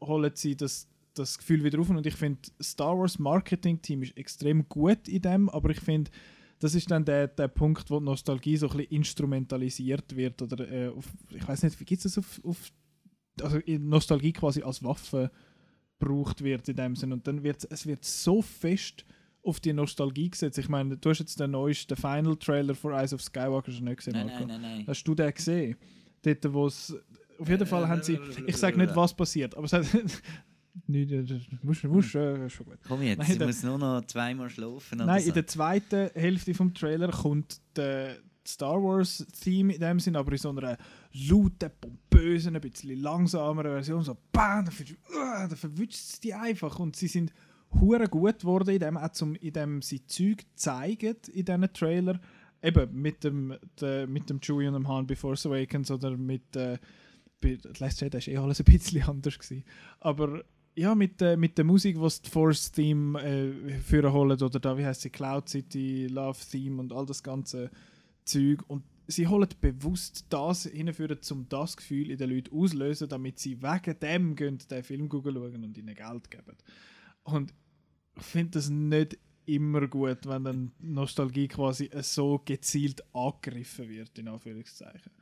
holen 0.00 0.32
sie 0.34 0.56
das, 0.56 0.88
das 1.14 1.38
Gefühl 1.38 1.64
wieder 1.64 1.80
auf. 1.80 1.88
Und 1.88 2.06
ich 2.06 2.14
finde, 2.14 2.40
Star 2.60 2.98
Wars 2.98 3.18
Marketing 3.18 3.80
Team 3.80 4.02
ist 4.02 4.16
extrem 4.16 4.68
gut 4.68 5.08
in 5.08 5.22
dem, 5.22 5.48
aber 5.48 5.70
ich 5.70 5.80
finde, 5.80 6.10
das 6.58 6.74
ist 6.74 6.90
dann 6.90 7.04
der, 7.04 7.28
der 7.28 7.48
Punkt, 7.48 7.90
wo 7.90 8.00
Nostalgie 8.00 8.56
so 8.56 8.68
ein 8.68 8.76
bisschen 8.76 8.92
instrumentalisiert 8.92 10.16
wird. 10.16 10.40
Oder 10.42 10.70
äh, 10.70 10.88
auf, 10.88 11.06
ich 11.30 11.46
weiß 11.46 11.62
nicht, 11.62 11.78
wie 11.80 11.84
gibt 11.84 12.04
es 12.04 12.14
das 12.14 12.18
auf, 12.18 12.40
auf 12.44 12.72
also 13.42 13.58
Nostalgie 13.66 14.32
quasi 14.32 14.62
als 14.62 14.82
Waffe 14.82 15.30
gebraucht 15.98 16.42
wird 16.42 16.68
in 16.68 16.76
dem 16.76 16.96
Sinn. 16.96 17.12
Und 17.12 17.26
dann 17.26 17.42
wird 17.42 17.66
es 17.70 17.86
wird 17.86 18.04
so 18.04 18.42
fest 18.42 19.04
auf 19.42 19.60
die 19.60 19.72
Nostalgie 19.72 20.30
gesetzt. 20.30 20.58
Ich 20.58 20.68
meine, 20.68 20.96
du 20.96 21.10
hast 21.10 21.20
jetzt 21.20 21.38
den 21.38 21.52
neuesten 21.52 21.96
Final 21.96 22.36
Trailer 22.36 22.74
für 22.74 22.92
Eyes 22.92 23.14
of 23.14 23.22
Skywalker 23.22 23.70
schon 23.70 23.84
nicht 23.84 23.98
gesehen, 23.98 24.14
Nein, 24.14 24.26
Marco. 24.26 24.46
nein, 24.46 24.60
nein, 24.60 24.76
nein. 24.78 24.86
Hast 24.86 25.04
du 25.04 25.14
den 25.14 25.32
gesehen? 25.32 25.76
Dort, 26.22 26.52
wo 26.52 26.66
es. 26.66 26.94
Auf 27.38 27.48
jeden 27.48 27.66
Fall 27.66 27.86
haben 27.86 28.02
sie. 28.02 28.18
Ich 28.46 28.56
sage 28.56 28.78
nicht, 28.78 28.96
was 28.96 29.14
passiert, 29.14 29.54
aber 29.54 29.66
es 29.66 29.72
hat. 29.72 29.86
Nicht, 30.86 31.10
äh, 31.10 31.24
das 31.24 31.40
musst 31.62 31.84
du, 31.84 31.88
musst, 31.88 32.14
äh, 32.14 32.48
schon 32.50 32.66
gut. 32.66 32.78
Komm 32.86 33.02
jetzt, 33.02 33.18
Nein, 33.18 33.30
ich 33.32 33.38
der- 33.38 33.46
muss 33.46 33.62
nur 33.62 33.78
noch 33.78 34.04
zweimal 34.06 34.50
schlafen. 34.50 34.98
Nein, 34.98 35.22
so. 35.22 35.28
in 35.28 35.34
der 35.34 35.46
zweiten 35.46 36.10
Hälfte 36.14 36.54
vom 36.54 36.72
Trailer 36.74 37.10
kommt 37.10 37.60
der 37.76 38.16
Star 38.46 38.80
Wars 38.82 39.26
Theme 39.42 39.74
in 39.74 39.80
dem 39.80 39.98
Sinn, 39.98 40.14
aber 40.16 40.32
in 40.32 40.38
so 40.38 40.50
einer 40.50 40.76
lauten, 41.12 41.70
pompösen, 41.80 42.54
ein 42.54 42.60
bisschen 42.60 43.00
langsameren 43.00 43.72
Version. 43.72 44.02
So 44.02 44.16
BAM! 44.32 44.66
Da, 44.66 44.70
findest 44.70 44.98
du, 45.08 45.16
uh, 45.16 45.48
da 45.48 45.56
verwünscht 45.56 45.94
es 45.94 46.20
die 46.20 46.32
einfach. 46.34 46.78
Und 46.78 46.94
sie 46.94 47.08
sind 47.08 47.32
hure 47.80 48.06
gut 48.06 48.38
geworden, 48.40 48.70
in 48.70 48.78
dem, 48.78 48.96
auch 48.96 49.10
zum, 49.10 49.34
in 49.34 49.52
dem 49.52 49.82
sie 49.82 50.06
Zeug 50.06 50.44
zeigen 50.54 51.16
in 51.32 51.44
diesen 51.44 51.72
Trailer. 51.72 52.20
Eben 52.62 53.00
mit 53.02 53.24
dem, 53.24 53.54
de, 53.80 54.06
mit 54.06 54.30
dem 54.30 54.40
Chewie 54.40 54.68
und 54.68 54.74
dem 54.74 54.88
Han 54.88 55.06
bei 55.06 55.16
Force 55.16 55.46
Awakens 55.46 55.90
oder 55.90 56.16
mit. 56.16 56.54
Äh, 56.54 56.78
bei 57.40 57.58
Last 57.80 58.00
Jedi 58.00 58.14
war 58.16 58.28
eh 58.28 58.36
alles 58.38 58.60
ein 58.60 58.64
bisschen 58.64 59.02
anders. 59.08 59.38
Gewesen. 59.38 59.64
Aber 60.00 60.42
ja, 60.76 60.94
mit, 60.94 61.22
äh, 61.22 61.36
mit 61.36 61.56
der 61.56 61.64
Musik, 61.64 61.98
was 61.98 62.20
die 62.20 62.30
Force 62.30 62.70
Theme 62.70 63.20
äh, 63.22 63.78
führen 63.80 64.12
holen, 64.12 64.40
oder 64.42 64.60
da, 64.60 64.76
wie 64.76 64.84
heißt 64.84 65.00
sie, 65.00 65.10
Cloud 65.10 65.48
City, 65.48 66.06
Love 66.06 66.38
Theme 66.50 66.80
und 66.80 66.92
all 66.92 67.06
das 67.06 67.22
ganze 67.22 67.70
Zeug. 68.24 68.62
Und 68.68 68.84
sie 69.06 69.26
holen 69.26 69.48
bewusst 69.60 70.26
das 70.28 70.64
hinführen, 70.64 71.18
um 71.30 71.48
das 71.48 71.76
Gefühl 71.76 72.10
in 72.10 72.18
den 72.18 72.30
Leuten 72.30 72.54
auslösen, 72.54 73.08
damit 73.08 73.38
sie 73.38 73.62
wegen 73.62 73.98
dem 74.00 74.36
gehen, 74.36 74.58
den 74.70 74.82
Film 74.82 75.08
schauen 75.10 75.64
und 75.64 75.78
ihnen 75.78 75.94
Geld 75.94 76.30
geben. 76.30 76.56
Und 77.24 77.54
ich 78.18 78.22
finde 78.22 78.50
das 78.52 78.68
nicht 78.68 79.18
immer 79.46 79.86
gut, 79.86 80.26
wenn 80.26 80.44
dann 80.44 80.72
Nostalgie 80.80 81.48
quasi 81.48 81.90
so 82.02 82.42
gezielt 82.44 83.02
angegriffen 83.14 83.88
wird, 83.88 84.18
in 84.18 84.28
Anführungszeichen. 84.28 85.12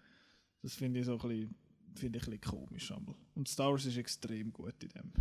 Das 0.63 0.75
finde 0.75 1.01
ich 1.01 1.07
so 1.07 1.13
ein 1.13 1.19
bisschen, 1.19 1.55
finde 1.95 2.19
ich 2.19 2.27
ein 2.27 2.39
bisschen 2.39 2.59
komisch. 2.59 2.93
einmal. 2.93 3.15
Und 3.35 3.49
Star 3.49 3.71
Wars 3.71 3.85
ist 3.87 3.97
extrem 3.97 4.53
gut 4.53 4.75
in 4.83 4.89
dem. 4.91 5.13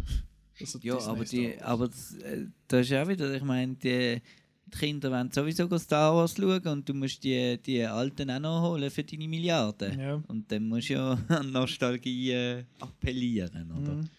Also 0.60 0.80
Ja, 0.82 0.96
Disney 0.96 1.12
aber, 1.12 1.26
die, 1.26 1.62
aber 1.62 1.88
das, 1.88 2.14
äh, 2.16 2.46
das 2.68 2.86
ist 2.88 2.94
auch 2.94 3.08
wieder, 3.08 3.34
ich 3.34 3.44
meine, 3.44 3.76
die, 3.76 4.22
die 4.66 4.78
Kinder 4.78 5.12
wollen 5.12 5.32
sowieso 5.32 5.78
Star 5.78 6.16
Wars 6.16 6.36
schauen 6.36 6.68
und 6.68 6.88
du 6.88 6.94
musst 6.94 7.24
die, 7.24 7.58
die 7.58 7.84
Alten 7.84 8.30
auch 8.30 8.40
noch 8.40 8.62
holen 8.70 8.90
für 8.92 9.04
deine 9.04 9.28
Milliarden. 9.28 10.00
Ja. 10.00 10.24
Und 10.28 10.52
dann 10.52 10.68
musst 10.68 10.90
du 10.90 10.94
ja 10.94 11.14
an 11.30 11.52
Nostalgie 11.52 12.32
äh, 12.32 12.66
appellieren, 12.80 13.72
oder? 13.72 13.96
Mhm. 13.96 14.10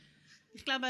Ich 0.52 0.64
glaube, 0.64 0.86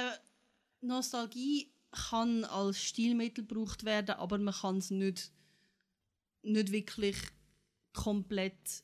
Nostalgie 0.80 1.70
kann 1.90 2.44
als 2.44 2.82
Stilmittel 2.82 3.46
gebraucht 3.46 3.84
werden, 3.84 4.16
aber 4.16 4.38
man 4.38 4.54
kann 4.54 4.78
es 4.78 4.90
nicht, 4.90 5.30
nicht 6.42 6.72
wirklich 6.72 7.16
komplett 7.92 8.82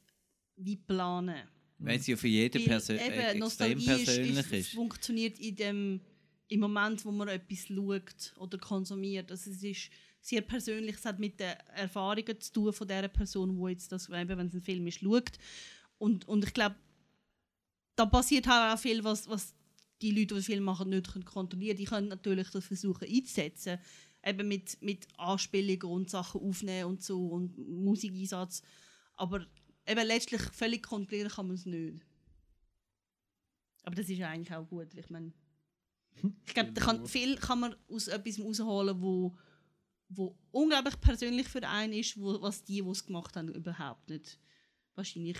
wie 0.57 0.77
planen. 0.77 1.49
Weil 1.81 1.99
es 1.99 2.07
ja 2.07 2.17
für 2.17 2.29
jeden 2.29 2.65
Persö 2.65 2.95
äh, 2.95 2.97
extrem 2.99 3.39
Nostalgie 3.39 3.87
persönlich 3.87 4.39
ist, 4.39 4.47
ist, 4.47 4.53
ist. 4.53 4.75
funktioniert 4.75 5.39
in 5.39 5.57
dem, 5.57 6.01
im 6.49 6.61
Moment, 6.61 7.05
wo 7.05 7.11
man 7.11 7.29
etwas 7.29 7.69
schaut 7.69 8.35
oder 8.39 8.59
konsumiert. 8.59 9.31
Also 9.31 9.51
es 9.51 9.63
ist 9.63 9.91
sehr 10.21 10.43
persönlich, 10.43 10.97
es 10.97 11.05
hat 11.05 11.19
mit 11.19 11.41
den 11.41 11.55
Erfahrungen 11.75 12.41
zu 12.41 12.53
tun 12.53 12.73
von 12.73 12.87
der 12.87 13.09
Person, 13.09 13.57
wo 13.57 13.69
jetzt 13.69 13.91
das, 13.93 14.09
eben, 14.11 14.29
wenn 14.37 14.49
es 14.49 14.55
ein 14.55 14.61
Film 14.61 14.87
ist, 14.87 15.01
schaut. 15.01 15.33
Und, 15.99 16.29
und 16.29 16.45
ich 16.45 16.53
glaube, 16.53 16.77
da 17.97 18.07
passiert 18.07 18.47
halt 18.47 18.75
auch 18.75 18.81
viel, 18.81 19.03
was, 19.03 19.29
was 19.29 19.55
die 20.03 20.11
Leute, 20.11 20.35
die 20.35 20.35
den 20.35 20.43
Film 20.43 20.65
machen, 20.65 20.91
nicht 20.91 21.13
können 21.13 21.25
kontrollieren 21.25 21.77
können. 21.77 21.85
Die 21.85 21.91
können 21.91 22.09
natürlich 22.09 22.51
das 22.51 22.65
versuchen 22.67 23.09
einzusetzen, 23.09 23.79
eben 24.25 24.49
mit, 24.49 24.81
mit 24.83 25.07
Anspielungen 25.17 25.85
und 25.85 26.11
Sachen 26.11 26.43
aufnehmen 26.43 26.91
und 26.91 27.03
so 27.03 27.27
und 27.27 27.57
Musikeinsatz. 27.59 28.63
Aber 29.15 29.47
eben 29.91 30.07
letztlich 30.07 30.43
völlig 30.43 30.83
kontrollieren 30.83 31.31
kann 31.31 31.47
man 31.47 31.57
es 31.57 31.67
nicht. 31.67 32.05
Aber 33.83 33.97
das 33.97 34.09
ist 34.09 34.19
ja 34.19 34.29
eigentlich 34.29 34.55
auch 34.55 34.69
gut. 34.69 34.95
Ich 34.95 35.11
meine, 35.11 35.33
ich 36.47 36.55
glaube, 36.55 36.73
da 36.73 36.81
kann, 36.83 37.07
viel 37.07 37.37
kann 37.37 37.61
man 37.61 37.77
aus 37.89 38.09
etwas 38.09 38.39
rausholen, 38.39 39.01
wo, 39.01 39.37
wo 40.09 40.37
unglaublich 40.51 41.01
persönlich 41.01 41.49
für 41.49 41.67
einen 41.67 41.95
ist, 41.95 42.19
wo, 42.21 42.41
was 42.41 42.65
die, 42.65 42.83
die 42.83 42.89
es 42.89 43.07
gemacht 43.07 43.37
haben, 43.37 43.49
überhaupt 43.49 44.09
nicht 44.09 44.39
wahrscheinlich 44.95 45.39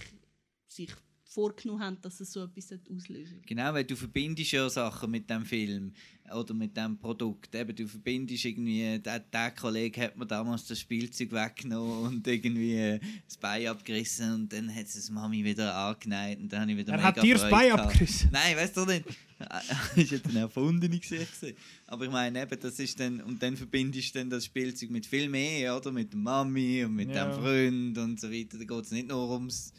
sich 0.67 0.91
vorgenommen 1.31 1.81
haben, 1.83 1.97
dass 2.03 2.19
es 2.21 2.33
so 2.33 2.43
etwas 2.43 2.73
auslösen 2.73 3.35
sollte. 3.35 3.47
Genau, 3.47 3.73
weil 3.73 3.85
du 3.85 3.95
verbindest 3.95 4.51
ja 4.51 4.69
Sachen 4.69 5.11
mit 5.13 5.31
dem 5.31 5.45
Film 5.45 5.93
oder 6.35 6.55
mit 6.55 6.77
dem 6.77 6.99
Produkt. 6.99 7.55
Eben, 7.55 7.75
du 7.75 7.87
verbindest 7.87 8.45
irgendwie, 8.45 8.99
der, 8.99 9.21
der 9.21 9.51
Kollege 9.53 10.01
hat 10.03 10.17
mir 10.17 10.27
damals 10.27 10.67
das 10.67 10.81
Spielzeug 10.81 11.31
weggenommen 11.31 12.07
und 12.17 12.27
irgendwie 12.27 12.99
das 13.27 13.37
Bein 13.37 13.69
abgerissen 13.69 14.35
und 14.35 14.53
dann 14.53 14.75
hat 14.75 14.87
es 14.87 14.95
das 14.95 15.11
Mami 15.11 15.45
wieder 15.45 15.73
angeneigt 15.75 16.41
und 16.43 16.53
dann 16.53 16.63
habe 16.63 16.73
ich 16.73 16.79
wieder 16.79 16.95
Er 16.95 17.03
hat 17.03 17.23
dir 17.23 17.35
das 17.35 17.49
Bein 17.49 17.73
abgerissen. 17.73 18.31
Nein, 18.33 18.57
weißt 18.57 18.77
du 18.77 18.85
nicht. 18.87 19.05
Das 19.41 19.97
ist 19.97 20.11
jetzt 20.11 20.27
eine 20.27 20.41
erfundene 20.41 20.99
Geschichte. 20.99 21.55
Aber 21.87 22.05
ich 22.05 22.11
meine, 22.11 22.43
eben, 22.43 22.61
das 22.61 22.79
ist 22.79 23.01
dann, 23.01 23.23
und 23.23 23.43
dann 23.43 23.57
verbindest 23.57 24.15
du 24.15 24.19
dann 24.19 24.29
das 24.29 24.45
Spielzeug 24.45 24.91
mit 24.91 25.07
viel 25.07 25.31
mehr, 25.31 25.75
oder? 25.75 25.91
Mit 25.91 26.13
der 26.13 26.19
Mami 26.21 26.85
und 26.85 26.95
mit 26.95 27.09
Ja. 27.09 27.25
dem 27.25 27.41
Freund 27.41 27.97
und 27.97 28.21
so 28.21 28.31
weiter. 28.31 28.59
Da 28.59 28.65
geht 28.65 28.85
es 28.85 28.91
nicht 28.91 29.09
nur 29.09 29.31
ums, 29.33 29.73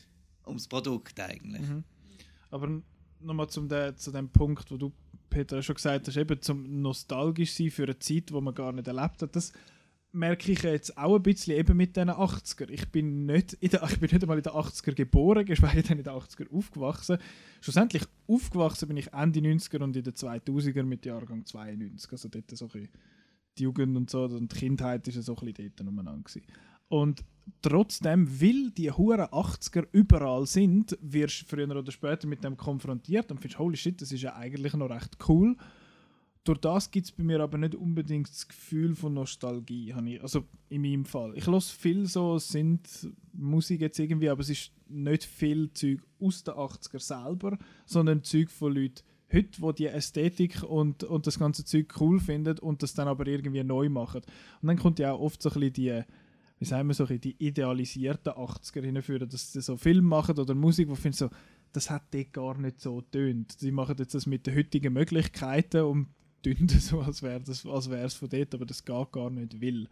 ums 0.51 0.67
Produkt 0.67 1.19
eigentlich. 1.19 1.67
Mhm. 1.67 1.83
Aber 2.49 2.81
nochmal 3.19 3.49
zu 3.49 3.61
dem 3.67 4.29
Punkt, 4.29 4.71
wo 4.71 4.77
du, 4.77 4.91
Peter, 5.29 5.61
schon 5.61 5.75
gesagt 5.75 6.07
hast, 6.07 6.17
eben 6.17 6.41
zum 6.41 6.81
nostalgisch 6.81 7.53
sein 7.53 7.71
für 7.71 7.83
eine 7.83 7.99
Zeit, 7.99 8.29
die 8.29 8.41
man 8.41 8.53
gar 8.53 8.71
nicht 8.71 8.87
erlebt 8.87 9.21
hat, 9.21 9.35
das 9.35 9.53
merke 10.13 10.51
ich 10.51 10.61
jetzt 10.63 10.97
auch 10.97 11.15
ein 11.15 11.23
bisschen 11.23 11.55
eben 11.55 11.77
mit 11.77 11.95
diesen 11.95 12.09
80er. 12.09 12.69
Ich 12.69 12.89
bin 12.89 13.25
nicht, 13.25 13.53
in 13.53 13.69
der, 13.69 13.83
ich 13.89 13.99
bin 13.99 14.09
nicht 14.11 14.21
einmal 14.21 14.37
in 14.37 14.43
den 14.43 14.53
80er 14.53 14.93
geboren, 14.93 15.45
geschweige 15.45 15.83
denn 15.83 15.99
in 15.99 16.03
den 16.03 16.13
80er 16.13 16.51
aufgewachsen. 16.51 17.17
Schlussendlich 17.61 18.03
aufgewachsen 18.27 18.87
bin 18.87 18.97
ich 18.97 19.13
Ende 19.13 19.39
90er 19.39 19.81
und 19.81 19.95
in 19.95 20.03
den 20.03 20.13
2000er 20.13 20.83
mit 20.83 21.05
Jahrgang 21.05 21.45
92. 21.45 22.11
Also 22.11 22.29
dort 22.29 22.51
so 22.51 22.65
ein 22.65 22.71
bisschen 22.71 22.89
die 23.57 23.63
Jugend 23.63 23.97
und 23.97 24.09
so 24.09 24.23
und 24.23 24.53
die 24.53 24.59
Kindheit 24.59 25.07
ist 25.07 25.23
so 25.23 25.35
ein 25.35 25.45
bisschen 25.45 25.73
dort 25.75 25.87
umeinander. 25.87 26.29
Und 26.91 27.23
trotzdem, 27.61 28.27
weil 28.41 28.69
die 28.71 28.91
huren 28.91 29.27
80er 29.27 29.87
überall 29.93 30.45
sind, 30.45 30.97
wirst 31.01 31.43
du 31.43 31.45
früher 31.45 31.73
oder 31.73 31.89
später 31.89 32.27
mit 32.27 32.43
dem 32.43 32.57
konfrontiert 32.57 33.31
und 33.31 33.39
findest, 33.39 33.59
holy 33.59 33.77
shit, 33.77 34.01
das 34.01 34.11
ist 34.11 34.23
ja 34.23 34.35
eigentlich 34.35 34.73
noch 34.73 34.89
recht 34.89 35.17
cool. 35.29 35.55
Durch 36.43 36.57
das 36.57 36.91
gibt 36.91 37.05
es 37.05 37.11
bei 37.13 37.23
mir 37.23 37.39
aber 37.39 37.57
nicht 37.57 37.75
unbedingt 37.75 38.29
das 38.29 38.45
Gefühl 38.45 38.93
von 38.93 39.13
Nostalgie, 39.13 39.93
ich, 40.05 40.21
also 40.21 40.43
in 40.67 40.81
meinem 40.81 41.05
Fall. 41.05 41.31
Ich 41.37 41.47
höre 41.47 41.61
viel 41.61 42.07
so 42.07 42.37
sind 42.39 43.07
Musik 43.31 43.79
jetzt 43.79 43.97
irgendwie, 43.97 44.27
aber 44.27 44.41
es 44.41 44.49
ist 44.49 44.73
nicht 44.89 45.23
viel 45.23 45.71
Zeug 45.71 46.01
aus 46.19 46.43
den 46.43 46.55
80er 46.55 46.99
selber, 46.99 47.57
sondern 47.85 48.23
Zeug 48.23 48.51
von 48.51 48.75
Leuten 48.75 49.03
heute, 49.31 49.61
die 49.61 49.73
die 49.75 49.87
Ästhetik 49.87 50.61
und, 50.63 51.05
und 51.05 51.25
das 51.25 51.39
ganze 51.39 51.63
Zeug 51.63 51.93
cool 52.01 52.19
finden 52.19 52.59
und 52.59 52.83
das 52.83 52.95
dann 52.95 53.07
aber 53.07 53.27
irgendwie 53.27 53.63
neu 53.63 53.87
machen. 53.87 54.23
Und 54.61 54.67
dann 54.67 54.77
kommt 54.77 54.99
ja 54.99 55.13
auch 55.13 55.21
oft 55.21 55.41
so 55.41 55.49
ein 55.51 55.53
bisschen 55.53 55.73
die 55.73 56.03
wie 56.61 56.65
sagen 56.65 56.87
wir 56.87 56.93
so, 56.93 57.07
die 57.07 57.35
idealisierten 57.39 58.33
80er 58.33 58.83
hinführen, 58.83 59.27
dass 59.27 59.51
sie 59.51 59.61
so 59.61 59.77
Film 59.77 60.05
machen 60.05 60.37
oder 60.37 60.53
Musik, 60.53 60.89
wo 60.89 60.93
findest 60.93 61.21
so, 61.21 61.29
das 61.73 61.89
hat 61.89 62.03
dort 62.13 62.33
gar 62.33 62.55
nicht 62.55 62.79
so 62.79 63.01
tönt. 63.01 63.53
Sie 63.53 63.71
machen 63.71 63.95
jetzt 63.97 64.13
das 64.13 64.27
mit 64.27 64.45
den 64.45 64.55
heutigen 64.55 64.93
Möglichkeiten 64.93 65.81
und 65.81 66.09
tun 66.43 66.67
das 66.67 66.87
so, 66.89 67.01
als 67.01 67.23
wäre 67.23 67.41
es 67.41 67.65
als 67.65 67.89
wär's 67.89 68.13
von 68.13 68.29
dort, 68.29 68.53
aber 68.53 68.67
das 68.67 68.85
geht 68.85 69.11
gar 69.11 69.31
nicht 69.31 69.59
will. 69.59 69.89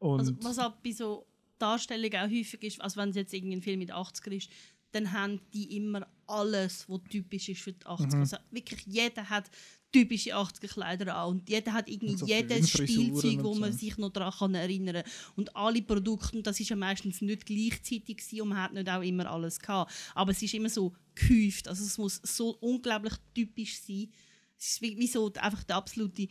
Und 0.00 0.18
Also, 0.18 0.32
was 0.42 0.58
auch 0.58 0.72
bei 0.82 0.90
so 0.90 1.24
Darstellungen 1.60 2.18
auch 2.18 2.28
häufig 2.28 2.64
ist, 2.64 2.80
also 2.80 3.00
wenn 3.00 3.10
es 3.10 3.16
jetzt 3.16 3.32
irgendwie 3.32 3.58
ein 3.58 3.62
Film 3.62 3.78
mit 3.78 3.92
80er 3.92 4.32
ist, 4.32 4.50
dann 4.90 5.12
haben 5.12 5.40
die 5.52 5.76
immer 5.76 6.04
alles, 6.26 6.88
was 6.88 7.00
typisch 7.10 7.48
ist 7.48 7.60
für 7.60 7.74
die 7.74 7.86
80er. 7.86 8.16
Mhm. 8.16 8.20
Also 8.22 8.36
wirklich 8.50 8.84
jeder 8.86 9.30
hat 9.30 9.48
typische 9.92 10.34
80er 10.34 10.68
Kleider 10.68 11.14
an 11.14 11.28
und 11.30 11.48
jeder 11.48 11.72
hat 11.72 11.88
irgendwie 11.88 12.16
so 12.16 12.26
jedes 12.26 12.70
Spielzeug, 12.70 13.42
wo 13.44 13.54
man 13.54 13.72
so. 13.72 13.78
sich 13.78 13.98
noch 13.98 14.10
daran 14.10 14.32
kann 14.32 14.54
erinnern 14.54 15.02
kann. 15.02 15.12
Und 15.36 15.54
alle 15.54 15.82
Produkte, 15.82 16.36
und 16.38 16.46
das 16.46 16.58
ist 16.60 16.70
ja 16.70 16.76
meistens 16.76 17.20
nicht 17.20 17.44
gleichzeitig 17.46 18.16
gewesen, 18.16 18.40
und 18.42 18.48
man 18.48 18.58
hat 18.62 18.72
nicht 18.72 18.88
auch 18.88 19.02
immer 19.02 19.30
alles 19.30 19.58
gehabt. 19.60 19.92
Aber 20.14 20.32
es 20.32 20.42
ist 20.42 20.54
immer 20.54 20.70
so 20.70 20.92
gehäuft, 21.14 21.68
also 21.68 21.84
es 21.84 21.98
muss 21.98 22.20
so 22.24 22.56
unglaublich 22.60 23.14
typisch 23.34 23.78
sein. 23.80 24.08
Es 24.58 24.72
ist 24.72 24.82
wie, 24.82 24.96
wie 24.98 25.06
so 25.06 25.30
einfach 25.34 25.62
der 25.64 25.76
absolute 25.76 26.28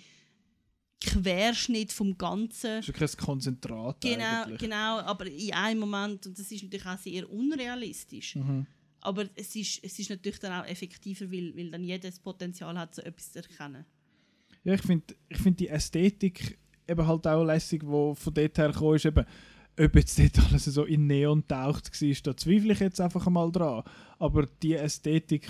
Querschnitt 1.03 1.91
vom 1.91 2.17
Ganzen. 2.17 2.77
das 2.77 2.87
ist 2.87 2.87
wirklich 2.89 3.13
ein 3.13 3.17
Konzentrat 3.25 4.01
Genau, 4.01 4.43
eigentlich. 4.43 4.59
genau, 4.59 4.99
aber 4.99 5.25
in 5.25 5.53
einem 5.53 5.79
Moment, 5.81 6.27
und 6.27 6.37
das 6.37 6.51
ist 6.51 6.63
natürlich 6.63 6.85
auch 6.85 6.97
sehr 6.99 7.29
unrealistisch, 7.29 8.35
Mhm. 8.35 8.67
Aber 9.01 9.27
es 9.35 9.55
ist, 9.55 9.83
es 9.83 9.97
ist 9.99 10.09
natürlich 10.09 10.39
dann 10.39 10.61
auch 10.61 10.67
effektiver, 10.67 11.31
weil, 11.31 11.55
weil 11.55 11.71
dann 11.71 11.83
jedes 11.83 12.19
Potenzial 12.19 12.77
hat, 12.77 12.95
so 12.95 13.01
etwas 13.01 13.31
zu 13.31 13.39
erkennen. 13.39 13.85
Ja, 14.63 14.73
ich 14.73 14.81
finde 14.81 15.15
ich 15.27 15.37
find 15.37 15.59
die 15.59 15.69
Ästhetik 15.69 16.59
eben 16.87 17.07
halt 17.07 17.27
auch 17.27 17.43
lässig, 17.43 17.81
wo 17.85 18.13
von 18.15 18.33
dort 18.33 18.57
her 18.57 18.71
gekommen 18.71 18.95
ist, 18.95 19.05
eben, 19.05 19.25
ob 19.79 19.95
jetzt 19.95 20.19
dort 20.19 20.39
alles 20.39 20.65
so 20.65 20.85
in 20.85 21.07
Neon 21.07 21.47
taucht 21.47 22.01
war, 22.01 22.17
da 22.23 22.37
zweifle 22.37 22.73
ich 22.73 22.79
jetzt 22.79 23.01
einfach 23.01 23.27
mal 23.29 23.51
dran. 23.51 23.83
Aber 24.19 24.45
die 24.61 24.75
Ästhetik 24.75 25.47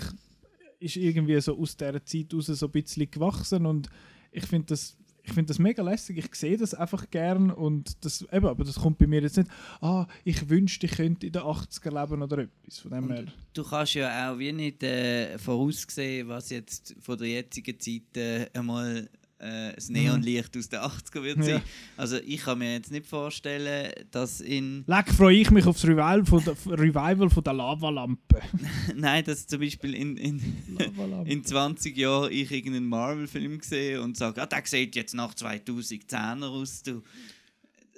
ist 0.78 0.96
irgendwie 0.96 1.40
so 1.40 1.58
aus 1.58 1.76
dieser 1.76 2.04
Zeit 2.04 2.32
raus 2.32 2.46
so 2.46 2.66
ein 2.66 2.72
bisschen 2.72 3.10
gewachsen 3.10 3.66
und 3.66 3.88
ich 4.30 4.46
finde 4.46 4.68
das 4.68 4.96
ich 5.24 5.32
finde 5.32 5.48
das 5.48 5.58
mega 5.58 5.82
lässig, 5.82 6.18
ich 6.18 6.34
sehe 6.34 6.56
das 6.56 6.74
einfach 6.74 7.10
gern 7.10 7.50
und 7.50 8.04
das, 8.04 8.22
eben, 8.32 8.46
aber 8.46 8.64
das 8.64 8.76
kommt 8.76 8.98
bei 8.98 9.06
mir 9.06 9.20
jetzt 9.22 9.36
nicht, 9.36 9.50
ah, 9.80 10.06
ich 10.24 10.48
wünschte, 10.48 10.86
ich 10.86 10.92
könnte 10.92 11.26
in 11.26 11.32
den 11.32 11.42
80er 11.42 12.00
leben 12.00 12.22
oder 12.22 12.38
etwas, 12.38 12.78
von 12.78 12.90
dem 12.90 13.10
her. 13.10 13.24
Du 13.52 13.62
kannst 13.62 13.94
ja 13.94 14.32
auch 14.32 14.38
wie 14.38 14.52
nicht 14.52 14.82
äh, 14.82 15.38
voraussehen, 15.38 16.28
was 16.28 16.50
jetzt 16.50 16.96
von 17.00 17.18
der 17.18 17.28
jetzigen 17.28 17.78
Zeit 17.78 18.16
äh, 18.16 18.48
einmal 18.52 19.08
äh, 19.42 19.74
das 19.74 19.88
Neonlicht 19.88 20.56
aus 20.56 20.68
den 20.68 20.80
80er 20.80 21.22
wird 21.22 21.38
Ja. 21.38 21.42
sein. 21.44 21.62
Also 21.96 22.16
ich 22.24 22.40
kann 22.42 22.58
mir 22.58 22.72
jetzt 22.74 22.90
nicht 22.92 23.06
vorstellen, 23.06 23.92
dass 24.10 24.40
in 24.40 24.84
Leck 24.86 25.10
freue 25.12 25.36
ich 25.36 25.50
mich 25.50 25.66
aufs 25.66 25.84
Revival 25.84 26.24
von 26.24 26.42
der, 26.44 26.54
Revival 26.78 27.28
von 27.28 27.42
der 27.44 27.52
Lavalampe. 27.52 28.40
nein, 28.96 29.24
dass 29.24 29.46
zum 29.46 29.60
Beispiel 29.60 29.94
in, 29.94 30.16
in, 30.16 30.40
in 31.26 31.44
20 31.44 31.96
Jahren 31.96 32.32
ich 32.32 32.50
irgendeinen 32.50 32.86
Marvel-Film 32.88 33.60
sehe 33.62 34.00
und 34.00 34.16
sage, 34.16 34.40
ah, 34.42 34.46
der 34.46 34.62
sieht 34.64 34.94
jetzt 34.96 35.14
nach 35.14 35.34
2010er 35.34 36.44
aus. 36.46 36.82
Du. 36.82 37.02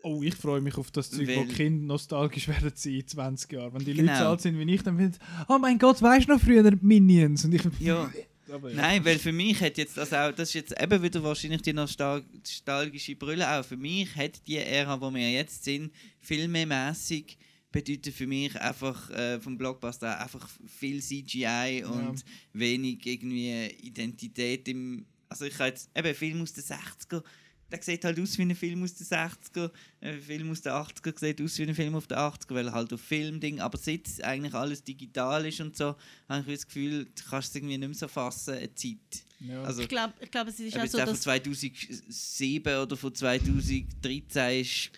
Oh, 0.02 0.22
ich 0.22 0.34
freue 0.34 0.60
mich 0.60 0.76
auf 0.76 0.90
das 0.90 1.10
Zeug, 1.10 1.28
wo 1.28 1.40
Weil- 1.40 1.46
die 1.46 1.54
Kinder 1.54 1.86
nostalgisch 1.86 2.48
werden 2.48 2.72
sein 2.74 2.92
in 2.94 3.06
20 3.08 3.52
Jahren. 3.52 3.72
Wenn 3.72 3.84
die 3.84 3.94
Genau. 3.94 4.12
Leute 4.12 4.22
so 4.22 4.28
alt 4.28 4.40
sind 4.42 4.58
wie 4.58 4.74
ich, 4.74 4.82
dann 4.82 4.96
finden 4.98 5.12
sie, 5.14 5.18
oh 5.48 5.58
mein 5.58 5.78
Gott, 5.78 6.02
weißt 6.02 6.28
du 6.28 6.32
noch 6.32 6.40
früher 6.40 6.70
Minions? 6.82 7.44
Und 7.44 7.54
ich, 7.54 7.62
Ja. 7.80 8.10
aber 8.50 8.70
ja. 8.70 8.76
Nein, 8.76 9.04
weil 9.04 9.18
für 9.18 9.32
mich 9.32 9.60
hat 9.60 9.78
jetzt 9.78 9.96
das 9.96 10.12
auch, 10.12 10.32
das 10.32 10.48
ist 10.48 10.54
jetzt 10.54 10.80
eben 10.80 11.02
wieder 11.02 11.22
wahrscheinlich 11.22 11.62
die 11.62 11.72
nostal 11.72 12.22
nostalgische 12.32 13.16
Brille 13.16 13.48
auch. 13.50 13.64
Für 13.64 13.76
mich 13.76 14.14
hat 14.16 14.46
die 14.46 14.58
Ära, 14.58 15.00
wo 15.00 15.12
wir 15.12 15.30
jetzt 15.30 15.64
sind, 15.64 15.92
filmemäßig 16.20 17.38
bedeutet 17.74 18.14
für 18.14 18.28
mich 18.28 18.58
einfach 18.60 19.10
äh, 19.10 19.40
vom 19.40 19.58
Blockbuster 19.58 20.20
einfach 20.20 20.48
viel 20.66 21.02
CGI 21.02 21.84
und 21.84 22.24
wenig 22.52 23.04
irgendwie 23.04 23.66
Identität 23.82 24.68
im. 24.68 25.06
Also 25.28 25.46
ich 25.46 25.54
habe 25.54 25.70
jetzt 25.70 25.90
eben 25.96 26.14
Film 26.14 26.42
aus 26.42 26.52
den 26.52 26.62
60er, 26.62 27.24
der 27.70 27.82
sieht 27.82 28.04
halt 28.04 28.18
aus 28.20 28.38
wie 28.38 28.42
ein 28.42 28.54
Film 28.54 28.82
aus 28.82 28.94
den 28.94 29.06
60er, 29.06 29.70
ein 30.00 30.20
Film 30.20 30.50
aus 30.50 30.62
den 30.62 30.72
80er 30.72 31.18
sieht 31.18 31.40
aus 31.40 31.58
wie 31.58 31.62
ein 31.62 31.74
Film 31.74 31.94
auf 31.94 32.06
den 32.06 32.18
80er, 32.18 32.54
weil 32.54 32.66
er 32.66 32.72
halt 32.72 32.92
auf 32.92 33.00
Filmding, 33.00 33.60
aber 33.60 33.78
seit 33.78 34.08
eigentlich 34.22 34.54
alles 34.54 34.84
digital 34.84 35.46
ist 35.46 35.60
und 35.60 35.76
so, 35.76 35.96
habe 36.28 36.44
ich 36.46 36.58
das 36.58 36.66
Gefühl, 36.66 37.04
du 37.04 37.22
kannst 37.28 37.50
es 37.50 37.56
irgendwie 37.56 37.78
nicht 37.78 37.88
mehr 37.88 37.96
so 37.96 38.08
fassen, 38.08 38.54
eine 38.54 38.74
Zeit. 38.74 39.24
Ja. 39.40 39.62
Also, 39.62 39.82
Ich 39.82 39.88
glaube, 39.88 40.14
ich 40.20 40.30
glaub, 40.30 40.48
es 40.48 40.60
ist 40.60 40.78
auch 40.78 40.86
so, 40.86 40.98
der 40.98 41.06
von 41.06 41.14
dass 41.14 41.22
2007 41.22 42.76
oder 42.76 42.96
von 42.96 43.14
2013 43.14 44.60
ist, 44.60 44.90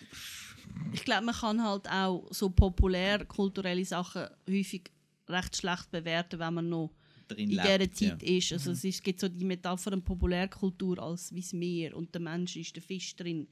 ich 0.93 1.03
glaube, 1.03 1.25
man 1.25 1.35
kann 1.35 1.63
halt 1.63 1.89
auch 1.89 2.27
so 2.31 2.49
populär 2.49 3.25
kulturelle 3.25 3.85
Sachen 3.85 4.27
häufig 4.47 4.91
recht 5.27 5.55
schlecht 5.55 5.91
bewerten, 5.91 6.39
wenn 6.39 6.53
man 6.53 6.69
noch 6.69 6.91
drin 7.27 7.49
in 7.49 7.57
lebt. 7.57 7.67
dieser 7.67 7.91
Zeit 7.91 8.23
ja. 8.23 8.37
ist. 8.37 8.53
Also 8.53 8.71
es, 8.71 8.83
ist, 8.83 8.95
es 8.95 9.03
gibt 9.03 9.19
so 9.19 9.27
die 9.27 9.45
Metapher 9.45 9.91
von 9.91 10.03
Populärkultur 10.03 10.99
als 10.99 11.33
wie 11.33 11.41
das 11.41 11.53
Meer 11.53 11.95
und 11.95 12.13
der 12.13 12.21
Mensch 12.21 12.55
ist 12.55 12.75
der 12.75 12.83
Fisch 12.83 13.15
drin. 13.15 13.47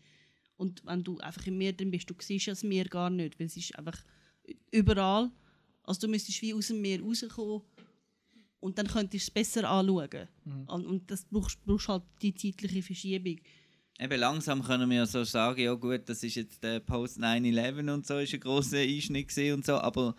Und 0.58 0.86
wenn 0.86 1.04
du 1.04 1.18
einfach 1.20 1.46
im 1.48 1.58
Meer 1.58 1.74
drin 1.74 1.92
bist, 1.92 2.10
du 2.10 2.16
siehst 2.20 2.46
ja 2.46 2.54
das 2.54 2.64
Meer 2.64 2.86
gar 2.86 3.10
nicht, 3.10 3.40
weil 3.40 3.48
es 3.48 3.58
ist 3.58 3.78
einfach 3.78 4.04
überall. 4.72 5.32
Also 5.84 6.02
du 6.02 6.08
müsstest 6.08 6.42
wie 6.42 6.54
aus 6.54 6.68
dem 6.68 6.82
Meer 6.82 7.02
rauskommen 7.02 7.62
und 8.60 8.78
dann 8.78 8.88
könntest 8.88 9.14
du 9.14 9.18
es 9.18 9.32
besser 9.32 9.70
anschauen. 9.70 10.28
Und, 10.68 10.86
und 10.86 11.12
das 11.12 11.26
brauchst, 11.26 11.64
brauchst 11.64 11.88
halt 11.88 12.04
die 12.22 12.34
zeitliche 12.34 12.82
Verschiebung. 12.82 13.38
Eben 14.00 14.20
langsam 14.20 14.62
können 14.62 14.90
wir 14.90 15.06
so 15.06 15.24
sagen, 15.24 15.62
ja 15.62 15.74
gut, 15.74 16.10
das 16.10 16.24
ist 16.24 16.36
jetzt 16.36 16.64
der 16.64 16.80
Post 16.80 17.20
9-11 17.20 17.94
und 17.94 18.06
so, 18.06 18.18
ist 18.18 18.34
ein 18.34 18.40
grosser 18.42 18.80
Einschnitt 18.80 19.32
und 19.54 19.66
so, 19.66 19.76
aber 19.76 20.16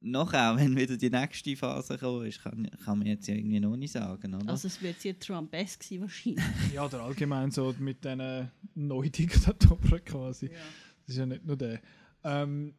nachher, 0.00 0.56
wenn 0.58 0.76
wieder 0.76 0.96
die 0.96 1.10
nächste 1.10 1.56
Phase 1.56 1.94
gekommen 1.94 2.26
ist, 2.26 2.42
kann, 2.42 2.68
kann 2.84 2.98
man 2.98 3.06
jetzt 3.06 3.26
ja 3.28 3.34
irgendwie 3.34 3.60
noch 3.60 3.76
nicht 3.76 3.92
sagen, 3.92 4.34
oder? 4.34 4.48
Also 4.48 4.68
es 4.68 4.80
wird 4.80 5.00
sehr 5.00 5.18
Trump-esque 5.18 5.82
sein 5.82 6.00
wahrscheinlich. 6.00 6.44
ja, 6.74 6.84
oder 6.84 7.02
allgemein 7.02 7.50
so 7.50 7.74
mit 7.78 8.04
diesen 8.04 8.50
Neudiktatoren 8.74 10.04
quasi. 10.04 10.48
Das 10.48 11.14
ist 11.14 11.16
ja 11.18 11.26
nicht 11.26 11.44
nur 11.44 11.56
der. 11.56 11.80
Ähm, 12.24 12.74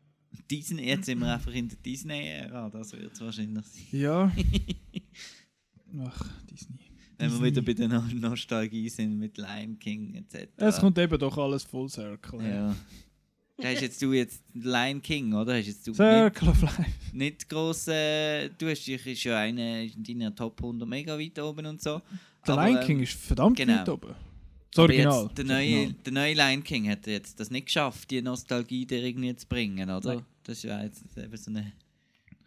Disney, 0.52 0.84
jetzt 0.84 1.08
sind 1.08 1.20
wir 1.20 1.34
einfach 1.34 1.54
in 1.54 1.68
der 1.68 1.78
Disney-Ära, 1.78 2.70
das 2.70 2.92
wird 2.94 3.14
es 3.14 3.22
wahrscheinlich 3.22 3.66
sein. 3.66 3.84
ja. 3.92 4.32
Ach, 6.06 6.44
Disney. 6.44 6.92
Wenn 7.18 7.32
wir 7.32 7.44
wieder 7.44 7.62
bei 7.62 7.74
der 7.74 7.88
no 7.90 8.02
Nostalgie 8.14 8.88
sind 8.88 9.18
mit 9.18 9.38
Lion 9.38 9.78
King 9.78 10.14
etc. 10.14 10.52
Es 10.58 10.80
kommt 10.80 10.98
eben 11.00 11.20
doch 11.20 11.38
alles 11.38 11.64
Full 11.64 11.90
Circle. 11.90 12.42
Ja. 12.44 12.76
Hast 13.64 13.82
jetzt 13.82 14.02
du 14.02 14.14
jetzt 14.14 14.44
Lion 14.54 15.02
King, 15.02 15.34
oder? 15.34 15.58
Hast 15.58 15.68
jetzt 15.68 15.86
du 15.86 15.92
nicht, 15.92 15.98
Circle 15.98 16.50
of 16.50 16.62
Life. 16.62 16.86
nicht 17.14 17.50
gross, 17.50 17.88
äh, 17.88 18.50
du 18.50 18.70
hast 18.70 18.86
dich 18.86 19.06
ist 19.06 19.24
ja 19.24 19.38
eine 19.38 19.86
in 19.86 20.04
deiner 20.04 20.36
Top 20.36 20.60
100 20.62 20.88
mega 20.88 21.18
weit 21.18 21.40
oben 21.40 21.66
und 21.66 21.82
so. 21.82 22.02
Der 22.48 22.54
Aber, 22.54 22.66
Lion 22.66 22.78
ähm, 22.78 22.88
King 22.88 23.00
ist 23.02 23.14
verdammt 23.14 23.58
genau. 23.58 23.80
weit 23.80 23.90
oben. 23.90 24.16
Das 24.72 24.84
Original. 24.84 25.24
Jetzt, 25.24 25.38
der, 25.38 25.46
Das 25.46 25.54
neue, 25.54 25.94
der 25.94 26.14
neue 26.14 26.34
Lion 26.34 26.64
King 26.64 26.90
hat 26.90 27.08
jetzt 27.08 27.40
das 27.40 27.50
nicht 27.50 27.66
geschafft, 27.66 28.12
die 28.12 28.22
Nostalgie 28.22 28.86
dir 28.86 29.04
irgendwie 29.04 29.36
zu 29.36 29.48
bringen, 29.48 29.90
oder? 29.90 30.16
Nein. 30.16 30.26
Das 30.44 30.64
war 30.66 30.84
jetzt 30.84 31.04
eben 31.18 31.38
so 31.38 31.52
eine 31.52 31.74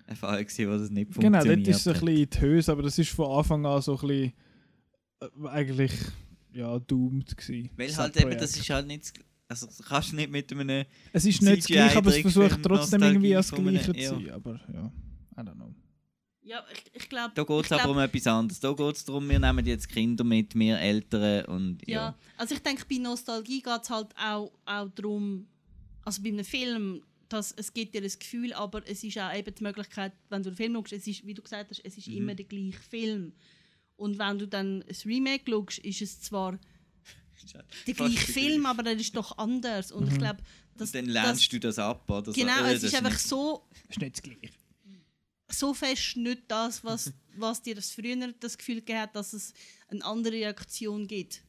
Erfahrung, 0.07 0.47
wo 0.47 0.79
das 0.79 0.91
nicht 0.91 1.13
Genau, 1.15 1.39
funktioniert 1.39 1.67
dort 1.67 1.77
ist 1.77 1.87
es 1.87 1.87
ein 1.87 2.05
bisschen 2.05 2.31
die 2.31 2.41
Höhe, 2.41 2.63
aber 2.69 2.83
das 2.83 2.99
ist 2.99 3.11
von 3.11 3.31
Anfang 3.39 3.67
an 3.67 3.83
so 3.83 3.99
ein 3.99 4.07
bisschen 4.07 4.33
äh, 5.21 5.49
eigentlich 5.49 5.93
ja, 6.53 6.79
doomed 6.79 7.37
gewesen. 7.37 7.71
Weil 7.77 7.89
Projekt. 7.89 7.99
halt 7.99 8.17
eben, 8.17 8.39
das 8.39 8.57
ist 8.57 8.71
halt 8.71 8.87
nicht, 8.87 9.13
also 9.53 9.83
du 9.83 9.89
kannst 9.89 10.13
nicht 10.13 10.31
mit 10.31 10.51
einem, 10.53 10.85
Es 11.13 11.25
ist 11.25 11.43
nicht 11.43 11.59
das 11.59 11.65
CGI 11.65 11.73
Gleiche, 11.75 11.99
aber 11.99 12.11
es 12.11 12.21
versucht 12.21 12.63
trotzdem 12.63 13.03
irgendwie 13.03 13.37
als 13.37 13.51
Gleiche 13.51 13.93
zu 13.93 14.01
sein. 14.03 14.31
Aber 14.31 14.61
ja, 14.73 14.93
I 15.37 15.41
don't 15.41 15.55
know. 15.55 15.75
Ja, 16.45 16.65
ich, 16.73 17.03
ich 17.03 17.09
glaube... 17.09 17.33
da 17.35 17.45
geht 17.45 17.65
es 17.65 17.73
aber 17.73 17.91
um 17.91 17.99
etwas 17.99 18.27
anderes. 18.27 18.59
Da 18.59 18.73
geht 18.73 18.97
es 18.97 19.05
darum, 19.05 19.29
wir 19.29 19.39
nehmen 19.39 19.65
jetzt 19.65 19.89
Kinder 19.89 20.25
mit, 20.25 20.55
wir 20.57 20.79
Eltern 20.79 21.45
und 21.45 21.79
ja. 21.87 21.95
Ja, 21.95 22.19
also 22.37 22.55
ich 22.55 22.61
denke, 22.63 22.85
bei 22.89 22.97
Nostalgie 22.97 23.63
geht 23.63 23.83
es 23.83 23.91
halt 23.91 24.09
auch, 24.17 24.51
auch 24.65 24.89
darum, 24.95 25.47
also 26.05 26.21
bei 26.23 26.31
einem 26.31 26.45
Film, 26.45 27.03
dass 27.29 27.53
es 27.53 27.73
gibt 27.73 27.95
dir 27.95 28.03
ein 28.03 28.11
Gefühl, 28.19 28.53
aber 28.55 28.83
es 28.89 29.05
ist 29.05 29.19
auch 29.19 29.33
eben 29.35 29.55
die 29.55 29.63
Möglichkeit, 29.63 30.13
wenn 30.31 30.43
du 30.43 30.49
einen 30.49 30.57
Film 30.57 30.75
schaust, 30.75 30.93
es 30.93 31.07
ist, 31.07 31.25
wie 31.27 31.33
du 31.35 31.43
gesagt 31.43 31.71
hast, 31.71 31.81
es 31.85 31.97
ist 31.97 32.09
Mhm. 32.09 32.17
immer 32.17 32.35
der 32.35 32.47
gleiche 32.47 32.81
Film. 32.91 33.33
Und 33.97 34.19
wenn 34.19 34.39
du 34.39 34.49
dann 34.49 34.83
ein 34.83 34.97
Remake 35.07 35.45
schaust, 35.49 35.79
ist 35.79 36.03
es 36.03 36.21
zwar 36.23 36.59
der 37.87 37.95
gleiche 37.95 38.33
Film, 38.33 38.67
aber 38.67 38.87
er 38.87 38.97
ist 38.99 39.15
doch 39.17 39.37
anders. 39.39 39.93
Und 39.93 40.11
ich 40.13 40.19
glaube, 40.19 40.41
dass 40.77 40.93
dann 40.93 41.07
lernst 41.07 41.43
das, 41.43 41.49
du 41.49 41.61
das 41.61 41.79
ab, 41.79 42.09
oder? 42.11 42.33
Genau, 42.33 42.59
so, 42.59 42.65
äh, 42.65 42.73
es 42.75 42.81
das 42.83 42.91
ist 42.93 42.95
einfach 42.97 43.11
nicht- 43.11 43.21
so, 43.29 43.69
Ist 43.89 43.99
nicht 44.01 44.17
das 44.17 44.23
Gleiche. 44.23 44.51
so 45.49 45.75
fest 45.75 46.17
nicht 46.17 46.43
das, 46.49 46.83
was, 46.85 47.13
was 47.37 47.63
dir 47.63 47.75
das 47.75 47.91
früher 47.91 48.33
das 48.41 48.57
Gefühl 48.57 48.77
gegeben 48.77 49.01
hat, 49.01 49.15
dass 49.17 49.33
es 49.33 49.53
eine 49.89 50.05
andere 50.05 50.35
Reaktion 50.35 51.07
gibt. 51.07 51.43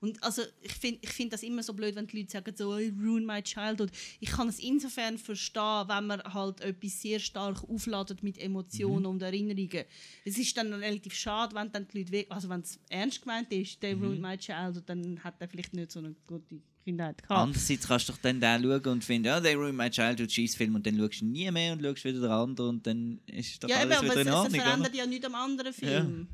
Und 0.00 0.22
also 0.22 0.42
ich 0.62 0.72
finde 0.72 0.98
ich 1.02 1.10
find 1.10 1.32
das 1.32 1.42
immer 1.42 1.62
so 1.62 1.74
blöd, 1.74 1.94
wenn 1.94 2.06
die 2.06 2.18
Leute 2.18 2.30
sagen 2.30 2.54
so, 2.56 2.76
I 2.78 2.92
ruin 2.98 3.26
my 3.26 3.42
childhood. 3.42 3.90
Ich 4.18 4.30
kann 4.30 4.48
es 4.48 4.58
insofern 4.58 5.18
verstehen, 5.18 5.88
wenn 5.88 6.06
man 6.06 6.22
halt 6.22 6.60
etwas 6.62 7.02
sehr 7.02 7.18
stark 7.18 7.62
aufladet 7.68 8.22
mit 8.22 8.38
Emotionen 8.38 9.06
und 9.06 9.20
Erinnerungen. 9.20 9.84
Es 10.24 10.38
ist 10.38 10.56
dann 10.56 10.72
relativ 10.72 11.14
schade, 11.14 11.54
wenn 11.54 11.70
dann 11.70 11.86
die 11.88 12.02
Leute, 12.02 12.30
also 12.30 12.48
wenn 12.48 12.60
es 12.60 12.78
ernst 12.88 13.20
gemeint 13.20 13.52
ist, 13.52 13.80
they 13.80 13.92
ruined 13.92 14.22
my 14.22 14.38
childhood, 14.38 14.84
dann 14.86 15.22
hat 15.22 15.34
er 15.38 15.48
vielleicht 15.48 15.74
nicht 15.74 15.92
so 15.92 15.98
eine 15.98 16.14
gute 16.26 16.60
Kindheit 16.82 17.22
gehabt. 17.22 17.38
Andererseits 17.38 17.86
kannst 17.86 18.08
du 18.08 18.12
doch 18.12 18.20
dann 18.22 18.40
den 18.40 18.62
schauen 18.62 18.92
und 18.92 19.04
finden, 19.04 19.26
ja, 19.26 19.38
they 19.38 19.54
ruined 19.54 19.76
my 19.76 19.90
childhood, 19.90 20.32
Scheißfilm, 20.32 20.76
und 20.76 20.86
dann 20.86 20.96
schaust 20.96 21.20
du 21.20 21.26
nie 21.26 21.50
mehr 21.50 21.74
und 21.74 21.82
schaust 21.82 22.04
wieder 22.04 22.20
den 22.20 22.30
anderen 22.30 22.70
und 22.70 22.86
dann 22.86 23.20
ist 23.26 23.62
doch 23.62 23.68
ja, 23.68 23.82
eben, 23.82 23.92
alles 23.92 23.98
aber 23.98 24.04
wieder 24.06 24.20
es, 24.20 24.26
in 24.26 24.28
es 24.28 24.34
Ordnung, 24.34 24.60
verändert 24.60 24.88
oder? 24.88 24.98
ja 24.98 25.06
nichts 25.06 25.26
am 25.26 25.34
anderen 25.34 25.72
Film. 25.74 26.28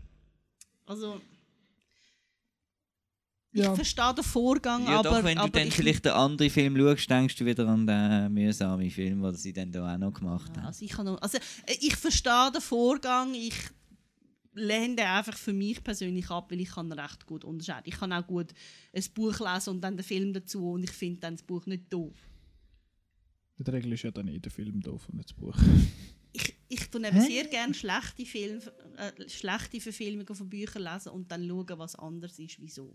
Also 0.87 1.21
ich 3.57 3.65
Ja. 3.65 3.75
verstehe 3.75 4.15
den 4.15 4.25
Vorgang, 4.25 4.85
Ja, 4.87 5.01
aber, 5.01 5.11
doch, 5.11 5.25
wenn 5.25 5.37
du 5.37 5.43
aber 5.43 5.51
dann 5.51 5.69
ich, 5.69 5.75
vielleicht 5.75 6.05
den 6.05 6.13
anderen 6.13 6.51
Film 6.51 6.77
schaust, 6.77 7.11
denkst 7.11 7.37
du 7.37 7.45
wieder 7.47 7.67
an 7.69 7.87
den 7.87 8.33
mühsamen 8.33 8.91
Film, 8.91 9.23
den 9.23 9.35
sie 9.35 9.53
dann 9.53 9.73
da 9.73 9.95
auch 9.95 9.99
noch 9.99 10.13
gemacht 10.15 10.51
Ja, 10.55 10.63
haben. 10.63 10.67
also 10.69 10.85
ich, 10.85 10.91
kann 10.91 11.07
noch, 11.07 11.21
also 11.23 11.39
äh, 11.39 11.77
ich 11.81 11.97
verstehe 11.97 12.51
den 12.53 12.61
Vorgang, 12.61 13.35
ich 13.35 13.55
lehne 14.55 14.97
den 14.97 15.07
einfach 15.07 15.37
für 15.37 15.53
mich 15.53 15.83
persönlich 15.85 16.31
ab, 16.31 16.51
weil 16.51 16.61
ich 16.61 16.71
kann 16.71 16.91
recht 16.93 17.27
gut 17.27 17.45
unterscheiden. 17.45 17.83
Ich 17.87 17.99
kann 17.99 18.13
auch 18.13 18.27
gut 18.27 18.53
ein 18.95 19.05
Buch 19.15 19.39
lesen 19.41 19.71
und 19.71 19.81
dann 19.83 19.97
den 19.97 20.05
Film 20.05 20.33
dazu 20.33 20.71
und 20.73 20.85
ich 20.85 20.93
finde 20.93 21.21
dann 21.21 21.35
das 21.37 21.43
Buch 21.43 21.67
nicht 21.67 21.93
doof. 21.93 22.15
In 23.59 23.65
der 23.65 23.75
Regel 23.75 23.93
ist 23.93 24.03
ja 24.03 24.11
dann 24.11 24.29
eh 24.29 24.39
der 24.39 24.53
Film 24.53 24.81
doof 24.81 25.09
und 25.09 25.17
nicht 25.17 25.31
das 25.31 25.37
Buch. 25.37 25.57
Ich, 26.33 26.55
ich 26.69 26.91
tue 26.91 27.07
eben 27.07 27.21
sehr 27.23 27.45
gerne 27.47 27.73
schlechte, 27.73 28.27
Film, 28.27 28.61
äh, 28.99 29.29
schlechte 29.31 29.81
Verfilmungen 29.81 30.35
von 30.35 30.49
Büchern 30.51 30.83
lesen 30.83 31.09
und 31.11 31.31
dann 31.33 31.47
schauen, 31.49 31.79
was 31.79 31.95
anders 31.97 32.39
ist, 32.39 32.61
wieso. 32.61 32.95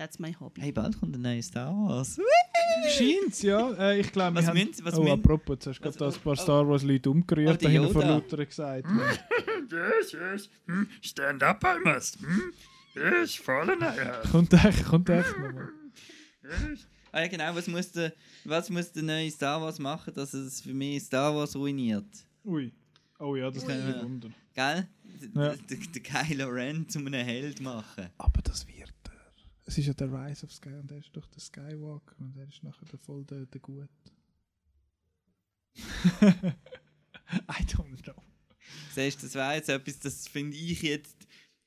That's 0.00 0.18
my 0.18 0.34
hobby. 0.40 0.62
Hey, 0.62 0.72
bald 0.72 0.98
kommt 0.98 1.14
ein 1.14 1.20
neues 1.20 1.48
Star 1.48 1.70
Wars. 1.74 2.18
Scheint's, 2.96 3.42
ja. 3.42 3.70
Äh, 3.74 4.00
ich 4.00 4.10
glaube, 4.10 4.36
wir 4.36 4.40
Was 4.40 4.46
haben... 4.46 4.72
Sie- 4.72 4.82
was 4.82 4.94
oh, 4.94 5.06
apropos, 5.06 5.56
jetzt 5.56 5.66
hast 5.66 5.78
du 5.78 5.82
gerade 5.82 5.98
da 5.98 6.06
ein 6.06 6.22
paar 6.22 6.32
oh. 6.32 6.36
Star 6.36 6.66
Wars-Leute 6.66 7.10
Oh, 7.10 7.12
umgerührt, 7.12 7.60
der 7.60 7.68
da 7.68 7.68
hinten 7.68 7.92
vor 7.92 8.02
lauter 8.02 8.46
gesagt. 8.46 8.86
Yes, 9.70 10.12
yes. 10.12 10.48
Hmm? 10.66 10.86
Stand 11.02 11.42
up, 11.42 11.62
I 11.64 11.86
must. 11.86 12.18
Hmm? 12.18 12.50
Yes, 12.94 13.34
fallen 13.34 13.78
I 13.82 13.84
have. 13.84 14.26
kommt 14.30 14.54
echt, 14.54 14.86
kommt 14.86 15.10
echt 15.10 15.38
nochmal. 15.38 15.68
Yes. 16.44 16.86
Ah, 17.12 17.20
ja, 17.20 17.28
genau, 17.28 17.54
was 17.54 17.66
muss, 17.66 17.92
der, 17.92 18.14
was 18.46 18.70
muss 18.70 18.90
der 18.92 19.02
neue 19.02 19.30
Star 19.30 19.60
Wars 19.60 19.78
machen, 19.78 20.14
dass 20.14 20.32
es 20.32 20.62
für 20.62 20.72
mich 20.72 21.02
Star 21.02 21.34
Wars 21.34 21.54
ruiniert? 21.54 22.06
Ui. 22.46 22.72
Oh 23.18 23.36
ja, 23.36 23.50
das 23.50 23.66
kann 23.66 23.78
ich 23.78 23.84
nicht 23.84 24.02
wundern. 24.02 24.34
Gell? 24.54 24.88
Ja. 25.34 25.54
Der 25.54 26.02
Kylo 26.02 26.48
Ren 26.48 26.88
zu 26.88 27.00
einem 27.00 27.12
Held 27.12 27.60
machen. 27.60 28.08
Aber 28.16 28.40
das 28.42 28.66
wird. 28.66 28.89
Es 29.70 29.78
ist 29.78 29.86
ja 29.86 29.94
der 29.94 30.10
Rise 30.12 30.44
of 30.44 30.52
Sky 30.52 30.70
und 30.70 30.90
er 30.90 30.98
ist 30.98 31.16
doch 31.16 31.28
der 31.28 31.38
Skywalker 31.38 32.16
und 32.18 32.36
er 32.36 32.48
ist 32.48 32.60
nachher 32.64 32.86
der 32.86 32.98
voll 32.98 33.24
der, 33.24 33.46
der 33.46 33.60
Gut. 33.60 33.88
I 35.76 37.62
don't 37.68 38.02
know. 38.02 38.20
Siehst 38.92 39.22
das 39.22 39.34
wäre 39.34 39.54
jetzt 39.54 39.68
etwas, 39.68 40.00
das 40.00 40.26
finde 40.26 40.56
ich 40.56 40.82
jetzt, 40.82 41.14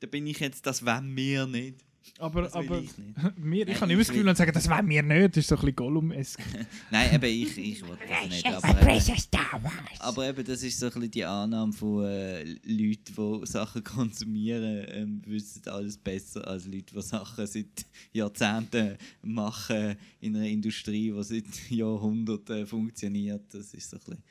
da 0.01 0.07
bin 0.07 0.27
ich 0.27 0.41
jetzt, 0.41 0.65
das 0.65 0.85
wollen 0.85 1.15
wir 1.15 1.47
nicht. 1.47 1.85
Aber, 2.19 2.43
Das 2.43 2.53
aber 2.53 2.79
ich 2.79 2.97
nicht. 2.97 3.17
mir, 3.37 3.61
ich 3.61 3.67
Nein, 3.67 3.81
habe 3.81 3.93
immer 3.93 4.01
das 4.01 4.09
Gefühl, 4.09 4.27
und 4.27 4.37
sagen, 4.37 4.51
das 4.53 4.69
wollen 4.69 4.89
wir 4.89 5.03
nicht. 5.03 5.37
Das 5.37 5.37
ist 5.37 5.47
so 5.47 5.55
ein 5.55 5.61
bisschen 5.61 5.75
Gollum-esk. 5.75 6.39
Nein, 6.91 7.15
eben 7.15 7.25
ich, 7.25 7.57
ich 7.57 7.81
will 7.81 7.97
das 8.07 8.29
nicht. 8.29 8.45
Aber 8.45 8.81
eben, 8.81 9.99
aber 9.99 10.29
eben, 10.29 10.45
das 10.45 10.63
ist 10.63 10.79
so 10.79 10.87
ein 10.87 10.91
bisschen 10.93 11.11
die 11.11 11.25
Annahme 11.25 11.73
von 11.73 12.05
äh, 12.05 12.43
Leuten, 12.43 13.13
die 13.15 13.45
Sachen 13.45 13.83
konsumieren, 13.83 14.85
ähm, 14.89 15.21
wissen 15.25 15.61
alles 15.67 15.97
besser 15.97 16.47
als 16.47 16.65
Leute, 16.65 16.93
die 16.93 17.01
Sachen 17.01 17.47
seit 17.47 17.85
Jahrzehnten 18.13 18.97
machen 19.21 19.95
in 20.19 20.35
einer 20.35 20.47
Industrie, 20.47 21.11
die 21.11 21.23
seit 21.23 21.71
Jahrhunderten 21.71 22.67
funktioniert. 22.67 23.53
Das 23.53 23.73
ist 23.73 23.89
so 23.89 23.97
ein 23.97 23.99
bisschen, 23.99 24.23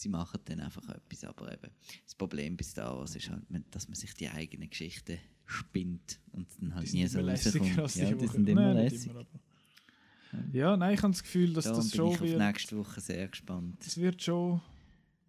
sie 0.00 0.08
machen 0.08 0.40
dann 0.44 0.60
einfach 0.60 0.88
etwas. 0.88 1.24
Aber 1.24 1.52
eben, 1.52 1.70
das 2.04 2.14
Problem 2.14 2.56
bei 2.56 2.62
Star 2.64 2.96
Wars 2.96 3.16
ist 3.16 3.28
halt, 3.30 3.42
dass 3.70 3.88
man 3.88 3.94
sich 3.94 4.14
die 4.14 4.28
eigene 4.28 4.68
Geschichte 4.68 5.18
spinnt 5.44 6.20
und 6.32 6.46
dann 6.60 6.74
halt 6.74 6.92
nie 6.92 7.06
so 7.06 7.20
rauskommt. 7.20 7.76
Ja, 7.96 8.10
die 8.10 8.16
Woche. 8.20 8.28
sind 8.28 8.48
immer 8.48 8.74
Nein, 8.74 8.76
lässig. 8.84 9.10
immer, 9.10 9.26
Ja, 10.52 10.76
nein, 10.76 10.94
ich 10.94 11.02
habe 11.02 11.12
das 11.12 11.22
Gefühl, 11.22 11.52
dass 11.52 11.64
Darum 11.64 11.80
das 11.80 11.94
schon 11.94 12.08
ich 12.10 12.14
auf 12.14 12.20
wird. 12.20 12.38
nächste 12.38 12.76
Woche 12.78 13.00
sehr 13.00 13.28
gespannt. 13.28 13.76
Das 13.84 13.96
wird 13.96 14.22
schon, 14.22 14.60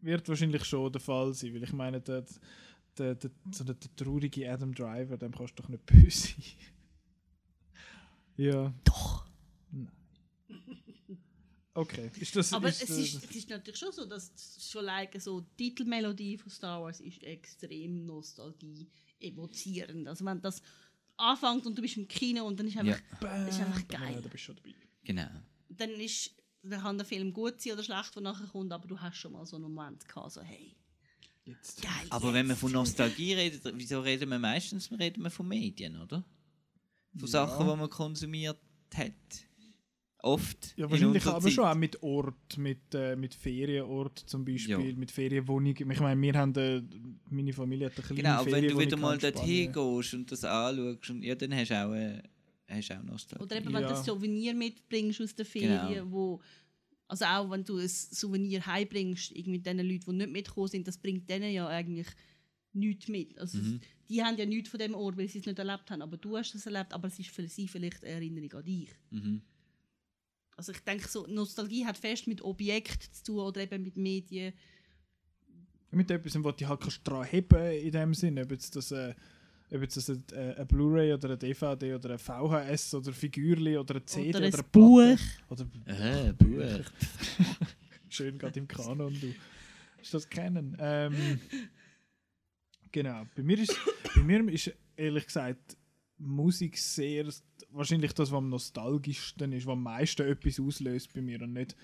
wird 0.02 0.28
wahrscheinlich 0.30 0.64
schon 0.66 0.92
der 0.92 1.02
Fall 1.02 1.34
sein, 1.34 1.54
weil 1.54 1.64
ich 1.64 1.74
meine, 1.74 2.02
der, 2.02 2.26
der, 2.98 3.16
der, 3.16 3.32
so 3.52 3.64
der, 3.64 3.76
der 3.76 3.96
traurige 3.96 4.52
Adam 4.52 4.74
Driver, 4.74 5.18
dem 5.18 5.32
kannst 5.32 5.58
du 5.58 5.64
doch 5.64 5.70
nicht 5.70 5.86
böse 5.86 6.28
sein. 6.28 6.44
ja. 8.38 8.74
Doch. 8.84 9.26
Okay, 11.80 12.12
ist 12.20 12.36
das... 12.36 12.52
Aber 12.52 12.68
ist, 12.68 12.84
es, 12.84 12.90
äh, 12.90 13.02
ist, 13.02 13.24
es 13.24 13.36
ist 13.36 13.50
natürlich 13.50 13.80
schon 13.80 13.92
so, 13.94 14.06
dass 14.06 14.32
schon 14.70 14.84
like, 14.84 15.16
so 15.22 15.40
die 15.42 15.70
Titelmelodie 15.70 16.38
von 16.38 16.52
Star 16.52 16.82
Wars 16.82 17.00
ist 17.00 17.24
extrem 17.24 18.06
Nostalgie 18.06 18.90
evozierend. 19.20 20.08
Also 20.08 20.26
wenn 20.26 20.42
das 20.42 20.62
anfängt 21.16 21.66
und 21.66 21.78
du 21.78 21.82
bist 21.82 21.96
im 21.96 22.08
Kino 22.08 22.46
und 22.46 22.60
dann 22.60 22.68
ist 22.68 22.78
einfach, 22.78 23.00
Bam, 23.22 23.48
ist 23.48 23.60
einfach 23.62 23.88
geil. 23.88 24.16
Ja, 24.16 24.22
da 24.22 24.28
bist 24.28 24.34
du 24.34 24.38
schon 24.38 24.56
dabei. 24.58 24.76
Genau. 25.04 25.30
dann 25.70 25.90
ist 25.92 26.32
dann 26.62 26.82
kann 26.82 26.98
der 26.98 27.06
Film 27.06 27.32
gut 27.32 27.62
sein 27.62 27.74
oder 27.74 27.84
schlecht, 27.84 28.14
der 28.16 28.22
nachher 28.22 28.48
kommt, 28.48 28.74
aber 28.74 28.86
du 28.86 29.00
hast 29.00 29.16
schon 29.16 29.32
mal 29.32 29.46
so 29.46 29.56
einen 29.56 29.72
Moment 29.72 30.06
gehabt, 30.06 30.34
so 30.34 30.42
hey, 30.42 30.76
Jetzt. 31.46 31.82
geil. 31.82 32.08
Aber 32.10 32.34
wenn 32.34 32.48
man 32.48 32.56
jetzt. 32.56 32.60
von 32.60 32.74
Nostalgie 32.74 33.34
redet, 33.34 33.62
wieso 33.76 34.02
reden 34.02 34.30
wir 34.30 34.40
meistens 34.40 34.92
reden 34.92 35.24
wir 35.24 35.32
von 35.32 35.48
Medien, 35.48 36.02
oder? 36.02 36.26
Von 37.14 37.22
Ja. 37.22 37.28
Sachen, 37.28 37.66
die 37.66 37.76
man 37.76 37.90
konsumiert 37.90 38.60
hat. 38.94 39.14
Oft. 40.22 40.74
Ja, 40.78 40.86
in 40.86 40.92
wahrscheinlich 40.92 41.26
aber 41.26 41.50
schon 41.50 41.64
auch 41.66 41.76
mit 41.76 42.04
Ort, 42.04 42.58
mit, 42.58 42.94
äh, 42.94 43.16
mit 43.16 43.34
Ferienort 43.34 44.20
zum 44.20 44.44
Beispiel, 44.44 44.90
Ja. 44.90 44.96
mit 44.96 45.12
Ferienwohnung. 45.12 45.74
Ich 45.78 45.86
meine, 46.00 46.22
wir 46.22 46.34
haben, 46.34 46.54
äh, 46.56 46.82
meine 47.30 47.54
Familie 47.54 47.86
hat 47.88 47.94
eine 47.98 48.04
kleine 48.06 48.22
Genau, 48.22 48.36
aber 48.42 48.52
wenn 48.52 48.68
du 48.68 48.78
wieder 48.80 48.98
mal 48.98 49.18
dorthin 49.18 49.72
gehst 49.72 50.14
und 50.14 50.32
das 50.32 50.44
anschaust, 50.44 51.10
und, 51.10 51.24
ja, 51.24 51.36
dann 51.36 51.54
hast 51.56 51.70
du 51.72 51.86
auch, 51.86 51.94
äh, 51.94 52.22
hast 52.68 52.90
du 52.90 53.00
auch 53.00 53.04
Nostalgie. 53.04 53.44
Oder 53.44 53.56
eben, 53.58 53.66
wenn 53.74 53.84
du 53.84 53.90
Ja. 53.90 53.98
ein 53.98 54.04
Souvenir 54.04 54.54
mitbringst 54.54 55.22
aus 55.22 55.36
der 55.36 55.46
Ferien, 55.46 56.12
wo 56.12 56.42
also 57.08 57.26
auch 57.26 57.50
wenn 57.50 57.64
du 57.64 57.78
ein 57.78 57.88
Souvenir 57.88 58.64
heimbringst, 58.68 59.32
irgendwie 59.32 59.58
den 59.60 59.80
Leuten, 59.80 60.12
die 60.12 60.16
nicht 60.18 60.32
mitgekommen 60.32 60.68
sind, 60.68 60.88
das 60.88 60.98
bringt 61.00 61.28
denen 61.28 61.52
ja 61.52 61.68
eigentlich 61.68 62.06
nichts 62.74 63.08
mit. 63.08 63.36
Also 63.40 63.58
Mhm. 63.58 63.80
die 64.08 64.22
haben 64.24 64.38
ja 64.38 64.46
nichts 64.46 64.70
von 64.70 64.80
dem 64.80 64.94
Ort, 64.94 65.18
weil 65.18 65.28
sie 65.28 65.40
es 65.40 65.46
nicht 65.48 65.58
erlebt 65.58 65.90
haben, 65.90 66.04
aber 66.04 66.18
du 66.18 66.38
hast 66.38 66.54
es 66.54 66.68
erlebt, 66.68 66.94
aber 66.94 67.08
es 67.08 67.18
ist 67.18 67.30
für 67.32 67.48
sie 67.48 67.68
vielleicht 67.68 68.04
eine 68.04 68.14
Erinnerung 68.14 68.54
an 68.54 68.64
dich. 68.64 68.90
Mhm. 69.10 69.42
Also 70.60 70.74
ich 70.74 70.82
denke, 70.82 71.08
so 71.08 71.26
Nostalgie 71.26 71.86
hat 71.86 71.98
fest 71.98 72.28
mit 72.28 72.42
Objekt 72.42 73.16
zu 73.16 73.24
tun 73.24 73.40
oder 73.40 73.62
eben 73.62 73.82
mit 73.82 73.96
Medien. 73.96 74.52
Mit 75.90 76.12
etwas, 76.12 76.36
was 76.44 76.56
du 76.58 76.68
halt 76.68 76.82
kannst 76.82 77.08
dran 77.08 77.24
heben 77.24 77.72
in 77.72 77.92
dem 77.94 78.14
Sinn, 78.14 78.38
ob 78.38 78.52
jetzt 78.52 78.76
das, 78.76 78.92
äh, 78.92 79.16
ob 79.72 79.82
jetzt 79.82 79.96
das 79.96 80.10
ein, 80.10 80.22
äh, 80.34 80.56
ein 80.56 80.68
Blu-ray 80.68 81.14
oder 81.14 81.30
ein 81.30 81.40
DVD 81.40 81.94
oder 81.94 82.10
ein 82.10 82.20
VHS 82.20 82.94
oder 82.94 83.08
ein 83.08 83.14
Figürli 83.14 83.78
oder 83.78 83.96
ein 83.96 84.06
CD 84.06 84.32
Oder 84.32 84.40
oder, 84.40 84.48
ein 84.48 84.54
eine 84.54 84.64
Buch. 84.64 85.20
Oder 85.48 85.66
Äh, 85.86 86.34
Buch. 86.34 86.92
schön 88.10 88.38
gerade 88.38 88.60
im 88.60 88.68
Kanon, 88.68 89.18
du. 89.18 89.34
Hast 89.98 90.14
du 90.14 90.18
das 90.18 90.30
kennen? 90.30 90.76
Ähm, 90.78 91.40
genau. 92.92 93.26
Bei 93.34 93.44
mir 93.44 93.60
ist, 93.60 93.74
bei 94.14 94.24
mir 94.24 94.46
ist 94.50 94.74
ehrlich 94.98 95.26
gesagt 95.26 95.78
Musik 96.20 96.78
sehr 96.78 97.26
wahrscheinlich 97.72 98.14
das, 98.14 98.32
was 98.32 98.38
am 98.38 98.50
nostalgischsten 98.50 99.54
ist, 99.54 99.66
was 99.66 99.74
am 99.74 99.84
meisten 99.84 100.28
etwas 100.28 100.60
auslöst 100.60 101.14
bei 101.14 101.22
mir 101.22 101.42
und 101.42 101.54
nicht, 101.54 101.76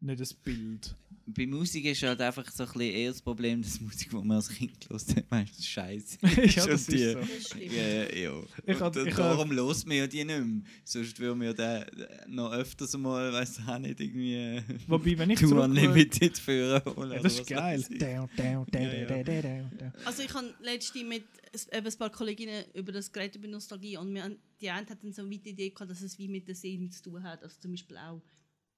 nicht 0.00 0.20
ein 0.20 0.36
Bild. 0.44 0.94
Bei 1.26 1.46
Musik 1.46 1.84
ist 1.84 2.02
halt 2.02 2.20
einfach 2.20 2.50
so 2.50 2.64
ein 2.64 2.72
bisschen 2.72 2.80
eher 2.92 3.10
das 3.10 3.22
Problem, 3.22 3.62
dass 3.62 3.80
Musik, 3.80 4.10
die 4.10 4.16
man 4.16 4.32
als 4.32 4.48
Kind 4.48 4.80
gehört 4.80 5.14
hat, 5.16 5.30
meistens 5.30 5.66
scheiße 5.66 6.18
ja, 6.22 6.66
das 6.66 6.86
die- 6.86 6.96
ist 6.96 7.12
so. 7.12 7.18
Das 7.20 7.46
stimmt. 7.46 7.72
Ja, 7.72 8.14
ja. 8.14 8.42
Ich 8.66 8.78
da- 8.78 9.04
ich 9.04 9.14
darum 9.14 9.52
los 9.52 9.86
wir 9.86 9.96
ja 9.96 10.06
die 10.08 10.24
nicht 10.24 10.40
mehr. 10.44 10.62
Sonst 10.84 11.18
würden 11.20 11.40
wir 11.40 11.54
ja 11.56 11.86
noch 12.26 12.50
öfters 12.52 12.96
mal, 12.96 13.32
ich 13.60 13.68
auch 13.68 13.78
nicht, 13.78 14.00
irgendwie 14.00 14.60
Wobei, 14.88 15.16
wenn 15.18 15.30
ich 15.30 15.38
zurück... 15.38 15.64
Unlimited 15.64 16.36
führen 16.36 16.82
holen. 16.84 17.12
Ja, 17.12 17.20
das 17.22 17.34
ist 17.34 17.40
oder 17.42 17.60
geil. 17.60 17.78
weiß 17.78 17.90
ich. 17.90 17.98
Down, 17.98 18.28
down, 18.36 18.66
down, 18.66 18.82
Ja, 18.82 18.92
ja. 18.94 19.06
down, 19.06 19.24
down, 19.24 19.42
down, 19.42 19.78
down. 19.78 19.92
Also 20.04 20.22
ich 20.24 20.34
habe 20.34 20.52
letztens 20.62 21.04
mit 21.06 21.24
eben 21.72 21.86
ein 21.86 21.98
paar 21.98 22.10
Kolleginnen 22.10 22.64
über 22.74 22.90
das 22.90 23.12
geredet, 23.12 23.36
über 23.36 23.46
Nostalgie 23.46 23.96
und 23.98 24.12
wir, 24.14 24.36
die 24.60 24.70
eine 24.70 24.88
hatten 24.88 25.12
so 25.12 25.30
weit 25.30 25.44
die 25.44 25.50
Idee 25.50 25.70
gehabt, 25.70 25.90
dass 25.92 26.00
es 26.02 26.18
wie 26.18 26.26
mit 26.26 26.48
den 26.48 26.54
Sinnen 26.56 26.90
zu 26.90 27.02
tun 27.02 27.22
hat. 27.22 27.42
Also 27.44 27.54
zum 27.60 27.70
Beispiel 27.70 27.96
auch 27.98 28.20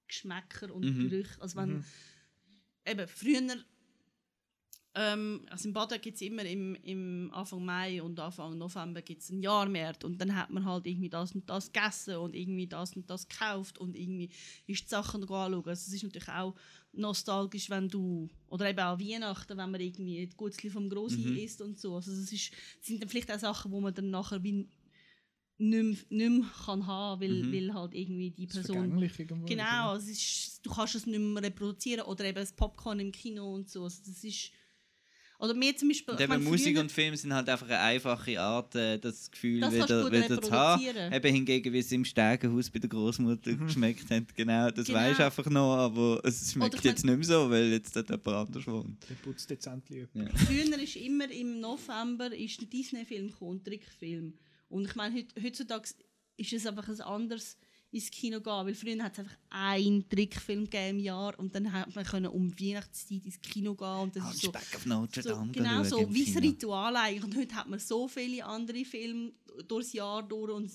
Geschmäcker 0.07 0.73
und 0.73 0.83
Mhm. 0.85 1.09
Gerüche. 1.09 1.41
Also 1.41 1.57
wenn, 1.57 1.73
Mhm. 1.77 1.83
eben 2.85 3.07
früher, 3.07 3.57
ähm, 4.95 5.41
also 5.49 5.67
in 5.67 5.73
Baden 5.73 5.99
gibt 5.99 6.15
es 6.17 6.21
immer 6.21 6.45
im, 6.45 6.75
im 6.75 7.31
Anfang 7.33 7.65
Mai 7.65 7.99
und 8.03 8.19
Anfang 8.19 8.55
November 8.59 9.01
gibt's 9.01 9.31
einen 9.31 9.41
Jahrmarkt 9.41 10.03
und 10.03 10.21
dann 10.21 10.35
hat 10.35 10.51
man 10.51 10.65
halt 10.65 10.85
irgendwie 10.85 11.09
das 11.09 11.31
und 11.33 11.49
das 11.49 11.71
gegessen 11.71 12.17
und 12.17 12.35
irgendwie 12.35 12.67
das 12.67 12.95
und 12.95 13.09
das 13.09 13.27
gekauft 13.27 13.79
und 13.79 13.95
irgendwie 13.97 14.29
ist 14.67 14.83
die 14.83 14.89
Sachen 14.89 15.23
anschauen. 15.23 15.55
Also 15.55 15.71
es 15.71 15.87
ist 15.93 16.03
natürlich 16.03 16.29
auch 16.29 16.53
nostalgisch, 16.91 17.71
wenn 17.71 17.89
du, 17.89 18.29
oder 18.49 18.69
eben 18.69 18.79
auch 18.81 18.99
Weihnachten, 18.99 19.57
wenn 19.57 19.71
man 19.71 19.81
irgendwie 19.81 20.27
die 20.27 20.37
Gutzli 20.37 20.69
vom 20.69 20.87
Grossi 20.89 21.21
Mhm. 21.21 21.37
isst 21.37 21.61
und 21.61 21.79
so. 21.79 21.95
Also 21.95 22.11
es 22.11 22.31
ist, 22.31 22.51
sind 22.81 23.01
dann 23.01 23.09
vielleicht 23.09 23.31
auch 23.31 23.39
Sachen, 23.39 23.71
wo 23.71 23.81
man 23.81 23.95
dann 23.95 24.11
nachher 24.11 24.43
wie 24.43 24.69
nicht 25.69 26.09
mehr, 26.11 26.29
nicht 26.29 26.39
mehr 26.41 26.49
kann 26.65 26.85
haben, 26.87 27.21
weil, 27.21 27.43
Mhm. 27.43 27.53
weil 27.53 27.73
halt 27.73 27.93
irgendwie 27.93 28.31
die 28.31 28.47
Das 28.47 28.57
ist 28.57 28.61
Person 28.67 28.77
vergänglich 28.89 29.19
irgendwo. 29.19 29.45
Genau, 29.45 29.91
also 29.91 30.09
es 30.11 30.17
ist, 30.17 30.59
du 30.65 30.69
kannst 30.71 30.95
es 30.95 31.05
nicht 31.05 31.19
mehr 31.19 31.43
reproduzieren 31.43 32.05
oder 32.05 32.25
eben 32.25 32.35
das 32.35 32.51
Popcorn 32.53 32.99
im 32.99 33.11
Kino 33.11 33.53
und 33.53 33.69
so. 33.69 33.83
Also 33.83 34.01
das 34.05 34.23
ist, 34.23 34.51
oder 35.39 35.53
mir 35.53 35.75
zum 35.75 35.89
Beispiel... 35.89 36.13
Und 36.13 36.19
ich 36.19 36.23
eben 36.23 36.33
meine, 36.33 36.43
Musik 36.49 36.73
früher- 36.73 36.81
und 36.81 36.91
Film 36.91 37.15
sind 37.17 37.33
halt 37.33 37.49
einfach 37.49 37.67
eine 37.67 37.79
einfache 37.79 38.39
Art, 38.39 38.75
äh, 38.75 38.97
das 38.97 39.29
Gefühl 39.29 39.59
Das 39.59 39.73
wieder, 39.73 40.09
wieder 40.09 40.41
zu 40.41 40.51
haben. 40.51 40.81
reproduzieren. 40.81 41.13
Eben 41.13 41.35
hingegen, 41.35 41.73
wie 41.73 41.79
es 41.79 41.91
im 41.91 42.05
Stegenhaus 42.05 42.69
bei 42.69 42.79
der 42.79 42.89
Großmutter 42.89 43.53
geschmeckt 43.57 44.09
hat. 44.09 44.33
Genau, 44.35 44.69
das 44.71 44.85
Genau. 44.87 44.99
weisst 44.99 45.19
du 45.19 45.25
einfach 45.25 45.45
noch, 45.49 45.75
aber 45.75 46.21
es 46.23 46.53
schmeckt 46.53 46.81
jetzt 46.85 47.03
mein- 47.03 47.19
nicht 47.19 47.27
mehr 47.29 47.37
so, 47.39 47.49
weil 47.49 47.71
jetzt 47.71 47.93
dort 47.95 48.09
jemand 48.09 48.27
anders 48.27 48.67
wohnt. 48.67 49.09
Der 49.09 49.15
putzt 49.15 49.49
dezent. 49.49 49.83
Ja. 49.89 50.05
Früher 50.33 50.79
ist 50.81 50.95
immer 50.95 51.29
im 51.29 51.59
November 51.59 52.33
ist 52.33 52.61
der 52.61 52.67
Disney-Film 52.69 53.27
gekommen, 53.27 53.57
ein 53.59 53.63
Trickfilm. 53.65 54.33
Und 54.73 54.85
ich 54.85 54.95
meine, 54.95 55.15
heut, 55.15 55.27
heutzutage 55.41 55.89
ist 56.37 56.53
es 56.53 56.65
einfach 56.65 56.87
ein 56.87 57.01
anderes 57.01 57.57
ins 57.91 58.09
Kino 58.09 58.41
gehen, 58.41 58.65
weil 58.65 58.73
früher 58.73 59.03
hat 59.03 59.13
es 59.13 59.19
einfach 59.19 59.37
einen 59.51 60.09
Trickfilm 60.09 60.63
gegeben 60.63 60.97
im 60.97 60.99
Jahr 60.99 61.37
und 61.37 61.53
dann 61.53 61.71
hat 61.71 61.95
man 61.95 62.03
können 62.03 62.27
um 62.27 62.51
Weihnachtszeit 62.59 63.23
ins 63.23 63.39
Kino 63.39 63.75
gehen 63.75 63.87
und 63.87 64.15
das 64.15 64.33
ist 64.33 64.41
so, 64.41 64.47
Hunchback 64.47 64.75
of 64.75 64.85
Notre 64.87 65.21
so 65.21 65.29
Dame 65.29 65.51
genau 65.51 65.83
so 65.83 66.11
wie 66.11 66.25
Kino. 66.25 66.39
Ritual 66.39 66.95
eigentlich 66.95 67.23
und 67.23 67.37
heute 67.37 67.55
hat 67.55 67.69
man 67.69 67.77
so 67.77 68.07
viele 68.07 68.43
andere 68.43 68.83
Filme 68.83 69.31
durchs 69.67 69.93
Jahr 69.93 70.23
durch 70.23 70.51
und 70.51 70.71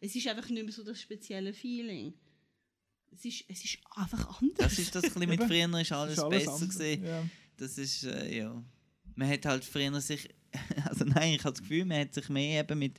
es 0.00 0.16
ist 0.16 0.26
einfach 0.26 0.48
nicht 0.48 0.64
mehr 0.64 0.72
so 0.72 0.82
das 0.82 1.00
spezielle 1.00 1.52
Feeling. 1.52 2.14
Es 3.10 3.24
ist, 3.26 3.44
es 3.48 3.64
ist 3.64 3.78
einfach 3.90 4.40
anders. 4.40 4.56
Das 4.56 4.78
ist 4.78 4.94
das 4.94 5.14
ein 5.14 5.28
mit 5.28 5.42
früher 5.42 5.78
ist 5.78 5.92
alles, 5.92 6.14
Ist 6.14 6.18
alles 6.24 6.44
besser 6.44 6.66
gewesen. 6.66 7.04
Ja. 7.04 7.24
Das 7.58 7.76
ist, 7.76 8.04
äh, 8.04 8.38
ja. 8.38 8.64
Man 9.14 9.28
hat 9.28 9.44
halt 9.44 9.62
früher 9.62 10.00
sich, 10.00 10.26
also 10.88 11.04
nein, 11.04 11.34
ich 11.34 11.44
habe 11.44 11.52
das 11.52 11.60
Gefühl, 11.60 11.84
man 11.84 12.00
hat 12.00 12.14
sich 12.14 12.30
mehr 12.30 12.60
eben 12.62 12.78
mit, 12.78 12.98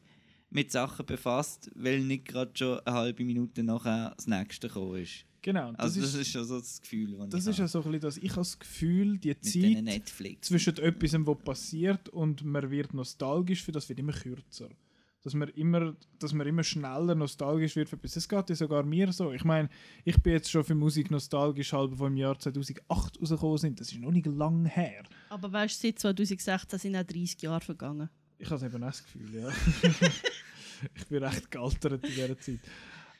mit 0.53 0.71
Sachen 0.71 1.05
befasst, 1.05 1.69
weil 1.75 1.99
nicht 2.01 2.25
gerade 2.25 2.51
schon 2.55 2.79
eine 2.79 2.95
halbe 2.95 3.23
Minute 3.25 3.63
nachher 3.63 4.13
das 4.15 4.27
nächste 4.27 4.67
gekommen 4.67 5.01
ist. 5.01 5.25
Genau. 5.41 5.71
Das 5.71 5.79
Also 5.79 6.01
das 6.01 6.13
ist, 6.13 6.21
ist 6.21 6.31
schon 6.31 6.45
so 6.45 6.59
das 6.59 6.81
Gefühl, 6.81 7.17
das 7.17 7.29
das 7.29 7.41
ich 7.43 7.49
ist 7.49 7.57
ja 7.57 7.63
habe. 7.63 7.69
so 7.71 7.79
ein 7.79 7.83
bisschen 7.85 8.01
das. 8.01 8.17
Ich 8.17 8.29
habe 8.31 8.39
das 8.41 8.59
Gefühl, 8.59 9.17
die 9.17 9.39
Zeit 9.41 9.83
Netflix. 9.83 10.47
zwischen 10.47 10.77
etwas, 10.77 11.13
was 11.25 11.37
passiert 11.43 12.07
und 12.09 12.45
man 12.45 12.69
wird 12.71 12.93
nostalgisch 12.93 13.61
für 13.63 13.71
das 13.73 13.89
wird 13.89 13.99
immer 13.99 14.13
kürzer. 14.13 14.69
Dass 15.21 15.33
man 15.33 15.47
immer, 15.49 15.95
dass 16.19 16.33
man 16.33 16.45
immer 16.47 16.63
schneller 16.63 17.15
nostalgisch 17.15 17.75
wird 17.77 17.89
für 17.89 17.95
etwas. 17.95 18.13
Das 18.13 18.27
geht 18.27 18.49
ja 18.49 18.55
sogar 18.55 18.83
mir 18.83 19.11
so. 19.13 19.31
Ich 19.31 19.43
meine, 19.45 19.69
ich 20.03 20.21
bin 20.21 20.33
jetzt 20.33 20.51
schon 20.51 20.63
für 20.65 20.75
Musik 20.75 21.11
nostalgisch, 21.11 21.71
halb 21.73 21.95
vom 21.97 22.15
Jahr 22.17 22.37
2008 22.37 23.19
rausgekommen 23.21 23.57
sind. 23.57 23.79
Das 23.79 23.91
ist 23.91 23.99
noch 23.99 24.11
nicht 24.11 24.25
lang 24.27 24.65
her. 24.65 25.03
Aber 25.29 25.51
weißt 25.51 25.81
du, 25.83 25.87
seit 25.87 25.99
2016 25.99 26.79
sind 26.79 26.95
auch 26.97 27.03
30 27.03 27.41
Jahre 27.41 27.61
vergangen. 27.61 28.09
Ich 28.43 28.49
habe 28.49 28.65
eben 28.65 28.83
auch 28.83 28.87
das 28.87 29.03
Gefühl, 29.03 29.41
ja. 29.41 29.49
ich 30.95 31.05
bin 31.07 31.23
recht 31.23 31.49
gealtert 31.49 32.03
in 32.03 32.09
dieser 32.09 32.37
Zeit. 32.37 32.59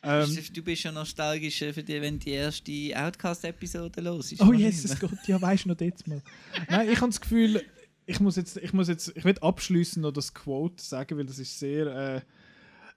Ähm, 0.03 0.37
du 0.53 0.61
bist 0.61 0.81
schon 0.81 0.95
nostalgisch 0.95 1.59
für 1.59 1.81
die, 1.81 2.01
wenn 2.01 2.19
die 2.19 2.31
erste 2.31 2.91
Outcast-Episode 2.93 4.01
los 4.01 4.33
ist. 4.33 4.41
Oh? 4.41 4.51
Jesus 4.51 4.99
Gott, 4.99 5.17
ja, 5.27 5.41
weißt 5.41 5.63
du 5.63 5.69
noch 5.69 5.79
jetzt 5.79 6.05
mal. 6.07 6.21
Nein, 6.69 6.89
ich 6.89 6.97
habe 6.97 7.07
das 7.07 7.21
Gefühl, 7.21 7.63
ich 8.05 8.19
muss 8.19 8.35
jetzt, 8.35 8.57
ich 8.57 8.73
muss 8.73 8.89
jetzt, 8.89 9.13
ich 9.15 9.23
will 9.23 9.39
abschließend 9.39 10.03
noch 10.03 10.11
das 10.11 10.33
Quote 10.33 10.83
sagen, 10.83 11.17
weil 11.17 11.25
das 11.25 11.39
ist 11.39 11.57
sehr, 11.57 11.87
äh, 11.87 12.21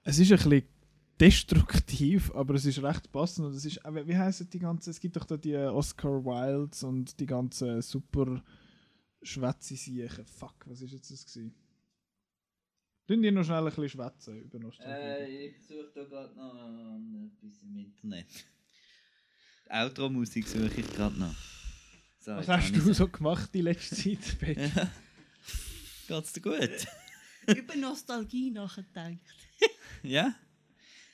es 0.02 0.18
ist 0.18 0.32
ein 0.32 0.38
bisschen 0.38 0.62
destruktiv, 1.20 2.32
aber 2.34 2.54
es 2.54 2.64
ist 2.66 2.82
recht 2.82 3.12
passend. 3.12 3.46
Und 3.46 3.54
es 3.54 3.64
ist, 3.64 3.84
äh, 3.84 4.06
wie 4.08 4.16
heißen 4.16 4.50
die 4.50 4.58
ganzen, 4.58 4.90
es 4.90 4.98
gibt 4.98 5.14
doch 5.14 5.26
da 5.26 5.36
die 5.36 5.54
Oscar 5.54 6.24
Wildes 6.24 6.82
und 6.82 7.20
die 7.20 7.26
ganzen 7.26 7.82
super 7.82 8.42
schwätze. 9.22 9.76
Fuck, 10.24 10.66
was 10.66 10.80
ist 10.80 10.92
jetzt 10.92 11.12
das 11.12 11.24
gewesen? 11.24 11.54
Tun 13.06 13.22
die 13.22 13.30
noch 13.30 13.44
schnell 13.44 13.58
ein 13.58 13.64
bisschen 13.66 13.88
schwätzen 13.88 14.42
über 14.42 14.58
Nostalgie? 14.58 14.92
Äh, 14.92 15.46
ich 15.46 15.62
suche 15.64 15.90
da 15.94 16.04
gerade 16.04 16.34
noch 16.34 16.98
etwas 17.26 17.62
im 17.62 17.76
Internet. 17.76 18.26
Outro-Musik 19.68 20.46
suche 20.46 20.80
ich 20.80 20.92
gerade 20.92 21.18
noch. 21.18 21.34
So, 22.18 22.32
was 22.32 22.48
hast 22.48 22.74
du 22.74 22.92
so 22.92 23.06
gemacht 23.06 23.50
die 23.54 23.60
letzte 23.60 23.94
Zeit, 23.94 24.38
Peter? 24.40 24.66
Ja. 24.66 24.90
Geht's 26.08 26.32
dir 26.32 26.40
gut? 26.40 27.56
Über 27.56 27.76
Nostalgie 27.76 28.50
nachgedacht. 28.50 29.18
ja? 30.02 30.34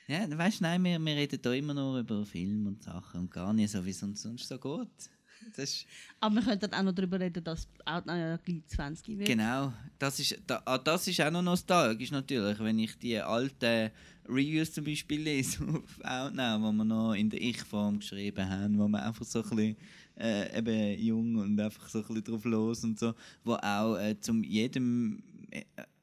Ja, 0.06 0.26
du 0.26 0.36
weißt, 0.36 0.62
nein, 0.62 0.82
wir, 0.84 0.98
wir 0.98 1.16
reden 1.16 1.38
hier 1.42 1.52
immer 1.52 1.74
nur 1.74 2.00
über 2.00 2.24
Film 2.24 2.66
und 2.66 2.82
Sachen 2.82 3.20
und 3.20 3.30
gar 3.30 3.52
nicht 3.52 3.70
so, 3.70 3.84
wie 3.84 3.90
es 3.90 4.02
uns 4.02 4.22
sonst 4.22 4.48
so 4.48 4.58
geht. 4.58 5.10
Das 5.56 5.84
Aber 6.20 6.36
wir 6.36 6.42
könnten 6.42 6.72
auch 6.72 6.82
noch 6.82 6.92
darüber 6.92 7.20
reden, 7.20 7.44
dass 7.44 7.68
auch 7.84 8.06
äh, 8.06 8.38
gleich 8.44 8.66
20 8.66 9.18
wird. 9.18 9.28
genau, 9.28 9.72
das 9.98 10.18
ist, 10.20 10.38
da, 10.46 10.62
ah, 10.64 10.78
das 10.78 11.06
ist 11.08 11.20
auch 11.20 11.30
noch 11.30 11.42
nostalgisch 11.42 12.10
natürlich, 12.10 12.58
wenn 12.58 12.78
ich 12.78 12.96
die 12.98 13.18
alten 13.18 13.90
Reviews 14.28 14.72
zum 14.72 14.84
Beispiel 14.84 15.20
lese 15.20 15.62
auf 15.68 16.04
Outnow, 16.04 16.70
die 16.70 16.76
wir 16.76 16.84
noch 16.84 17.14
in 17.14 17.30
der 17.30 17.40
Ich-Form 17.40 17.98
geschrieben 17.98 18.48
haben, 18.48 18.78
wo 18.78 18.88
man 18.88 19.02
einfach 19.02 19.24
so 19.24 19.42
ein 19.42 19.48
bisschen 19.50 19.76
äh, 20.18 20.58
eben 20.58 21.02
jung 21.02 21.36
und 21.36 21.60
einfach 21.60 21.88
so 21.88 21.98
ein 21.98 22.06
bisschen 22.06 22.24
drauf 22.24 22.44
los 22.44 22.84
und 22.84 22.98
so, 22.98 23.14
wo 23.44 23.54
auch 23.54 23.96
äh, 23.96 24.18
zum 24.20 24.42
jedem 24.44 25.22
äh, 25.50 25.62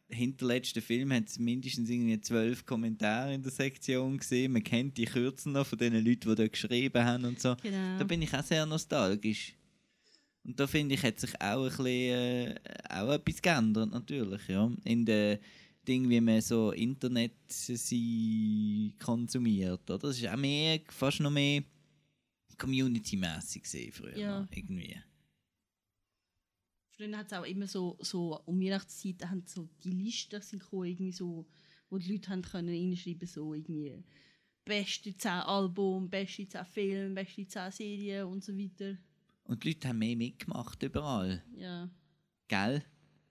hinterletzten 0.10 0.82
Film 0.82 1.12
hat 1.14 1.28
es 1.28 1.40
mindestens 1.40 1.90
irgendwie 1.90 2.20
zwölf 2.22 2.66
Kommentare 2.66 3.34
in 3.34 3.42
der 3.44 3.52
Sektion 3.52 4.18
gesehen. 4.18 4.52
Man 4.54 4.64
kennt 4.64 4.98
die 4.98 5.06
Kürzen 5.06 5.52
noch 5.54 5.68
von 5.68 5.78
den 5.78 5.94
Leuten, 5.94 6.30
die 6.30 6.36
dort 6.36 6.52
geschrieben 6.52 7.04
haben 7.04 7.26
und 7.26 7.40
so. 7.40 7.56
Genau. 7.62 7.98
Da 8.00 8.04
bin 8.04 8.22
ich 8.22 8.34
auch 8.34 8.44
sehr 8.44 8.66
nostalgisch. 8.66 9.54
Und 10.44 10.60
da 10.60 10.66
finde 10.68 10.96
ich, 10.96 11.04
hat 11.04 11.20
sich 11.20 11.40
auch 11.40 11.64
ein 11.64 11.70
bisschen, 11.70 11.86
äh, 11.86 12.56
auch 12.90 13.12
etwas 13.12 13.42
geändert, 13.42 13.92
natürlich, 13.92 14.48
ja. 14.48 14.72
In 14.86 15.06
den 15.06 15.38
Ding, 15.88 16.10
wie 16.10 16.22
man 16.22 16.42
so 16.42 16.72
Internet 16.72 17.34
sie 17.48 18.94
konsumiert, 19.00 19.90
oder? 19.90 20.00
Das 20.00 20.18
ist 20.18 20.28
auch 20.28 20.38
mehr, 20.38 20.80
fast 20.90 21.20
noch 21.20 21.32
mehr 21.32 21.64
community-mässig 22.58 23.94
früher, 23.94 24.18
Ja. 24.18 24.42
noch, 24.42 24.48
irgendwie. 24.52 24.96
Früher 27.00 27.18
hat 27.18 27.28
es 27.28 27.34
auch 27.34 27.46
immer 27.46 27.66
so, 27.66 27.98
so 28.02 28.42
um 28.46 28.60
Weihnachtszeit 28.60 29.24
haben 29.30 29.42
so 29.46 29.70
die 29.86 29.92
Listen 29.92 30.42
sind 30.42 30.60
gekommen, 30.62 30.84
irgendwie 30.84 31.14
so, 31.14 31.46
wo 31.90 31.98
die 31.98 32.12
Leute 32.12 32.30
haben 32.30 32.42
können 32.42 32.68
reinschreiben 32.68 33.26
so 33.26 33.54
irgendwie 33.54 34.04
beste 34.66 35.16
10 35.16 35.32
Album, 35.32 36.10
beste 36.10 36.46
10 36.46 36.66
Filme, 36.66 37.16
beste 37.16 37.48
10 37.48 37.72
Serien 37.72 38.26
und 38.26 38.44
so 38.44 38.52
weiter. 38.58 38.98
Und 39.46 39.64
die 39.64 39.70
Leute 39.70 39.88
haben 39.88 40.00
mehr 40.00 40.18
mitgemacht 40.18 40.84
überall, 40.84 41.42
Ja. 41.56 41.90
gell? 42.50 42.84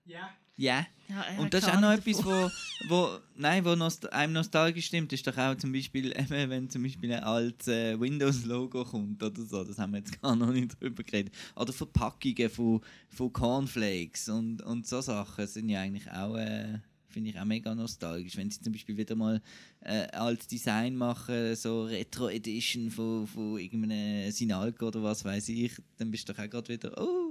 Ja. 0.05 0.35
Ja. 0.59 0.85
ja 1.07 1.25
Und 1.37 1.53
das 1.53 1.63
ist 1.63 1.73
auch 1.73 1.79
noch 1.79 1.91
etwas, 1.93 2.23
wo, 2.23 2.51
wo, 2.89 3.17
nein, 3.37 3.63
wo 3.63 3.75
nost 3.75 4.11
einem 4.11 4.33
nostalgisch 4.33 4.87
stimmt, 4.87 5.13
ist 5.13 5.25
doch 5.25 5.37
auch 5.37 5.55
zum 5.55 5.71
Beispiel, 5.71 6.07
eben, 6.19 6.49
wenn 6.49 6.69
zum 6.69 6.83
Beispiel 6.83 7.13
ein 7.13 7.23
altes 7.23 7.69
äh, 7.69 7.99
Windows-Logo 7.99 8.83
kommt 8.83 9.23
oder 9.23 9.41
so, 9.41 9.63
das 9.63 9.79
haben 9.79 9.93
wir 9.93 9.99
jetzt 9.99 10.21
gar 10.21 10.35
noch 10.35 10.51
nicht 10.51 10.79
drüber 10.79 11.01
geredet. 11.01 11.33
Oder 11.55 11.71
Verpackungen 11.71 12.49
von, 12.49 12.81
von 13.09 13.31
Cornflakes 13.31 14.27
und, 14.27 14.61
und 14.61 14.85
so 14.85 14.99
Sachen 14.99 15.47
sind 15.47 15.69
ja 15.69 15.79
eigentlich 15.79 16.11
auch, 16.11 16.35
äh, 16.35 16.79
finde 17.07 17.29
ich 17.29 17.39
auch 17.39 17.45
mega 17.45 17.73
nostalgisch. 17.73 18.35
Wenn 18.35 18.51
sie 18.51 18.61
zum 18.61 18.73
Beispiel 18.73 18.97
wieder 18.97 19.15
mal 19.15 19.41
äh, 19.79 20.07
als 20.11 20.45
Design 20.45 20.97
machen, 20.97 21.55
so 21.55 21.85
Retro-Edition 21.85 22.91
von, 22.91 23.25
von 23.27 23.57
irgendeinem 23.57 24.29
Sinalco 24.31 24.87
oder 24.87 25.01
was 25.03 25.23
weiß 25.23 25.47
ich, 25.49 25.71
dann 25.97 26.11
bist 26.11 26.27
du 26.27 26.33
doch 26.33 26.43
auch 26.43 26.49
gerade 26.49 26.67
wieder, 26.67 27.01
oh. 27.01 27.28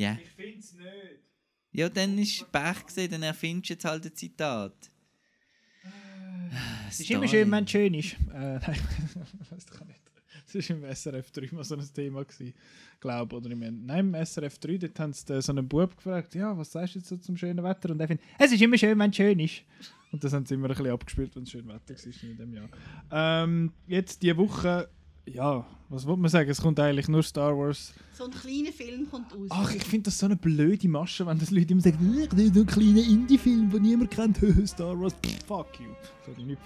Ja. 0.00 0.16
Ich 0.18 0.30
finde 0.30 0.58
es 0.58 0.72
nicht. 0.72 0.88
Ja, 1.72 1.88
dann 1.90 2.16
ist 2.16 2.50
Pech 2.50 2.86
gesehen, 2.86 3.10
dann 3.10 3.22
erfindest 3.22 3.68
du 3.68 3.74
jetzt 3.74 3.84
halt 3.84 4.06
ein 4.06 4.14
Zitat. 4.14 4.90
Es 6.88 7.00
ist 7.00 7.10
immer 7.10 7.28
schön, 7.28 7.50
wenn 7.50 7.64
es 7.64 7.70
schön 7.70 7.92
ist. 7.92 8.14
Äh, 8.14 8.14
nein, 8.32 8.80
weiß 9.50 9.66
doch 9.66 9.84
nicht. 9.84 10.00
Das 10.52 10.68
war 10.70 10.76
im 10.76 10.94
SRF 10.94 11.30
3 11.30 11.48
mal 11.52 11.64
so 11.64 11.76
ein 11.76 11.94
Thema, 11.94 12.24
gewesen, 12.24 12.54
glaube 12.98 13.36
oder 13.36 13.50
im, 13.50 13.60
Nein, 13.86 14.14
im 14.14 14.24
SRF 14.24 14.58
3, 14.58 14.78
dort 14.78 14.98
haben 14.98 15.12
sie 15.12 15.42
so 15.42 15.52
einen 15.52 15.68
Bub 15.68 15.94
gefragt, 15.94 16.34
ja, 16.34 16.56
was 16.56 16.72
sagst 16.72 16.94
du 16.94 16.98
jetzt 16.98 17.08
so 17.08 17.16
zum 17.18 17.36
schönen 17.36 17.62
Wetter? 17.62 17.90
Und 17.90 18.00
er 18.00 18.08
findet, 18.08 18.26
es 18.38 18.52
ist 18.52 18.62
immer 18.62 18.78
schön, 18.78 18.98
wenn 18.98 19.10
es 19.10 19.16
schön 19.16 19.38
ist. 19.38 19.62
Und 20.10 20.24
das 20.24 20.32
haben 20.32 20.46
sie 20.46 20.54
immer 20.54 20.68
ein 20.68 20.74
bisschen 20.74 20.90
abgespielt, 20.90 21.36
wenn 21.36 21.42
es 21.42 21.50
schön 21.50 21.68
Wetter 21.68 21.94
war 21.94 22.30
in 22.30 22.36
dem 22.38 22.54
Jahr. 22.54 22.68
Ähm, 23.12 23.72
jetzt 23.86 24.22
diese 24.22 24.36
Woche, 24.38 24.88
ja, 25.32 25.64
was 25.88 26.06
wollte 26.06 26.20
man 26.20 26.30
sagen? 26.30 26.48
Es 26.48 26.60
kommt 26.60 26.78
eigentlich 26.78 27.08
nur 27.08 27.22
Star 27.22 27.56
Wars. 27.56 27.92
So 28.12 28.24
ein 28.24 28.30
kleiner 28.30 28.70
Film 28.72 29.10
kommt 29.10 29.34
raus. 29.34 29.48
Ach, 29.50 29.74
ich 29.74 29.82
finde 29.82 30.04
das 30.04 30.18
so 30.18 30.26
eine 30.26 30.36
blöde 30.36 30.88
Masche, 30.88 31.26
wenn 31.26 31.38
das 31.38 31.50
Leute 31.50 31.72
immer 31.72 31.82
sagen, 31.82 31.98
ich 32.22 32.36
will 32.36 32.54
so 32.54 32.60
einen 32.60 32.66
kleinen 32.66 32.98
Indie-Film, 32.98 33.70
den 33.70 33.82
niemand 33.82 34.10
kennt, 34.10 34.38
Star 34.68 34.98
Wars, 35.00 35.14
pff, 35.14 35.44
fuck 35.46 35.66
you. 35.80 35.88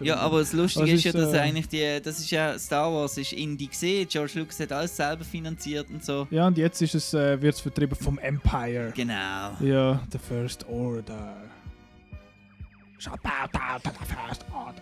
Ja, 0.01 0.17
aber 0.17 0.41
das 0.41 0.53
Lustige 0.53 0.83
Also 0.85 0.95
ist 0.95 1.05
ja, 1.05 1.13
dass 1.13 1.33
äh, 1.33 1.39
eigentlich 1.39 1.69
die, 1.69 2.01
das 2.03 2.19
ist 2.19 2.31
ja, 2.31 2.59
Star 2.59 2.93
Wars 2.93 3.17
ist 3.17 3.33
Indie 3.33 3.69
gesehen, 3.69 4.07
George 4.09 4.33
Lucas 4.35 4.61
hat 4.61 4.73
alles 4.73 4.95
selber 4.95 5.25
finanziert 5.25 5.89
und 5.91 6.05
so. 6.05 6.27
Ja, 6.31 6.47
und 6.47 6.59
jetzt 6.59 6.83
ist 6.83 6.95
es, 6.95 7.15
äh, 7.15 7.41
wird 7.41 7.55
es 7.55 7.61
vertrieben 7.61 7.97
vom 7.97 8.19
Empire. 8.19 8.93
Genau. 8.95 9.53
Ja, 9.61 10.03
The 10.13 10.19
First 10.19 10.69
Order. 10.69 11.37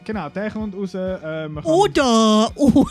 Genau, 0.05 0.29
der 0.29 0.51
kommt 0.51 0.75
raus. 0.75 0.95
Äh, 0.95 1.49
Oder, 1.65 2.57
oder. 2.57 2.91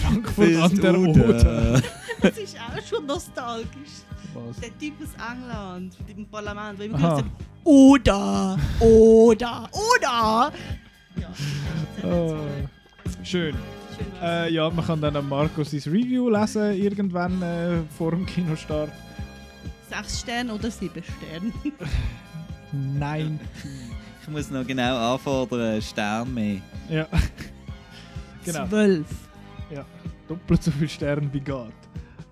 Frankfurt 0.00 0.56
an 0.56 0.76
der 0.76 0.98
Oder. 0.98 1.82
Das 2.22 2.36
ist 2.36 2.56
auch 2.58 2.86
schon 2.86 3.06
nostalgisch. 3.06 4.04
Was? 4.34 4.60
Der 4.60 4.78
Typ 4.78 4.92
aus 5.02 5.32
England, 5.32 5.96
mit 6.06 6.16
dem 6.18 6.26
Parlament, 6.26 6.78
der 6.78 6.86
immer 6.86 6.98
gesagt 6.98 7.22
hat, 7.22 7.30
oder, 7.64 8.58
oder, 8.78 9.70
oder. 9.72 10.52
Ja. 11.16 11.30
Oh, 12.04 12.36
schön. 13.22 13.56
Äh, 14.22 14.52
ja, 14.52 14.68
man 14.68 14.84
kann 14.84 15.00
dann 15.00 15.16
am 15.16 15.28
Markus 15.28 15.70
sein 15.70 15.80
Review 15.86 16.28
lesen, 16.28 16.74
irgendwann 16.74 17.40
äh, 17.42 17.78
vor 17.96 18.10
dem 18.10 18.26
Kinostart. 18.26 18.90
Sechs 19.88 20.20
Sterne 20.20 20.54
oder 20.54 20.70
sieben 20.70 21.02
Sterne. 21.02 21.52
Nein. 22.72 23.40
Ich 24.22 24.28
muss 24.28 24.50
noch 24.50 24.66
genau 24.66 25.14
anfordern, 25.14 25.80
Stern 25.82 26.32
mehr. 26.34 26.60
Ja. 26.88 27.06
genau. 28.44 28.66
Zwölf. 28.68 29.06
Doppelt 30.28 30.62
so 30.62 30.70
viel 30.70 30.88
Sterne 30.88 31.28
wie 31.32 31.40
geht. 31.40 31.54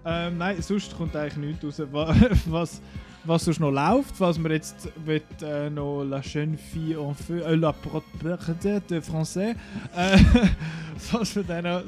Ähm, 0.05 0.39
nein, 0.39 0.61
sonst 0.63 0.97
kommt 0.97 1.15
eigentlich 1.17 1.37
nichts 1.61 1.81
raus. 1.81 1.83
Wa- 1.93 2.15
Was, 2.47 2.81
was 3.25 3.45
sonst 3.45 3.61
noch 3.61 3.71
läuft, 3.73 4.19
was 4.21 4.43
wir 4.43 4.51
jetzt 4.53 4.89
mit 5.05 5.25
äh, 5.43 5.69
noch 5.69 6.03
La 6.05 6.21
Jeune 6.21 6.57
Fille 6.57 6.99
en 6.99 7.15
Feu, 7.15 7.41
äh, 7.41 7.55
La 7.57 7.73
Porte 7.73 8.81
de 8.89 9.01
Français, 9.01 9.55
äh, 9.95 10.19
was 11.13 11.37
wir 11.37 11.43
dann 11.43 11.65
noch, 11.65 11.83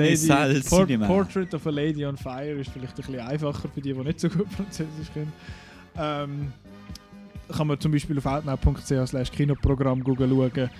äh, 0.00 0.16
Sal 0.16 0.60
Por. 0.68 0.86
Portrait 1.06 1.54
of 1.54 1.66
a 1.66 1.70
Lady 1.70 2.04
on 2.04 2.16
Fire 2.16 2.50
ist 2.58 2.70
vielleicht 2.72 2.94
ein 2.98 3.06
bisschen 3.06 3.20
einfacher 3.20 3.68
für 3.72 3.80
die, 3.80 3.92
die 3.92 4.00
nicht 4.00 4.18
so 4.18 4.28
gut 4.28 4.48
Französisch 4.52 5.12
können. 5.12 5.32
Ähm, 5.96 6.52
kann 7.54 7.66
man 7.68 7.78
zum 7.78 7.92
Beispiel 7.92 8.18
auf 8.18 8.26
outnow.ch 8.26 9.06
slash 9.06 9.30
Kinoprogramm 9.30 10.02
schauen, 10.04 10.70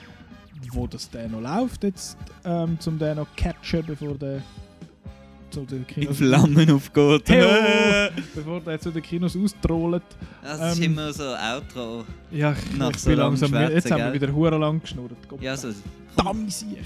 wo 0.73 0.86
das 0.86 1.11
dann 1.11 1.32
noch 1.32 1.41
läuft 1.41 1.85
jetzt, 1.85 2.16
ähm, 2.45 2.78
zum 2.81 2.99
den 2.99 3.16
noch 3.16 3.27
catchen, 3.36 3.85
bevor 3.86 4.15
der 4.15 4.43
zu 5.51 5.61
den 5.65 5.78
In 5.78 5.86
Kinos, 5.86 6.16
Flammen 6.16 6.70
aufgeht. 6.70 7.28
Hey, 7.28 8.11
bevor 8.35 8.61
der 8.61 8.81
zu 8.81 8.91
den 8.91 9.03
Kinos 9.03 9.36
austrollt. 9.36 10.03
Das 10.43 10.73
ist 10.73 10.78
Ähm, 10.78 10.93
immer 10.93 11.12
so 11.12 11.23
Outro. 11.24 12.05
Ja, 12.32 12.53
ich, 12.53 12.77
Nach 12.77 12.91
ich 12.91 12.99
so 12.99 13.11
bin 13.11 13.19
langsam, 13.20 13.55
jetzt 13.55 13.89
haben 13.91 13.99
wir 13.99 14.11
gell? 14.11 14.23
wieder 14.23 14.32
hure 14.35 14.59
lang 14.59 14.81
geschnurrt. 14.81 15.12
Gott, 15.28 15.41
Ja, 15.41 15.57
so. 15.57 15.69
Verdammt, 16.16 16.53
siech. 16.53 16.78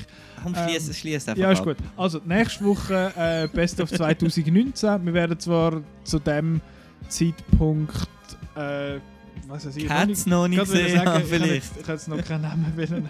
Komm, 0.43 0.55
Ähm, 0.55 0.69
schließ, 0.69 0.99
schließ 0.99 1.29
einfach 1.29 1.43
Ja, 1.43 1.51
ist 1.53 1.61
ab. 1.61 1.65
gut. 1.67 1.77
Also, 1.97 2.21
nächste 2.27 2.65
Woche 2.65 3.13
äh, 3.17 3.49
Best 3.49 3.81
of 3.81 3.91
2019. 3.93 5.05
Wir 5.07 5.15
werden 5.15 5.39
zwar 5.39 5.81
zu 6.05 6.19
dem 6.19 6.61
Zeitpunkt, 7.09 8.07
äh, 8.55 8.99
was 9.47 9.67
weiß 9.67 9.77
ich, 9.77 9.87
Cats 9.87 10.27
noch 10.27 10.49
nicht 10.49 10.59
gesehen 10.61 10.97
sagen, 10.97 11.09
haben, 11.11 11.23
ich 11.23 11.29
vielleicht. 11.29 11.53
jetzt- 11.55 11.77
Ich 11.79 11.83
kann 11.87 11.95
jetzt 11.97 12.09
noch 12.09 12.25
keinen 12.25 12.43
Namen 12.43 12.73
nennen. 12.77 13.09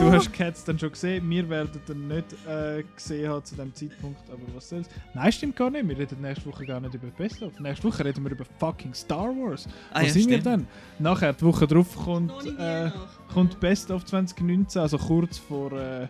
Du 0.00 0.10
hast 0.12 0.32
Cats 0.32 0.64
dann 0.64 0.78
schon 0.78 0.90
gesehen, 0.92 1.28
wir 1.30 1.48
werden 1.48 1.80
den 1.88 2.08
nicht 2.08 2.26
äh, 2.46 2.82
gesehen 2.94 3.30
haben 3.30 3.44
zu 3.44 3.54
dem 3.54 3.74
Zeitpunkt, 3.74 4.20
aber 4.30 4.40
was 4.54 4.68
soll's. 4.68 4.88
Nein, 5.14 5.32
stimmt 5.32 5.56
gar 5.56 5.70
nicht. 5.70 5.88
Wir 5.88 5.98
reden 5.98 6.20
nächste 6.20 6.46
Woche 6.46 6.64
gar 6.66 6.80
nicht 6.80 6.94
über 6.94 7.06
Best 7.08 7.42
of. 7.42 7.58
Nächste 7.60 7.88
Woche 7.88 8.04
reden 8.04 8.24
wir 8.24 8.30
über 8.32 8.44
fucking 8.58 8.94
Star 8.94 9.28
Wars. 9.28 9.66
Ah, 9.92 10.00
Wo 10.00 10.06
ja, 10.06 10.12
sind 10.12 10.28
wir 10.30 10.42
dann? 10.42 10.66
Nachher, 10.98 11.32
die 11.32 11.42
Woche 11.44 11.66
drauf 11.66 11.94
kommt. 11.96 12.32
Äh, 12.58 12.90
kommt 13.32 13.58
Best 13.60 13.90
of 13.90 14.04
2019, 14.04 14.80
also 14.82 14.98
kurz 14.98 15.38
vor, 15.38 15.72
äh, 15.72 16.08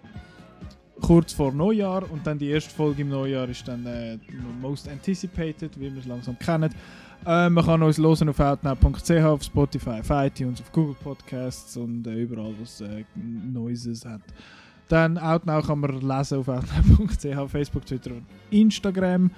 kurz 1.01 1.33
vor 1.33 1.53
Neujahr. 1.53 2.11
Und 2.11 2.27
dann 2.27 2.39
die 2.39 2.49
erste 2.51 2.71
Folge 2.75 3.03
im 3.03 3.09
Neujahr 3.11 3.49
ist 3.49 3.67
dann 3.69 3.85
äh, 3.87 4.19
Most 4.61 4.89
Anticipated, 4.89 5.79
wie 5.79 5.93
wir 5.93 6.01
es 6.01 6.07
langsam 6.07 6.39
kennen. 6.39 6.73
Äh, 7.27 7.51
man 7.51 7.65
kann 7.65 7.83
uns 7.83 7.99
hören 7.99 8.29
auf 8.29 8.39
outnow.ch, 8.39 9.11
auf 9.11 9.43
Spotify, 9.43 10.01
auf 10.01 10.11
iTunes, 10.11 10.61
auf 10.61 10.71
Google 10.71 10.95
Podcasts 11.03 11.77
und 11.77 12.07
äh, 12.07 12.23
überall, 12.23 12.55
was 12.61 12.81
äh, 12.81 13.05
Noises 13.17 14.05
hat. 14.05 14.21
Dann 14.89 15.19
Outnow 15.19 15.67
kann 15.67 15.81
man 15.81 16.01
lesen 16.01 16.39
auf 16.39 16.49
outnow.ch, 16.49 17.51
Facebook, 17.51 17.85
Twitter 17.85 18.13
und 18.13 18.27
Instagram. 18.51 19.33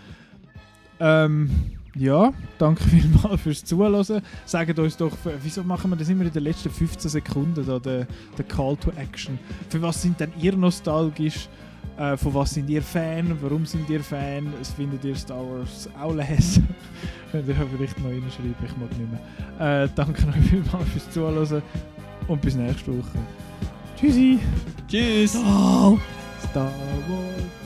Ähm, 1.01 1.51
ja, 1.94 2.35
danke 2.59 2.85
vielmals 2.90 3.40
fürs 3.40 3.65
Zuhören. 3.65 4.23
Sagt 4.44 4.78
uns 4.78 4.97
doch, 4.98 5.16
wieso 5.43 5.62
machen 5.65 5.90
wir 5.90 5.97
das 5.97 6.10
immer 6.10 6.27
in 6.27 6.32
den 6.32 6.43
letzten 6.43 6.69
15 6.69 7.10
Sekunden, 7.10 7.65
da, 7.65 7.78
der, 7.78 8.06
der 8.36 8.44
Call 8.44 8.77
to 8.77 8.90
Action? 8.97 9.39
Für 9.70 9.81
was 9.81 10.02
sind 10.02 10.20
denn 10.20 10.32
ihr 10.39 10.55
nostalgisch? 10.55 11.48
Äh, 11.99 12.16
von 12.16 12.33
was 12.35 12.51
sind 12.51 12.70
ihr 12.70 12.83
Fan? 12.83 13.37
Warum 13.41 13.66
sind 13.66 13.91
ihr 13.91 14.03
Fan? 14.03 14.53
Was 14.59 14.70
findet 14.70 15.05
ihr 15.05 15.16
Star 15.16 15.39
Wars 15.39 15.89
auch 16.01 16.15
lesen? 16.15 16.69
Könnt 17.33 17.49
ihr 17.49 17.55
vielleicht 17.55 17.99
noch 17.99 18.11
reinschreiben, 18.11 18.55
ich 18.65 18.77
mag 18.77 18.91
nicht 18.97 19.11
mehr. 19.59 19.85
Äh, 19.85 19.89
danke 19.95 20.27
euch 20.29 20.49
vielmals 20.49 20.89
fürs 20.91 21.11
Zuhören 21.11 21.62
und 22.29 22.41
bis 22.41 22.55
nächste 22.55 22.97
Woche. 22.97 23.19
Tschüssi! 23.97 24.39
Tschüss! 24.87 25.33
Star 25.33 25.99
Star 26.51 26.70
Wars. 27.09 27.57